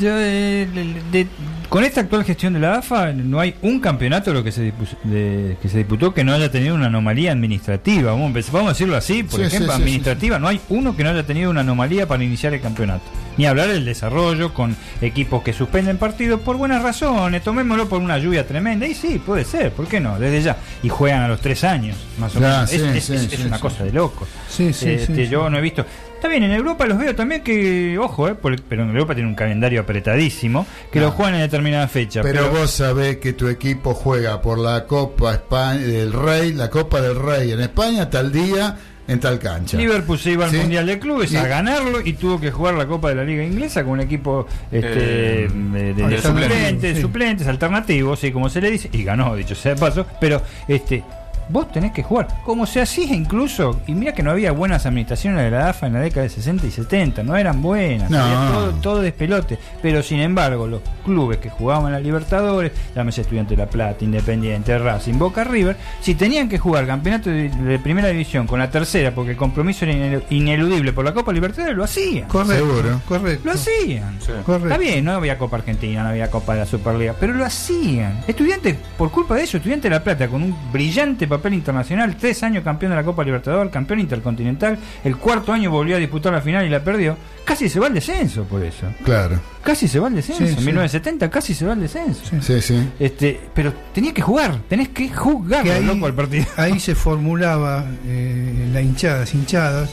Yo, 0.00 0.08
eh, 0.10 0.66
de- 0.74 1.02
de- 1.12 1.26
con 1.68 1.84
esta 1.84 2.00
actual 2.00 2.24
gestión 2.24 2.52
de 2.52 2.58
la 2.58 2.78
AFA 2.78 3.12
no 3.12 3.38
hay 3.38 3.54
un 3.62 3.78
campeonato 3.78 4.32
lo 4.34 4.42
que 4.42 4.50
se, 4.50 4.72
de- 5.04 5.56
que 5.62 5.68
se 5.68 5.78
disputó 5.78 6.12
que 6.12 6.24
no 6.24 6.32
haya 6.32 6.50
tenido 6.50 6.74
una 6.74 6.86
anomalía 6.86 7.30
administrativa. 7.30 8.10
Vamos 8.10 8.24
a, 8.24 8.26
empezar- 8.28 8.54
vamos 8.54 8.70
a 8.70 8.72
decirlo 8.72 8.96
así, 8.96 9.22
por 9.22 9.38
Sí, 9.38 9.46
ejemplo, 9.46 9.70
sí, 9.70 9.76
sí, 9.76 9.82
administrativa. 9.82 10.40
No 10.40 10.48
hay 10.48 10.60
uno 10.70 10.96
que 10.96 11.04
no 11.04 11.10
haya 11.10 11.22
tenido 11.24 11.48
una 11.48 11.60
anomalía 11.60 12.08
para 12.08 12.24
iniciar 12.24 12.54
el 12.54 12.60
campeonato. 12.60 13.04
Ni 13.36 13.46
hablar 13.46 13.68
del 13.68 13.84
desarrollo 13.84 14.52
con 14.52 14.74
equipos 15.00 15.44
que 15.44 15.52
suspenden 15.52 15.96
partidos 15.96 16.40
por 16.40 16.56
buenas 16.56 16.82
razones. 16.82 17.44
Tomémoslo 17.44 17.88
por 17.88 18.00
una 18.00 18.18
lluvia 18.18 18.44
tremenda. 18.48 18.84
Y 18.84 18.94
sí, 18.96 19.22
puede 19.24 19.44
ser, 19.44 19.70
¿por 19.70 19.86
qué 19.86 20.00
no? 20.00 20.18
Desde 20.18 20.42
ya. 20.42 20.56
Y 20.82 20.88
juegan 20.88 21.22
a 21.22 21.28
los 21.28 21.40
tres 21.40 21.62
años, 21.62 21.96
más 22.18 22.34
o 22.34 22.40
Ya, 22.40 22.48
menos. 22.66 22.72
es 22.72 23.10
es- 23.10 23.38
una 23.46 23.60
cosa 23.60 23.84
de 23.84 23.92
loco. 23.92 24.26
Este, 24.58 25.28
yo 25.28 25.48
no 25.48 25.56
he 25.56 25.60
visto. 25.60 25.86
Está 26.18 26.26
bien, 26.26 26.42
en 26.42 26.50
Europa 26.50 26.84
los 26.84 26.98
veo 26.98 27.14
también 27.14 27.44
que, 27.44 27.96
ojo, 27.96 28.26
eh, 28.28 28.34
por- 28.34 28.60
pero 28.62 28.82
en 28.82 28.88
Europa 28.88 29.14
tiene 29.14 29.28
un 29.28 29.36
calendario 29.36 29.80
apretadísimo, 29.82 30.66
que 30.90 30.98
No. 30.98 31.06
lo 31.06 31.12
juegan 31.12 31.36
en 31.36 31.42
determinada 31.42 31.86
fecha. 31.86 32.22
Pero 32.22 32.50
vos 32.50 32.72
sabés 32.72 33.18
que 33.18 33.34
tu 33.34 33.46
equipo 33.46 33.94
juega 33.94 34.42
por 34.42 34.58
la 34.58 34.84
Copa 34.84 35.30
España, 35.34 35.78
del 35.80 36.12
Rey, 36.12 36.52
la 36.54 36.70
Copa 36.70 37.00
del 37.00 37.14
Rey 37.14 37.52
en 37.52 37.60
España 37.60 38.10
tal 38.10 38.32
día 38.32 38.76
en 39.06 39.20
tal 39.20 39.38
cancha. 39.38 39.76
Liverpool 39.78 40.18
se 40.18 40.32
iba 40.32 40.46
al 40.46 40.50
Sí. 40.50 40.56
Mundial 40.56 40.86
de 40.86 40.98
Clubes 40.98 41.30
Y- 41.30 41.36
a 41.36 41.46
ganarlo 41.46 42.00
y 42.04 42.14
tuvo 42.14 42.40
que 42.40 42.50
jugar 42.50 42.74
la 42.74 42.86
Copa 42.88 43.10
de 43.10 43.14
la 43.14 43.22
Liga 43.24 43.44
Inglesa 43.44 43.84
con 43.84 43.92
un 43.92 44.00
equipo 44.00 44.44
este, 44.72 45.44
Eh, 45.44 45.48
de, 45.48 45.94
de 45.94 46.20
suplentes, 46.20 46.96
sí. 46.96 47.00
suplentes, 47.00 47.46
alternativos, 47.46 48.18
sí, 48.18 48.32
como 48.32 48.50
se 48.50 48.60
le 48.60 48.72
dice, 48.72 48.90
y 48.92 49.04
ganó, 49.04 49.36
dicho 49.36 49.54
sea 49.54 49.74
de 49.74 49.80
paso, 49.80 50.04
pero 50.20 50.42
este 50.66 51.04
vos 51.48 51.70
tenés 51.72 51.92
que 51.92 52.02
jugar, 52.02 52.28
como 52.44 52.66
se 52.66 52.80
hacía 52.80 53.14
incluso, 53.14 53.80
y 53.86 53.92
mira 53.92 54.12
que 54.12 54.22
no 54.22 54.30
había 54.30 54.52
buenas 54.52 54.86
administraciones 54.86 55.42
de 55.44 55.50
la 55.50 55.70
AFA 55.70 55.86
en 55.86 55.94
la 55.94 56.00
década 56.00 56.22
de 56.22 56.28
60 56.30 56.66
y 56.66 56.70
70, 56.70 57.22
no 57.22 57.36
eran 57.36 57.62
buenas, 57.62 58.10
No. 58.10 58.18
había 58.20 58.52
todo, 58.52 58.70
todo 58.74 59.00
despelote, 59.02 59.58
pero 59.82 60.02
sin 60.02 60.20
embargo 60.20 60.66
los 60.66 60.80
clubes 61.04 61.38
que 61.38 61.50
jugaban 61.50 61.86
en 61.86 61.92
la 61.92 62.00
Libertadores, 62.00 62.72
llámese 62.94 63.22
Estudiante 63.22 63.54
de 63.56 63.62
La 63.64 63.70
Plata, 63.70 64.04
Independiente, 64.04 64.78
Racing, 64.78 65.14
Boca 65.18 65.44
River, 65.44 65.76
si 66.00 66.14
tenían 66.14 66.48
que 66.48 66.58
jugar 66.58 66.86
campeonato 66.86 67.30
de, 67.30 67.48
de 67.48 67.78
primera 67.78 68.08
división 68.08 68.46
con 68.46 68.58
la 68.58 68.70
tercera, 68.70 69.14
porque 69.14 69.30
el 69.32 69.36
compromiso 69.36 69.84
era 69.84 69.94
inelu- 69.94 70.22
ineludible 70.30 70.92
por 70.92 71.04
la 71.04 71.12
Copa 71.14 71.32
Libertadores, 71.32 71.76
lo 71.76 71.84
hacían. 71.84 72.28
Correcto. 72.28 72.54
Seguro. 72.66 73.00
Correcto. 73.08 73.42
Lo 73.44 73.52
hacían. 73.52 74.18
Sí. 74.20 74.32
Correcto. 74.44 74.68
Está 74.68 74.78
bien, 74.78 75.04
no 75.04 75.12
había 75.12 75.38
Copa 75.38 75.56
Argentina, 75.56 76.02
no 76.02 76.10
había 76.10 76.30
Copa 76.30 76.54
de 76.54 76.60
la 76.60 76.66
Superliga, 76.66 77.14
pero 77.18 77.32
lo 77.34 77.44
hacían. 77.44 78.20
Estudiantes, 78.26 78.76
por 78.96 79.10
culpa 79.10 79.34
de 79.36 79.44
eso, 79.44 79.56
Estudiante 79.56 79.88
de 79.88 79.94
La 79.94 80.04
Plata, 80.04 80.28
con 80.28 80.42
un 80.42 80.54
brillante 80.72 81.26
papel 81.26 81.37
papel 81.38 81.54
internacional, 81.54 82.16
tres 82.16 82.42
años 82.42 82.62
campeón 82.62 82.90
de 82.90 82.96
la 82.96 83.02
Copa 83.04 83.24
Libertadores, 83.24 83.72
campeón 83.72 84.00
intercontinental, 84.00 84.78
el 85.04 85.16
cuarto 85.16 85.52
año 85.52 85.70
volvió 85.70 85.96
a 85.96 85.98
disputar 85.98 86.32
la 86.32 86.40
final 86.40 86.66
y 86.66 86.68
la 86.68 86.82
perdió. 86.84 87.16
Casi 87.44 87.68
se 87.68 87.80
va 87.80 87.86
al 87.86 87.94
descenso 87.94 88.44
por 88.44 88.62
eso. 88.62 88.86
Claro. 89.04 89.40
Casi 89.62 89.88
se 89.88 89.98
va 89.98 90.08
al 90.08 90.14
descenso. 90.14 90.42
En 90.44 90.50
sí. 90.56 90.64
1970 90.64 91.30
casi 91.30 91.54
se 91.54 91.64
va 91.64 91.72
al 91.72 91.80
descenso. 91.80 92.22
Sí, 92.40 92.60
sí. 92.60 92.88
Este, 92.98 93.40
pero 93.54 93.72
tenía 93.94 94.12
que 94.12 94.20
jugar, 94.22 94.58
tenés 94.68 94.90
que 94.90 95.08
jugar 95.08 95.62
que 95.64 95.72
ahí, 95.72 95.84
loco 95.84 96.06
al 96.06 96.14
partido. 96.14 96.44
ahí 96.56 96.78
se 96.78 96.94
formulaba 96.94 97.84
eh, 98.06 98.68
la 98.72 98.82
hinchada, 98.82 99.20
las 99.20 99.34
hinchadas 99.34 99.90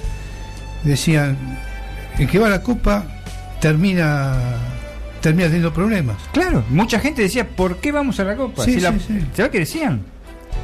decían 0.84 1.38
el 2.20 2.28
que 2.30 2.40
va 2.40 2.48
a 2.48 2.50
la 2.52 2.62
copa 2.62 3.06
termina 3.60 4.34
termina 5.22 5.46
teniendo 5.48 5.74
problemas. 5.74 6.18
Claro, 6.34 6.64
mucha 6.70 7.00
gente 7.00 7.24
decía, 7.24 7.48
¿por 7.48 7.78
qué 7.78 7.92
vamos 7.92 8.20
a 8.20 8.24
la 8.26 8.36
Copa? 8.36 8.64
Sí, 8.64 8.76
Si 8.76 8.80
la- 8.80 8.92
sí, 8.92 9.00
sí. 9.08 9.26
¿Sabés 9.36 9.52
qué 9.52 9.60
decían? 9.60 10.02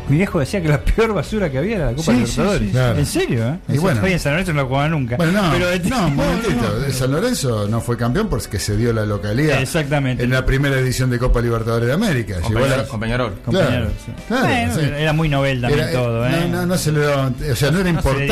Mi 0.09 0.17
viejo 0.17 0.39
decía 0.39 0.61
que 0.61 0.67
la 0.67 0.81
peor 0.83 1.13
basura 1.13 1.49
que 1.49 1.57
había 1.57 1.75
era 1.77 1.85
la 1.85 1.91
Copa 1.91 2.03
Sí, 2.03 2.11
Libertadores. 2.11 2.59
sí, 2.59 2.65
sí, 2.65 2.71
claro. 2.71 2.99
¿En 2.99 3.05
serio? 3.05 3.47
¿eh? 3.47 3.59
Y 3.69 3.77
bueno. 3.77 4.01
Oye, 4.03 4.13
en 4.13 4.19
San 4.19 4.31
Lorenzo 4.33 4.53
no 4.53 4.61
lo 4.63 4.67
jugaba 4.67 4.89
nunca. 4.89 5.15
Bueno, 5.15 5.41
no, 5.41 5.51
Pero, 5.53 5.69
este- 5.71 5.89
no, 5.89 6.07
un 6.07 6.15
momentito. 6.17 6.85
El 6.85 6.93
San 6.93 7.11
Lorenzo 7.11 7.67
no 7.69 7.79
fue 7.81 7.95
campeón 7.97 8.27
porque 8.27 8.59
se 8.59 8.75
dio 8.75 8.91
la 8.91 9.05
localidad 9.05 9.61
Exactamente. 9.61 10.23
en 10.23 10.31
la 10.31 10.45
primera 10.45 10.77
edición 10.77 11.09
de 11.09 11.17
Copa 11.19 11.39
Libertadores 11.41 11.87
de 11.87 11.93
América. 11.93 12.35
Llegó 12.45 12.59
la- 12.59 12.65
Peñarol. 12.65 12.87
con 12.87 12.99
Peñarol. 12.99 13.33
Compañero, 13.45 13.87
Claro, 14.27 14.47
Bueno. 14.47 14.97
Era 14.97 15.13
muy 15.13 15.29
novel 15.29 15.61
también 15.61 15.83
Era- 15.83 15.91
todo, 15.93 16.27
¿eh? 16.27 16.31
No, 16.49 16.57
no, 16.57 16.65
no 16.65 16.77
se 16.77 16.91
le 16.91 16.99
daba, 16.99 17.27
o 17.51 17.55
sea, 17.55 17.71
no 17.71 17.79
era 17.79 17.91
No 17.91 17.97
importante. 17.97 18.27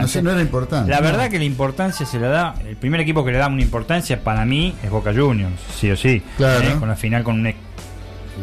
No, 0.00 0.08
sé, 0.08 0.22
no 0.22 0.30
era 0.32 0.40
importante. 0.40 0.90
La 0.90 0.96
No. 1.00 1.02
verdad 1.06 1.30
que 1.30 1.38
la 1.38 1.44
importancia 1.44 2.04
se 2.06 2.18
la 2.18 2.28
da, 2.28 2.54
el 2.66 2.76
primer 2.76 3.00
equipo 3.00 3.24
que 3.24 3.30
le 3.32 3.38
da 3.38 3.46
una 3.46 3.62
importancia 3.62 4.20
para 4.24 4.44
mí 4.44 4.74
es 4.82 4.90
Boca 4.90 5.12
Juniors, 5.14 5.54
sí 5.78 5.90
o 5.90 5.96
sí. 5.96 6.22
Claro. 6.36 6.66
¿eh? 6.66 6.74
Con 6.78 6.88
la 6.88 6.96
final 6.96 7.22
con 7.22 7.34
un, 7.46 7.54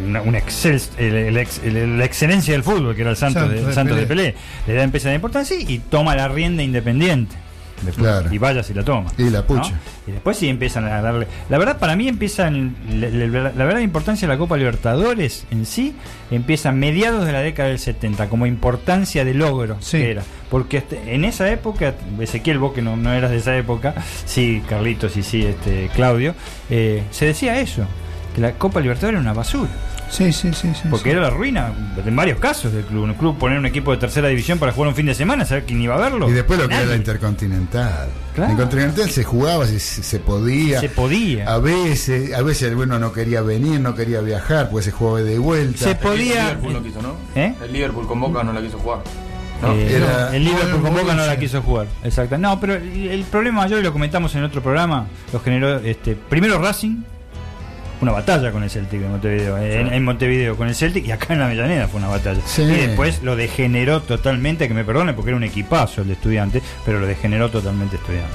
una, 0.04 0.22
un 0.22 0.36
excel, 0.36 0.82
el- 0.98 1.16
el 1.16 1.38
ex- 1.38 1.62
el- 1.64 1.98
la 1.98 2.06
excelencia 2.06 2.54
del 2.54 2.64
fútbol, 2.64 2.96
que 2.96 3.02
era 3.02 3.12
el 3.12 3.18
Santos, 3.18 3.44
Santos 3.44 3.60
de, 3.62 3.68
de 3.68 3.74
Santos 3.74 3.98
de 3.98 4.06
Pelé. 4.08 4.24
Pelé. 4.34 4.36
Le 4.68 4.74
da 4.74 4.84
empieza 4.84 5.10
la 5.10 5.16
importancia 5.16 5.58
y 5.60 5.80
toma 5.80 6.16
la 6.16 6.28
rienda 6.28 6.64
independiente. 6.64 7.36
Después- 7.82 8.08
Claro. 8.08 8.34
Y 8.34 8.38
vaya 8.38 8.64
si 8.64 8.74
la 8.74 8.84
toma. 8.84 9.12
Y 9.18 9.30
la 9.30 9.46
pucha. 9.46 9.72
¿no? 9.72 9.78
Y 10.08 10.12
después 10.14 10.38
sí 10.38 10.48
empiezan 10.48 10.86
a 10.86 11.02
darle. 11.02 11.28
La 11.50 11.58
verdad, 11.58 11.78
para 11.78 11.98
mí 11.98 12.08
empiezan. 12.08 12.74
La, 12.90 13.10
la- 13.10 13.52
la 13.52 13.66
verdad, 13.66 13.82
importancia 13.82 14.28
de 14.28 14.34
la 14.34 14.38
Copa 14.38 14.56
Libertadores 14.56 15.46
en 15.52 15.66
sí 15.66 15.94
empieza 16.32 16.70
a 16.70 16.72
mediados 16.72 17.26
de 17.26 17.34
la 17.34 17.42
década 17.42 17.68
del 17.70 17.80
70, 17.80 18.30
como 18.30 18.46
importancia 18.46 19.26
de 19.26 19.34
logro 19.34 19.76
Sí. 19.82 19.98
que 19.98 20.12
era. 20.12 20.24
Porque 20.50 20.78
este- 20.78 21.14
en 21.14 21.26
esa 21.26 21.52
época, 21.52 21.96
Ezequiel, 22.20 22.60
vos 22.60 22.72
que 22.74 22.82
no, 22.82 22.96
no 22.96 23.12
eras 23.12 23.32
de 23.32 23.38
esa 23.38 23.58
época, 23.58 23.94
sí, 24.26 24.64
Carlitos 24.70 25.18
y 25.18 25.24
sí, 25.24 25.44
este, 25.46 25.90
Claudio, 25.94 26.34
eh, 26.70 27.04
se 27.12 27.26
decía 27.26 27.60
eso, 27.60 27.86
que 28.36 28.42
la 28.42 28.52
Copa 28.54 28.82
Libertadores 28.82 29.14
era 29.14 29.22
una 29.22 29.34
basura. 29.34 29.70
Sí, 30.10 30.32
sí, 30.32 30.54
sí, 30.54 30.72
sí. 30.76 30.88
Porque 30.90 31.06
sí. 31.06 31.10
era 31.12 31.22
la 31.22 31.30
ruina 31.30 31.74
en 32.06 32.16
varios 32.16 32.38
casos 32.38 32.72
del 32.74 32.84
club. 32.84 33.06
Un 33.06 33.14
club 33.16 33.38
poner 33.40 33.58
un 33.58 33.66
equipo 33.66 33.92
de 33.92 33.98
tercera 33.98 34.28
división 34.28 34.60
para 34.60 34.72
jugar 34.72 34.90
un 34.90 34.96
fin 34.96 35.06
de 35.08 35.16
semana, 35.16 35.46
saber 35.46 35.64
quién 35.66 35.82
iba 35.82 35.96
a 35.96 35.98
verlo. 35.98 36.30
Y 36.30 36.34
después 36.34 36.60
lo 36.60 36.68
que 36.68 36.76
era 36.76 36.86
la 36.86 36.96
Intercontinental. 36.96 38.08
Claro. 38.36 38.48
La 38.48 38.52
Intercontinental 38.52 39.10
se 39.10 39.24
jugaba, 39.24 39.66
se, 39.66 39.80
se 39.80 40.20
podía. 40.20 40.80
Se 40.82 40.90
podía. 40.90 41.52
A 41.52 41.58
veces, 41.60 42.34
a 42.34 42.42
veces 42.44 42.70
el 42.70 42.76
bueno 42.76 43.00
no 43.00 43.14
quería 43.14 43.42
venir, 43.42 43.80
no 43.80 43.96
quería 43.96 44.22
viajar, 44.22 44.70
pues 44.70 44.86
se 44.86 44.92
jugaba 44.92 45.22
de 45.22 45.40
vuelta. 45.40 45.86
Se 45.86 45.92
El 45.92 45.98
podía. 45.98 46.44
Liverpool 46.44 46.74
no 46.74 46.84
quiso, 46.84 47.02
¿no? 47.02 47.16
¿Eh? 47.36 47.56
El 47.64 47.74
Liverpool 47.74 48.08
con 48.08 48.20
Boca 48.20 48.44
no 48.44 48.54
la 48.54 48.62
quiso 48.62 48.78
jugar. 48.78 49.00
¿no? 49.62 49.74
Eh, 49.74 49.96
Era- 49.96 50.30
no, 50.30 50.34
el 50.36 50.44
Liverpool 50.44 50.82
con 50.82 50.94
Boca 50.94 51.16
no 51.16 51.26
la 51.26 51.40
quiso 51.40 51.62
jugar. 51.62 51.88
Exacto. 52.04 52.38
No, 52.38 52.60
pero 52.60 52.76
el, 52.76 53.08
el 53.08 53.24
problema 53.24 53.62
mayor, 53.64 53.80
y 53.80 53.84
lo 53.84 53.94
comentamos 53.94 54.36
en 54.36 54.44
otro 54.44 54.62
programa, 54.62 55.08
lo 55.34 55.40
generó 55.40 55.78
este 55.80 56.16
primero 56.16 56.60
Racing, 56.62 56.98
una 58.02 58.12
batalla 58.12 58.52
con 58.52 58.64
el 58.64 58.70
Celtic 58.70 59.02
en 59.02 59.12
Montevideo, 59.12 59.58
en, 59.58 59.94
en 59.94 60.04
Montevideo 60.04 60.56
con 60.58 60.68
el 60.68 60.76
Celtic 60.76 61.06
y 61.06 61.12
acá 61.12 61.34
en 61.34 61.40
la 61.40 61.46
Avellaneda 61.46 61.88
fue 61.88 62.00
una 62.00 62.10
batalla. 62.10 62.42
Sí. 62.46 62.62
Y 62.64 62.66
después 62.88 63.22
lo 63.24 63.36
degeneró 63.36 64.02
totalmente, 64.02 64.68
que 64.68 64.74
me 64.74 64.84
perdone 64.84 65.14
porque 65.14 65.30
era 65.32 65.38
un 65.38 65.44
equipazo 65.44 66.02
el 66.02 66.08
de 66.08 66.14
estudiante, 66.14 66.62
pero 66.86 67.00
lo 67.00 67.08
degeneró 67.08 67.50
totalmente 67.50 67.96
estudiante. 67.96 68.34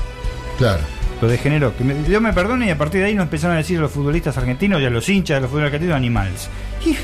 Claro. 0.59 0.81
Lo 1.20 1.28
degeneró. 1.28 1.77
Que 1.77 1.85
me, 1.85 1.95
Dios 1.95 2.23
me 2.23 2.32
perdone 2.32 2.66
y 2.66 2.70
a 2.70 2.78
partir 2.78 3.01
de 3.03 3.09
ahí 3.09 3.15
nos 3.15 3.24
empezaron 3.24 3.55
a 3.55 3.59
decir 3.59 3.78
a 3.78 3.82
los 3.82 3.91
futbolistas 3.91 4.37
argentinos 4.39 4.81
y 4.81 4.87
a 4.87 4.91
los 4.91 5.09
hinchas 5.09 5.37
de 5.37 5.41
los 5.43 5.51
futbolistas 5.51 5.74
argentinos 5.74 5.97
animales. 5.97 6.49
Y 6.87 6.97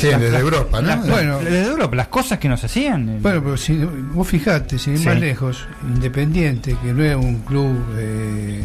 Sí, 0.00 0.06
desde 0.06 0.38
Europa, 0.38 0.80
¿no? 0.80 0.86
la- 0.88 0.96
Bueno. 0.96 1.38
desde 1.40 1.66
Europa, 1.66 1.96
las 1.96 2.06
cosas 2.08 2.38
que 2.38 2.48
nos 2.48 2.62
hacían. 2.62 3.08
eh, 3.08 3.18
Bueno, 3.20 3.42
pero 3.42 3.56
si 3.56 3.76
vos 3.78 4.28
fijate, 4.28 4.78
sin 4.78 4.92
ir 4.94 5.00
Sí. 5.00 5.06
más 5.06 5.18
lejos, 5.18 5.66
Independiente, 5.82 6.76
que 6.80 6.92
no 6.92 7.02
era 7.02 7.16
un 7.18 7.40
club 7.40 7.76
eh, 7.98 8.62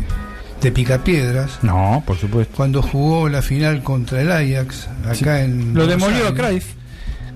de 0.63 0.71
picapiedras, 0.71 1.59
No, 1.61 2.01
por 2.05 2.17
supuesto. 2.17 2.55
cuando 2.55 2.81
jugó 2.81 3.29
la 3.29 3.41
final 3.41 3.83
contra 3.83 4.21
el 4.21 4.31
Ajax, 4.31 4.87
acá 5.05 5.13
Sí. 5.15 5.25
en. 5.45 5.73
Lo 5.73 5.85
demolió 5.87 6.33
Cruyff. 6.33 6.73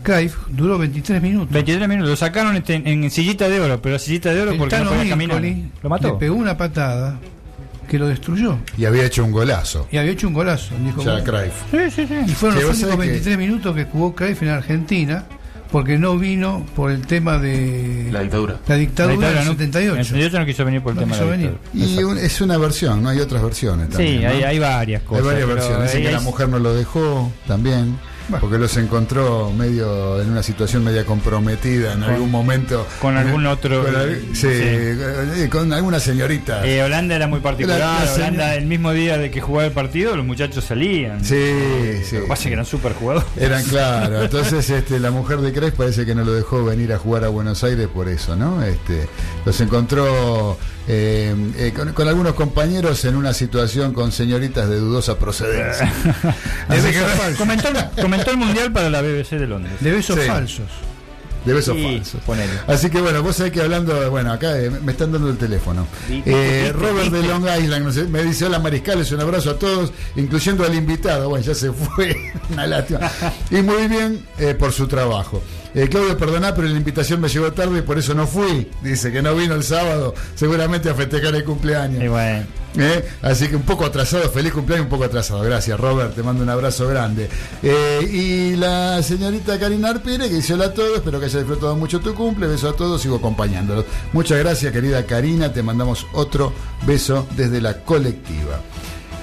Cruyff 0.04 0.36
duró 0.50 0.78
23 0.78 1.22
minutos. 1.22 1.52
23 1.52 1.88
minutos. 1.90 2.10
Lo 2.10 2.16
sacaron 2.16 2.56
este, 2.56 2.76
en, 2.76 2.88
en 2.88 3.12
sillita 3.12 3.50
de 3.50 3.60
oro, 3.60 3.82
pero 3.82 4.00
sillita 4.00 4.34
de 4.34 4.42
oro 4.42 4.52
El 4.52 4.58
porque 4.58 4.78
no 4.80 4.90
podía 4.90 5.10
caminar. 5.10 5.44
Lo 5.84 5.90
mató. 5.90 6.08
Le 6.10 6.14
pegó 6.16 6.36
una 6.36 6.56
patada 6.58 7.20
que 7.90 7.98
lo 8.00 8.08
destruyó. 8.08 8.58
Y 8.78 8.86
había 8.86 9.06
hecho 9.06 9.24
un 9.26 9.32
golazo. 9.32 9.88
Y 9.92 9.98
había 9.98 10.12
hecho 10.12 10.28
un 10.28 10.34
golazo. 10.34 10.74
Dijo, 10.84 11.04
Ya 11.04 11.24
Cruyff. 11.24 11.54
Sí, 11.72 11.78
sí, 11.92 12.08
sí. 12.08 12.16
Y 12.28 12.32
fueron 12.34 12.58
Sí, 12.60 12.64
los 12.66 12.72
únicos 12.74 12.78
sabés 12.80 12.96
que- 12.96 13.12
23 13.12 13.38
minutos 13.38 13.76
que 13.76 13.84
jugó 13.86 14.16
Cruyff 14.16 14.42
en 14.44 14.50
Argentina, 14.50 15.26
porque 15.72 15.98
no 15.98 16.18
vino 16.18 16.66
por 16.76 16.92
el 16.92 17.06
tema 17.08 17.38
de 17.40 18.10
La 18.12 18.22
dictadura. 18.22 18.54
la 18.54 18.60
La 18.68 18.76
dictadura 18.76 19.14
dictadura 19.14 19.28
del 19.40 19.46
no- 19.48 19.52
78. 19.54 19.94
En 19.94 20.00
el 20.00 20.06
78 20.06 20.40
no 20.40 20.46
quiso 20.46 20.66
venir 20.66 20.82
por 20.82 20.92
el 20.92 20.96
No 20.96 21.02
tema 21.02 21.16
de 21.16 21.22
la 21.22 21.26
quiso 21.28 21.38
venir. 21.38 21.58
dictadura. 21.74 22.02
Y 22.02 22.04
un- 22.04 22.18
es 22.18 22.42
una 22.42 22.58
versión, 22.58 23.04
¿no? 23.04 23.10
Hay 23.10 23.20
otras 23.20 23.42
versiones 23.44 23.90
también. 23.90 24.20
Sí, 24.20 24.24
¿no? 24.26 24.30
hay, 24.32 24.44
hay 24.44 24.60
varias 24.60 25.02
Hay 25.02 25.08
cosas. 25.08 25.26
varias 25.26 25.44
pero 25.46 25.56
versiones. 25.56 25.84
Dicen 25.84 25.98
ahí 25.98 26.06
que 26.06 26.12
la 26.12 26.18
hay- 26.20 26.24
mujer 26.24 26.50
no 26.50 26.60
lo 26.60 26.74
dejó 26.74 27.32
también. 27.48 27.98
Bueno. 28.30 28.42
Porque 28.42 28.58
los 28.58 28.76
encontró 28.78 29.52
medio 29.52 30.22
en 30.22 30.30
una 30.32 30.44
situación 30.44 30.84
media 30.84 31.06
comprometida 31.06 31.94
en 31.94 32.02
Con- 32.02 32.10
algún 32.14 32.32
momento. 32.32 32.86
con 33.02 33.16
algún 33.16 33.46
otro- 33.46 33.84
Con, 33.86 33.96
al- 33.96 34.22
sí, 34.34 34.42
sí. 34.42 34.48
eh, 34.52 35.48
con 35.52 35.72
alguna 35.72 36.00
señorita. 36.00 36.66
Eh, 36.66 36.84
Holanda 36.84 37.16
era 37.16 37.28
muy 37.28 37.40
particular. 37.40 37.80
La- 37.80 38.06
la 38.06 38.14
Holanda, 38.14 38.56
el 38.56 38.66
mismo 38.66 38.92
día 38.92 39.18
de 39.18 39.32
que 39.32 39.40
jugaba 39.42 39.66
el 39.68 39.72
partido, 39.74 40.16
los 40.16 40.26
muchachos 40.26 40.66
salían. 40.66 41.24
sí, 41.24 41.36
sí. 42.04 42.16
Lo 42.18 42.22
que 42.24 42.28
pasa 42.28 42.42
es 42.44 42.48
que 42.48 42.54
eran 42.54 42.66
super 42.66 42.94
jugadores. 42.94 43.28
Eran 43.38 43.64
claro, 43.64 44.22
entonces 44.24 44.70
este, 44.70 45.00
la 45.00 45.12
mujer 45.12 45.38
de 45.40 45.54
Cres 45.54 45.72
parece 45.74 46.06
que 46.06 46.14
no 46.14 46.24
lo 46.26 46.34
dejó 46.34 46.64
venir 46.66 46.92
a 46.94 46.98
jugar 46.98 47.24
a 47.24 47.30
Buenos 47.30 47.64
Aires 47.64 47.88
por 47.88 48.10
eso, 48.10 48.36
¿no? 48.36 48.62
Este, 48.64 49.08
los 49.46 49.60
encontró 49.62 50.58
eh, 50.88 51.36
eh, 51.58 51.74
con, 51.76 51.92
con 51.94 52.08
algunos 52.08 52.34
compañeros 52.34 53.04
en 53.06 53.16
una 53.16 53.34
situación 53.34 53.94
con 53.94 54.12
señoritas 54.12 54.70
de 54.70 54.78
dudosa 54.80 55.18
procedencia. 55.20 55.92
Comentó, 57.38 57.70
comentó 58.02 58.32
el 58.32 58.38
mundial 58.38 58.72
para 58.72 58.90
la 58.90 59.02
BBC 59.02 59.32
de 59.32 59.48
Londres. 59.48 59.74
De 59.80 59.92
besos 59.92 60.18
Sí. 60.20 60.28
falsos. 60.28 60.66
de 61.46 61.54
besos 61.54 61.76
Sí, 61.78 61.84
falsos. 61.84 62.22
ponele. 62.26 62.52
Así 62.68 62.90
que 62.90 63.00
bueno, 63.02 63.22
vos 63.24 63.36
sabés 63.38 63.54
que 63.54 63.62
hablando, 63.62 64.10
bueno, 64.12 64.32
acá 64.34 64.60
eh, 64.60 64.70
me 64.70 64.92
están 64.92 65.12
dando 65.14 65.30
el 65.30 65.38
teléfono. 65.38 65.88
Eh, 66.10 66.72
Robert 66.76 67.10
de. 67.12 67.24
Long 67.24 67.46
Island 67.62 67.86
no 67.86 67.92
sé, 67.94 68.04
me 68.06 68.24
dice, 68.24 68.46
hola 68.46 68.60
mariscales, 68.60 69.12
un 69.12 69.22
abrazo 69.22 69.52
a 69.52 69.60
todos, 69.60 69.92
incluyendo 70.16 70.66
al 70.66 70.76
invitado. 70.76 71.30
Bueno, 71.30 71.46
ya 71.46 71.56
se 71.56 71.72
fue, 71.72 72.16
una 72.52 72.68
lástima. 72.68 73.10
Y 73.52 73.62
muy 73.62 73.88
bien 73.88 74.26
eh, 74.40 74.56
por 74.56 74.74
su 74.74 74.88
trabajo. 74.88 75.42
Eh, 75.78 75.88
Claudio, 75.90 76.18
perdoná, 76.18 76.56
pero 76.56 76.68
la 76.68 76.76
invitación 76.76 77.22
me 77.22 77.30
llegó 77.30 77.54
tarde 77.54 77.78
y 77.78 77.82
por 77.84 78.00
eso 78.00 78.16
no 78.16 78.26
fui. 78.26 78.68
Dice 78.82 79.12
que 79.12 79.22
no 79.22 79.36
vino 79.36 79.54
el 79.54 79.64
sábado, 79.64 80.16
seguramente 80.34 80.90
a 80.90 80.96
festejar 80.96 81.36
el 81.36 81.44
cumpleaños. 81.44 82.04
Y 82.04 82.08
bueno, 82.08 82.48
¿Eh? 82.80 83.08
Así 83.22 83.48
que 83.48 83.56
un 83.56 83.62
poco 83.62 83.86
atrasado, 83.86 84.28
feliz 84.32 84.54
cumpleaños, 84.54 84.86
un 84.86 84.90
poco 84.90 85.04
atrasado. 85.04 85.42
Gracias, 85.42 85.80
Robert, 85.80 86.16
te 86.16 86.24
mando 86.24 86.42
un 86.42 86.50
abrazo 86.50 86.88
grande. 86.88 87.30
Eh, 87.62 88.10
y 88.12 88.56
la 88.56 89.04
señorita 89.04 89.60
Karina 89.60 89.90
Arpire, 89.90 90.28
que 90.28 90.36
dice 90.36 90.56
hola 90.56 90.66
a 90.66 90.74
todos, 90.74 90.98
espero 90.98 91.20
que 91.20 91.28
haya 91.28 91.38
disfrutado 91.38 91.76
mucho 91.76 92.00
tu 92.00 92.16
cumple, 92.16 92.48
beso 92.48 92.70
a 92.70 92.76
todos, 92.76 93.00
sigo 93.00 93.18
acompañándolos. 93.18 93.86
Muchas 94.14 94.40
gracias, 94.40 94.74
querida 94.74 95.06
Karina, 95.06 95.54
te 95.54 95.62
mandamos 95.62 96.08
otro 96.14 96.54
beso 96.88 97.28
desde 97.36 97.62
la 97.62 97.84
colectiva. 97.84 98.62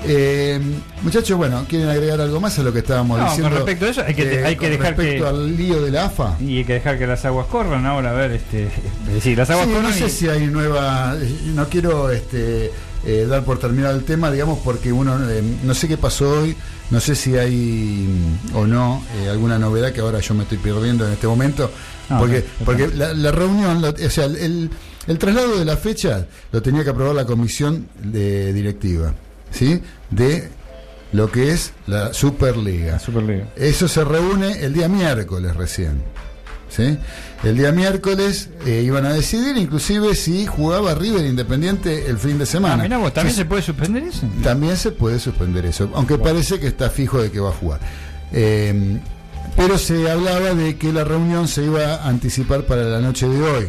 Eh, 0.06 0.60
muchachos, 1.02 1.36
bueno, 1.38 1.64
¿quieren 1.68 1.88
agregar 1.88 2.20
algo 2.20 2.40
más 2.40 2.58
a 2.58 2.62
lo 2.62 2.72
que 2.72 2.80
estábamos 2.80 3.18
No, 3.18 3.24
diciendo? 3.24 3.48
con 3.50 3.56
respecto 3.58 3.84
a 3.86 3.88
eso, 3.88 4.02
hay 4.06 4.14
que- 4.14 4.34
Eh, 4.40 4.44
hay 4.44 4.56
que 4.56 4.70
dejar 4.70 4.96
respecto 4.96 5.24
que- 5.24 5.28
al 5.30 5.56
lío 5.56 5.80
de 5.82 5.90
la 5.90 6.04
AFA. 6.06 6.36
y 6.40 6.58
hay 6.58 6.64
que 6.64 6.74
dejar 6.74 6.98
que 6.98 7.06
las 7.06 7.24
aguas 7.24 7.46
corran 7.46 7.86
ahora, 7.86 8.10
a 8.10 8.12
ver, 8.14 8.32
este. 8.32 8.64
Es 9.08 9.14
decir, 9.14 9.38
las 9.38 9.48
aguas 9.50 9.66
Sí, 9.66 9.72
corran. 9.72 9.90
no 9.90 9.96
sé 9.96 10.06
y- 10.06 10.10
si 10.10 10.28
hay 10.28 10.46
nueva. 10.46 11.16
No 11.54 11.68
quiero 11.68 12.10
este, 12.10 12.70
eh, 13.06 13.26
dar 13.28 13.44
por 13.44 13.58
terminado 13.58 13.96
el 13.96 14.04
tema, 14.04 14.30
digamos, 14.30 14.58
porque 14.64 14.92
uno. 14.92 15.18
eh, 15.30 15.42
no 15.62 15.74
sé 15.74 15.88
qué 15.88 15.96
pasó 15.96 16.40
hoy, 16.40 16.54
no 16.90 17.00
sé 17.00 17.14
si 17.14 17.36
hay 17.38 18.06
mm, 18.52 18.56
o 18.56 18.66
no 18.66 19.02
eh, 19.22 19.28
alguna 19.30 19.58
novedad 19.58 19.92
que 19.92 20.00
ahora 20.00 20.20
yo 20.20 20.34
me 20.34 20.42
estoy 20.42 20.58
perdiendo 20.58 21.06
en 21.06 21.12
este 21.14 21.26
momento. 21.26 21.70
Porque 22.18 22.44
porque 22.66 22.88
la, 22.88 23.14
la 23.14 23.32
reunión, 23.32 23.80
la- 23.80 23.88
o 23.88 24.10
sea, 24.10 24.26
el, 24.26 24.68
el 25.06 25.18
traslado 25.18 25.58
de 25.58 25.64
la 25.64 25.78
fecha 25.78 26.26
lo 26.52 26.60
tenía 26.60 26.84
que 26.84 26.90
aprobar 26.90 27.14
la 27.14 27.24
comisión 27.24 27.86
de 28.02 28.52
directiva, 28.52 29.14
¿sí? 29.54 29.80
De 30.10 30.50
lo 31.12 31.30
que 31.30 31.52
es 31.52 31.72
la 31.86 32.12
Superliga. 32.12 32.98
Superliga. 32.98 33.46
Eso 33.56 33.88
se 33.88 34.04
reúne 34.04 34.64
el 34.64 34.74
día 34.74 34.88
miércoles 34.88 35.56
recién. 35.56 36.02
¿sí? 36.68 36.98
El 37.44 37.56
día 37.56 37.70
miércoles 37.70 38.48
eh, 38.66 38.82
iban 38.84 39.06
a 39.06 39.12
decidir 39.12 39.56
inclusive 39.56 40.14
si 40.16 40.44
jugaba 40.46 40.94
River 40.94 41.24
Independiente 41.24 42.06
el 42.08 42.18
fin 42.18 42.36
de 42.36 42.42
Ah, 42.44 42.46
semana. 42.46 42.82
mirá 42.82 42.98
vos, 42.98 43.12
¿también 43.14 43.32
Sí, 43.34 43.42
se 43.42 43.44
puede 43.46 43.62
suspender 43.62 44.02
eso? 44.02 44.26
también 44.42 44.76
se 44.76 44.90
puede 44.90 45.20
suspender 45.20 45.64
eso, 45.66 45.88
aunque 45.94 46.18
parece 46.18 46.58
que 46.58 46.66
está 46.66 46.90
fijo 46.90 47.22
de 47.22 47.30
que 47.30 47.38
va 47.38 47.50
a 47.50 47.52
jugar. 47.52 47.78
Eh, 48.32 48.98
Pero 49.56 49.78
se 49.78 50.10
hablaba 50.10 50.52
de 50.54 50.76
que 50.76 50.92
la 50.92 51.04
reunión 51.04 51.46
se 51.46 51.62
iba 51.64 51.94
a 51.94 52.08
anticipar 52.08 52.62
para 52.64 52.82
la 52.82 52.98
noche 53.00 53.28
de 53.28 53.40
hoy, 53.40 53.66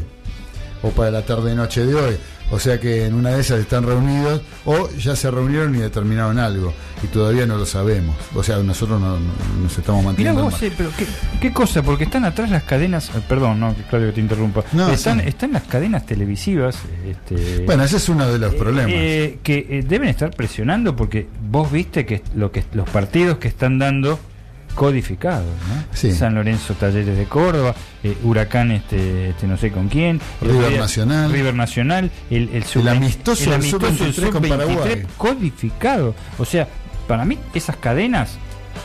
o 0.81 0.89
para 0.89 1.11
la 1.11 1.21
tarde-noche 1.23 1.85
de 1.85 1.93
hoy. 1.93 2.17
O 2.51 2.59
sea 2.59 2.79
que 2.79 3.05
en 3.05 3.15
una 3.15 3.31
de 3.31 3.41
esas 3.41 3.59
están 3.59 3.83
reunidos, 3.85 4.41
o 4.65 4.89
ya 4.97 5.15
se 5.15 5.31
reunieron 5.31 5.73
y 5.75 5.79
determinaron 5.79 6.37
algo, 6.37 6.73
y 7.03 7.07
todavía 7.07 7.45
no 7.47 7.57
lo 7.57 7.65
sabemos. 7.65 8.15
O 8.35 8.43
sea, 8.43 8.57
nosotros 8.59 9.01
no, 9.01 9.19
no- 9.19 9.63
nos 9.63 9.77
estamos 9.77 10.01
Mirá 10.01 10.07
manteniendo. 10.33 10.43
vos, 10.43 10.53
al 10.61 10.63
eh, 10.67 10.73
pero 10.77 10.91
qué, 10.95 11.05
qué 11.41 11.51
cosa, 11.51 11.81
porque 11.81 12.03
están 12.03 12.23
atrás 12.23 12.51
las 12.51 12.63
cadenas, 12.63 13.09
eh, 13.09 13.21
perdón, 13.27 13.59
no, 13.59 13.75
que 13.75 13.81
Claudio 13.83 14.09
que 14.09 14.13
te 14.15 14.21
interrumpa, 14.21 14.63
No, 14.73 14.89
están, 14.89 15.21
sí. 15.21 15.27
están 15.27 15.53
las 15.53 15.63
cadenas 15.63 16.05
televisivas, 16.05 16.77
este, 17.09 17.63
Bueno, 17.65 17.83
ese 17.83 17.97
es 17.97 18.07
uno 18.09 18.27
de 18.31 18.37
los 18.37 18.53
problemas. 18.53 18.91
eh, 18.93 19.39
que 19.41 19.65
eh, 19.69 19.83
deben 19.87 20.09
estar 20.09 20.29
presionando 20.29 20.95
porque 20.95 21.27
vos 21.49 21.71
viste 21.71 22.05
que 22.05 22.21
lo 22.35 22.51
que 22.51 22.63
los 22.73 22.87
partidos 22.89 23.39
que 23.39 23.47
están 23.47 23.79
dando 23.79 24.19
codificados, 24.75 25.45
¿no? 25.67 25.83
Sí. 25.93 26.11
San 26.11 26.35
Lorenzo 26.35 26.73
Talleres 26.75 27.17
de 27.17 27.25
Córdoba, 27.25 27.73
eh, 28.03 28.15
Huracán 28.23 28.71
este, 28.71 29.29
este 29.29 29.47
no 29.47 29.57
sé 29.57 29.71
con 29.71 29.87
quién, 29.87 30.21
el 30.41 30.49
River 30.49 30.69
día- 30.69 30.79
Nacional. 30.81 31.31
River 31.31 31.55
Nacional, 31.55 32.11
el, 32.29 32.49
el, 32.49 32.63
sub- 32.65 32.87
amistoso 32.87 33.43
el 33.45 33.53
amistoso 33.53 34.03
del 34.03 34.13
sub-23 34.13 34.29
con 34.31 34.43
sub-23 34.43 34.49
Paraguay. 34.49 35.03
codificado. 35.17 36.13
O 36.37 36.45
sea, 36.45 36.67
para 37.07 37.25
mí 37.25 37.39
esas 37.53 37.77
cadenas 37.77 38.37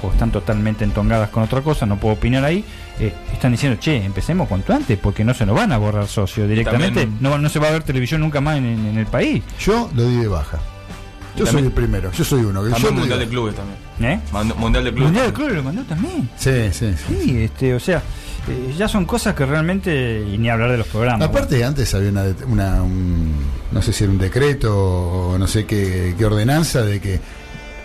o 0.03 0.11
están 0.13 0.31
totalmente 0.31 0.85
entongadas 0.85 1.31
con 1.31 1.43
otra 1.43 1.61
cosa, 1.63 1.85
no 1.85 1.97
puedo 1.99 2.15
opinar 2.15 2.45
ahí, 2.45 2.65
eh, 3.01 3.13
están 3.33 3.51
diciendo, 3.53 3.79
che, 3.81 3.97
empecemos 4.05 4.47
cuanto 4.49 4.73
antes, 4.73 4.97
porque 4.99 5.25
no 5.25 5.35
se 5.35 5.45
nos 5.45 5.57
van 5.57 5.73
a 5.73 5.79
borrar 5.79 6.07
socios 6.07 6.49
directamente, 6.49 7.01
también- 7.01 7.19
no, 7.21 7.39
no 7.39 7.49
se 7.49 7.59
va 7.59 7.69
a 7.69 7.73
ver 7.73 7.83
televisión 7.83 8.21
nunca 8.21 8.41
más 8.41 8.59
en, 8.59 8.97
el 8.97 9.07
país. 9.07 9.43
Yo 9.59 9.91
lo 9.95 10.07
di 10.07 10.17
de 10.17 10.29
baja. 10.29 10.59
Yo 11.37 11.47
soy 11.47 11.63
el 11.63 11.73
primero, 11.73 12.11
yo 12.13 12.25
soy 12.25 12.43
uno. 12.45 12.63
que 12.63 12.71
También 12.71 12.93
yo 12.95 12.99
Mundial 13.01 13.19
de. 13.19 13.29
Clubes 13.29 13.55
también. 13.57 13.79
¿Eh? 14.01 14.19
Mand- 14.33 14.55
Mundial 14.57 14.85
de 14.85 14.91
Clubes. 14.93 15.05
Mundial 15.09 15.27
de 15.27 15.33
Clubes 15.33 15.55
lo 15.55 15.63
mandó 15.63 15.83
también. 15.83 16.29
Sí, 16.37 16.51
sí, 16.73 16.95
sí. 16.97 17.17
Sí, 17.23 17.43
este, 17.43 17.75
o 17.75 17.81
sea, 17.81 17.99
eh, 18.49 18.75
ya 18.77 18.89
son 18.89 19.05
cosas 19.05 19.35
que 19.35 19.45
realmente, 19.45 20.25
y 20.27 20.39
ni 20.39 20.49
hablar 20.49 20.71
de 20.71 20.79
los 20.79 20.87
programas. 20.87 21.29
Aparte, 21.29 21.63
antes 21.65 21.95
había 21.95 22.09
una, 22.11 22.25
una- 22.47 22.83
un- 22.83 23.35
no 23.71 23.83
sé 23.83 23.93
si 23.93 24.05
era 24.05 24.13
un 24.13 24.19
decreto 24.19 24.75
o 25.33 25.39
no 25.39 25.47
sé 25.47 25.67
qué, 25.67 26.15
qué 26.17 26.25
ordenanza 26.25 26.83
de 26.83 27.01
que 27.01 27.21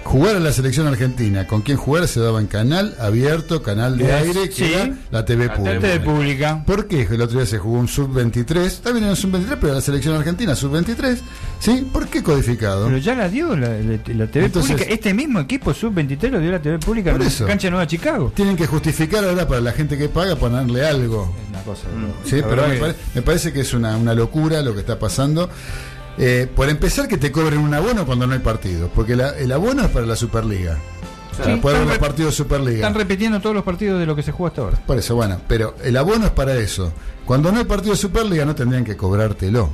jugar 0.06 0.36
a 0.36 0.40
la 0.40 0.54
selección 0.54 0.86
argentina, 0.88 1.46
con 1.48 1.62
quien 1.62 1.78
jugar 1.78 2.08
se 2.08 2.20
daba 2.22 2.40
en 2.40 2.46
canal 2.48 2.96
abierto, 3.00 3.62
canal 3.64 3.98
de 3.98 4.06
Es- 4.06 4.12
aire, 4.14 4.50
que 4.50 4.56
sí. 4.56 4.74
era 4.74 4.94
la 5.12 5.26
TV 5.26 5.48
La 5.48 5.56
pública. 5.56 6.04
Pública. 6.04 6.64
¿Por 6.66 6.88
qué? 6.88 7.02
El 7.12 7.22
otro 7.22 7.38
día 7.40 7.46
se 7.48 7.58
jugó 7.58 7.80
un 7.80 7.88
sub-23, 7.88 8.82
también 8.82 9.04
era 9.06 9.12
un 9.12 9.18
sub-23, 9.18 9.58
pero 9.60 9.74
la 9.74 9.82
selección 9.82 10.16
argentina 10.16 10.56
sub-23, 10.56 11.18
¿sí? 11.60 11.88
¿Por 11.92 12.08
qué 12.08 12.22
codificado? 12.24 12.86
Pero 12.86 12.98
ya 13.00 13.16
la 13.16 13.28
dio 13.28 13.56
la, 13.58 13.68
la- 13.70 14.00
la 14.08 14.28
TV 14.28 14.46
Entonces- 14.46 14.72
pública. 14.72 14.94
Este 14.94 15.14
mismo 15.14 15.40
equipo 15.40 15.74
sub-23 15.74 16.30
lo 16.30 16.40
dio 16.40 16.52
la 16.52 16.62
TV 16.62 16.78
pública 16.80 17.12
Por 17.12 17.22
en 17.22 17.28
eso. 17.28 17.46
cancha 17.48 17.70
Nueva 17.72 17.88
Chicago. 17.88 18.32
Tienen 18.36 18.56
que 18.56 18.68
justificar 18.68 19.26
ahora 19.26 19.48
para 19.48 19.60
la 19.60 19.72
gente 19.72 19.98
que 19.98 20.08
paga 20.08 20.36
ponerle 20.36 20.86
algo. 20.86 21.34
Una 21.50 21.62
cosa. 21.64 21.84
Sí, 22.24 22.38
la 22.42 22.48
pero 22.48 22.68
me, 22.68 22.76
pare- 22.78 22.96
me 23.16 23.22
parece 23.24 23.52
que 23.52 23.62
es 23.62 23.74
una, 23.74 23.98
una 23.98 24.14
locura 24.14 24.62
lo 24.62 24.74
que 24.76 24.82
está 24.82 25.00
pasando. 25.00 25.50
Eh, 26.18 26.48
por 26.56 26.70
empezar, 26.70 27.08
que 27.08 27.18
te 27.18 27.32
cobren 27.32 27.60
un 27.60 27.74
abono 27.74 28.06
cuando 28.06 28.26
no 28.28 28.34
hay 28.34 28.40
partido, 28.40 28.90
porque 28.96 29.16
la- 29.16 29.38
el 29.38 29.52
abono 29.52 29.84
es 29.84 29.90
para 29.92 30.06
la 30.06 30.16
Superliga. 30.16 30.78
Para 31.38 31.56
Sí, 31.56 31.60
poder 31.60 31.62
ver 31.62 31.82
están 31.82 31.88
los 31.88 31.94
re- 31.96 32.00
partidos 32.00 32.32
de 32.32 32.36
Superliga. 32.38 32.76
Están 32.78 32.94
repitiendo 32.94 33.42
todos 33.42 33.54
los 33.56 33.64
partidos 33.66 34.00
de 34.00 34.06
lo 34.06 34.16
que 34.16 34.24
se 34.24 34.32
juega 34.32 34.50
hasta 34.50 34.62
ahora. 34.62 34.78
Por 34.88 34.98
eso, 34.98 35.16
bueno, 35.16 35.42
pero 35.50 35.76
el 35.84 35.98
abono 35.98 36.26
es 36.28 36.32
para 36.32 36.56
eso. 36.56 36.94
Cuando 37.26 37.52
no 37.52 37.60
hay 37.60 37.66
partido 37.66 37.92
de 37.92 37.98
Superliga 37.98 38.46
no 38.46 38.56
tendrían 38.56 38.86
que 38.86 38.96
cobrártelo. 38.96 39.70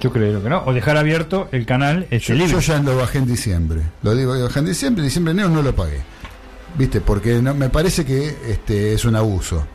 Yo 0.00 0.10
creo 0.12 0.42
que 0.42 0.48
no. 0.48 0.62
O 0.64 0.72
dejar 0.72 0.96
abierto 0.96 1.48
el 1.52 1.66
canal 1.66 2.06
este 2.10 2.28
Yo, 2.28 2.34
libre. 2.34 2.52
yo 2.52 2.60
ya 2.60 2.78
lo 2.80 2.96
bajé 2.96 3.18
en 3.18 3.26
diciembre. 3.26 3.82
Lo 4.02 4.14
digo, 4.14 4.34
lo 4.34 4.44
bajé 4.44 4.60
en 4.60 4.66
diciembre, 4.66 5.04
diciembre, 5.04 5.32
enero 5.32 5.48
no 5.50 5.60
lo 5.60 5.74
pagué. 5.74 6.00
¿Viste? 6.78 7.00
Porque 7.00 7.42
no, 7.42 7.52
me 7.54 7.68
parece 7.68 8.04
que 8.06 8.34
este 8.48 8.92
es 8.94 9.04
un 9.04 9.16
abuso. 9.16 9.66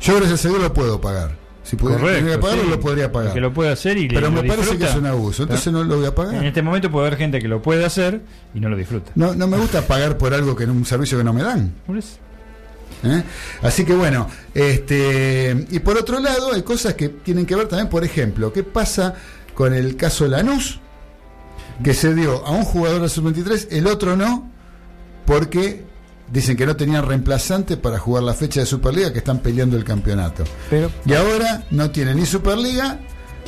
Yo 0.00 0.16
gracias 0.16 0.44
a 0.44 0.48
Dios 0.50 0.60
lo 0.60 0.72
puedo 0.74 1.00
pagar. 1.00 1.36
Si 1.66 1.74
pudiera 1.74 2.00
Correcto, 2.00 2.40
pagarlo, 2.40 2.62
sí. 2.62 2.70
lo 2.70 2.78
podría 2.80 3.10
pagar. 3.10 3.32
Que 3.34 3.40
lo 3.40 3.52
puede 3.52 3.72
hacer 3.72 3.98
y 3.98 4.08
le- 4.08 4.14
Pero 4.14 4.30
lo 4.30 4.40
me 4.40 4.48
parece 4.48 4.78
que 4.78 4.84
es 4.84 4.94
un 4.94 5.06
abuso, 5.06 5.42
entonces 5.42 5.72
no 5.72 5.82
lo 5.82 5.96
voy 5.96 6.04
a 6.04 6.08
En 6.10 6.14
pagar. 6.14 6.44
este 6.44 6.62
momento 6.62 6.90
puede 6.92 7.08
haber 7.08 7.18
gente 7.18 7.40
que 7.40 7.48
lo 7.48 7.60
puede 7.60 7.84
hacer 7.84 8.20
y 8.54 8.60
no 8.60 8.68
lo 8.68 8.76
disfruta. 8.76 9.10
No, 9.16 9.34
no 9.34 9.48
me 9.48 9.56
gusta 9.58 9.82
pagar 9.82 10.16
por 10.16 10.32
algo 10.32 10.54
que 10.54 10.62
en 10.62 10.70
un 10.70 10.84
servicio 10.84 11.18
que 11.18 11.24
no 11.24 11.32
me 11.32 11.42
dan. 11.42 11.72
Por 11.84 11.98
eso. 11.98 12.18
¿eh? 13.02 13.22
Así 13.62 13.84
que 13.84 13.94
bueno, 13.94 14.28
este 14.54 15.66
y 15.70 15.80
por 15.80 15.96
otro 15.98 16.20
lado 16.20 16.52
hay 16.52 16.62
cosas 16.62 16.94
que 16.94 17.08
tienen 17.08 17.44
que 17.46 17.56
ver 17.56 17.66
también, 17.66 17.88
por 17.88 18.04
ejemplo, 18.04 18.52
¿qué 18.52 18.62
pasa 18.62 19.14
con 19.54 19.74
el 19.74 19.96
caso 19.96 20.28
Lanús? 20.28 20.78
Que 21.82 21.94
se 21.94 22.14
dio 22.14 22.46
a 22.46 22.52
un 22.52 22.62
jugador 22.64 23.02
de 23.02 23.08
sub-23, 23.08 23.68
el 23.72 23.86
otro 23.88 24.16
no, 24.16 24.48
porque 25.26 25.84
dicen 26.32 26.56
que 26.56 26.66
no 26.66 26.76
tenían 26.76 27.06
reemplazante 27.06 27.76
para 27.76 27.98
jugar 27.98 28.22
la 28.24 28.34
fecha 28.34 28.60
de 28.60 28.66
Superliga, 28.66 29.12
que 29.12 29.18
están 29.18 29.38
peleando 29.38 29.76
el 29.76 29.84
campeonato. 29.84 30.44
Pero 30.70 30.90
Y 31.04 31.14
ahora 31.14 31.64
no 31.70 31.90
tiene 31.90 32.14
ni 32.14 32.26
Superliga, 32.26 32.98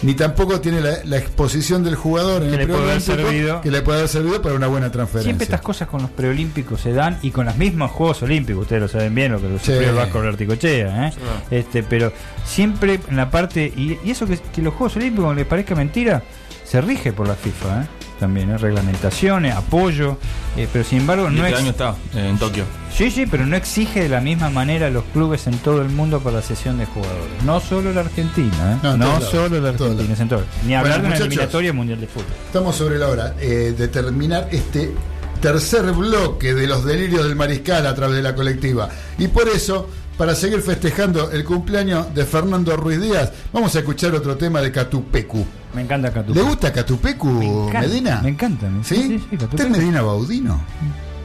ni 0.02 0.14
tampoco 0.14 0.60
tiene 0.60 0.80
la, 0.80 0.98
la 1.05 1.18
exposición 1.18 1.82
del 1.82 1.96
jugador 1.96 2.44
en 2.44 2.50
Que 2.50 2.55
el 2.55 2.60
le 2.60 2.66
puede 2.68 2.82
haber 2.90 3.00
servido. 3.00 3.60
que 3.62 3.70
le 3.72 3.82
puede 3.82 3.98
haber 3.98 4.09
servido 4.09 4.40
para 4.40 4.55
una 4.55 4.68
buena 4.68 4.92
transferencia. 4.92 5.28
siempre 5.30 5.44
estas 5.44 5.60
cosas 5.60 5.88
con 5.88 6.02
los 6.02 6.10
preolímpicos 6.12 6.80
se 6.80 6.92
dan 6.92 7.18
y 7.22 7.32
con 7.32 7.46
los 7.46 7.56
mismos 7.56 7.90
Juegos 7.90 8.22
Olímpicos. 8.22 8.62
Ustedes 8.62 8.82
lo 8.82 8.86
saben 8.88 9.12
bien, 9.14 9.32
lo 9.32 9.40
que 9.40 9.48
lo 9.48 9.59
Sí. 9.59 9.72
sufrió 9.72 9.90
el 9.90 9.96
Vasco 9.96 10.20
Articochea. 10.20 11.09
¿eh? 11.09 11.12
Sí. 11.12 11.20
Este, 11.50 11.82
pero 11.82 12.12
siempre 12.44 13.00
en 13.09 13.16
la 13.16 13.28
parte. 13.30 13.72
Y, 13.76 13.98
y 14.05 14.10
eso 14.12 14.24
que, 14.26 14.38
que 14.38 14.62
los 14.62 14.72
Juegos 14.74 14.94
Olímpicos, 14.96 15.24
aunque 15.26 15.40
les 15.40 15.48
parezca 15.48 15.74
mentira, 15.74 16.22
se 16.64 16.80
rige 16.80 17.12
por 17.12 17.26
la 17.26 17.34
FIFA. 17.34 17.82
¿eh? 17.82 17.86
También, 18.19 18.51
¿eh? 18.51 18.59
reglamentaciones, 18.59 19.55
apoyo. 19.55 20.19
eh, 20.57 20.66
pero 20.73 20.85
sin 20.85 20.99
embargo, 21.01 21.31
no 21.31 21.47
este 21.47 21.59
año 21.59 21.70
está 21.70 21.95
eh, 22.15 22.28
en 22.28 22.39
Tokio. 22.39 22.65
Sí, 22.93 23.11
sí, 23.11 23.27
pero 23.27 23.47
no 23.47 23.55
exige 23.57 24.03
de 24.03 24.09
la 24.09 24.20
misma 24.20 24.51
manera 24.51 24.89
a 24.89 24.90
los 24.90 25.05
clubes 25.12 25.47
en 25.47 25.57
todo 25.59 25.82
el 25.82 25.89
mundo 25.89 26.19
para 26.20 26.36
la 26.36 26.43
sesión 26.43 26.78
de 26.78 26.86
jugadores. 26.86 27.43
No 27.45 27.61
solo 27.61 27.93
la 27.93 28.01
Argentina, 28.01 28.73
¿eh? 28.82 28.97
No, 28.97 29.20
solo 29.20 29.61
la 29.61 29.69
Argentina, 29.70 29.89
lados. 29.95 30.11
es 30.11 30.20
en 30.20 30.28
todo. 30.28 30.45
Ni 30.66 30.74
hablar 30.74 31.01
Bueno, 31.01 31.15
de 31.15 31.16
una 31.16 31.24
eliminatoria 31.27 31.73
mundial 31.73 32.01
de 32.01 32.07
fútbol. 32.09 32.27
Estamos 32.47 32.74
sobre 32.74 32.99
la 32.99 33.09
hora 33.09 33.35
eh, 33.40 33.74
de 33.77 33.89
terminar 33.89 34.49
este 34.51 34.93
tercer 35.40 35.93
bloque 35.93 36.55
de 36.55 36.66
los 36.66 36.85
delirios 36.85 37.24
del 37.24 37.36
mariscal 37.36 37.86
a 37.86 37.95
través 37.95 38.16
de 38.16 38.23
la 38.23 38.35
colectiva. 38.35 38.89
Y 39.19 39.28
por 39.28 39.49
eso, 39.49 39.89
para 40.19 40.35
seguir 40.35 40.61
festejando 40.61 41.31
el 41.31 41.45
cumpleaños 41.45 42.12
de 42.15 42.24
Fernando 42.27 42.77
Ruiz 42.77 43.01
Díaz, 43.01 43.32
vamos 43.53 43.74
a 43.77 43.78
escuchar 43.78 44.15
otro 44.15 44.36
tema 44.36 44.61
de 44.61 44.70
Catupecu. 44.73 45.47
Me 45.74 45.82
encanta 45.82 46.12
Catupecu. 46.12 46.35
¿Le 46.35 46.43
gusta 46.51 46.73
Catupecu, 46.73 47.28
Me 47.28 47.47
encanta, 47.47 47.81
Medina? 47.89 48.20
Me 48.23 48.28
encanta. 48.31 48.69
me- 48.69 48.82
¿Sí? 48.85 48.97
sí, 48.97 49.24
sí, 49.31 49.36
¿Usted 49.36 49.65
es 49.65 49.70
Medina 49.70 50.03
Baudino? 50.03 50.61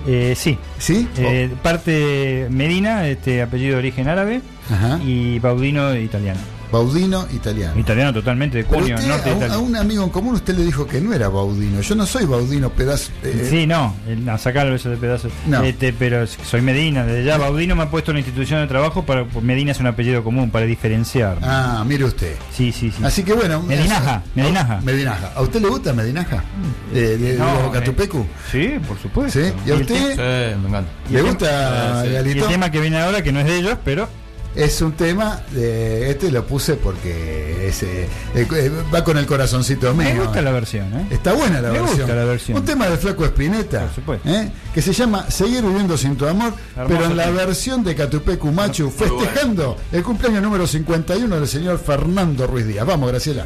Eh, 0.05 0.33
sí. 0.37 0.57
¿Sí? 0.77 1.07
Eh, 1.17 1.49
parte 1.63 2.47
Medina, 2.51 3.07
este 3.07 3.41
apellido 3.41 3.73
de 3.73 3.79
origen 3.79 4.07
árabe, 4.09 4.41
Ajá. 4.69 4.99
y 5.03 5.39
Baudino 5.39 5.95
italiano. 5.95 6.39
Baudino 6.73 7.27
italiano. 7.31 7.79
Italiano 7.79 8.11
totalmente 8.11 8.57
de 8.57 8.63
cuño, 8.65 8.95
usted, 8.95 9.07
norte 9.07 9.29
a, 9.29 9.35
un, 9.35 9.43
a 9.43 9.57
un 9.59 9.75
amigo 9.75 10.03
en 10.03 10.09
común 10.09 10.33
usted 10.33 10.55
le 10.57 10.65
dijo 10.65 10.87
que 10.87 10.99
no 10.99 11.13
era 11.13 11.29
Baudino. 11.29 11.79
Yo 11.81 11.93
no 11.93 12.07
soy 12.07 12.25
Baudino, 12.25 12.71
pedazo. 12.71 13.11
eh, 13.21 13.47
Sí, 13.47 13.67
no, 13.67 13.95
a 14.27 14.37
sacar 14.39 14.65
el 14.65 14.71
beso 14.73 14.89
de 14.89 14.97
pedazos. 14.97 15.31
No. 15.45 15.61
Este, 15.61 15.93
pero 15.93 16.25
soy 16.25 16.61
Medina, 16.63 17.05
desde 17.05 17.25
ya 17.25 17.37
Baudino 17.37 17.75
me 17.75 17.83
ha 17.83 17.91
puesto 17.91 18.09
en 18.09 18.15
la 18.15 18.19
institución 18.21 18.59
de 18.61 18.65
trabajo 18.65 19.05
para 19.05 19.23
Medina 19.39 19.71
es 19.71 19.79
un 19.79 19.85
apellido 19.85 20.23
común 20.23 20.49
para 20.49 20.65
diferenciar. 20.65 21.37
Ah, 21.43 21.83
mire 21.85 22.05
usted. 22.05 22.35
Sí, 22.51 22.71
sí, 22.71 22.89
sí. 22.89 23.03
Así 23.03 23.21
que 23.21 23.33
bueno. 23.33 23.61
Medinaja, 23.61 24.23
Medinaja. 24.33 24.81
Medinaja. 24.81 25.31
¿A 25.35 25.41
usted 25.43 25.61
le 25.61 25.67
gusta 25.69 25.93
Medinaja? 25.93 26.43
De, 26.91 27.17
de, 27.19 27.37
No, 27.37 27.71
Catupecu. 27.71 28.25
Sí, 28.51 28.79
por 28.87 28.97
supuesto. 28.97 29.39
¿Sí? 29.39 29.53
¿Y 29.67 29.71
a 29.71 29.75
usted? 29.75 30.13
Sí, 30.15 30.59
me 30.59 30.69
encanta. 30.69 30.89
¿Le 31.11 31.21
gusta, 31.21 32.01
sí. 32.01 32.09
Y 32.09 32.13
Galito? 32.13 32.45
el 32.45 32.51
tema 32.51 32.71
que 32.71 32.79
viene 32.81 32.99
ahora, 32.99 33.21
que 33.21 33.31
no 33.31 33.41
es 33.41 33.45
de 33.45 33.57
ellos, 33.59 33.77
pero 33.85 34.09
Es 34.55 34.81
un 34.81 34.91
tema, 34.93 35.41
de, 35.51 36.11
este 36.11 36.31
lo 36.31 36.45
puse 36.45 36.75
porque 36.75 37.67
es, 37.67 37.81
eh, 37.83 38.07
eh, 38.35 38.71
va 38.93 39.03
con 39.03 39.17
el 39.17 39.25
corazoncito 39.25 39.93
mío. 39.95 40.09
me 40.13 40.19
gusta 40.19 40.41
la 40.43 40.51
versión, 40.51 40.93
¿eh? 40.93 41.07
Está 41.09 41.33
buena 41.33 41.59
la 41.59 41.71
Me 41.71 41.79
versión. 41.79 41.97
gusta 42.01 42.15
la 42.15 42.25
versión. 42.25 42.57
Un 42.59 42.65
tema 42.65 42.87
de 42.87 42.97
Flaco 42.97 43.25
Espineta, 43.25 43.79
Por 43.81 43.95
supuesto. 43.95 44.29
¿eh? 44.29 44.51
que 44.73 44.81
se 44.81 44.93
llama 44.93 45.29
Seguir 45.31 45.63
viviendo 45.63 45.97
sin 45.97 46.15
tu 46.15 46.27
amor, 46.27 46.53
Hermoso 46.75 46.87
pero 46.87 47.05
en 47.05 47.17
la 47.17 47.29
versión 47.31 47.83
de 47.83 47.95
Catupecu 47.95 48.51
Machu, 48.51 48.83
Muy 48.83 48.93
bueno. 49.09 49.19
festejando 49.23 49.77
el 49.91 50.03
cumpleaños 50.03 50.43
número 50.43 50.67
51 50.67 51.35
del 51.35 51.47
señor 51.47 51.79
Fernando 51.79 52.45
Ruiz 52.45 52.67
Díaz. 52.67 52.85
Vamos, 52.85 53.09
Graciela. 53.09 53.45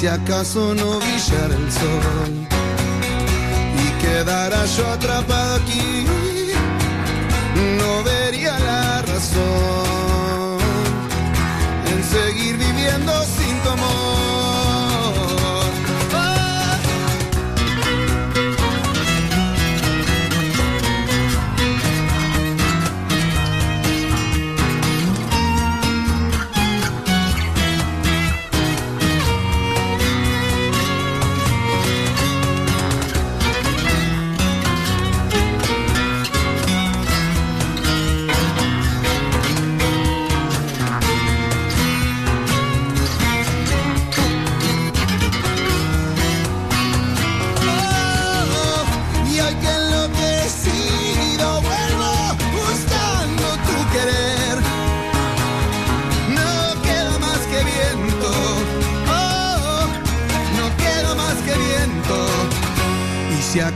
Si 0.00 0.06
acaso 0.06 0.74
no 0.74 0.98
brillara 0.98 1.54
el 1.54 1.70
sol. 1.70 2.48
Y 3.84 4.02
quedara 4.02 4.64
yo 4.64 4.86
atrapado 4.86 5.56
aquí, 5.56 6.06
no 7.78 8.02
vería 8.02 8.58
la 8.60 9.02
razón 9.02 9.79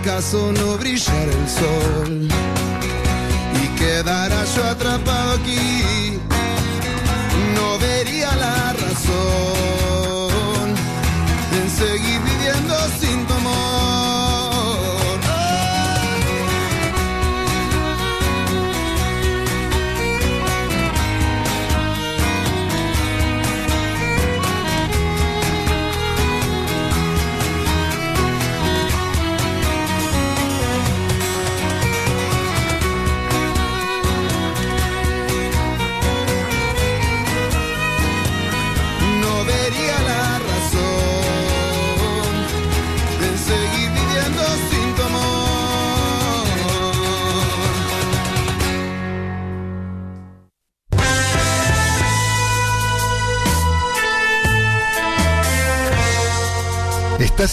acaso 0.05 0.53
no 0.53 0.77
brillara 0.77 1.33
el 1.33 1.49
sol 1.49 2.29
y 3.63 3.69
quedara 3.79 4.45
yo 4.55 4.65
atrapado 4.65 5.33
aquí, 5.33 5.81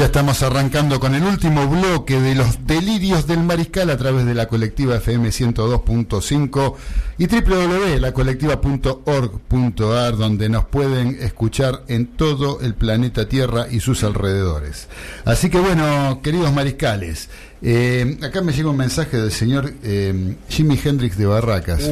Ya 0.00 0.06
estamos 0.06 0.42
arrancando 0.42 0.98
con 0.98 1.14
el 1.14 1.22
último 1.24 1.68
bloque 1.68 2.18
de 2.22 2.34
los 2.34 2.66
delirios 2.66 3.26
del 3.26 3.42
mariscal 3.42 3.90
a 3.90 3.98
través 3.98 4.24
de 4.24 4.32
la 4.32 4.48
colectiva 4.48 4.96
FM 4.96 5.28
102.5 5.28 6.74
y 7.18 7.26
www.lacolectiva.org.ar 7.26 10.16
donde 10.16 10.48
nos 10.48 10.64
pueden 10.64 11.18
escuchar 11.20 11.82
en 11.88 12.06
todo 12.06 12.62
el 12.62 12.72
planeta 12.72 13.28
Tierra 13.28 13.66
y 13.70 13.80
sus 13.80 14.02
alrededores. 14.02 14.88
Así 15.26 15.50
que 15.50 15.60
bueno, 15.60 16.20
queridos 16.22 16.50
mariscales, 16.54 17.28
eh, 17.62 18.18
acá 18.22 18.40
me 18.40 18.52
llega 18.52 18.70
un 18.70 18.76
mensaje 18.76 19.16
del 19.18 19.30
señor 19.32 19.72
eh, 19.82 20.34
Jimi 20.48 20.78
Hendrix 20.82 21.16
de 21.18 21.26
Barracas. 21.26 21.82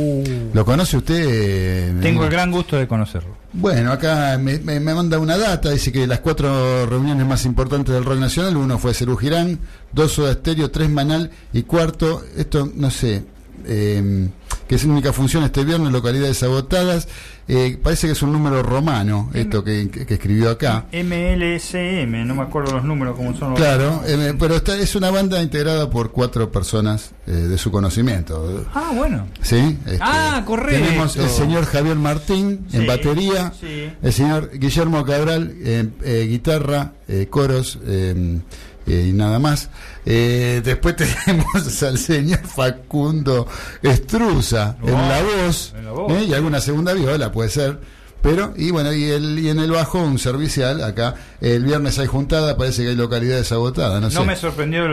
¿Lo 0.54 0.64
conoce 0.64 0.96
usted? 0.96 1.24
eh, 1.28 1.94
Tengo 2.00 2.24
el 2.24 2.30
gran 2.30 2.50
gusto 2.50 2.76
de 2.76 2.86
conocerlo. 2.88 3.36
bueno, 3.52 3.92
acá 3.92 4.38
me, 4.38 4.58
me- 4.60 4.80
me 4.80 4.94
manda 4.94 5.18
una 5.18 5.36
data, 5.36 5.70
dice 5.70 5.92
que 5.92 6.06
las 6.06 6.20
cuatro 6.20 6.86
reuniones 6.86 7.26
más 7.26 7.44
importantes 7.44 7.94
del 7.94 8.04
rock 8.04 8.18
nacional, 8.18 8.56
uno 8.56 8.78
fue 8.78 8.94
Cerú 8.94 9.16
Girán, 9.16 9.58
dos 9.92 10.12
Soda 10.12 10.32
Stereo, 10.34 10.70
tres 10.70 10.88
Manal 10.90 11.30
y 11.52 11.62
cuarto, 11.62 12.22
esto 12.36 12.70
no 12.74 12.90
sé, 12.90 13.24
eh, 13.66 14.28
que 14.68 14.74
es 14.74 14.84
única 14.84 15.12
función 15.12 15.42
este 15.44 15.64
viernes, 15.64 15.92
localidades 15.92 16.42
agotadas, 16.42 17.08
eh, 17.48 17.78
parece 17.82 18.06
que 18.08 18.12
es 18.12 18.22
un 18.22 18.32
número 18.32 18.62
romano, 18.62 19.30
esto 19.32 19.64
que, 19.64 19.88
que- 19.90 20.14
escribió 20.14 20.50
acá. 20.50 20.84
MLSM, 20.92 22.26
no 22.26 22.34
me 22.34 22.42
acuerdo 22.42 22.72
los 22.76 22.84
números 22.84 23.16
como 23.16 23.34
son 23.36 23.50
los 23.50 23.58
Claro, 23.58 24.02
eh, 24.06 24.34
pero 24.38 24.56
esta 24.56 24.76
es 24.76 24.94
una 24.96 25.10
banda 25.10 25.40
integrada 25.42 25.88
por 25.88 26.12
cuatro 26.12 26.50
personas 26.52 27.12
eh, 27.26 27.30
de 27.32 27.56
su 27.58 27.70
conocimiento. 27.70 28.66
Ah, 28.74 28.92
bueno. 28.94 29.26
¿Sí? 29.42 29.78
Este, 29.86 29.98
Ah, 30.00 30.42
correcto. 30.46 30.84
Tenemos 30.86 31.16
el 31.16 31.28
señor 31.30 31.64
Javier 31.64 31.96
Martín 31.96 32.66
en 32.72 32.80
Sí, 32.82 32.86
batería, 32.86 33.52
sí. 33.58 33.90
el 34.02 34.12
señor 34.12 34.50
Guillermo 34.58 35.04
Cabral 35.04 35.54
en 35.64 35.94
eh, 36.04 36.26
guitarra, 36.28 36.92
eh, 37.08 37.26
coros 37.30 37.78
y 38.86 39.12
nada 39.12 39.38
más. 39.38 39.68
Eh, 40.10 40.62
después 40.64 40.96
tenemos 41.26 41.82
al 41.82 41.98
señor 41.98 42.40
Facundo 42.46 43.46
Estruza 43.82 44.78
en 44.82 44.94
la 44.94 45.22
voz, 45.22 45.74
en 45.76 45.84
la 45.84 45.92
voz. 45.92 46.12
¿eh? 46.12 46.24
y 46.30 46.32
alguna 46.32 46.62
segunda 46.62 46.94
viola 46.94 47.30
puede 47.30 47.50
ser. 47.50 47.78
Pero, 48.22 48.54
y 48.56 48.70
bueno, 48.70 48.90
y, 48.94 49.04
el, 49.04 49.38
y 49.38 49.50
en 49.50 49.58
el 49.60 49.70
bajo 49.70 50.00
un 50.00 50.18
servicial, 50.18 50.82
acá 50.82 51.14
el 51.40 51.64
viernes 51.64 51.98
hay 51.98 52.06
juntada, 52.06 52.56
parece 52.56 52.82
que 52.82 52.88
hay 52.90 52.96
localidades 52.96 53.50
agotadas, 53.52 54.00
no, 54.00 54.08
No 54.08 54.10
sé. 54.10 54.24
me 54.26 54.36
sorprendió 54.36 54.88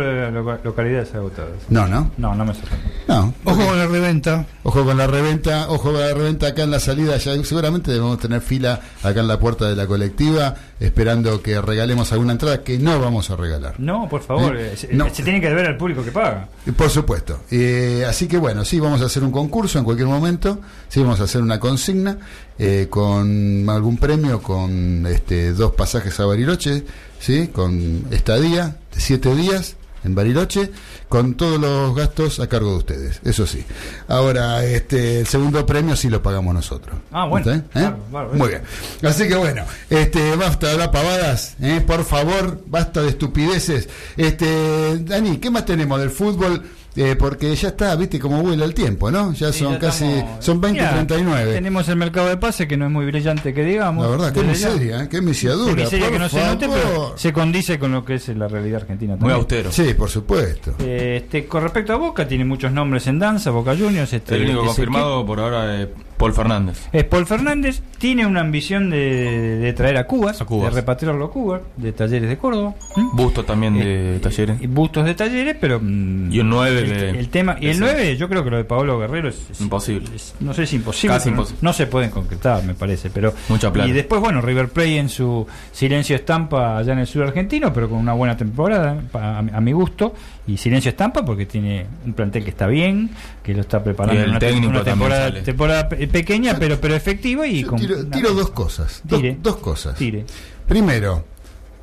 localidades 0.63 1.13
agotadas. 1.15 1.51
No, 1.69 1.87
no, 1.87 2.11
No, 2.17 2.35
no 2.35 2.45
me 2.45 2.53
sorprendió. 2.53 2.89
no. 3.07 3.33
Ojo 3.43 3.65
con 3.65 3.77
la 3.77 3.87
reventa. 3.87 4.45
Ojo 4.63 4.83
con 4.85 4.97
la 4.97 5.07
reventa, 5.07 5.69
ojo 5.69 5.91
con 5.91 5.99
la 5.99 6.13
reventa 6.13 6.47
acá 6.47 6.63
en 6.63 6.71
la 6.71 6.79
salida, 6.79 7.17
ya 7.17 7.33
seguramente 7.43 7.91
debemos 7.91 8.19
tener 8.19 8.41
fila 8.41 8.79
acá 9.03 9.19
en 9.21 9.27
la 9.27 9.39
puerta 9.39 9.67
de 9.69 9.75
la 9.75 9.85
colectiva, 9.87 10.55
esperando 10.79 11.41
que 11.41 11.59
regalemos 11.61 12.11
alguna 12.11 12.33
entrada 12.33 12.63
que 12.63 12.77
no 12.79 12.99
vamos 12.99 13.29
a 13.29 13.35
regalar. 13.35 13.75
No, 13.79 14.07
por 14.09 14.21
favor, 14.21 14.55
¿Eh? 14.57 14.73
eh, 14.73 14.77
se, 14.77 14.93
No. 14.93 15.13
se 15.13 15.23
tiene 15.23 15.39
que 15.41 15.49
deber 15.49 15.65
al 15.67 15.77
público 15.77 16.03
que 16.03 16.11
paga. 16.11 16.47
Y 16.65 16.71
Por 16.71 16.89
supuesto. 16.89 17.39
Eh, 17.51 18.05
así 18.07 18.27
que 18.27 18.37
bueno, 18.37 18.65
sí, 18.65 18.79
vamos 18.79 19.01
a 19.01 19.05
hacer 19.05 19.23
un 19.23 19.31
concurso 19.31 19.77
en 19.79 19.85
cualquier 19.85 20.07
momento, 20.07 20.59
sí, 20.89 21.01
vamos 21.01 21.19
a 21.21 21.23
hacer 21.25 21.41
una 21.41 21.59
consigna 21.59 22.17
eh, 22.57 22.87
con 22.89 23.67
algún 23.69 23.97
premio, 23.97 24.41
con 24.41 25.05
este, 25.07 25.51
dos 25.53 25.73
pasajes 25.73 26.19
a 26.19 26.25
Bariloche, 26.35 26.83
sí, 27.17 27.47
con 27.47 28.07
estadía 28.11 28.75
de 28.93 28.99
siete 28.99 29.33
días, 29.33 29.77
en 30.03 30.15
Bariloche, 30.15 30.69
con 31.07 31.35
todos 31.35 31.57
los 31.57 31.95
gastos 31.95 32.41
a 32.41 32.47
cargo 32.47 32.71
de 32.71 32.77
ustedes, 32.77 33.21
eso 33.23 33.47
sí. 33.47 33.63
Ahora, 34.09 34.65
este, 34.65 35.21
el 35.21 35.27
segundo 35.27 35.65
premio 35.65 35.95
sí 35.95 36.09
lo 36.09 36.21
pagamos 36.21 36.53
nosotros. 36.53 36.97
Ah, 37.13 37.25
bueno. 37.25 37.53
¿Eh? 37.53 37.61
Claro. 37.71 37.97
Muy 38.33 38.49
bien. 38.49 38.63
Así 39.01 39.29
que 39.29 39.35
bueno, 39.35 39.63
este, 39.89 40.35
basta 40.35 40.67
de 40.67 40.73
hablar 40.73 40.91
pavadas, 40.91 41.55
¿eh? 41.61 41.81
por 41.87 42.03
favor, 42.03 42.61
basta 42.67 43.01
de 43.01 43.09
estupideces. 43.11 43.87
Este, 44.17 44.97
Dani, 45.05 45.37
¿qué 45.37 45.49
más 45.49 45.65
tenemos 45.65 46.01
del 46.01 46.09
fútbol? 46.09 46.63
Eh, 46.97 47.15
porque 47.17 47.53
ya 47.55 47.67
está, 47.69 47.93
viste 47.95 48.19
cómo 48.19 48.41
vuela 48.41 48.63
el 48.65 48.73
tiempo, 48.73 49.11
¿no? 49.11 49.33
Ya 49.33 49.51
Sí, 49.51 49.59
son 49.59 49.73
ya 49.73 49.79
casi, 49.79 50.05
estamos- 50.05 50.45
son 50.45 50.61
20 50.61 50.79
y 50.79 50.81
Mirá, 50.81 50.93
39. 50.95 51.53
Tenemos 51.53 51.89
el 51.89 51.95
mercado 51.97 52.29
de 52.29 52.37
pase 52.37 52.67
que 52.67 52.77
no 52.77 52.85
es 52.85 52.91
muy 52.91 53.05
brillante 53.05 53.53
que 53.53 53.63
digamos. 53.63 54.05
La 54.05 54.11
verdad, 54.11 54.33
qué 54.33 54.43
miseria, 54.43 55.03
¿eh? 55.03 55.09
qué 55.09 55.21
misiadura. 55.21 55.75
Qué 55.75 55.81
miseria 55.81 56.09
que 56.09 56.19
no 56.19 56.29
se 56.29 56.43
note, 56.45 56.65
favor. 56.67 56.81
pero 56.83 57.13
se 57.17 57.33
condice 57.33 57.77
con 57.79 57.91
lo 57.91 58.05
que 58.05 58.15
es 58.15 58.27
la 58.29 58.47
realidad 58.47 58.81
argentina 58.81 59.13
Muy 59.13 59.19
también. 59.19 59.37
austero. 59.39 59.71
Sí, 59.71 59.93
por 59.93 60.09
supuesto. 60.09 60.75
Eh, 60.79 61.21
Este, 61.23 61.45
con 61.47 61.63
respecto 61.63 61.91
a 61.93 61.97
Boca, 61.97 62.27
tiene 62.27 62.45
muchos 62.45 62.71
nombres 62.71 63.07
en 63.07 63.19
danza, 63.19 63.51
Boca 63.51 63.75
Juniors. 63.75 64.13
Este, 64.13 64.35
El 64.35 64.43
único 64.45 64.65
confirmado 64.65 65.25
por 65.25 65.39
ahora 65.39 65.81
es 65.81 65.87
Paul 66.17 66.33
Fernández. 66.33 66.87
Es 66.93 67.03
Paul 67.03 67.25
Fernández, 67.25 67.81
tiene 67.97 68.25
una 68.25 68.41
ambición 68.41 68.89
de, 68.89 69.57
de 69.57 69.73
traer 69.73 69.97
a 69.97 70.05
Cubas, 70.07 70.41
A 70.41 70.45
Cubas. 70.45 70.73
de 70.73 70.79
repatriarlo 70.81 71.25
a 71.25 71.31
Cuba, 71.31 71.61
de 71.75 71.91
Talleres 71.91 72.29
de 72.29 72.37
Córdoba. 72.37 72.73
¿Mm? 72.95 73.15
Busto 73.15 73.43
también 73.43 73.73
de 73.73 74.15
Eh, 74.15 74.19
Talleres. 74.19 74.61
y 74.61 74.67
bustos 74.67 75.03
de 75.05 75.13
Talleres, 75.13 75.57
pero. 75.59 75.79
mm, 75.81 76.31
Y 76.31 76.39
un 76.39 76.49
nueve 76.49 76.79
El, 76.79 76.93
que- 76.93 77.09
el 77.19 77.29
tema. 77.29 77.57
Y 77.59 77.65
el 77.65 77.71
ese. 77.71 77.79
9, 77.81 78.17
yo 78.17 78.29
creo 78.29 78.43
que 78.43 78.49
lo 78.49 78.57
de 78.57 78.63
Paolo 78.63 78.97
Guerrero 78.99 79.29
es. 79.29 79.37
es- 79.51 79.61
Imposible. 79.61 80.09
es- 80.15 80.35
no 80.39 80.53
sé 80.53 80.65
si 80.65 80.77
imposible. 80.77 81.15
Casi 81.15 81.29
no- 81.29 81.35
imposible. 81.35 81.59
No, 81.61 81.73
se 81.73 81.87
pueden 81.87 82.09
concretar, 82.11 82.63
me 82.63 82.73
parece. 82.73 83.09
pero 83.09 83.33
Mucha 83.49 83.71
plata. 83.73 83.89
Y 83.89 83.91
después, 83.91 84.21
bueno, 84.21 84.41
River 84.41 84.69
Plate 84.69 84.97
en 84.97 85.09
su 85.09 85.45
silencio 85.71 86.15
estampa 86.15 86.77
allá 86.77 86.93
en 86.93 86.99
el 86.99 87.07
sur 87.07 87.23
argentino, 87.23 87.73
pero 87.73 87.89
con 87.89 87.99
una 87.99 88.13
buena 88.13 88.37
temporada, 88.37 88.97
a 89.13 89.61
mi 89.61 89.71
gusto. 89.73 90.13
Y 90.47 90.57
silencio 90.57 90.89
estampa 90.89 91.25
porque 91.25 91.45
tiene 91.47 91.87
un 92.05 92.13
plantel 92.13 92.43
que 92.43 92.51
está 92.51 92.67
bien, 92.67 93.09
que 93.41 93.53
lo 93.55 93.61
está 93.61 93.83
preparando 93.83 94.21
en 94.23 94.29
una, 94.65 94.83
temporada, 94.83 95.41
temporada 95.43 95.89
pe- 95.89 96.07
pequeña, 96.07 96.57
pero, 96.59 96.79
pero 96.79 96.93
efectiva. 96.95 97.47
y 97.47 97.63
con 97.63 97.79
tiro, 97.79 98.05
tiro 98.07 98.31
dos 98.33 98.51
cosas. 98.51 99.01
Dos, 99.03 99.19
Tire. 99.21 99.37
dos 99.41 99.55
cosas. 99.57 99.95
Tire. 99.97 100.23
Primero, 100.67 101.25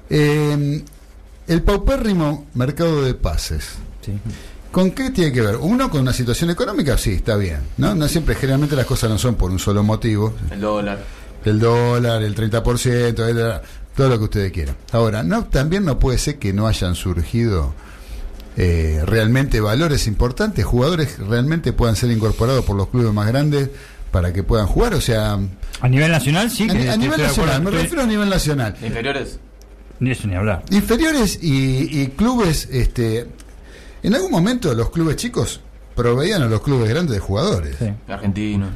eh, 0.09 0.83
el 1.49 1.63
paupérrimo 1.63 2.47
mercado 2.55 3.03
de 3.05 3.15
pases. 3.15 3.75
Sí. 4.05 4.13
¿Con 4.71 4.93
qué 4.93 5.11
tiene 5.11 5.33
que 5.33 5.41
ver? 5.43 5.57
Uno, 5.57 5.91
con 5.91 6.01
una 6.01 6.13
situación 6.13 6.51
económica, 6.51 6.97
sí, 6.97 7.13
está 7.15 7.37
bien. 7.37 7.59
¿no? 7.79 7.95
no 7.95 8.09
siempre, 8.09 8.35
generalmente 8.37 8.75
las 8.77 8.87
cosas 8.87 9.11
no 9.11 9.19
son 9.19 9.35
por 9.35 9.51
un 9.51 9.59
solo 9.59 9.83
motivo. 9.83 10.35
El 10.51 10.61
dólar. 10.61 11.05
El 11.45 11.59
dólar, 11.59 12.23
el 12.23 12.35
30%, 12.35 13.29
el- 13.29 13.61
todo 13.97 14.09
lo 14.09 14.19
que 14.19 14.25
ustedes 14.25 14.53
quieran. 14.53 14.77
Ahora, 14.93 15.23
no, 15.23 15.45
también 15.47 15.85
no 15.85 15.99
puede 15.99 16.17
ser 16.17 16.39
que 16.39 16.53
no 16.55 16.67
hayan 16.67 16.95
surgido 16.95 17.75
eh, 18.57 19.03
realmente 19.07 19.61
valores 19.61 20.07
importantes, 20.07 20.65
jugadores 20.65 21.15
que 21.15 21.23
realmente 21.25 21.73
puedan 21.73 21.97
ser 21.97 22.11
incorporados 22.11 22.65
por 22.65 22.77
los 22.77 22.89
clubes 22.89 23.13
más 23.13 23.27
grandes 23.27 23.71
para 24.11 24.33
que 24.33 24.43
puedan 24.43 24.67
jugar. 24.67 24.95
O 24.95 25.01
sea, 25.01 25.39
A 25.81 25.89
nivel 25.89 26.11
nacional, 26.11 26.51
sí. 26.51 26.65
a, 26.65 26.73
que 26.73 26.97
nivel 26.99 27.21
nacional, 27.21 27.63
me 27.63 27.71
refiero 27.71 28.03
a 28.03 28.07
nivel 28.07 28.29
nacional. 28.29 28.77
Inferiores. 28.83 29.39
Ni 30.01 30.11
eso 30.11 30.27
ni 30.27 30.35
hablar. 30.35 30.65
Inferiores 30.71 31.39
y, 31.43 32.01
y 32.03 32.09
clubes, 32.09 32.69
este, 32.73 33.29
en 34.03 34.15
algún 34.15 34.31
momento 34.33 34.75
los 34.75 34.91
clubes 34.91 35.17
chicos 35.17 35.61
proveían 35.95 36.43
a 36.43 36.47
los 36.47 36.61
clubes 36.63 36.89
grandes 36.89 37.15
de 37.15 37.21
jugadores. 37.21 37.77
Sí. 37.79 37.93
Argentino. 38.09 38.67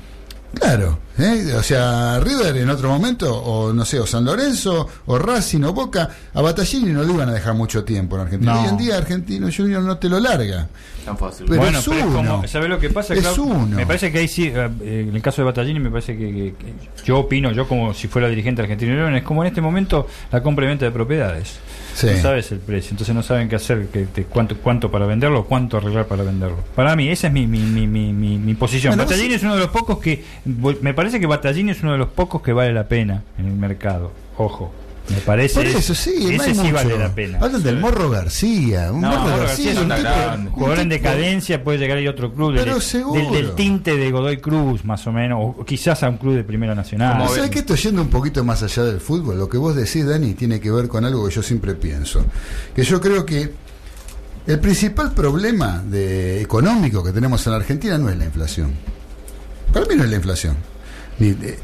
Claro, 0.55 0.99
¿eh? 1.19 1.55
o 1.57 1.63
sea, 1.63 2.21
River 2.21 2.57
en 2.57 2.71
otro 2.71 2.89
momento, 2.89 3.35
o 3.37 3.73
no 3.73 3.85
sé, 3.85 3.99
o 4.01 4.07
San 4.07 4.25
Lorenzo, 4.25 4.89
o 5.07 5.19
Racing, 5.19 5.63
o 5.63 5.73
Boca, 5.73 6.09
a 6.35 6.41
Battaglini 6.43 6.91
no 6.93 7.03
le 7.03 7.13
iban 7.13 7.29
a 7.29 7.33
dejar 7.33 7.55
mucho 7.55 7.85
tiempo 7.85 8.17
en 8.17 8.23
Argentina. 8.23 8.55
No. 8.55 8.63
Hoy 8.63 8.69
en 8.69 8.77
día 8.77 8.97
Argentino 8.97 9.49
Junior 9.55 9.83
no 9.83 9.97
te 9.99 10.09
lo 10.09 10.21
larga. 10.21 10.69
Tan 11.05 11.17
fácil. 11.17 11.47
Pero 11.49 11.61
bueno, 11.61 11.79
es 11.79 11.85
pero 11.85 11.99
es 12.01 12.05
uno. 12.07 12.17
como, 12.17 12.49
¿sabes 12.49 12.69
lo 12.69 12.81
que 12.81 12.91
pasa? 12.91 13.15
Es 13.15 13.21
Clau? 13.21 13.43
uno. 13.45 13.77
Me 13.77 13.87
parece 13.87 14.11
que 14.11 14.19
ahí 14.19 14.27
sí, 14.29 14.51
eh, 14.53 15.07
en 15.09 15.15
el 15.15 15.23
caso 15.23 15.41
de 15.43 15.47
Battaglini, 15.47 15.79
me 15.79 15.91
parece 15.91 16.17
que, 16.19 16.27
que- 16.33 16.55
que 16.59 16.75
yo 17.05 17.19
opino, 17.21 17.53
yo 17.53 17.69
como 17.69 17.95
si 17.95 18.09
fuera 18.09 18.29
dirigente 18.29 18.63
argentino, 18.63 19.09
es 19.17 19.23
como 19.23 19.43
en 19.43 19.49
este 19.49 19.61
momento 19.61 20.09
la 20.33 20.43
compra 20.43 20.65
y 20.65 20.69
venta 20.69 20.85
de 20.85 20.91
propiedades. 20.91 21.55
Sí. 21.95 22.09
No 22.15 22.21
sabes 22.21 22.51
el 22.53 22.59
precio, 22.59 22.91
entonces 22.91 23.15
no 23.15 23.23
saben 23.23 23.49
qué 23.49 23.57
hacer, 23.57 23.87
que, 23.87 24.05
te- 24.07 24.25
cuánto, 24.25 24.57
cuánto 24.59 24.91
para 24.91 25.07
venderlo, 25.07 25.45
cuánto 25.47 25.77
arreglar 25.79 26.07
para 26.07 26.25
venderlo. 26.25 26.59
Para 26.75 26.95
mí, 26.97 27.09
esa 27.09 27.29
es 27.29 27.33
mi, 27.33 27.47
mi, 27.47 27.61
mi, 27.61 27.87
mi, 27.87 28.13
mi, 28.13 28.37
mi 28.37 28.55
posición. 28.55 28.91
Bueno, 28.91 29.05
Battaglini 29.05 29.29
vos- 29.29 29.37
es 29.37 29.43
uno 29.45 29.55
de 29.55 29.61
los 29.61 29.71
pocos 29.71 29.99
que, 29.99 30.25
me 30.83 30.93
parece 30.93 31.06
que 31.13 31.27
Battaglini 31.27 31.71
es 31.73 31.83
uno 31.83 31.93
de 31.93 31.99
los 31.99 32.09
pocos 32.09 32.43
que 32.43 32.53
vale 32.53 32.73
la 32.73 32.89
pena 32.89 33.23
en 33.39 33.47
el 33.47 33.55
mercado. 33.55 34.13
Ojo, 34.39 34.73
me 35.09 35.17
parece. 35.19 35.55
Por 35.55 35.67
eso 35.67 35.95
sí, 35.95 36.35
ese 36.35 36.53
sí 36.55 36.61
mucho. 36.61 36.75
vale 36.75 36.99
la 36.99 37.15
pena. 37.15 37.39
Hablan 37.41 37.63
del 37.63 37.79
Morro 37.79 38.11
García, 38.11 38.91
un 38.93 39.01
No, 39.01 39.09
Morro 39.11 39.21
Morro 39.23 39.37
García, 39.39 39.47
García 39.47 39.73
es 39.73 39.79
un 39.79 39.89
grande. 39.89 40.51
Jugador 40.51 40.79
en 40.81 40.89
decadencia 40.89 41.63
puede 41.65 41.79
llegar 41.79 41.99
a 42.05 42.11
otro 42.11 42.33
club 42.35 42.53
del, 42.53 42.61
Pero 42.65 42.73
del- 42.75 42.83
seguro. 42.83 43.31
del 43.33 43.53
tinte 43.55 43.97
de 43.97 44.11
Godoy 44.11 44.39
Cruz, 44.39 44.85
más 44.85 45.07
o 45.07 45.13
menos, 45.13 45.39
o 45.59 45.65
quizás 45.65 46.03
a 46.03 46.09
un 46.09 46.17
club 46.19 46.35
de 46.35 46.43
Primera 46.45 46.75
Nacional. 46.75 47.19
Como 47.19 47.29
¿Sabes 47.35 47.51
que 47.51 47.61
esto 47.61 47.75
yendo 47.77 48.03
un 48.03 48.09
poquito 48.11 48.43
más 48.45 48.63
allá 48.63 48.83
del 48.85 49.01
fútbol? 49.01 49.39
Lo 49.39 49.49
que 49.49 49.59
vos 49.59 49.77
decís, 49.77 50.05
Dani, 50.07 50.35
tiene 50.35 50.61
que 50.61 50.71
ver 50.71 50.89
con 50.89 51.05
algo 51.05 51.27
que 51.29 51.35
yo 51.35 51.43
siempre 51.43 51.75
pienso. 51.75 52.25
Que 52.75 52.83
yo 52.83 53.01
creo 53.01 53.25
que 53.25 53.53
el 54.47 54.59
principal 54.61 55.13
problema 55.13 55.83
de, 55.85 56.41
económico 56.43 57.03
que 57.03 57.13
tenemos 57.13 57.47
en 57.47 57.53
la 57.53 57.59
Argentina 57.59 57.97
no 57.97 58.09
es 58.11 58.17
la 58.17 58.25
inflación. 58.25 58.73
Para 59.73 59.87
mí 59.87 59.95
no 59.97 60.05
es 60.05 60.11
la 60.11 60.17
inflación. 60.17 60.57
Ni- 61.19 61.29
eh, 61.31 61.59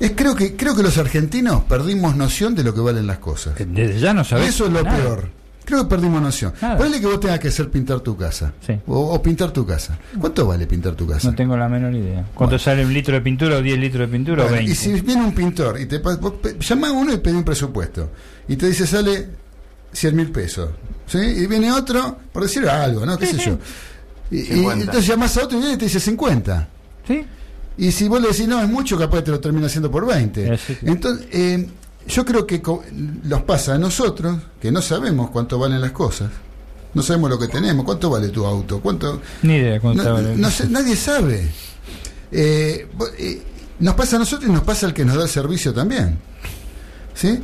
es, 0.00 0.12
creo, 0.16 0.34
que, 0.34 0.56
creo 0.56 0.74
que 0.74 0.82
los 0.82 0.98
argentinos 0.98 1.64
perdimos 1.64 2.16
noción 2.16 2.54
de 2.54 2.64
lo 2.64 2.74
que 2.74 2.80
valen 2.80 3.06
las 3.06 3.18
cosas. 3.18 3.58
Eh, 3.60 3.66
Desde 3.68 4.00
ya 4.00 4.12
no 4.12 4.22
Y 4.22 4.24
sabes. 4.24 4.48
eso 4.48 4.66
es 4.66 4.72
lo 4.72 4.82
nada. 4.82 4.96
peor. 4.96 5.30
Creo 5.64 5.84
que 5.84 5.88
perdimos 5.88 6.20
noción. 6.20 6.52
Nada. 6.60 6.76
Ponele 6.76 7.00
que 7.00 7.06
vos 7.06 7.18
tengas 7.20 7.38
que 7.38 7.48
hacer 7.48 7.70
pintar 7.70 8.00
tu 8.00 8.14
casa. 8.18 8.52
Sí. 8.66 8.78
O, 8.86 9.14
o 9.14 9.22
pintar 9.22 9.50
tu 9.50 9.64
casa. 9.64 9.98
¿Cuánto 10.20 10.46
vale 10.46 10.66
pintar 10.66 10.94
tu 10.94 11.06
casa? 11.06 11.30
No 11.30 11.34
tengo 11.34 11.56
la 11.56 11.70
menor 11.70 11.94
idea. 11.94 12.26
¿Cuánto 12.34 12.58
sale 12.58 12.84
un 12.84 12.92
litro 12.92 13.14
de 13.14 13.22
pintura 13.22 13.56
o 13.56 13.62
10 13.62 13.78
litros 13.78 14.06
de 14.06 14.12
pintura 14.12 14.42
o 14.42 14.48
Bueno, 14.48 14.58
20? 14.58 14.72
y 14.72 14.74
si 14.74 15.00
viene 15.00 15.24
un 15.24 15.32
pintor 15.34 15.80
y 15.80 15.86
te 15.86 16.02
llama 16.60 16.88
a 16.88 16.92
uno 16.92 17.14
y 17.14 17.16
pide 17.16 17.34
un 17.34 17.44
presupuesto 17.44 18.10
y 18.46 18.56
te 18.56 18.66
dice 18.66 18.86
sale 18.86 19.26
100 19.92 20.14
mil 20.16 20.30
pesos 20.32 20.68
¿sí? 21.06 21.16
y 21.18 21.46
viene 21.46 21.72
otro 21.72 22.18
por 22.30 22.42
decir 22.42 22.68
algo 22.68 23.06
¿no? 23.06 23.16
qué 23.16 23.26
sé 23.26 23.38
yo 23.38 23.58
y, 24.30 24.40
y 24.40 24.44
50. 24.46 24.80
entonces 24.84 25.06
llamas 25.06 25.34
a 25.38 25.44
otro 25.44 25.56
y 25.56 25.60
viene 25.60 25.74
y 25.76 25.78
te 25.78 25.84
dice 25.86 26.00
50 26.00 26.68
¿Sí? 27.08 27.24
Y 27.76 27.90
si 27.92 28.08
vos 28.08 28.20
le 28.20 28.28
decís 28.28 28.46
no 28.48 28.60
es 28.62 28.68
mucho 28.68 28.96
capaz 28.98 29.22
te 29.22 29.30
lo 29.30 29.40
termina 29.40 29.66
haciendo 29.66 29.90
por 29.90 30.06
20 30.06 30.54
Eh, 30.54 30.58
sí, 30.58 30.74
sí. 30.78 30.86
entonces 30.86 31.26
eh, 31.32 31.68
yo 32.06 32.24
creo 32.24 32.46
que 32.46 32.60
nos 33.24 33.42
pasa 33.42 33.74
a 33.74 33.78
nosotros 33.78 34.36
que 34.60 34.70
no 34.70 34.80
sabemos 34.82 35.30
cuánto 35.30 35.58
valen 35.58 35.80
las 35.80 35.92
cosas 35.92 36.30
no 36.94 37.02
sabemos 37.02 37.30
lo 37.30 37.38
que 37.38 37.48
tenemos 37.48 37.84
cuánto 37.84 38.10
vale 38.10 38.28
tu 38.28 38.44
auto 38.46 38.80
cuánto 38.80 39.20
Ni 39.42 39.54
idea 39.56 39.80
cuánto 39.80 40.04
no, 40.04 40.12
vale. 40.14 40.36
no 40.36 40.50
sé, 40.50 40.68
nadie 40.68 40.94
sabe. 40.96 41.50
Eh, 42.30 42.88
eh, 43.18 43.42
nos 43.80 43.94
pasa 43.94 44.16
a 44.16 44.18
nosotros 44.20 44.48
y 44.48 44.52
nos 44.52 44.62
pasa 44.62 44.86
al 44.86 44.94
que 44.94 45.04
nos 45.04 45.16
da 45.16 45.24
el 45.24 45.28
servicio 45.28 45.72
también. 45.74 46.18
¿Sí? 47.14 47.40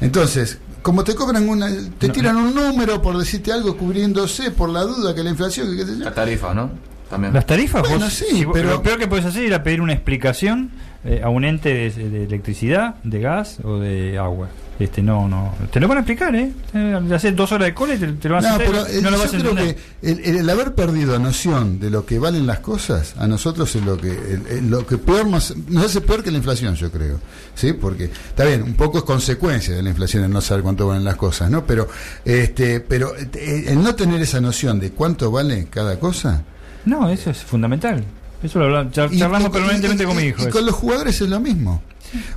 Entonces, 0.00 0.58
como 0.82 1.02
te 1.04 1.14
cobran 1.14 1.48
una, 1.48 1.68
te 1.98 2.08
No, 2.08 2.12
tiran 2.12 2.36
un 2.36 2.54
número 2.54 3.00
por 3.02 3.16
decirte 3.18 3.52
algo 3.52 3.76
cubriéndose 3.76 4.50
por 4.52 4.68
la 4.70 4.82
duda 4.82 5.14
que 5.14 5.22
la 5.22 5.30
inflación, 5.30 5.76
que 5.76 5.84
yo. 5.84 5.92
La 6.04 6.14
tarifa, 6.14 6.54
¿no? 6.54 6.70
También. 7.12 7.34
Las 7.34 7.44
tarifas, 7.46 7.82
Bueno, 7.82 8.06
vos- 8.06 8.12
sí, 8.14 8.24
si 8.30 8.46
pero- 8.52 8.70
lo 8.70 8.82
peor 8.82 8.98
que 8.98 9.06
puedes 9.06 9.26
hacer 9.26 9.44
era 9.44 9.62
pedir 9.62 9.80
una 9.82 9.92
explicación 9.92 10.70
eh, 11.04 11.20
a 11.22 11.28
un 11.28 11.44
ente 11.44 11.68
de, 11.90 11.90
de 12.10 12.24
electricidad, 12.24 12.94
de 13.04 13.20
gas 13.20 13.58
o 13.64 13.78
de 13.78 14.16
agua. 14.18 14.48
Este, 14.78 15.02
no, 15.02 15.28
no. 15.28 15.54
Te 15.70 15.78
lo 15.78 15.86
van 15.86 15.98
a 15.98 16.00
explicar, 16.00 16.34
¿eh? 16.34 16.50
Eh, 16.74 16.98
Haces 17.14 17.36
dos 17.36 17.52
horas 17.52 17.66
de 17.66 17.74
cola 17.74 17.94
y 17.94 17.98
te, 17.98 18.06
te 18.14 18.28
lo 18.28 18.36
van 18.36 18.46
a 18.46 18.48
No, 18.48 18.54
hacer. 18.54 18.66
pero 18.68 18.86
eh, 18.86 19.00
no 19.02 19.10
lo 19.10 19.16
yo 19.18 19.22
vas 19.22 19.34
a 19.34 19.38
creo 19.38 19.50
entender. 19.50 19.76
que 20.00 20.10
el, 20.10 20.20
el- 20.24 20.36
el 20.38 20.50
haber 20.50 20.74
perdido 20.74 21.18
noción 21.18 21.78
de 21.80 21.90
lo 21.90 22.06
que 22.06 22.18
valen 22.18 22.46
las 22.46 22.60
cosas, 22.60 23.14
a 23.18 23.26
nosotros 23.26 23.74
es 23.76 23.84
lo 23.84 23.98
que 23.98 24.08
el- 24.10 24.46
el- 24.48 24.70
lo 24.70 24.86
que 24.86 24.96
peor 24.96 25.26
nos, 25.26 25.54
nos 25.68 25.84
hace 25.84 26.00
peor 26.00 26.22
que 26.24 26.30
la 26.30 26.38
inflación, 26.38 26.74
yo 26.76 26.90
creo. 26.90 27.18
¿Sí? 27.54 27.74
Porque 27.74 28.04
está 28.04 28.44
bien, 28.44 28.62
un 28.62 28.74
poco 28.74 28.98
es 28.98 29.04
consecuencia 29.04 29.74
de 29.74 29.82
la 29.82 29.90
inflación 29.90 30.24
el 30.24 30.30
no 30.30 30.40
saber 30.40 30.62
cuánto 30.62 30.86
valen 30.88 31.04
las 31.04 31.16
cosas, 31.16 31.50
¿no? 31.50 31.66
Pero 31.66 31.88
este 32.24 32.80
pero 32.80 33.12
eh, 33.16 33.64
el 33.68 33.82
no 33.82 33.94
tener 33.94 34.22
esa 34.22 34.40
noción 34.40 34.80
de 34.80 34.92
cuánto 34.92 35.30
vale 35.30 35.66
cada 35.68 35.98
cosa 36.00 36.44
No, 36.84 37.08
eso 37.08 37.30
es 37.30 37.38
fundamental. 37.38 38.02
Eso 38.42 38.58
lo 38.58 38.64
hablamos, 38.66 38.92
charlamos 38.92 39.48
y- 39.48 39.50
permanentemente 39.52 40.02
y- 40.02 40.06
con 40.06 40.16
mi 40.16 40.22
hijo. 40.24 40.42
Y 40.48 40.50
con 40.50 40.66
los 40.66 40.74
jugadores 40.74 41.20
es 41.20 41.28
lo 41.28 41.38
mismo. 41.40 41.82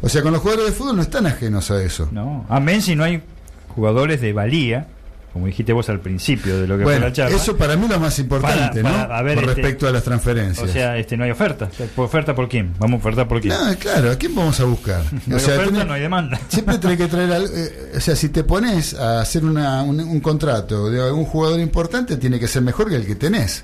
O 0.02 0.08
sea, 0.10 0.22
con 0.22 0.32
los 0.32 0.42
jugadores 0.42 0.68
de 0.68 0.72
fútbol 0.72 0.96
no 0.96 1.02
están 1.02 1.26
ajenos 1.26 1.72
a 1.72 1.82
eso. 1.82 2.08
No, 2.12 2.46
amén 2.50 2.82
si 2.82 2.96
no 2.96 3.04
hay 3.04 3.22
jugadores 3.70 4.22
de 4.22 4.32
valía, 4.32 4.88
como 5.34 5.48
dijiste 5.48 5.74
vos 5.74 5.90
al 5.90 6.00
principio 6.00 6.62
de 6.62 6.68
lo 6.68 6.78
que 6.78 6.84
Bueno, 6.86 7.00
fue 7.02 7.10
la 7.10 7.14
charla. 7.14 7.36
eso 7.36 7.58
para 7.58 7.76
mí 7.76 7.84
es 7.86 7.90
lo 7.90 8.00
más 8.00 8.18
importante, 8.20 8.82
Para- 8.82 9.08
¿no? 9.08 9.14
a 9.14 9.22
ver, 9.22 9.36
Con 9.36 9.44
este, 9.50 9.56
respecto 9.62 9.88
a 9.88 9.92
las 9.92 10.04
transferencias. 10.04 10.70
o 10.70 10.72
sea, 10.72 10.96
este, 10.98 11.18
no 11.18 11.26
hay 11.26 11.32
oferta. 11.32 11.70
¿Por 11.96 12.06
¿Oferta 12.06 12.34
por 12.34 12.48
quién? 12.48 12.74
Vamos 12.80 13.00
a 13.00 13.02
ofertar 13.02 13.28
por 13.28 13.42
quién. 13.42 13.54
no, 13.54 13.76
claro, 13.78 14.12
¿a 14.12 14.16
quién 14.16 14.34
vamos 14.34 14.58
a 14.62 14.64
buscar? 14.64 15.02
No 15.28 15.36
o 15.36 15.40
hay 15.40 15.44
oferta, 15.44 15.66
tenés- 15.72 15.88
no 15.88 15.94
hay 15.94 16.02
demanda. 16.02 16.40
siempre 16.48 16.78
tenés 16.78 16.98
que 16.98 17.08
traer 17.08 17.34
algo. 17.34 17.48
eh, 17.54 17.92
o 17.98 18.00
sea, 18.00 18.16
si 18.16 18.30
te 18.30 18.44
pones 18.46 18.94
a 18.94 19.20
hacer 19.22 19.44
una, 19.44 19.82
un, 19.84 20.00
un 20.00 20.20
contrato 20.22 20.90
de 20.90 21.02
algún 21.04 21.26
jugador 21.26 21.60
importante, 21.60 22.16
tiene 22.16 22.40
que 22.40 22.48
ser 22.48 22.62
mejor 22.62 22.88
que 22.90 22.96
el 22.96 23.06
que 23.06 23.16
tenés. 23.16 23.64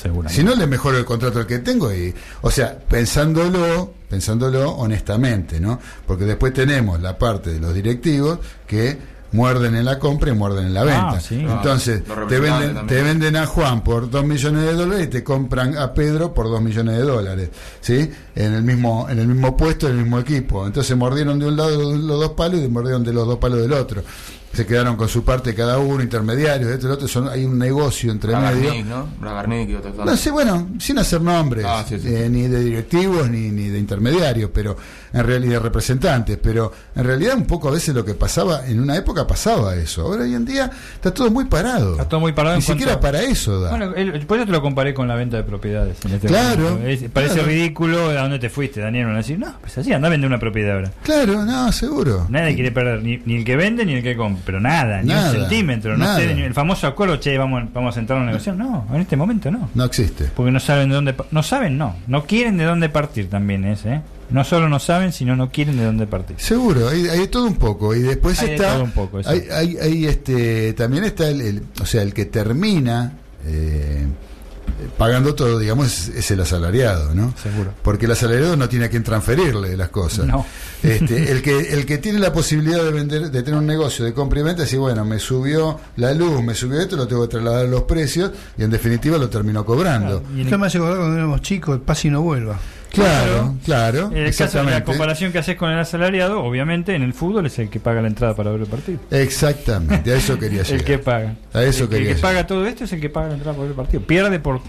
Seguramente. 0.00 0.34
Si 0.34 0.44
no, 0.44 0.54
le 0.54 0.66
mejoro 0.66 0.96
el 0.98 1.04
contrato 1.04 1.40
al 1.40 1.46
que 1.46 1.58
tengo. 1.58 1.92
y 1.92 2.14
O 2.42 2.50
sea, 2.50 2.78
pensándolo, 2.78 3.92
pensándolo 4.08 4.70
honestamente, 4.72 5.60
¿no? 5.60 5.78
Porque 6.06 6.24
después 6.24 6.52
tenemos 6.52 7.00
la 7.00 7.18
parte 7.18 7.50
de 7.50 7.60
los 7.60 7.74
directivos 7.74 8.38
que 8.66 8.98
muerden 9.32 9.76
en 9.76 9.84
la 9.84 9.98
compra 9.98 10.30
y 10.30 10.34
muerden 10.34 10.66
en 10.66 10.74
la 10.74 10.82
venta. 10.82 11.10
Ah, 11.12 11.20
sí. 11.20 11.36
Entonces, 11.38 12.02
Los 12.08 12.26
te 12.28 12.40
venden, 12.40 12.74
también. 12.74 12.86
te 12.88 13.02
venden 13.02 13.36
a 13.36 13.46
Juan 13.46 13.84
por 13.84 14.10
2 14.10 14.24
millones 14.24 14.62
de 14.64 14.72
dólares 14.74 15.06
y 15.06 15.08
te 15.08 15.22
compran 15.22 15.76
a 15.78 15.94
Pedro 15.94 16.34
por 16.34 16.46
2 16.48 16.60
millones 16.60 16.96
de 16.96 17.02
dólares, 17.02 17.50
¿sí? 17.80 18.10
En 18.34 18.54
el 18.54 18.62
mismo 18.64 19.06
en 19.08 19.18
el 19.20 19.28
mismo 19.28 19.56
puesto, 19.56 19.86
en 19.86 19.96
el 19.98 20.02
mismo 20.02 20.18
equipo. 20.18 20.66
Entonces 20.66 20.96
mordieron 20.96 21.38
de 21.38 21.46
un 21.46 21.56
lado 21.56 21.96
los 21.96 22.20
dos 22.20 22.32
palos 22.32 22.60
y 22.60 22.68
mordieron 22.68 23.04
de 23.04 23.12
los 23.12 23.26
dos 23.26 23.38
palos 23.38 23.60
del 23.60 23.72
otro. 23.72 24.02
Se 24.52 24.66
quedaron 24.66 24.96
con 24.96 25.08
su 25.08 25.22
parte 25.24 25.54
cada 25.54 25.78
uno, 25.78 26.02
intermediarios, 26.02 26.70
esto 26.72 26.86
y 26.86 26.88
lo 26.88 26.94
otro. 26.94 27.06
Son, 27.06 27.28
hay 27.28 27.44
un 27.44 27.56
negocio 27.56 28.10
entre 28.10 28.34
medio. 28.34 28.50
Bragarnik, 28.62 28.86
¿no? 28.86 29.08
Bragarnik 29.20 29.68
y 29.70 29.74
otros 29.76 29.94
No 30.04 30.16
sé, 30.16 30.30
bueno, 30.32 30.68
sin 30.80 30.98
hacer 30.98 31.20
nombres, 31.20 31.64
Ah, 31.68 31.84
sí, 31.88 32.00
sí. 32.00 32.08
eh, 32.12 32.28
ni 32.28 32.48
de 32.48 32.58
directivos 32.64 33.30
ni, 33.30 33.50
ni 33.50 33.68
de 33.68 33.78
intermediarios, 33.78 34.50
pero 34.52 34.76
en 35.12 35.24
realidad 35.24 35.52
de 35.54 35.58
representantes, 35.60 36.36
pero 36.42 36.72
en 36.96 37.04
realidad 37.04 37.36
un 37.36 37.44
poco 37.46 37.68
a 37.68 37.70
veces 37.70 37.94
lo 37.94 38.04
que 38.04 38.14
pasaba, 38.14 38.66
en 38.66 38.80
una 38.80 38.96
época 38.96 39.24
pasaba 39.24 39.76
eso, 39.76 40.02
ahora 40.02 40.24
hoy 40.24 40.34
en 40.34 40.44
día 40.44 40.68
está 40.94 41.14
todo 41.14 41.30
muy 41.30 41.44
parado. 41.44 41.92
Está 41.92 42.08
todo 42.08 42.18
muy 42.20 42.32
parado 42.32 42.56
Ni 42.56 42.60
en 42.60 42.66
cuanto- 42.66 42.80
siquiera 42.82 43.00
para 43.00 43.22
eso 43.22 43.60
da. 43.60 43.70
Bueno, 43.70 43.94
el- 43.94 44.26
por 44.26 44.36
eso 44.38 44.46
te 44.46 44.52
lo 44.52 44.62
comparé 44.62 44.92
con 44.94 45.06
la 45.06 45.14
venta 45.14 45.36
de 45.36 45.44
propiedades. 45.44 45.96
en 46.04 46.12
este 46.14 46.26
Claro. 46.26 46.78
Es- 46.84 47.04
parece 47.12 47.34
claro. 47.34 47.48
ridículo 47.48 48.08
a 48.10 48.14
dónde 48.22 48.40
te 48.40 48.50
fuiste, 48.50 48.80
Daniel. 48.80 49.06
Van 49.06 49.14
a 49.14 49.18
decir, 49.18 49.38
no, 49.38 49.54
pues 49.60 49.78
así, 49.78 49.92
anda 49.92 50.08
a 50.08 50.10
vender 50.10 50.26
una 50.28 50.40
propiedad 50.40 50.74
ahora. 50.74 50.90
claro, 51.04 51.44
no, 51.44 51.70
seguro. 51.70 52.26
Nadie 52.28 52.54
quiere 52.56 52.72
perder, 52.72 53.00
ni, 53.02 53.18
ni 53.24 53.36
el 53.36 53.44
que 53.44 53.54
vende 53.56 53.84
ni 53.84 53.94
el 53.94 54.02
que 54.02 54.16
compra, 54.16 54.39
pero 54.44 54.60
nada, 54.60 55.02
ni 55.02 55.12
un 55.12 55.30
centímetro. 55.30 55.96
No 55.96 56.16
sé, 56.16 56.30
el 56.30 56.54
famoso 56.54 56.86
acuerdo, 56.86 57.18
che, 57.20 57.36
vamos, 57.38 57.64
vamos 57.72 57.96
a 57.96 58.00
entrar 58.00 58.18
a 58.18 58.22
una 58.22 58.30
negociación. 58.32 58.58
No, 58.58 58.86
en 58.92 59.00
este 59.00 59.16
momento 59.16 59.50
no. 59.50 59.70
No 59.74 59.84
existe. 59.84 60.24
Porque 60.34 60.50
no 60.52 60.60
saben 60.60 60.88
de 60.88 60.94
dónde. 60.94 61.14
No 61.30 61.42
saben, 61.42 61.76
no. 61.78 61.96
No 62.06 62.24
quieren 62.24 62.56
de 62.56 62.64
dónde 62.64 62.88
partir 62.88 63.28
también 63.30 63.64
es, 63.64 63.84
¿eh? 63.86 64.00
No 64.30 64.44
solo 64.44 64.68
no 64.68 64.78
saben, 64.78 65.12
sino 65.12 65.34
no 65.34 65.50
quieren 65.50 65.76
de 65.76 65.84
dónde 65.84 66.06
partir. 66.06 66.36
Seguro, 66.38 66.88
hay, 66.88 67.08
hay 67.08 67.18
de 67.20 67.26
todo 67.28 67.46
un 67.46 67.56
poco. 67.56 67.94
Y 67.96 68.00
después 68.02 68.40
Hay 68.40 68.48
de 68.50 68.54
está. 68.54 68.74
todo 68.74 68.84
un 68.84 68.92
poco, 68.92 69.18
eso. 69.20 69.28
hay, 69.28 69.42
hay, 69.52 69.76
hay, 69.76 70.06
este, 70.06 70.72
también 70.74 71.02
está 71.04 71.28
el, 71.28 71.40
el- 71.40 71.62
O 71.80 71.86
sea, 71.86 72.02
el 72.02 72.14
que 72.14 72.26
termina. 72.26 73.12
eh, 73.46 74.06
pagando 74.96 75.34
todo, 75.34 75.58
digamos, 75.58 75.86
es, 75.86 76.08
es 76.16 76.30
el 76.30 76.40
asalariado, 76.40 77.14
¿no? 77.14 77.34
Seguro. 77.42 77.72
Porque 77.82 78.06
el 78.06 78.12
asalariado 78.12 78.56
no 78.56 78.68
tiene 78.68 78.86
a 78.86 78.88
quien 78.90 79.02
transferirle 79.02 79.76
las 79.76 79.88
cosas. 79.90 80.26
No. 80.26 80.46
Este, 80.82 81.30
el 81.30 81.42
que 81.42 81.58
el 81.74 81.86
que 81.86 81.98
tiene 81.98 82.18
la 82.18 82.32
posibilidad 82.32 82.82
de 82.82 82.90
vender, 82.90 83.30
de 83.30 83.42
tener 83.42 83.58
un 83.58 83.66
negocio 83.66 84.04
de 84.04 84.14
compra 84.14 84.40
y 84.40 84.42
venta, 84.42 84.62
dice, 84.62 84.78
bueno, 84.78 85.04
me 85.04 85.18
subió 85.18 85.78
la 85.96 86.14
luz, 86.14 86.42
me 86.42 86.54
subió 86.54 86.80
esto, 86.80 86.96
lo 86.96 87.06
tengo 87.06 87.22
que 87.22 87.28
trasladar 87.28 87.66
a 87.66 87.68
los 87.68 87.82
precios 87.82 88.30
y 88.56 88.62
en 88.62 88.70
definitiva 88.70 89.18
lo 89.18 89.28
terminó 89.28 89.64
cobrando. 89.64 90.22
Y 90.30 90.34
en 90.34 90.40
Esto 90.40 90.54
el, 90.54 90.60
me 90.60 90.66
hace 90.66 90.78
acordar 90.78 90.98
cuando 90.98 91.16
éramos 91.16 91.42
chicos, 91.42 91.74
el 91.74 91.82
pase 91.82 92.08
y 92.08 92.10
no 92.10 92.22
vuelva. 92.22 92.58
Claro, 92.90 93.54
claro, 93.64 94.10
en 94.12 94.16
el 94.18 94.34
caso 94.36 94.58
de 94.58 94.64
la 94.64 94.78
exactamente. 94.78 94.84
comparación 94.84 95.32
que 95.32 95.38
haces 95.38 95.56
con 95.56 95.70
el 95.70 95.78
asalariado, 95.78 96.42
obviamente 96.42 96.94
en 96.94 97.02
el 97.02 97.14
fútbol 97.14 97.46
es 97.46 97.58
el 97.58 97.70
que 97.70 97.80
paga 97.80 98.02
la 98.02 98.08
entrada 98.08 98.34
para 98.34 98.50
ver 98.50 98.60
el 98.62 98.66
partido. 98.66 98.98
Exactamente, 99.10 100.12
a 100.12 100.16
eso 100.16 100.38
quería 100.38 100.62
llegar. 100.64 100.80
El 100.80 100.84
que 100.84 100.98
paga. 100.98 101.36
A 101.52 101.62
eso 101.62 101.84
el, 101.84 101.90
quería 101.90 102.02
el 102.02 102.08
que 102.08 102.14
llegar. 102.16 102.20
paga 102.20 102.46
todo 102.46 102.66
esto 102.66 102.84
es 102.84 102.92
el 102.92 103.00
que 103.00 103.08
paga 103.10 103.28
la 103.28 103.34
entrada 103.34 103.52
para 103.52 103.62
ver 103.62 103.70
el 103.70 103.76
partido. 103.76 104.02
Pierde 104.02 104.40
por, 104.40 104.60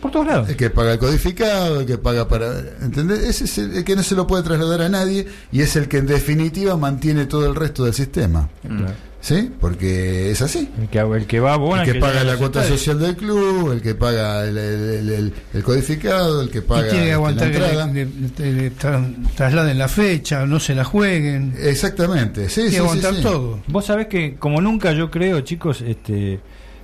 por 0.00 0.10
todos 0.10 0.26
lados. 0.26 0.48
El 0.48 0.56
que 0.56 0.70
paga 0.70 0.92
el 0.92 0.98
codificado, 0.98 1.80
el 1.80 1.86
que 1.86 1.98
paga 1.98 2.28
para... 2.28 2.46
¿Entendés? 2.80 3.20
Ese 3.20 3.44
es 3.44 3.58
el, 3.58 3.76
el 3.78 3.84
que 3.84 3.96
no 3.96 4.02
se 4.02 4.14
lo 4.14 4.26
puede 4.26 4.44
trasladar 4.44 4.82
a 4.82 4.88
nadie 4.88 5.26
y 5.50 5.60
es 5.62 5.74
el 5.76 5.88
que 5.88 5.98
en 5.98 6.06
definitiva 6.06 6.76
mantiene 6.76 7.26
todo 7.26 7.46
el 7.48 7.54
resto 7.56 7.84
del 7.84 7.94
sistema. 7.94 8.48
Claro. 8.62 8.94
¿Sí? 9.20 9.50
Porque 9.60 10.30
es 10.30 10.40
así. 10.42 10.68
El 10.80 10.88
que, 10.88 10.98
el 11.00 11.26
que 11.26 11.40
va 11.40 11.54
a 11.54 11.56
Bona, 11.56 11.82
El 11.82 11.92
que 11.92 11.98
paga 11.98 12.22
la 12.22 12.36
cuota 12.36 12.62
social 12.64 13.00
del 13.00 13.16
club, 13.16 13.72
el 13.72 13.82
que 13.82 13.96
paga 13.96 14.44
el, 14.44 14.56
el- 14.56 14.90
el- 14.90 15.10
el- 15.10 15.34
el 15.54 15.62
codificado, 15.64 16.40
el 16.40 16.50
que 16.50 16.62
paga 16.62 16.86
y 16.86 16.90
tiene 16.90 16.96
que 16.98 17.02
este, 17.10 17.12
aguantar 17.14 17.48
la 17.48 17.52
que 17.52 17.58
entrada. 17.64 17.86
le, 17.92 18.04
le- 18.04 18.52
le 18.62 18.72
tra- 18.72 19.14
trasladen 19.34 19.76
la 19.76 19.88
fecha, 19.88 20.46
no 20.46 20.60
se 20.60 20.74
la 20.74 20.84
jueguen. 20.84 21.52
Exactamente, 21.60 22.48
sí, 22.48 22.54
Tiene 22.54 22.68
sí, 22.70 22.74
que 22.76 22.80
aguantar 22.80 23.10
sí, 23.10 23.16
sí. 23.16 23.22
todo. 23.24 23.58
Vos 23.66 23.84
sabés 23.86 24.06
que, 24.06 24.36
como 24.36 24.60
nunca, 24.60 24.92
yo 24.92 25.10
creo, 25.10 25.40
chicos, 25.40 25.82
este. 25.82 26.38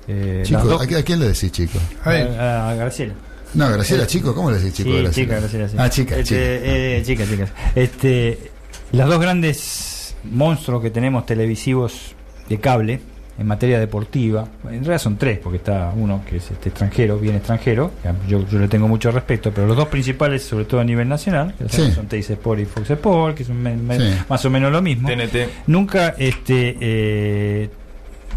eh, 0.09 0.43
Chicos, 0.45 0.65
dos- 0.65 0.83
¿a, 0.83 0.87
qui- 0.87 0.99
a 0.99 1.03
quién 1.05 1.21
le 1.21 1.29
decís 1.29 1.53
chico? 1.53 1.79
A 2.03 2.11
ver, 2.11 2.29
a, 2.39 2.71
a 2.71 2.75
Graciela. 2.75 3.15
No, 3.55 3.71
Graciela, 3.71 4.09
chico, 4.09 4.35
¿cómo 4.35 4.51
le 4.51 4.59
decís 4.59 4.75
chico? 4.75 4.91
sí, 4.91 4.97
Graciela? 5.03 5.13
chica, 5.15 5.41
Graciela, 5.41 5.69
sí. 5.69 5.77
Ah, 5.79 5.89
chica, 5.89 6.17
Este, 6.19 6.25
chica. 6.25 6.41
eh, 6.43 7.03
chicas, 7.07 7.29
chicas. 7.31 7.51
Este, 7.77 8.51
las 8.91 9.09
dos 9.09 9.21
grandes 9.21 10.17
monstruos 10.25 10.83
que 10.83 10.91
tenemos 10.91 11.25
televisivos 11.27 12.17
de 12.49 12.59
cable 12.59 13.01
en 13.37 13.47
materia 13.49 13.81
deportiva, 13.81 14.47
en 14.65 14.71
realidad 14.85 14.99
son 14.99 15.17
tres, 15.17 15.41
porque 15.43 15.57
está 15.57 15.93
uno 15.97 16.23
que 16.29 16.37
es 16.37 16.51
este 16.53 16.69
extranjero, 16.69 17.19
bien 17.19 17.35
extranjero, 17.35 17.91
que 18.01 18.11
yo, 18.31 18.47
yo 18.49 18.61
le 18.61 18.69
tengo 18.69 18.87
mucho 18.87 19.11
respeto, 19.11 19.51
pero 19.53 19.67
los 19.67 19.77
dos 19.77 19.89
principales, 19.89 20.45
sobre 20.45 20.67
todo 20.67 20.81
a 20.81 20.85
nivel 20.85 21.09
nacional, 21.09 21.53
que 21.59 21.69
Sí. 21.69 21.91
son 21.91 22.07
Teis 22.07 22.31
Sport 22.31 22.61
y 22.61 22.65
Fox 22.65 22.91
Sport, 22.91 23.37
que 23.37 23.43
son 23.45 23.61
me- 23.61 23.77
me- 23.77 23.99
Sí. 23.99 24.19
más 24.29 24.45
o 24.45 24.51
menos 24.51 24.71
lo 24.71 24.81
mismo. 24.81 25.09
TNT. 25.09 25.49
Nunca, 25.67 26.15
este, 26.17 26.77
eh, 26.81 27.71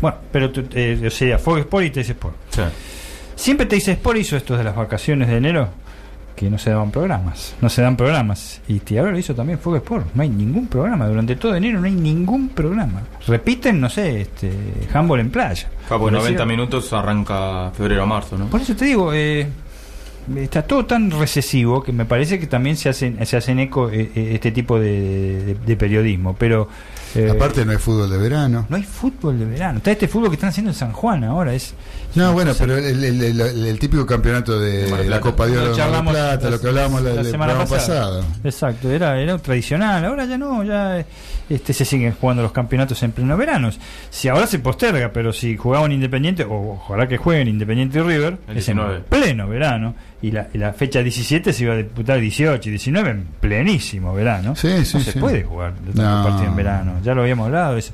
bueno, 0.01 0.17
pero 0.31 0.51
eh, 0.73 1.03
o 1.05 1.11
sea, 1.11 1.37
Fox 1.37 1.59
Sport 1.59 1.85
y 1.85 1.89
Teis 1.91 2.09
Sport. 2.09 2.35
Sí. 2.49 2.61
Siempre 3.35 3.67
te 3.67 3.75
dice 3.75 3.91
Sport 3.91 4.17
hizo 4.17 4.35
esto 4.35 4.57
de 4.57 4.63
las 4.63 4.75
vacaciones 4.75 5.27
de 5.27 5.37
enero, 5.37 5.69
que 6.37 6.49
no 6.49 6.57
se 6.57 6.69
daban 6.69 6.91
programas, 6.91 7.55
no 7.59 7.67
se 7.67 7.81
dan 7.81 7.97
programas. 7.97 8.61
Y 8.69 8.79
ahora 8.97 9.11
lo 9.11 9.17
hizo 9.17 9.33
también 9.35 9.59
Fox 9.59 9.77
Sport, 9.77 10.07
no 10.13 10.21
hay 10.21 10.29
ningún 10.29 10.67
programa, 10.67 11.07
durante 11.07 11.35
todo 11.35 11.55
enero 11.55 11.79
no 11.81 11.87
hay 11.87 11.91
ningún 11.91 12.47
programa. 12.49 13.01
Repiten, 13.27 13.81
no 13.81 13.89
sé, 13.89 14.21
este, 14.21 14.51
handball 14.93 15.19
en 15.19 15.31
playa. 15.31 15.67
Claro, 15.87 15.87
Por 15.89 15.99
porque 15.99 16.15
90 16.17 16.43
decir- 16.43 16.47
minutos 16.47 16.93
arranca 16.93 17.71
febrero 17.75 18.03
a 18.03 18.05
marzo, 18.05 18.37
¿no? 18.37 18.45
Por 18.45 18.61
eso 18.61 18.75
te 18.75 18.85
digo, 18.85 19.11
eh, 19.13 19.47
está 20.35 20.61
todo 20.61 20.85
tan 20.85 21.09
recesivo 21.09 21.81
que 21.83 21.91
me 21.91 22.05
parece 22.05 22.37
que 22.39 22.47
también 22.47 22.77
se 22.77 22.89
hacen, 22.89 23.17
se 23.25 23.35
hacen 23.37 23.59
eco 23.59 23.89
eh, 23.89 24.11
eh, 24.15 24.31
este 24.35 24.51
tipo 24.51 24.79
de, 24.79 25.43
de- 25.43 25.55
de 25.55 25.75
periodismo, 25.75 26.35
pero... 26.37 26.67
eh, 27.15 27.29
Aparte 27.31 27.65
no 27.65 27.71
hay 27.71 27.77
fútbol 27.77 28.09
de 28.09 28.17
verano. 28.17 28.65
no 28.69 28.75
hay 28.75 28.83
fútbol 28.83 29.39
de 29.39 29.45
verano. 29.45 29.77
Está 29.77 29.91
este 29.91 30.07
fútbol 30.07 30.29
que 30.29 30.35
están 30.35 30.49
haciendo 30.49 30.71
en 30.71 30.75
San 30.75 30.91
Juan 30.91 31.23
ahora. 31.23 31.53
Es, 31.53 31.73
No, 32.17 32.33
bueno, 32.33 32.53
pero 32.57 32.77
el, 32.77 33.03
el- 33.03 33.21
el- 33.23 33.39
el- 33.41 33.65
el 33.65 33.79
típico 33.79 34.05
campeonato 34.05 34.59
de 34.59 34.87
Mar 34.89 35.05
la. 35.05 35.19
Copa 35.21 35.45
de 35.45 35.53
Lo 35.55 35.61
Oro 35.61 35.63
de 35.63 35.67
Mar 35.69 35.75
del 35.75 35.85
charlamos 35.85 36.13
Plata, 36.13 36.43
la- 36.45 36.49
lo 36.51 36.61
que 36.61 36.67
hablábamos 36.67 37.01
la, 37.03 37.23
semana 37.23 37.65
pasada. 37.65 38.23
Exacto, 38.43 38.89
era, 38.91 39.19
era 39.19 39.35
un 39.35 39.41
tradicional. 39.41 40.03
Ahora 40.05 40.25
ya 40.25 40.37
no, 40.37 40.63
ya 40.63 41.05
este 41.49 41.73
se 41.73 41.85
siguen 41.85 42.13
jugando 42.19 42.43
los 42.43 42.51
campeonatos 42.51 43.01
en 43.03 43.11
pleno 43.11 43.37
verano. 43.37 43.69
Si 44.09 44.27
ahora 44.27 44.47
se 44.47 44.59
posterga, 44.59 45.11
pero 45.13 45.31
si 45.31 45.55
jugaban 45.57 45.91
Independiente, 45.91 46.43
o 46.43 46.73
ojalá 46.73 47.07
que 47.07 47.17
jueguen 47.17 47.47
Independiente 47.47 47.99
y 47.99 48.01
River, 48.01 48.37
El 48.47 48.57
es 48.57 48.67
en 48.69 48.77
19. 48.77 48.99
pleno 49.09 49.47
verano. 49.47 49.95
Y 50.21 50.31
la, 50.31 50.47
y 50.51 50.57
la 50.57 50.73
fecha 50.73 51.03
17 51.03 51.53
se 51.53 51.63
iba 51.63 51.73
a 51.73 51.77
disputar 51.77 52.19
18 52.19 52.67
y 52.67 52.71
19 52.71 53.09
en 53.11 53.27
plenísimo 53.39 54.13
verano. 54.15 54.55
Sí, 54.55 54.83
sí, 54.83 54.97
no 54.97 55.03
se 55.03 55.11
sí. 55.11 55.19
puede 55.19 55.43
jugar 55.43 55.73
No. 55.93 56.23
partido 56.23 56.49
en 56.49 56.55
verano. 56.55 56.93
Ya 57.03 57.13
lo 57.13 57.21
habíamos 57.21 57.45
hablado. 57.45 57.77
Es, 57.77 57.93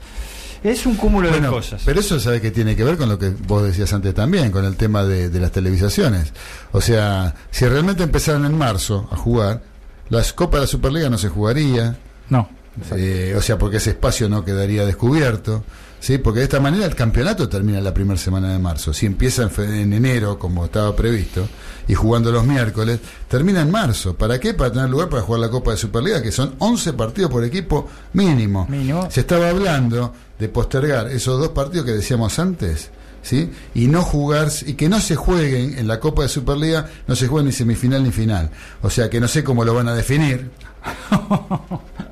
es 0.63 0.85
un 0.85 0.95
cúmulo 0.95 1.29
de 1.31 1.45
cosas. 1.47 1.81
pero 1.85 1.99
eso 1.99 2.19
sabe 2.19 2.39
que 2.41 2.51
tiene 2.51 2.75
que 2.75 2.83
ver 2.83 2.97
con 2.97 3.09
lo 3.09 3.19
que 3.19 3.29
vos 3.29 3.63
decías 3.63 3.91
antes 3.93 4.13
también, 4.13 4.51
con 4.51 4.65
el 4.65 4.75
tema 4.75 5.03
de, 5.03 5.29
de 5.29 5.39
las 5.39 5.51
televisaciones. 5.51 6.31
O 6.71 6.81
sea, 6.81 7.35
si 7.51 7.65
realmente 7.67 8.03
empezaran 8.03 8.45
en 8.45 8.57
marzo 8.57 9.07
a 9.11 9.17
jugar, 9.17 9.61
las 10.09 10.33
Copas 10.33 10.59
de 10.59 10.61
la 10.61 10.67
Superliga 10.67 11.09
no 11.09 11.17
se 11.17 11.29
jugaría, 11.29 11.97
no. 12.29 12.49
eh, 12.95 13.33
o 13.37 13.41
sea, 13.41 13.57
porque 13.57 13.77
ese 13.77 13.91
espacio 13.91 14.29
no 14.29 14.43
quedaría 14.45 14.85
descubierto. 14.85 15.63
¿sí? 15.99 16.17
Porque 16.17 16.39
de 16.39 16.45
esta 16.45 16.59
manera 16.59 16.85
el 16.85 16.95
campeonato 16.95 17.47
termina 17.47 17.79
la 17.79 17.93
primera 17.93 18.17
semana 18.19 18.51
de 18.51 18.59
marzo. 18.59 18.93
Si 18.93 19.05
empieza 19.05 19.49
en 19.57 19.93
enero, 19.93 20.37
como 20.37 20.65
estaba 20.65 20.93
previsto, 20.95 21.47
y 21.87 21.93
jugando 21.95 22.31
los 22.31 22.45
miércoles, 22.45 22.99
termina 23.29 23.61
en 23.61 23.71
marzo. 23.71 24.13
¿Para 24.15 24.37
qué? 24.39 24.53
Para 24.53 24.71
tener 24.71 24.89
lugar 24.89 25.07
para 25.09 25.21
jugar 25.21 25.39
la 25.39 25.49
Copa 25.49 25.71
de 25.71 25.77
Superliga, 25.77 26.21
que 26.21 26.31
son 26.31 26.55
11 26.59 26.93
partidos 26.93 27.31
por 27.31 27.43
equipo 27.45 27.87
mínimo. 28.13 28.67
Mínimo. 28.69 29.09
Se 29.09 29.21
estaba 29.21 29.49
hablando 29.49 30.13
de 30.43 30.49
postergar 30.49 31.07
esos 31.07 31.39
dos 31.39 31.49
partidos 31.49 31.85
que 31.85 31.93
decíamos 31.93 32.37
antes. 32.37 32.91
¿Sí? 33.21 33.49
Y 33.73 33.87
no 33.87 34.01
jugar, 34.01 34.49
y 34.65 34.73
que 34.73 34.89
no 34.89 34.99
se 34.99 35.15
jueguen 35.15 35.77
en 35.77 35.87
la 35.87 36.01
Copa 36.01 36.23
de 36.23 36.27
Superliga, 36.27 36.89
no 37.07 37.15
se 37.15 37.29
jueguen 37.29 37.45
ni 37.45 37.53
semifinal 37.53 38.03
ni 38.03 38.11
final. 38.11 38.49
O 38.81 38.89
sea 38.89 39.09
que 39.09 39.21
no 39.21 39.29
sé 39.29 39.45
cómo 39.45 39.63
lo 39.63 39.73
van 39.73 39.87
a 39.87 39.95
definir. 39.95 40.51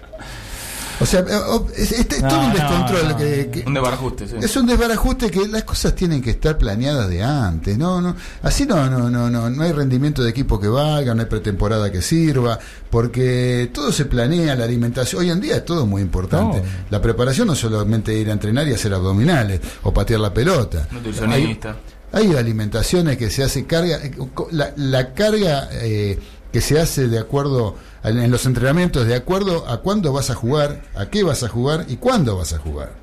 O 1.02 1.06
sea, 1.06 1.22
eh, 1.22 1.26
oh, 1.48 1.68
es, 1.76 1.92
es- 1.92 2.00
es 2.12 2.22
No, 2.22 2.28
todo 2.30 2.40
un 2.46 2.54
descontrol. 2.54 3.10
no. 3.10 3.18
que- 3.18 3.50
que- 3.52 3.64
Un 3.66 3.74
desbarajuste, 3.74 4.28
sí. 4.28 4.36
es 4.42 4.56
un 4.56 4.68
desbarajuste 4.68 5.32
que 5.32 5.48
las 5.48 5.64
cosas 5.64 5.96
tienen 5.96 6.22
que 6.22 6.30
estar 6.32 6.58
planeadas 6.58 7.10
de 7.10 7.24
antes, 7.24 7.78
no, 7.78 8.00
no, 8.02 8.16
así 8.44 8.66
no, 8.66 8.90
no, 8.90 9.10
no, 9.10 9.30
no, 9.30 9.50
no 9.50 9.64
hay 9.64 9.72
rendimiento 9.72 10.22
de 10.24 10.30
equipo 10.30 10.60
que 10.60 10.68
valga, 10.68 11.14
no 11.16 11.22
hay 11.22 11.28
pretemporada 11.28 11.92
que 11.92 12.02
sirva, 12.02 12.60
porque 12.90 13.70
todo 13.74 13.92
se 13.92 14.06
planea, 14.06 14.56
la 14.56 14.66
alimentación, 14.66 15.22
hoy 15.22 15.30
en 15.32 15.42
día 15.42 15.56
es 15.58 15.66
todo 15.66 15.86
muy 15.86 16.02
importante. 16.02 16.58
No. 16.60 16.64
La 16.90 17.02
preparación 17.02 17.48
no 17.48 17.54
es 17.54 17.60
solamente 17.60 18.14
ir 18.14 18.30
a 18.30 18.34
entrenar 18.34 18.68
y 18.68 18.74
hacer 18.74 18.94
abdominales 18.94 19.60
o 19.84 19.94
patear 19.94 20.20
la 20.20 20.34
pelota. 20.34 20.88
Nutricionista. 20.92 21.76
Hay, 22.14 22.28
hay 22.28 22.36
alimentaciones 22.36 23.18
que 23.18 23.30
se 23.30 23.44
hace 23.44 23.66
carga, 23.66 23.98
eh, 24.04 24.12
co- 24.34 24.50
la, 24.52 24.74
la 24.76 25.14
carga 25.14 25.70
eh, 25.72 26.20
que 26.52 26.62
se 26.62 26.80
hace 26.80 27.08
de 27.08 27.20
acuerdo 27.20 27.76
a- 28.04 28.10
en 28.10 28.30
los 28.32 28.46
entrenamientos, 28.46 29.06
de 29.08 29.16
acuerdo 29.16 29.68
a 29.70 29.82
cuándo 29.82 30.12
vas 30.14 30.30
a 30.30 30.36
jugar, 30.36 30.82
a 30.96 31.06
qué 31.08 31.24
vas 31.24 31.44
a 31.44 31.48
jugar 31.50 31.86
y 31.88 31.98
cuándo 31.98 32.38
vas 32.38 32.54
a 32.54 32.58
jugar. 32.60 33.00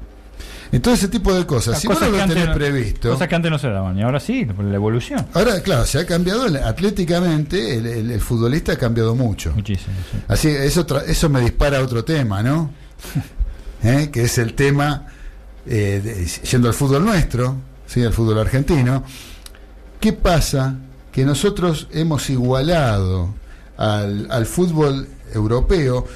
Entonces 0.70 1.04
ese 1.04 1.10
tipo 1.12 1.32
de 1.32 1.46
cosas, 1.46 1.72
Las 1.74 1.80
si 1.80 1.88
vos 1.88 1.96
cosas 1.96 2.10
no 2.10 2.16
que 2.18 2.22
lo 2.26 2.28
tenés 2.34 2.48
no- 2.48 2.54
previsto, 2.54 3.10
Cosas 3.12 3.26
que 3.28 3.34
antes 3.34 3.50
no 3.50 3.58
se 3.58 3.68
daban 3.68 3.98
y 3.98 4.02
ahora 4.02 4.20
sí, 4.20 4.44
por 4.44 4.66
la 4.66 4.74
evolución. 4.76 5.26
ahora 5.32 5.62
claro, 5.62 5.86
se 5.86 5.98
ha 5.98 6.04
cambiado, 6.04 6.44
atléticamente 6.62 7.78
el, 7.78 7.86
el- 7.86 8.10
el 8.10 8.20
futbolista 8.20 8.72
ha 8.72 8.76
cambiado 8.76 9.14
mucho. 9.14 9.52
Muchísimo. 9.54 9.94
sí. 10.12 10.18
Así, 10.28 10.48
eso, 10.48 10.86
eso 11.06 11.28
me 11.30 11.40
dispara 11.40 11.78
a 11.78 11.82
otro 11.82 12.04
tema, 12.04 12.42
¿no? 12.42 12.70
¿Eh? 13.82 14.10
Que 14.12 14.24
es 14.24 14.36
el 14.38 14.52
tema 14.54 15.06
eh, 15.64 16.00
de- 16.04 16.26
yendo 16.50 16.68
al 16.68 16.74
fútbol 16.74 17.02
nuestro, 17.04 17.56
¿sí? 17.86 18.02
al 18.04 18.12
fútbol 18.12 18.38
argentino, 18.38 19.04
¿qué 20.00 20.12
pasa? 20.12 20.74
Que 21.12 21.24
nosotros 21.24 21.88
hemos 21.92 22.30
igualado 22.30 23.34
al, 23.76 24.28
al 24.30 24.46
fútbol 24.46 25.08
europeo, 25.32 26.06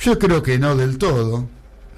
yo 0.00 0.18
creo 0.18 0.42
que 0.42 0.58
no 0.58 0.76
del 0.76 0.98
todo, 0.98 1.48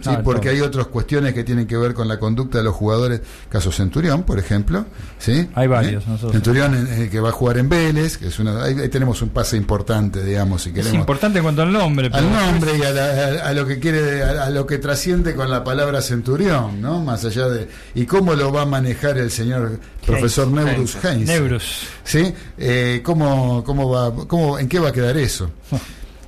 ¿sí? 0.00 0.10
Porque 0.24 0.48
hay 0.50 0.60
otras 0.60 0.86
cuestiones 0.86 1.34
que 1.34 1.44
tienen 1.44 1.66
que 1.66 1.76
ver 1.76 1.94
con 1.94 2.08
la 2.08 2.18
conducta 2.18 2.58
de 2.58 2.64
los 2.64 2.74
jugadores, 2.74 3.20
caso 3.48 3.70
Centurión, 3.72 4.22
por 4.22 4.38
ejemplo. 4.38 4.86
¿sí? 5.18 5.48
Hay 5.54 5.66
varios, 5.66 6.04
¿Eh? 6.04 6.06
nosotros. 6.08 6.32
Centurión 6.32 6.86
eh, 6.90 7.08
que 7.10 7.20
va 7.20 7.30
a 7.30 7.32
jugar 7.32 7.58
en 7.58 7.68
Vélez, 7.68 8.16
que 8.18 8.28
es 8.28 8.38
una, 8.38 8.62
ahí, 8.64 8.78
ahí 8.78 8.88
tenemos 8.88 9.20
un 9.22 9.30
pase 9.30 9.56
importante, 9.56 10.24
digamos, 10.24 10.62
si 10.62 10.68
Es 10.70 10.74
queremos. 10.76 10.94
importante 11.00 11.38
en 11.38 11.42
cuanto 11.44 11.62
al 11.62 11.72
nombre. 11.72 12.10
pero 12.10 12.26
Al 12.26 12.32
nombre 12.32 12.78
y 12.78 12.82
a, 12.82 12.90
la- 12.90 13.04
a- 13.44 13.48
a 13.48 13.52
lo 13.54 13.66
que 13.66 13.78
quiere, 13.78 14.22
a, 14.22 14.44
a 14.44 14.50
lo 14.50 14.66
que 14.66 14.78
trasciende 14.78 15.34
con 15.34 15.50
la 15.50 15.64
palabra 15.64 16.00
centurión, 16.02 16.80
¿no? 16.80 17.02
Más 17.02 17.24
allá 17.24 17.48
de 17.48 17.68
y 17.94 18.06
cómo 18.06 18.34
lo 18.34 18.52
va 18.52 18.62
a 18.62 18.66
manejar 18.66 19.18
el 19.18 19.30
señor 19.30 19.78
profesor 20.06 20.48
Neurus 20.48 20.96
Heinz. 21.04 21.26
Neurus. 21.28 21.80
¿Sí? 22.04 22.32
Eh, 22.56 23.00
¿cómo, 23.04 23.62
cómo 23.64 23.90
va, 23.90 24.14
cómo, 24.26 24.58
¿En 24.58 24.68
qué 24.68 24.78
va 24.78 24.88
a 24.90 24.92
quedar 24.92 25.16
eso? 25.16 25.50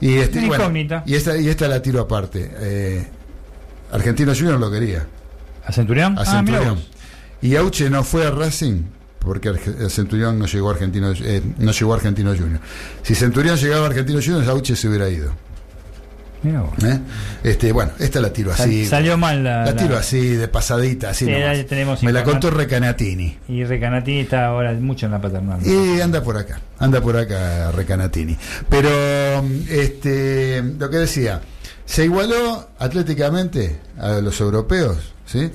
Y, 0.03 0.15
este, 0.17 0.47
bueno, 0.47 0.73
y, 1.05 1.15
esta, 1.15 1.37
y 1.37 1.49
esta 1.51 1.69
la 1.69 1.83
tiro 1.83 2.01
aparte. 2.01 2.51
Eh, 2.59 3.07
Argentino 3.93 4.33
Junior 4.35 4.59
lo 4.59 4.71
quería, 4.71 5.07
¿A 5.65 5.73
Centurión? 5.73 6.19
a 6.19 6.23
Ah, 6.23 6.25
Centurión. 6.27 6.79
y 7.43 7.57
Auche 7.57 7.91
no 7.91 8.05
fue 8.05 8.27
a 8.27 8.31
Racing 8.31 8.83
porque 9.19 9.49
el 9.51 9.91
Centurión 9.91 10.39
no 10.39 10.47
llegó 10.47 10.71
a 10.71 10.73
Argentino, 10.75 11.12
eh, 11.12 11.43
no 11.59 11.73
llegó 11.73 11.93
a 11.93 11.97
Argentino 11.97 12.31
Junior. 12.35 12.61
Si 13.03 13.15
Centurión 13.15 13.57
llegaba 13.57 13.85
a 13.85 13.89
Argentino 13.89 14.21
Junior, 14.23 14.49
Auche 14.49 14.75
se 14.77 14.89
hubiera 14.89 15.09
ido. 15.09 15.33
Mirá 16.43 16.62
vos. 16.62 16.73
¿eh? 16.85 16.99
Este, 17.45 17.71
bueno, 17.71 17.91
esta 17.99 18.19
la 18.19 18.33
tiro 18.33 18.51
Sal- 18.57 18.67
así. 18.71 18.87
salió 18.87 19.19
mal 19.19 19.45
la. 19.45 19.62
La 19.67 19.77
tiro 19.77 19.93
la- 19.93 20.01
así, 20.01 20.27
de 20.37 20.49
pasadita, 20.49 21.11
así 21.11 21.27
Sí, 21.27 21.31
nomás. 21.33 21.67
tenemos 21.67 22.03
Me 22.03 22.12
la 22.12 22.25
contó 22.25 22.51
Recanatini. 22.51 23.37
Y 23.47 23.62
Recanati 23.65 24.21
está 24.21 24.47
ahora 24.47 24.73
mucho 24.73 25.05
en 25.05 25.12
la 25.12 25.21
paternal. 25.21 25.61
Y 25.67 26.01
anda 26.01 26.23
por 26.23 26.39
acá, 26.39 26.59
anda 26.79 27.03
por 27.03 27.19
acá 27.19 27.71
Recanatini. 27.73 28.39
Pero, 28.71 28.89
este, 29.69 30.62
lo 30.79 30.89
que 30.89 30.97
decía, 30.97 31.43
se 31.91 32.05
igualó 32.05 32.69
atléticamente 32.79 33.81
a 33.99 34.21
los 34.21 34.41
europeos, 34.41 35.12
¿sí? 35.27 35.51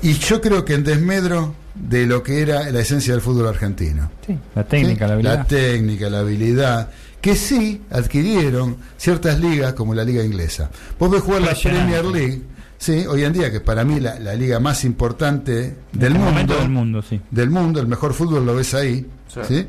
Y 0.00 0.14
yo 0.14 0.40
creo 0.40 0.64
que 0.64 0.72
en 0.72 0.84
desmedro 0.84 1.54
de 1.74 2.06
lo 2.06 2.22
que 2.22 2.40
era 2.40 2.70
la 2.70 2.80
esencia 2.80 3.12
del 3.12 3.20
fútbol 3.20 3.46
argentino. 3.48 4.10
Sí, 4.26 4.38
la 4.54 4.64
técnica, 4.64 5.04
¿sí? 5.04 5.08
la 5.08 5.12
habilidad. 5.14 5.36
La 5.38 5.44
técnica, 5.44 6.08
la 6.08 6.18
habilidad, 6.20 6.90
que 7.20 7.36
sí 7.36 7.82
adquirieron 7.90 8.78
ciertas 8.96 9.38
ligas 9.38 9.74
como 9.74 9.94
la 9.94 10.02
liga 10.02 10.24
inglesa. 10.24 10.70
Vos 10.98 11.10
ves 11.10 11.20
jugar 11.20 11.42
la. 11.42 11.54
Premier 11.54 12.06
League, 12.06 12.40
sí, 12.78 13.04
hoy 13.06 13.22
en 13.24 13.34
día, 13.34 13.50
que 13.52 13.60
para 13.60 13.84
mí 13.84 14.00
la, 14.00 14.18
la 14.18 14.34
liga 14.34 14.60
más 14.60 14.82
importante 14.86 15.76
del 15.92 16.14
mundo, 16.14 16.56
del 16.58 16.70
mundo, 16.70 17.02
sí. 17.02 17.20
del 17.30 17.50
mundo, 17.50 17.80
el 17.80 17.86
mejor 17.86 18.14
fútbol 18.14 18.46
lo 18.46 18.54
ves 18.54 18.72
ahí, 18.72 19.06
Sí. 19.28 19.40
¿sí? 19.46 19.66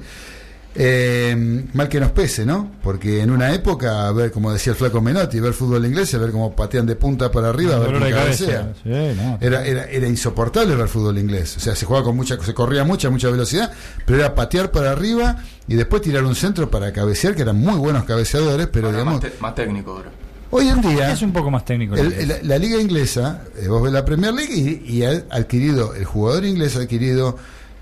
Eh, 0.77 1.63
mal 1.73 1.87
que 1.87 1.99
nos 2.01 2.11
pese, 2.11 2.45
¿no? 2.45 2.69
Porque 2.83 3.21
en 3.21 3.31
una 3.31 3.53
época, 3.53 4.07
a 4.07 4.11
ver, 4.11 4.31
como 4.31 4.51
decía 4.51 4.71
el 4.73 4.77
flaco 4.77 4.99
Menotti, 5.01 5.39
ver 5.39 5.53
fútbol 5.53 5.85
inglés, 5.85 6.13
a 6.13 6.17
ver 6.17 6.31
cómo 6.31 6.53
patean 6.53 6.85
de 6.85 6.95
punta 6.97 7.31
para 7.31 7.49
arriba, 7.49 7.75
a 7.75 7.79
ver 7.79 7.93
cabeza. 7.97 8.15
cabecea. 8.45 8.73
Sí, 8.83 9.15
no. 9.15 9.37
Era, 9.39 9.65
era, 9.65 9.85
era 9.85 10.07
insoportable 10.07 10.75
ver 10.75 10.89
fútbol 10.89 11.17
inglés. 11.17 11.55
O 11.55 11.59
sea, 11.61 11.75
se 11.75 11.85
jugaba 11.85 12.03
con 12.05 12.15
mucha, 12.17 12.37
se 12.43 12.53
corría 12.53 12.83
mucha, 12.83 13.09
mucha 13.09 13.29
velocidad, 13.29 13.71
pero 14.05 14.19
era 14.19 14.35
patear 14.35 14.69
para 14.71 14.91
arriba 14.91 15.37
y 15.67 15.75
después 15.75 16.01
tirar 16.01 16.25
un 16.25 16.35
centro 16.35 16.69
para 16.69 16.91
cabecear, 16.91 17.35
que 17.35 17.43
eran 17.43 17.55
muy 17.57 17.75
buenos 17.75 18.03
cabeceadores, 18.03 18.67
pero 18.67 18.87
Ahora 18.87 18.99
digamos, 18.99 19.23
más, 19.39 19.55
técnico 19.55 19.91
ahora. 19.93 20.11
hoy 20.51 20.67
en 20.67 20.81
día, 20.81 21.13
Es 21.13 21.21
un 21.21 21.31
poco 21.31 21.49
más 21.51 21.63
técnico. 21.63 21.95
el- 21.95 22.11
el 22.13 22.21
inglés. 22.21 22.39
el- 22.41 22.47
la, 22.49 22.57
liga 22.57 22.81
inglesa, 22.81 23.43
eh, 23.61 23.67
vos 23.69 23.81
ves 23.81 23.93
la 23.93 24.03
Premier 24.03 24.33
League 24.33 24.53
y, 24.85 24.97
y 24.97 25.03
ha 25.05 25.23
adquirido, 25.31 25.95
el 25.95 26.03
jugador 26.03 26.43
inglés 26.45 26.75
ha 26.75 26.79
adquirido, 26.81 27.37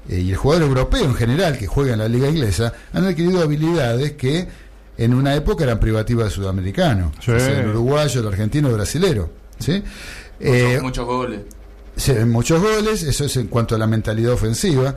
eh, 0.10 0.20
y 0.20 0.32
el 0.32 0.38
jugador 0.38 0.64
europeo 0.68 1.06
en 1.06 1.16
general 1.16 1.58
que 1.58 1.68
juega 1.68 1.94
en 1.94 2.00
la 2.00 2.08
liga 2.08 2.30
inglesa, 2.30 2.74
han 2.94 3.06
adquirido 3.06 3.42
habilidades 3.42 4.14
que 4.14 4.48
en 4.98 5.14
una 5.14 5.34
época 5.36 5.64
eran 5.64 5.80
privativas 5.80 6.26
del 6.26 6.34
sudamericano. 6.34 7.12
Sí. 7.20 7.32
O 7.32 7.40
sea, 7.40 7.60
el 7.62 7.68
uruguayo, 7.70 8.22
el 8.22 8.28
argentino, 8.28 8.68
el 8.70 8.76
brasilero. 8.76 9.30
¿sí? 9.60 9.84
Eh, 10.40 10.64
Muchos, 10.82 10.84
muchos 10.84 11.06
goles. 11.06 11.40
se 11.96 12.14
ven 12.14 12.30
muchos 12.30 12.62
goles, 12.62 13.04
eso 13.04 13.26
es 13.26 13.38
en 13.38 13.48
cuanto 13.48 13.76
a 13.76 13.78
la 13.78 13.88
mentalidad 13.88 14.34
ofensiva. 14.34 14.94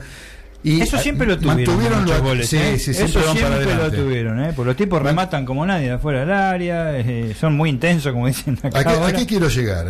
Y 0.63 0.81
Eso 0.81 0.97
siempre 0.97 1.27
lo 1.27 1.37
tuvieron. 1.37 1.63
mantuvieron 1.63 2.01
muchos 2.01 2.17
lo- 2.17 2.23
goles, 2.23 2.49
sí, 2.49 2.57
¿eh? 2.57 2.77
sí, 2.79 2.93
siempre 2.93 3.21
Eso 3.21 3.27
van 3.33 3.37
para 3.37 3.63
siempre 3.63 3.75
lo 3.75 3.91
tuvieron, 3.91 4.39
¿eh? 4.43 4.53
Porque 4.55 4.67
los 4.67 4.75
tipos 4.75 5.01
rematan 5.01 5.45
como 5.45 5.65
nadie 5.65 5.85
de 5.85 5.91
afuera 5.93 6.21
del 6.21 6.31
área, 6.31 6.97
eh, 6.99 7.33
son 7.39 7.53
muy 7.55 7.69
intensos, 7.69 8.11
como 8.11 8.27
dicen 8.27 8.57
acá 8.63 8.79
¿A 8.79 8.83
qué, 8.83 8.89
a 8.89 9.13
qué 9.13 9.25
quiero 9.27 9.47
llegar? 9.49 9.87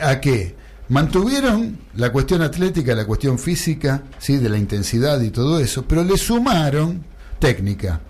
¿A 0.00 0.20
qué? 0.20 0.54
Mantuvieron 0.90 1.78
la 1.96 2.10
cuestión 2.10 2.40
atlética, 2.42 2.94
la 2.94 3.04
cuestión 3.04 3.38
física, 3.38 4.02
¿sí? 4.18 4.36
de 4.38 4.48
la 4.48 4.56
intensidad 4.56 5.20
y 5.20 5.30
todo 5.30 5.60
eso, 5.60 5.84
pero 5.86 6.02
le 6.02 6.16
sumaron 6.16 7.02
técnica. 7.38 8.00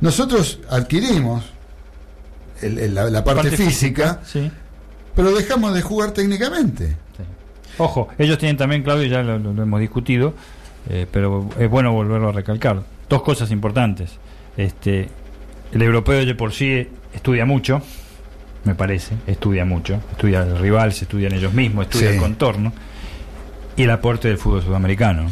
Nosotros 0.00 0.58
adquirimos 0.68 1.44
el- 2.62 2.78
el- 2.78 2.94
la, 2.94 3.08
la 3.10 3.22
parte, 3.22 3.50
física, 3.52 4.20
Sí. 4.24 4.50
pero 5.14 5.32
dejamos 5.32 5.72
de 5.72 5.82
jugar 5.82 6.10
técnicamente. 6.10 6.88
Sí. 6.88 7.22
Ojo, 7.78 8.08
ellos 8.18 8.38
tienen 8.38 8.56
también, 8.56 8.82
Claudio, 8.82 9.06
ya 9.06 9.22
lo, 9.22 9.38
lo- 9.38 9.52
lo 9.52 9.62
hemos 9.62 9.78
discutido, 9.80 10.34
eh, 10.88 11.06
pero 11.10 11.48
es 11.58 11.70
bueno 11.70 11.92
volverlo 11.92 12.30
a 12.30 12.32
recalcar. 12.32 12.82
Dos 13.08 13.22
cosas 13.22 13.50
importantes. 13.52 14.10
Este, 14.56 15.08
el 15.72 15.82
europeo 15.82 16.26
de 16.26 16.34
por 16.34 16.52
sí 16.52 16.88
estudia 17.14 17.44
mucho, 17.46 17.82
me 18.64 18.74
parece, 18.74 19.14
estudia 19.26 19.64
mucho, 19.64 20.00
estudia 20.12 20.42
al 20.42 20.58
rival, 20.58 20.92
se 20.92 21.04
estudian 21.04 21.32
ellos 21.32 21.52
mismos, 21.52 21.86
estudia 21.86 22.08
Sí. 22.10 22.14
el 22.16 22.20
contorno 22.20 22.72
y 23.76 23.82
el 23.84 23.90
aporte 23.90 24.28
del 24.28 24.38
fútbol 24.38 24.62
sudamericano. 24.62 25.28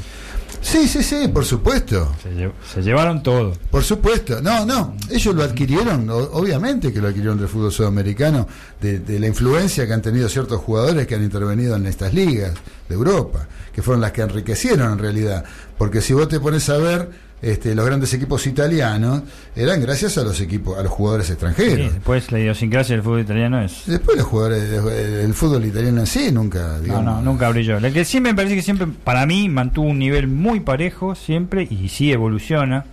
Sí, 0.60 0.88
sí, 0.88 1.04
sí, 1.04 1.28
por 1.28 1.44
supuesto. 1.44 2.12
Se, 2.20 2.30
lle- 2.32 2.52
se 2.74 2.82
llevaron 2.82 3.22
todo. 3.22 3.52
Por 3.70 3.84
supuesto, 3.84 4.40
no, 4.42 4.66
no, 4.66 4.96
ellos 5.10 5.32
lo 5.34 5.44
adquirieron, 5.44 6.08
obviamente 6.10 6.92
que 6.92 7.00
lo 7.00 7.08
adquirieron 7.08 7.38
del 7.38 7.46
fútbol 7.48 7.70
sudamericano, 7.70 8.48
de, 8.80 8.98
de 8.98 9.20
la 9.20 9.28
influencia 9.28 9.86
que 9.86 9.92
han 9.92 10.02
tenido 10.02 10.28
ciertos 10.28 10.60
jugadores 10.60 11.06
que 11.06 11.14
han 11.14 11.22
intervenido 11.22 11.76
en 11.76 11.86
estas 11.86 12.12
ligas 12.12 12.54
de 12.88 12.94
Europa, 12.94 13.46
que 13.72 13.82
fueron 13.82 14.00
las 14.00 14.10
que 14.12 14.22
enriquecieron 14.22 14.92
en 14.92 14.98
realidad, 14.98 15.44
porque 15.78 16.00
si 16.00 16.12
vos 16.12 16.28
te 16.28 16.40
pones 16.40 16.68
a 16.70 16.76
ver, 16.78 17.08
este, 17.42 17.74
los 17.74 17.86
grandes 17.86 18.12
equipos 18.14 18.46
italianos 18.46 19.22
eran 19.54 19.80
gracias 19.80 20.18
a 20.18 20.22
los 20.24 20.40
equipos, 20.40 20.78
a 20.78 20.82
los 20.82 20.90
jugadores 20.92 21.26
Sí, 21.26 21.32
extranjeros. 21.34 21.92
después 21.94 22.32
la 22.32 22.40
idiosincrasia 22.40 22.96
del 22.96 23.02
fútbol 23.04 23.20
italiano 23.20 23.60
es... 23.62 23.82
Después 23.86 24.16
los 24.16 24.26
jugadores, 24.26 24.62
el 24.62 25.34
fútbol 25.34 25.64
italiano 25.64 26.00
en 26.00 26.06
sí 26.06 26.30
nunca, 26.32 26.74
No, 26.78 26.80
digamos, 26.80 27.04
no, 27.04 27.22
nunca 27.22 27.48
brilló. 27.50 27.78
El 27.78 27.92
que 27.92 28.04
siempre 28.04 28.32
me 28.32 28.36
parece 28.36 28.54
que 28.56 28.62
siempre, 28.62 28.86
para 29.04 29.24
mí, 29.26 29.48
mantuvo 29.48 29.86
un 29.88 29.98
nivel 29.98 30.26
muy 30.28 30.60
parejo 30.60 31.14
siempre 31.14 31.66
y 31.70 31.88
sí 31.88 32.12
evoluciona. 32.12 32.84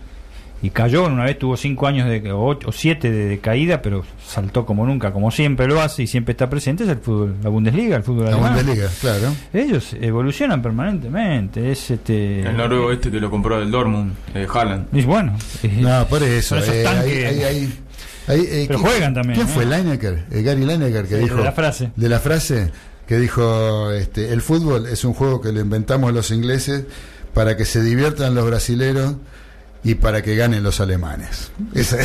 Y 0.62 0.70
cayó, 0.70 1.04
una 1.06 1.24
vez 1.24 1.38
tuvo 1.38 1.56
cinco 1.56 1.86
años 1.86 2.08
de, 2.08 2.32
o, 2.32 2.42
ocho- 2.44 2.68
o 2.68 2.72
siete 2.72 3.10
de, 3.10 3.26
de 3.26 3.38
caída, 3.40 3.82
pero 3.82 4.04
saltó 4.26 4.64
como 4.64 4.86
nunca, 4.86 5.12
como 5.12 5.30
siempre 5.30 5.66
lo 5.66 5.80
hace 5.82 6.02
y 6.04 6.06
siempre 6.06 6.32
está 6.32 6.48
presente, 6.48 6.84
es 6.84 6.88
el 6.90 6.96
fútbol, 6.98 7.36
la 7.42 7.50
Bundesliga, 7.50 7.94
el 7.96 8.02
fútbol 8.02 8.24
la 8.24 8.30
alemán. 8.32 8.54
Bundesliga, 8.56 8.88
claro. 9.00 9.34
Ellos 9.52 9.94
evolucionan 10.00 10.62
permanentemente. 10.62 11.70
Es 11.70 11.90
este. 11.90 12.40
El 12.40 12.56
noruego 12.56 12.90
este 12.90 13.10
que 13.10 13.20
lo 13.20 13.30
compró 13.30 13.60
del 13.60 13.70
Dortmund, 13.70 14.14
eh, 14.34 14.46
Haaland. 14.52 14.86
Y 14.96 15.02
bueno, 15.02 15.36
eh, 15.62 15.78
No, 15.80 16.06
por 16.08 16.22
eso. 16.22 16.56
Esos 16.56 16.74
eh, 16.74 16.86
ahí- 16.86 17.24
ahí- 17.24 17.44
ahí, 17.44 18.40
eh, 18.40 18.64
Pero 18.66 18.78
¿quién- 18.80 18.90
juegan 18.90 19.14
también, 19.14 19.34
¿Quién 19.36 19.48
¿eh? 19.48 19.50
fue 19.52 19.66
Lineker? 19.66 20.24
Eh, 20.30 20.42
Gary 20.42 20.64
Lineker 20.64 21.06
que 21.06 21.16
Sí, 21.18 21.22
dijo. 21.24 21.36
de 21.36 21.44
la 21.44 21.52
frase. 21.52 21.90
de 21.94 22.08
la 22.08 22.18
frase 22.18 22.72
que 23.06 23.18
dijo: 23.18 23.90
este, 23.92 24.32
el 24.32 24.40
fútbol 24.40 24.86
es 24.86 25.04
un 25.04 25.12
juego 25.12 25.40
que 25.42 25.52
lo 25.52 25.60
inventamos 25.60 26.12
los 26.14 26.30
ingleses 26.30 26.84
para 27.34 27.56
que 27.58 27.66
se 27.66 27.82
diviertan 27.82 28.34
los 28.34 28.46
brasileros 28.46 29.16
y 29.88 29.94
para 29.94 30.20
que 30.20 30.34
ganen 30.34 30.62
los 30.64 30.80
alemanes. 30.80 31.52
Esa- 31.74 31.96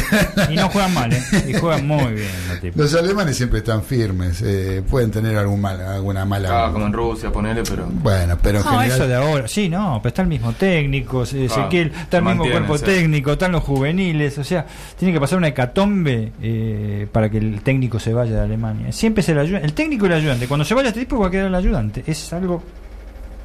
y 0.51 0.55
no 0.55 0.69
juegan 0.69 0.93
mal, 0.93 1.11
¿eh? 1.11 1.21
Y 1.47 1.53
juegan 1.53 1.87
muy 1.87 2.13
bien 2.13 2.29
los 2.47 2.59
tipos. 2.61 2.77
los 2.79 2.93
alemanes 2.93 3.35
siempre 3.37 3.59
están 3.59 3.81
firmes. 3.83 4.41
eh, 4.43 4.83
pueden 4.87 5.09
tener 5.09 5.35
algún 5.35 5.59
mal, 5.59 5.81
alguna 5.81 6.23
mala. 6.25 6.65
Ah, 6.67 6.71
como 6.71 6.85
en 6.85 6.93
Rusia, 6.93 7.31
ponele, 7.31 7.63
pero. 7.67 7.87
Bueno, 7.91 8.37
pero 8.41 8.59
en 8.59 8.65
No, 8.65 8.71
general. 8.71 8.91
eso 8.91 9.07
de 9.07 9.15
ahora, 9.15 9.47
sí, 9.47 9.67
no, 9.67 9.99
pero 10.03 10.09
está 10.09 10.21
el 10.21 10.27
mismo 10.27 10.53
técnico, 10.53 11.25
se- 11.25 11.45
Ezequiel, 11.45 11.87
está 11.87 12.17
el 12.19 12.23
mismo 12.23 12.43
mantiene, 12.43 12.65
cuerpo 12.67 12.77
sí. 12.77 12.85
técnico, 12.85 13.31
están 13.31 13.51
los 13.51 13.63
juveniles, 13.63 14.37
o 14.37 14.43
sea, 14.43 14.65
tiene 14.99 15.11
que 15.13 15.19
pasar 15.19 15.39
una 15.39 15.47
hecatombe 15.47 16.31
eh, 16.41 17.07
para 17.11 17.29
que 17.29 17.39
el 17.39 17.61
técnico 17.61 17.99
se 17.99 18.13
vaya 18.13 18.35
de 18.35 18.41
Alemania. 18.41 18.91
Siempre 18.91 19.23
se 19.23 19.31
el 19.31 19.39
ayudante, 19.39 19.65
el 19.65 19.73
técnico 19.73 20.05
y 20.05 20.09
el 20.09 20.15
ayudante. 20.15 20.47
Cuando 20.47 20.65
se 20.65 20.73
vaya 20.75 20.89
este 20.89 20.99
tipo 21.01 21.17
va 21.17 21.27
a 21.27 21.31
quedar 21.31 21.47
el 21.47 21.55
ayudante, 21.55 22.03
es 22.05 22.31
algo 22.33 22.61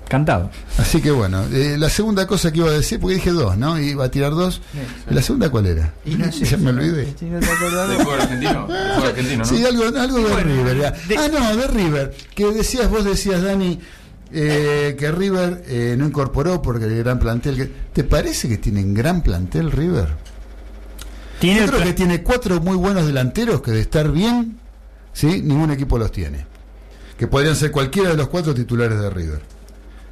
cantado. 0.08 0.50
Así 0.78 1.00
que 1.02 1.10
bueno, 1.10 1.44
eh, 1.52 1.76
la 1.78 1.88
segunda 1.90 2.26
cosa 2.26 2.52
que 2.52 2.58
iba 2.58 2.68
a 2.68 2.72
decir, 2.72 3.00
porque 3.00 3.16
dije 3.16 3.30
dos, 3.32 3.56
¿no? 3.56 3.78
Iba 3.78 4.04
a 4.04 4.10
tirar 4.10 4.32
dos. 4.32 4.60
¿La 5.10 5.20
segunda 5.22 5.50
cuál 5.50 5.66
era? 5.66 5.92
ya 6.04 6.56
me 6.58 6.70
olvidé. 6.70 7.06
¿Del 7.20 7.42
fútbol 7.42 8.20
argentino? 8.20 8.66
¿Del 8.68 8.92
fútbol 8.94 9.08
argentino, 9.08 9.38
no? 9.38 9.44
Sí, 9.44 9.64
algo, 9.64 9.84
algo 9.84 10.16
de 10.18 10.22
Bueno, 10.32 10.40
River. 10.54 10.78
ya. 10.78 10.90
de- 10.92 11.16
Ah, 11.18 11.28
no, 11.32 11.56
de 11.56 11.66
River. 11.66 12.14
Que 12.34 12.46
decías, 12.52 12.88
vos 12.88 13.04
decías, 13.04 13.42
Dani, 13.42 13.80
eh, 14.32 14.96
que 14.98 15.10
River 15.12 15.64
eh, 15.68 15.94
no 15.98 16.06
incorporó 16.06 16.62
porque 16.62 16.84
el 16.84 16.98
gran 16.98 17.18
plantel. 17.18 17.56
que- 17.56 17.70
¿Te 17.92 18.04
parece 18.04 18.48
que 18.48 18.58
tienen 18.58 18.94
gran 18.94 19.22
plantel 19.22 19.70
River? 19.72 20.08
Tiene 21.40 21.60
Yo 21.60 21.66
creo 21.66 21.82
que 21.82 21.92
tiene 21.92 22.22
cuatro 22.22 22.60
muy 22.60 22.76
buenos 22.76 23.06
delanteros 23.06 23.60
que 23.60 23.70
de 23.70 23.80
estar 23.80 24.10
bien, 24.10 24.58
¿sí? 25.12 25.42
ningún 25.42 25.70
equipo 25.70 25.98
los 25.98 26.10
tiene. 26.12 26.46
que 27.18 27.26
podrían 27.26 27.56
ser 27.56 27.70
cualquiera 27.70 28.10
de 28.10 28.16
los 28.18 28.28
cuatro 28.28 28.52
titulares 28.54 29.00
de 29.00 29.08
River. 29.08 29.40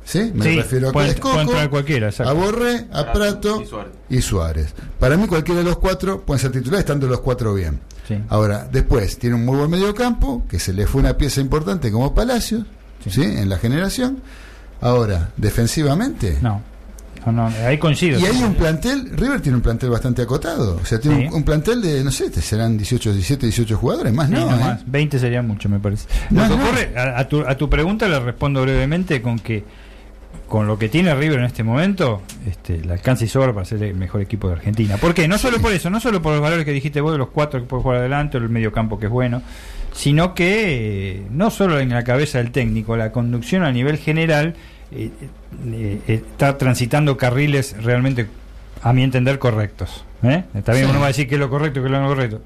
¿Sí? 0.05 0.31
Me 0.35 0.45
Sí, 0.45 0.57
refiero 0.57 0.91
a 0.91 0.93
puede- 0.93 1.09
entrar 1.13 1.71
cualquiera, 1.71 2.09
exacto. 2.09 2.31
a 2.31 2.35
Borré, 2.35 2.87
a 2.93 3.11
Prato 3.13 3.63
y 3.63 3.67
Suárez. 3.67 3.93
y 4.11 4.21
Suárez. 4.21 4.75
Para 5.01 5.17
mí 5.17 5.27
cualquiera 5.27 5.61
de 5.61 5.65
los 5.67 5.79
cuatro 5.79 6.21
pueden 6.23 6.41
ser 6.41 6.53
titulares 6.53 6.81
estando 6.81 7.07
los 7.07 7.21
cuatro 7.21 7.55
bien. 7.55 7.81
Sí. 8.07 8.19
Ahora, 8.29 8.69
después 8.71 9.19
tiene 9.19 9.35
un 9.37 9.47
muy 9.47 9.57
buen 9.57 9.71
mediocampo, 9.71 10.45
que 10.47 10.59
se 10.59 10.75
le 10.75 10.87
fue 10.87 11.01
una 11.01 11.17
pieza 11.17 11.41
importante 11.41 11.91
como 11.91 12.15
Palacios, 12.15 12.65
¿sí? 13.09 13.23
En 13.23 13.49
la 13.49 13.57
generación. 13.57 14.19
Ahora, 14.83 15.31
defensivamente. 15.39 16.37
No, 16.43 16.61
no, 17.25 17.33
no, 17.33 17.47
ahí 17.67 17.79
coincido. 17.79 18.21
Y 18.21 18.27
hay 18.27 18.43
un 18.43 18.55
plantel, 18.55 19.11
River 19.17 19.41
tiene 19.41 19.57
un 19.57 19.63
plantel 19.63 19.89
bastante 19.89 20.21
acotado. 20.21 20.79
O 20.83 20.85
sea, 20.85 21.01
tiene 21.01 21.23
Sí. 21.23 21.27
un, 21.29 21.35
un 21.37 21.43
plantel 21.45 21.81
de, 21.81 22.05
no 22.05 22.11
sé, 22.11 22.31
serán 22.43 22.77
18, 22.77 23.11
17, 23.15 23.47
18 23.47 23.77
jugadores, 23.79 24.13
más 24.13 24.29
no. 24.29 24.51
no 24.51 24.55
¿eh? 24.55 24.61
más. 24.61 24.83
20 24.91 25.19
sería 25.19 25.41
mucho, 25.41 25.71
me 25.71 25.81
parece. 25.81 26.07
No, 26.29 26.43
lo 26.43 26.51
que 26.51 26.57
no. 26.59 26.65
ocurre, 26.67 26.93
a, 26.99 27.19
a 27.21 27.27
tu, 27.27 27.41
a 27.41 27.57
tu 27.57 27.71
pregunta 27.71 28.07
le 28.07 28.21
respondo 28.21 28.61
brevemente 28.61 29.23
con 29.23 29.39
que 29.39 29.65
con 30.49 30.67
lo 30.67 30.79
que 30.79 30.89
tiene 30.89 31.15
River 31.15 31.39
en 31.41 31.45
este 31.47 31.63
momento, 31.63 32.23
este, 32.47 32.79
le 32.85 32.93
alcanza 32.93 33.25
y 33.25 33.29
sobra 33.29 33.53
para 33.53 33.65
ser 33.65 33.83
el 33.83 33.95
mejor 33.95 34.21
equipo 34.21 34.49
de 34.49 34.55
Argentina. 34.55 34.97
¿Por 34.99 35.15
qué? 35.15 35.27
No 35.27 35.39
solo 35.39 35.59
por 35.61 35.73
eso, 35.73 35.91
no 35.91 36.01
solo 36.01 36.21
por 36.23 36.33
los 36.33 36.41
valores 36.43 36.65
que 36.65 36.73
dijiste 36.73 37.01
vos, 37.01 37.13
de 37.13 37.19
los 37.19 37.29
cuatro 37.31 37.61
que 37.61 37.67
puede 37.67 37.83
jugar 37.83 37.99
adelante, 37.99 38.37
el 38.39 38.49
medio 38.51 38.71
campo 38.73 38.99
que 38.99 39.07
es 39.07 39.13
bueno, 39.13 39.43
sino 39.93 40.35
que 40.35 41.17
eh, 41.17 41.23
no 41.31 41.51
solo 41.51 41.81
en 41.81 41.89
la 41.91 42.05
cabeza 42.05 42.39
del 42.39 42.51
técnico, 42.51 42.97
la 42.97 43.11
conducción 43.13 43.63
a 43.63 43.73
nivel 43.73 43.97
general 43.99 44.55
eh, 44.93 45.11
eh, 45.67 46.01
está 46.07 46.59
transitando 46.59 47.17
carriles 47.17 47.75
realmente, 47.83 48.27
a 48.83 48.93
mi 48.93 49.03
entender, 49.03 49.39
correctos. 49.39 50.05
¿eh? 50.23 50.45
También 50.65 50.87
Sí. 50.87 50.91
uno 50.91 51.01
va 51.01 51.07
a 51.07 51.09
decir 51.09 51.27
que 51.29 51.35
es 51.37 51.41
lo 51.41 51.49
correcto, 51.51 51.81
que 51.81 51.87
es 51.87 51.93
lo 51.93 52.01
no 52.01 52.09
correcto. 52.09 52.41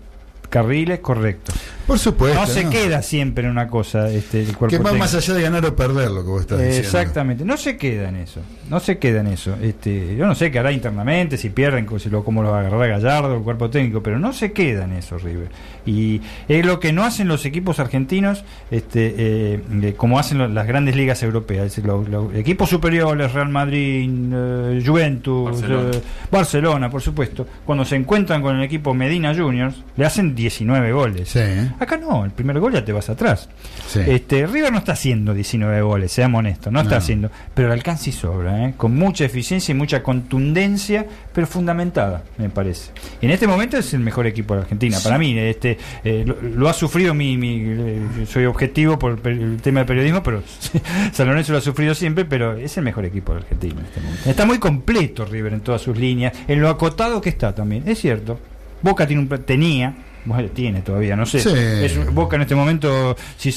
Carriles 0.51 1.01
correctos. 1.01 1.55
Por 1.89 1.99
supuesto. 1.99 2.39
No 2.41 2.47
se 2.47 2.65
¿no? 2.65 2.71
queda 2.71 3.03
siempre 3.03 3.45
en 3.45 3.51
una 3.51 3.67
cosa 3.67 4.09
este, 4.11 4.43
el 4.43 4.57
cuerpo 4.57 4.77
Que 4.77 4.81
va 4.83 4.93
más 4.93 5.15
allá 5.15 5.35
de 5.35 5.43
ganar 5.43 5.65
o 5.65 5.75
perder 5.75 6.11
lo 6.13 6.23
que 6.23 6.29
vos 6.29 6.41
estás 6.43 6.59
diciendo. 6.59 6.87
Exactamente, 6.87 7.45
no 7.45 7.57
se 7.57 7.77
queda 7.77 8.11
en 8.11 8.17
eso, 8.17 8.41
no 8.71 8.79
se 8.79 8.99
queda 8.99 9.21
en 9.21 9.29
eso. 9.29 9.57
Este, 9.61 10.15
yo 10.15 10.27
no 10.27 10.35
sé 10.37 10.51
qué 10.53 10.59
hará 10.61 10.71
internamente, 10.71 11.37
si 11.37 11.49
pierden, 11.51 11.89
si 11.99 12.11
lo, 12.11 12.23
cómo 12.25 12.43
lo 12.43 12.55
agarrará 12.55 12.87
Gallardo, 12.87 13.35
el 13.37 13.43
cuerpo 13.43 13.71
técnico, 13.71 14.03
pero 14.03 14.19
no 14.19 14.33
se 14.33 14.53
queda 14.53 14.85
en 14.85 14.93
eso, 14.93 15.17
River. 15.19 15.49
Y 15.87 16.21
es 16.47 16.65
lo 16.67 16.79
que 16.79 16.93
no 16.93 17.05
hacen 17.05 17.27
los 17.27 17.47
equipos 17.47 17.79
argentinos, 17.81 18.45
este, 18.71 19.15
eh, 19.17 19.61
eh, 19.83 19.95
como 19.97 20.19
hacen 20.19 20.37
lo- 20.39 20.47
las 20.49 20.67
grandes 20.67 20.95
ligas 20.95 21.23
europeas, 21.23 21.65
es 21.65 21.71
decir, 21.73 21.87
los, 21.87 22.07
los 22.09 22.35
equipos 22.35 22.69
superiores, 22.69 23.33
Real 23.33 23.49
Madrid, 23.49 24.11
eh, 24.33 24.83
Juventus, 24.87 25.53
Barcelona. 25.63 25.91
eh, 25.97 26.01
Barcelona, 26.31 26.91
por 26.91 27.01
supuesto, 27.01 27.47
cuando 27.65 27.87
se 27.87 27.97
encuentran 27.97 28.43
con 28.43 28.57
el 28.57 28.63
equipo 28.63 28.93
Medina 28.93 29.35
Juniors, 29.35 29.77
le 29.97 30.05
hacen 30.05 30.35
19 30.35 30.93
goles. 30.93 31.29
Sí, 31.31 31.39
¿eh? 31.41 31.71
Acá 31.81 31.97
no, 31.97 32.25
el 32.25 32.31
primer 32.33 32.59
gol 32.61 32.73
ya 32.73 32.85
te 32.85 32.93
vas 32.93 33.09
atrás. 33.09 33.49
Sí. 33.87 34.01
Este, 34.07 34.47
River 34.47 34.73
no 34.73 34.79
está 34.79 34.93
haciendo 34.93 35.33
19 35.35 35.81
goles, 35.83 36.11
seamos 36.13 36.41
honestos, 36.41 36.73
no, 36.73 36.81
está 36.81 36.97
haciendo, 36.97 37.31
pero 37.55 37.69
el 37.69 37.73
alcance 37.73 38.11
y 38.11 38.13
sobra, 38.13 38.67
¿eh? 38.67 38.75
con 38.77 38.95
mucha 38.97 39.25
eficiencia 39.25 39.73
y 39.73 39.77
mucha 39.77 40.03
contundencia, 40.03 41.07
pero 41.33 41.47
fundamentada, 41.47 42.23
me 42.39 42.49
parece. 42.49 42.91
Y 43.21 43.27
en 43.27 43.33
este 43.33 43.47
momento 43.47 43.77
es 43.77 43.95
el 43.95 44.01
mejor 44.01 44.27
equipo 44.27 44.55
de 44.55 44.63
Argentina, 44.63 44.99
para 45.03 45.19
mí, 45.19 45.39
este, 45.39 45.79
eh, 46.05 46.25
lo, 46.27 46.37
lo 46.43 46.69
ha 46.69 46.73
sufrido 46.73 47.15
mi, 47.15 47.37
mi- 47.37 47.63
eh, 47.65 48.01
soy 48.31 48.45
objetivo 48.47 48.99
por 48.99 49.19
el 49.27 49.59
tema 49.63 49.81
de 49.81 49.87
periodismo, 49.87 50.23
pero 50.23 50.43
San 51.13 51.27
Lorenzo 51.29 51.53
lo 51.53 51.59
ha 51.59 51.63
sufrido 51.63 51.95
siempre, 51.95 52.25
pero 52.25 52.55
es 52.57 52.77
el 52.77 52.85
mejor 52.85 53.05
equipo 53.05 53.33
de 53.33 53.39
Argentina 53.41 53.75
en 53.81 53.87
este 53.87 54.01
momento. 54.01 54.31
Está 54.31 54.45
muy 54.47 54.59
completo 54.59 55.25
River 55.25 55.53
en 55.55 55.61
todas 55.61 55.81
sus 55.83 55.97
líneas, 55.97 56.33
en 56.49 56.61
lo 56.61 56.69
acotado 56.69 57.21
que 57.21 57.29
está 57.31 57.55
también, 57.55 57.85
es 57.87 57.99
cierto. 58.01 58.39
Boca 58.83 59.07
tiene 59.07 59.23
un, 59.23 59.29
tenía 59.45 59.95
bueno, 60.29 60.49
tiene 60.51 60.83
todavía, 60.83 61.17
no 61.17 61.27
sé. 61.27 61.41
Sí. 61.41 61.51
Es 61.55 61.97
un- 61.97 62.15
Boca 62.15 62.37
en 62.37 62.43
este 62.43 62.55
momento, 62.55 63.17
si 63.37 63.55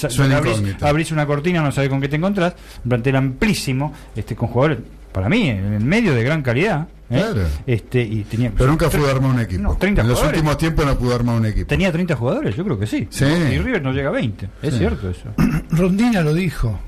abrís, 0.82 1.12
una 1.12 1.26
cortina, 1.26 1.62
no 1.62 1.72
sabés 1.72 1.90
con 1.90 2.02
qué 2.02 2.08
te 2.08 2.16
encontrás. 2.16 2.56
Un 2.84 2.90
plantel 2.90 3.16
amplísimo, 3.16 3.94
este, 4.16 4.36
con 4.36 4.48
jugadores, 4.50 4.80
para 5.12 5.30
mí, 5.30 5.50
en 5.50 5.74
el 5.74 5.84
medio 5.84 6.14
de 6.16 6.24
gran 6.24 6.42
calidad. 6.42 6.88
¿eh? 7.10 7.16
Claro. 7.20 7.42
Este, 7.68 8.02
y 8.02 8.24
tenía, 8.24 8.52
Pero 8.58 8.70
nunca 8.70 8.90
pudo 8.90 9.10
armar 9.10 9.32
un 9.36 9.40
equipo. 9.42 9.62
No, 9.64 9.76
30 9.76 10.02
en 10.02 10.08
los 10.08 10.18
jugadores. 10.18 10.40
últimos 10.40 10.58
tiempos 10.58 10.86
no 10.86 10.98
pudo 10.98 11.16
armar 11.16 11.36
un 11.36 11.46
equipo. 11.46 11.68
Tenía 11.68 11.92
30 11.92 12.16
jugadores, 12.16 12.56
yo 12.56 12.64
creo 12.64 12.80
que 12.80 12.88
sí. 12.88 13.08
Sí. 13.10 13.26
Y 13.26 13.58
River 13.58 13.82
no 13.82 13.92
llega 13.92 14.10
a 14.10 14.14
20. 14.14 14.48
Es 14.62 14.74
Sí. 14.74 14.80
cierto 14.80 15.10
eso. 15.10 15.30
Rondina 15.72 16.22
lo 16.22 16.34
dijo. 16.34 16.80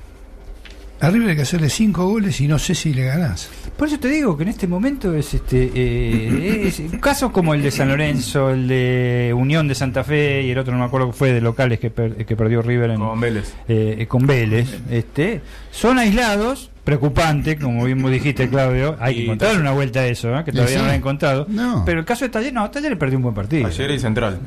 A 1.00 1.10
River 1.10 1.30
hay 1.30 1.36
que 1.36 1.42
hacerle 1.42 1.68
cinco 1.68 2.06
goles 2.08 2.40
y 2.40 2.48
no 2.48 2.58
sé 2.58 2.74
si 2.74 2.94
le 2.94 3.04
ganás. 3.04 3.50
Por 3.76 3.88
eso 3.88 3.98
te 3.98 4.08
digo 4.08 4.36
que 4.36 4.44
en 4.44 4.48
este 4.50 4.66
momento 4.66 5.12
es 5.14 5.34
este 5.34 5.70
eh, 5.74 6.66
es- 6.68 6.80
casos 7.00 7.30
como 7.32 7.52
el 7.52 7.62
de 7.62 7.70
San 7.70 7.88
Lorenzo, 7.88 8.50
el 8.50 8.68
de 8.68 9.34
Unión 9.36 9.68
de 9.68 9.74
Santa 9.74 10.02
Fe 10.04 10.42
y 10.42 10.50
el 10.50 10.58
otro 10.58 10.72
no 10.72 10.78
me 10.78 10.84
acuerdo 10.86 11.08
que 11.08 11.12
fue 11.12 11.32
de 11.32 11.40
locales 11.40 11.78
que, 11.80 11.90
per- 11.90 12.24
que 12.24 12.36
perdió 12.36 12.62
River 12.62 12.90
en, 12.90 13.00
Con 13.00 13.20
Vélez. 13.20 13.52
eh, 13.68 13.96
eh, 13.98 14.06
con 14.06 14.26
Vélez, 14.26 14.68
este, 14.90 15.42
son 15.72 15.98
aislados, 15.98 16.70
preocupante, 16.84 17.56
como 17.58 17.84
bien 17.84 18.04
dijiste, 18.10 18.48
Claudio. 18.48 18.96
Hay 19.00 19.14
que 19.14 19.20
Y 19.20 19.24
encontrar 19.24 19.52
Taller- 19.52 19.60
una 19.60 19.72
vuelta 19.72 20.00
a 20.00 20.06
eso, 20.06 20.36
¿eh? 20.36 20.44
que 20.44 20.50
Y 20.50 20.54
todavía 20.54 20.76
sí. 20.76 20.80
no 20.82 20.86
lo 20.88 20.92
he 20.92 20.96
encontrado. 20.96 21.46
No. 21.48 21.82
Pero 21.86 22.00
el 22.00 22.04
caso 22.04 22.24
de 22.26 22.28
Taller, 22.28 22.52
no, 22.52 22.70
Taller 22.70 22.98
perdió 22.98 23.16
un 23.16 23.22
buen 23.22 23.34
partido. 23.34 23.66
Ayer 23.66 23.90
y 23.90 23.98
Central. 23.98 24.38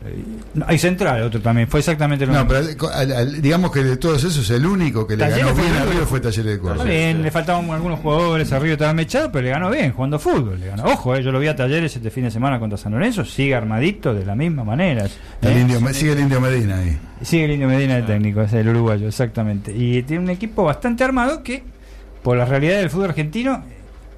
No, 0.53 0.65
hay 0.67 0.77
Central, 0.77 1.23
otro 1.23 1.41
también, 1.41 1.67
fue 1.67 1.79
exactamente 1.79 2.25
lo 2.25 2.33
No, 2.33 2.45
mismo. 2.45 2.63
pero 2.87 3.25
digamos 3.41 3.71
que 3.71 3.83
de 3.83 3.97
todos 3.97 4.23
esos, 4.23 4.49
el 4.51 4.65
único 4.65 5.05
que 5.07 5.17
le 5.17 5.27
ganó 5.29 5.53
bien 5.55 5.67
el 5.67 5.77
a. 5.77 5.85
River 5.85 6.05
fue 6.05 6.19
Talleres 6.19 6.53
de 6.53 6.59
Córdoba. 6.59 6.83
Bien, 6.85 7.21
le 7.23 7.31
faltaban 7.31 7.69
algunos 7.71 7.99
jugadores, 7.99 8.51
arriba 8.53 8.73
estaba 8.73 8.93
mechado, 8.93 9.31
pero 9.31 9.43
le 9.45 9.49
ganó 9.51 9.71
bien, 9.71 9.91
jugando 9.91 10.19
fútbol. 10.19 10.59
Le 10.59 10.67
ganó. 10.67 10.83
Ojo, 10.85 11.15
eh, 11.15 11.23
yo 11.23 11.31
lo 11.31 11.39
vi 11.39 11.47
a 11.47 11.55
Talleres 11.55 11.95
este 11.95 12.11
fin 12.11 12.23
de 12.25 12.31
semana 12.31 12.59
contra 12.59 12.77
San 12.77 12.91
Lorenzo, 12.91 13.25
sigue 13.25 13.55
armadito 13.55 14.13
de 14.13 14.25
la 14.25 14.35
misma 14.35 14.63
manera. 14.63 15.05
El 15.41 15.51
¿eh? 15.57 15.61
indio, 15.61 15.79
sigue 15.93 16.11
el 16.13 16.19
Indio 16.19 16.39
Medina 16.39 16.77
ahí. 16.79 16.97
Sigue 17.23 17.45
el 17.45 17.51
Indio 17.53 17.67
Medina 17.67 17.95
de 17.95 18.03
técnico, 18.03 18.41
es 18.43 18.53
el 18.53 18.67
uruguayo, 18.69 19.07
exactamente. 19.07 19.73
Y 19.75 20.03
tiene 20.03 20.23
un 20.23 20.29
equipo 20.29 20.63
bastante 20.63 21.03
armado 21.03 21.41
que, 21.41 21.63
por 22.27 22.35
la 22.35 22.43
realidad 22.43 22.79
del 22.79 22.89
fútbol 22.89 23.11
argentino, 23.11 23.63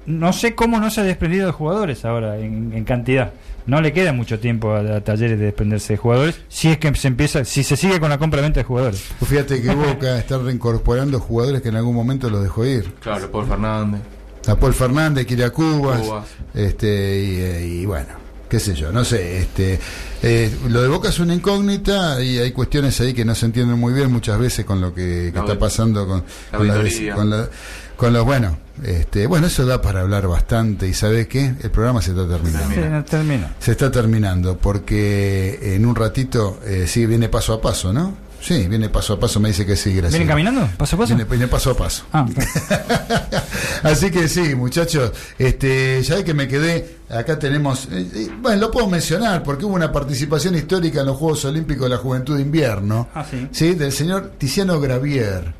no 0.04 0.32
sé 0.32 0.56
cómo 0.56 0.80
no 0.80 0.90
se 0.90 1.00
ha 1.00 1.04
desprendido 1.04 1.46
de 1.46 1.52
jugadores 1.52 2.04
ahora 2.04 2.38
en, 2.38 2.72
en 2.72 2.82
cantidad. 2.82 3.30
No 3.66 3.80
le 3.80 3.92
queda 3.92 4.12
mucho 4.12 4.40
tiempo 4.40 4.72
a, 4.72 4.80
a 4.96 5.00
Talleres 5.00 5.38
de 5.38 5.44
desprenderse 5.44 5.92
de 5.92 5.96
jugadores, 5.98 6.40
si 6.48 6.66
es 6.66 6.78
que 6.78 6.92
se 6.96 7.06
empieza, 7.06 7.44
si 7.44 7.62
se 7.62 7.76
sigue 7.76 8.00
con 8.00 8.10
la 8.10 8.18
compra-venta 8.18 8.58
de 8.58 8.64
jugadores. 8.64 9.12
Pues 9.20 9.30
Fíjate 9.30 9.62
que 9.62 9.72
Boca 9.72 10.18
está 10.18 10.38
reincorporando 10.38 11.20
jugadores 11.20 11.62
que 11.62 11.68
en 11.68 11.76
algún 11.76 11.94
momento 11.94 12.28
los 12.28 12.42
dejó 12.42 12.66
ir. 12.66 12.92
Claro, 12.94 13.30
Paul 13.30 13.46
Fernández. 13.46 14.00
A 14.48 14.56
Paul 14.56 14.74
Fernández, 14.74 15.24
Kira 15.24 15.50
Cubas, 15.50 16.00
Cubas. 16.00 16.26
este 16.52 17.20
y, 17.22 17.36
eh, 17.38 17.64
y 17.64 17.86
bueno, 17.86 18.08
qué 18.50 18.60
sé 18.60 18.74
yo, 18.74 18.92
no 18.92 19.04
sé, 19.04 19.38
este 19.38 19.78
eh, 20.22 20.50
lo 20.68 20.82
de 20.82 20.88
Boca 20.88 21.08
es 21.08 21.18
una 21.20 21.34
incógnita 21.34 22.22
y 22.22 22.36
hay 22.38 22.50
cuestiones 22.52 23.00
ahí 23.00 23.14
que 23.14 23.24
no 23.24 23.34
se 23.34 23.46
entienden 23.46 23.78
muy 23.78 23.92
bien 23.94 24.12
muchas 24.12 24.38
veces 24.38 24.66
con 24.66 24.80
lo 24.80 24.92
que, 24.92 25.28
está 25.28 25.58
pasando 25.58 26.06
con, 26.06 26.24
la 26.52 26.58
con, 26.58 26.66
la- 26.68 26.74
auditoría. 26.74 27.14
con 27.14 27.30
la- 27.30 27.48
con 27.96 28.12
los 28.14 28.24
bueno, 28.24 28.56
este, 28.82 29.26
bueno, 29.26 29.46
eso 29.46 29.66
da 29.66 29.82
para 29.82 30.00
hablar 30.00 30.26
bastante 30.26 30.88
y 30.88 30.94
sabes 30.94 31.26
qué, 31.28 31.54
el 31.62 31.70
programa 31.70 32.00
se 32.00 32.10
está 32.12 32.26
terminando. 32.26 32.88
No 32.88 33.04
termina. 33.04 33.54
Se 33.60 33.72
está 33.72 33.90
terminando 33.90 34.56
porque 34.56 35.74
en 35.74 35.84
un 35.84 35.94
ratito 35.94 36.60
eh, 36.64 36.86
sí 36.88 37.04
viene 37.04 37.28
paso 37.28 37.52
a 37.52 37.60
paso, 37.60 37.92
¿no? 37.92 38.14
Sí, 38.40 38.66
viene 38.68 38.88
paso 38.88 39.12
a 39.14 39.20
paso, 39.20 39.38
me 39.38 39.48
dice 39.48 39.66
que 39.66 39.76
sí, 39.76 39.90
gracias. 39.92 40.12
¿Vienen 40.12 40.28
caminando? 40.28 40.68
¿Paso 40.78 40.96
a 40.96 40.98
paso? 41.00 41.14
Viene, 41.14 41.28
viene 41.28 41.46
paso 41.46 41.70
a 41.72 41.76
paso. 41.76 42.04
Ah, 42.12 42.26
Así 43.82 44.10
que 44.10 44.28
sí, 44.28 44.54
muchachos, 44.54 45.12
este, 45.38 46.02
ya 46.02 46.22
que 46.24 46.34
me 46.34 46.48
quedé, 46.48 46.96
acá 47.08 47.38
tenemos, 47.38 47.86
eh, 47.90 48.06
eh, 48.14 48.28
bueno, 48.40 48.58
lo 48.60 48.70
puedo 48.70 48.86
mencionar 48.88 49.42
porque 49.42 49.64
hubo 49.64 49.74
una 49.74 49.90
participación 49.92 50.54
histórica 50.54 51.00
en 51.00 51.06
los 51.06 51.16
Juegos 51.16 51.44
Olímpicos 51.44 51.84
de 51.84 51.90
la 51.90 51.96
Juventud 51.98 52.36
de 52.36 52.42
Invierno, 52.42 53.08
Ah, 53.14 53.24
sí. 53.52 53.74
del 53.74 53.92
señor 53.92 54.32
Tiziano 54.38 54.80
Gravier, 54.80 55.52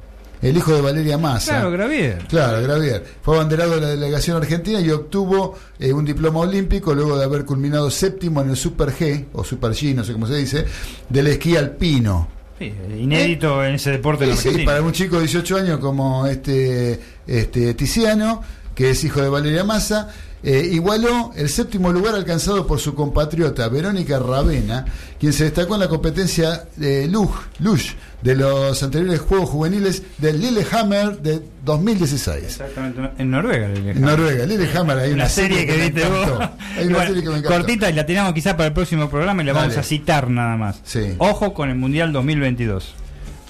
el 0.42 0.56
hijo 0.56 0.72
de 0.74 0.80
Valeria 0.80 1.18
Massa. 1.18 1.52
claro, 1.52 1.70
Gravier. 1.70 2.18
Claro, 2.28 2.62
Gravier. 2.62 3.04
Fue 3.22 3.36
abanderado 3.36 3.74
de 3.74 3.80
la 3.82 3.88
delegación 3.88 4.36
argentina 4.38 4.80
y 4.80 4.90
obtuvo 4.90 5.54
eh, 5.78 5.92
un 5.92 6.04
diploma 6.04 6.40
olímpico 6.40 6.94
luego 6.94 7.18
de 7.18 7.24
haber 7.24 7.44
culminado 7.44 7.90
séptimo 7.90 8.40
en 8.42 8.50
el 8.50 8.56
Super 8.56 8.90
G, 8.92 9.26
o 9.34 9.44
Super 9.44 9.72
G, 9.72 9.94
no 9.94 10.02
sé 10.04 10.12
cómo 10.14 10.26
se 10.26 10.36
dice, 10.36 10.64
del 11.08 11.26
esquí 11.26 11.56
alpino. 11.56 12.39
Sí, 12.60 12.74
inédito 12.98 13.64
en 13.64 13.76
ese 13.76 13.92
deporte 13.92 14.24
en 14.24 14.36
Sí, 14.36 14.66
para 14.66 14.82
un 14.82 14.92
chico 14.92 15.16
de 15.16 15.22
18 15.22 15.56
años 15.56 15.78
como 15.78 16.26
este, 16.26 17.00
este 17.26 17.72
Tiziano, 17.72 18.42
que 18.74 18.90
es 18.90 19.02
hijo 19.02 19.22
de 19.22 19.30
Valeria 19.30 19.64
Massa, 19.64 20.10
eh, 20.42 20.68
igualó 20.72 21.32
el 21.36 21.48
séptimo 21.48 21.92
lugar 21.92 22.14
alcanzado 22.14 22.66
por 22.66 22.78
su 22.80 22.94
compatriota 22.94 23.68
Verónica 23.68 24.18
Ravena, 24.18 24.84
quien 25.18 25.32
se 25.32 25.44
destacó 25.44 25.74
en 25.74 25.80
la 25.80 25.88
competencia 25.88 26.64
de 26.76 27.06
Luge, 27.08 27.40
Luge 27.58 27.94
de 28.22 28.34
los 28.36 28.82
anteriores 28.82 29.20
Juegos 29.20 29.48
Juveniles 29.50 30.02
del 30.18 30.40
Lillehammer 30.40 31.20
de 31.22 31.40
2016. 31.64 32.44
Exactamente, 32.44 33.00
en 33.18 33.30
Noruega. 33.30 33.68
le- 33.68 33.90
En 33.92 34.00
Noruega, 34.00 34.44
Lillehammer, 34.46 34.98
hay 34.98 35.08
una, 35.12 35.22
Una 35.24 35.28
serie 35.28 35.66
que 35.66 35.76
viste 35.76 36.04
vos. 36.06 36.26
encantó. 36.28 36.54
Hay 36.76 36.84
Y 36.84 36.86
una 36.88 36.96
bueno, 36.96 37.06
serie 37.08 37.22
que 37.22 37.28
me 37.30 37.36
encantó. 37.38 37.56
cortita 37.58 37.90
y 37.90 37.92
la 37.94 38.06
tiramos 38.06 38.32
quizás 38.34 38.54
para 38.54 38.66
el 38.68 38.72
próximo 38.72 39.08
programa 39.10 39.42
y 39.42 39.46
la 39.46 39.52
vamos 39.52 39.76
a 39.76 39.82
citar 39.82 40.28
nada 40.30 40.56
más. 40.56 40.80
Sí. 40.84 41.14
Ojo 41.18 41.52
con 41.54 41.70
el 41.70 41.76
Mundial 41.76 42.12
2022. 42.12 42.94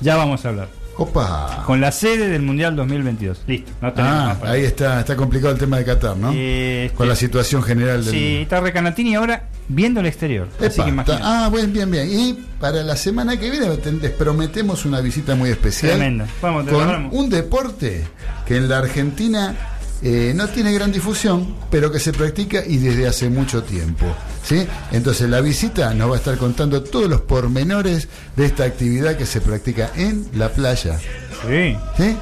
Ya 0.00 0.16
vamos 0.16 0.44
a 0.44 0.48
hablar. 0.50 0.68
Opa. 1.00 1.62
con 1.66 1.80
la 1.80 1.92
sede 1.92 2.28
del 2.28 2.42
Mundial 2.42 2.76
2022. 2.76 3.42
Listo, 3.46 3.72
no 3.80 3.92
Ah, 3.96 4.36
ahí 4.44 4.64
está, 4.64 5.00
está 5.00 5.16
complicado 5.16 5.52
el 5.52 5.58
tema 5.58 5.78
de 5.78 5.84
Qatar, 5.86 6.16
¿no? 6.16 6.30
Eh, 6.34 6.84
este- 6.86 6.96
Con 6.96 7.08
la 7.08 7.16
situación 7.16 7.62
general 7.62 8.04
del. 8.04 8.12
Sí, 8.14 8.36
está 8.42 8.60
Recanatini 8.60 9.14
ahora 9.14 9.44
viendo 9.68 10.00
el 10.00 10.06
exterior. 10.06 10.48
Así 10.58 10.66
Epa, 10.66 10.84
que 10.84 10.90
imagínate. 10.90 11.12
está- 11.12 11.46
ah, 11.46 11.48
bien, 11.50 11.72
bien, 11.72 11.90
bien. 11.90 12.06
Y 12.10 12.34
para 12.60 12.82
la 12.82 12.96
semana 12.96 13.38
que 13.38 13.50
viene 13.50 13.66
les 14.00 14.10
prometemos 14.10 14.84
una 14.84 15.00
visita 15.00 15.34
muy 15.34 15.48
especial. 15.50 15.92
Tremenda. 15.96 16.26
Vamos, 16.42 16.66
te 16.66 16.72
lo 16.72 16.78
con 16.78 17.08
un 17.12 17.30
deporte 17.30 18.04
que 18.46 18.56
en 18.58 18.68
la 18.68 18.78
Argentina 18.78 19.54
eh, 20.02 20.32
no 20.34 20.48
tiene 20.48 20.72
gran 20.72 20.90
difusión, 20.92 21.54
pero 21.70 21.90
que 21.92 21.98
se 22.00 22.12
practica 22.12 22.62
y 22.66 22.78
desde 22.78 23.06
hace 23.06 23.28
mucho 23.28 23.62
tiempo. 23.62 24.06
¿sí? 24.42 24.66
Entonces 24.92 25.28
la 25.28 25.40
visita 25.40 25.92
nos 25.94 26.10
va 26.10 26.14
a 26.14 26.18
estar 26.18 26.36
contando 26.38 26.82
todos 26.82 27.08
los 27.08 27.20
pormenores 27.22 28.08
de 28.36 28.46
esta 28.46 28.64
actividad 28.64 29.16
que 29.16 29.26
se 29.26 29.40
practica 29.40 29.90
en 29.96 30.26
la 30.34 30.48
playa. 30.50 30.98
Sí. 31.46 31.76
¿sí? 31.96 32.16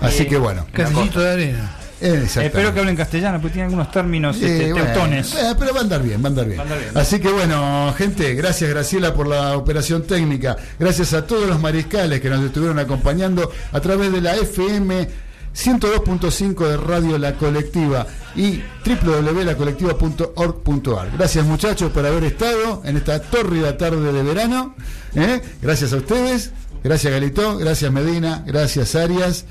Así 0.00 0.26
que 0.26 0.36
bueno. 0.36 0.66
Casillito 0.72 1.20
de 1.20 1.30
arena. 1.30 1.76
eh. 2.00 2.24
Espero 2.24 2.74
que 2.74 2.80
hablen 2.80 2.96
castellano, 2.96 3.38
porque 3.40 3.54
tiene 3.54 3.66
algunos 3.66 3.90
términos 3.90 4.36
Eh, 4.40 4.46
este, 4.46 4.72
bueno, 4.72 4.86
teutones. 4.92 5.34
eh, 5.34 5.54
pero 5.58 5.72
va 5.72 5.80
a 5.80 5.82
andar 5.82 6.02
bien, 6.02 6.20
va 6.22 6.26
a 6.26 6.28
andar 6.28 6.46
bien. 6.46 6.58
Va 6.58 6.62
a 6.62 6.64
andar 6.66 6.78
bien. 6.80 6.90
Así 6.98 7.18
que 7.18 7.28
bueno, 7.30 7.94
gente, 7.96 8.34
gracias 8.34 8.68
Graciela 8.70 9.14
por 9.14 9.26
la 9.26 9.56
operación 9.56 10.02
técnica. 10.02 10.56
Gracias 10.78 11.12
a 11.14 11.26
todos 11.26 11.48
los 11.48 11.58
mariscales 11.60 12.20
que 12.20 12.28
nos 12.30 12.44
estuvieron 12.44 12.78
acompañando 12.78 13.50
a 13.72 13.80
través 13.80 14.12
de 14.12 14.20
la 14.20 14.34
FM 14.36 15.08
102.5 15.54 16.68
de 16.68 16.76
Radio 16.76 17.18
La 17.18 17.36
Colectiva 17.36 18.06
y 18.34 18.62
www.lacolectiva.org.ar. 18.84 21.12
Gracias 21.16 21.46
muchachos 21.46 21.92
por 21.92 22.04
haber 22.04 22.24
estado 22.24 22.82
en 22.84 22.96
esta 22.96 23.22
tórrida 23.22 23.76
tarde 23.76 24.12
de 24.12 24.22
verano. 24.22 24.74
¿eh? 25.14 25.40
Gracias 25.62 25.92
a 25.92 25.96
ustedes. 25.96 26.50
Gracias 26.82 27.12
Galito, 27.12 27.56
gracias 27.56 27.90
Medina, 27.90 28.44
gracias 28.46 28.94
Arias. 28.94 29.46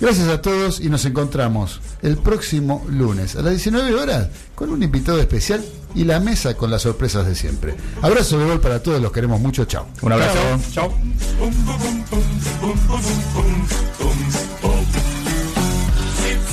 Gracias 0.00 0.28
a 0.28 0.42
todos 0.42 0.80
y 0.80 0.88
nos 0.88 1.04
encontramos 1.04 1.80
el 2.02 2.16
próximo 2.16 2.84
lunes 2.88 3.36
a 3.36 3.42
las 3.42 3.52
19 3.52 3.94
horas 3.94 4.28
con 4.54 4.70
un 4.70 4.82
invitado 4.82 5.20
especial 5.20 5.62
y 5.94 6.04
la 6.04 6.20
mesa 6.20 6.54
con 6.54 6.70
las 6.70 6.82
sorpresas 6.82 7.26
de 7.26 7.34
siempre. 7.34 7.74
Abrazo 8.02 8.38
de 8.38 8.46
gol 8.46 8.60
para 8.60 8.82
todos, 8.82 9.00
los 9.00 9.12
queremos 9.12 9.40
mucho, 9.40 9.64
chao. 9.66 9.86
Un 10.02 10.12
abrazo. 10.12 10.38
Chao. 10.72 10.92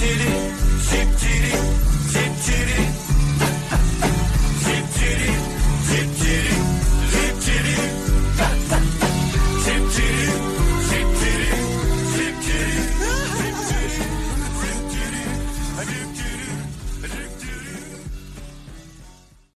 city. 0.02 0.61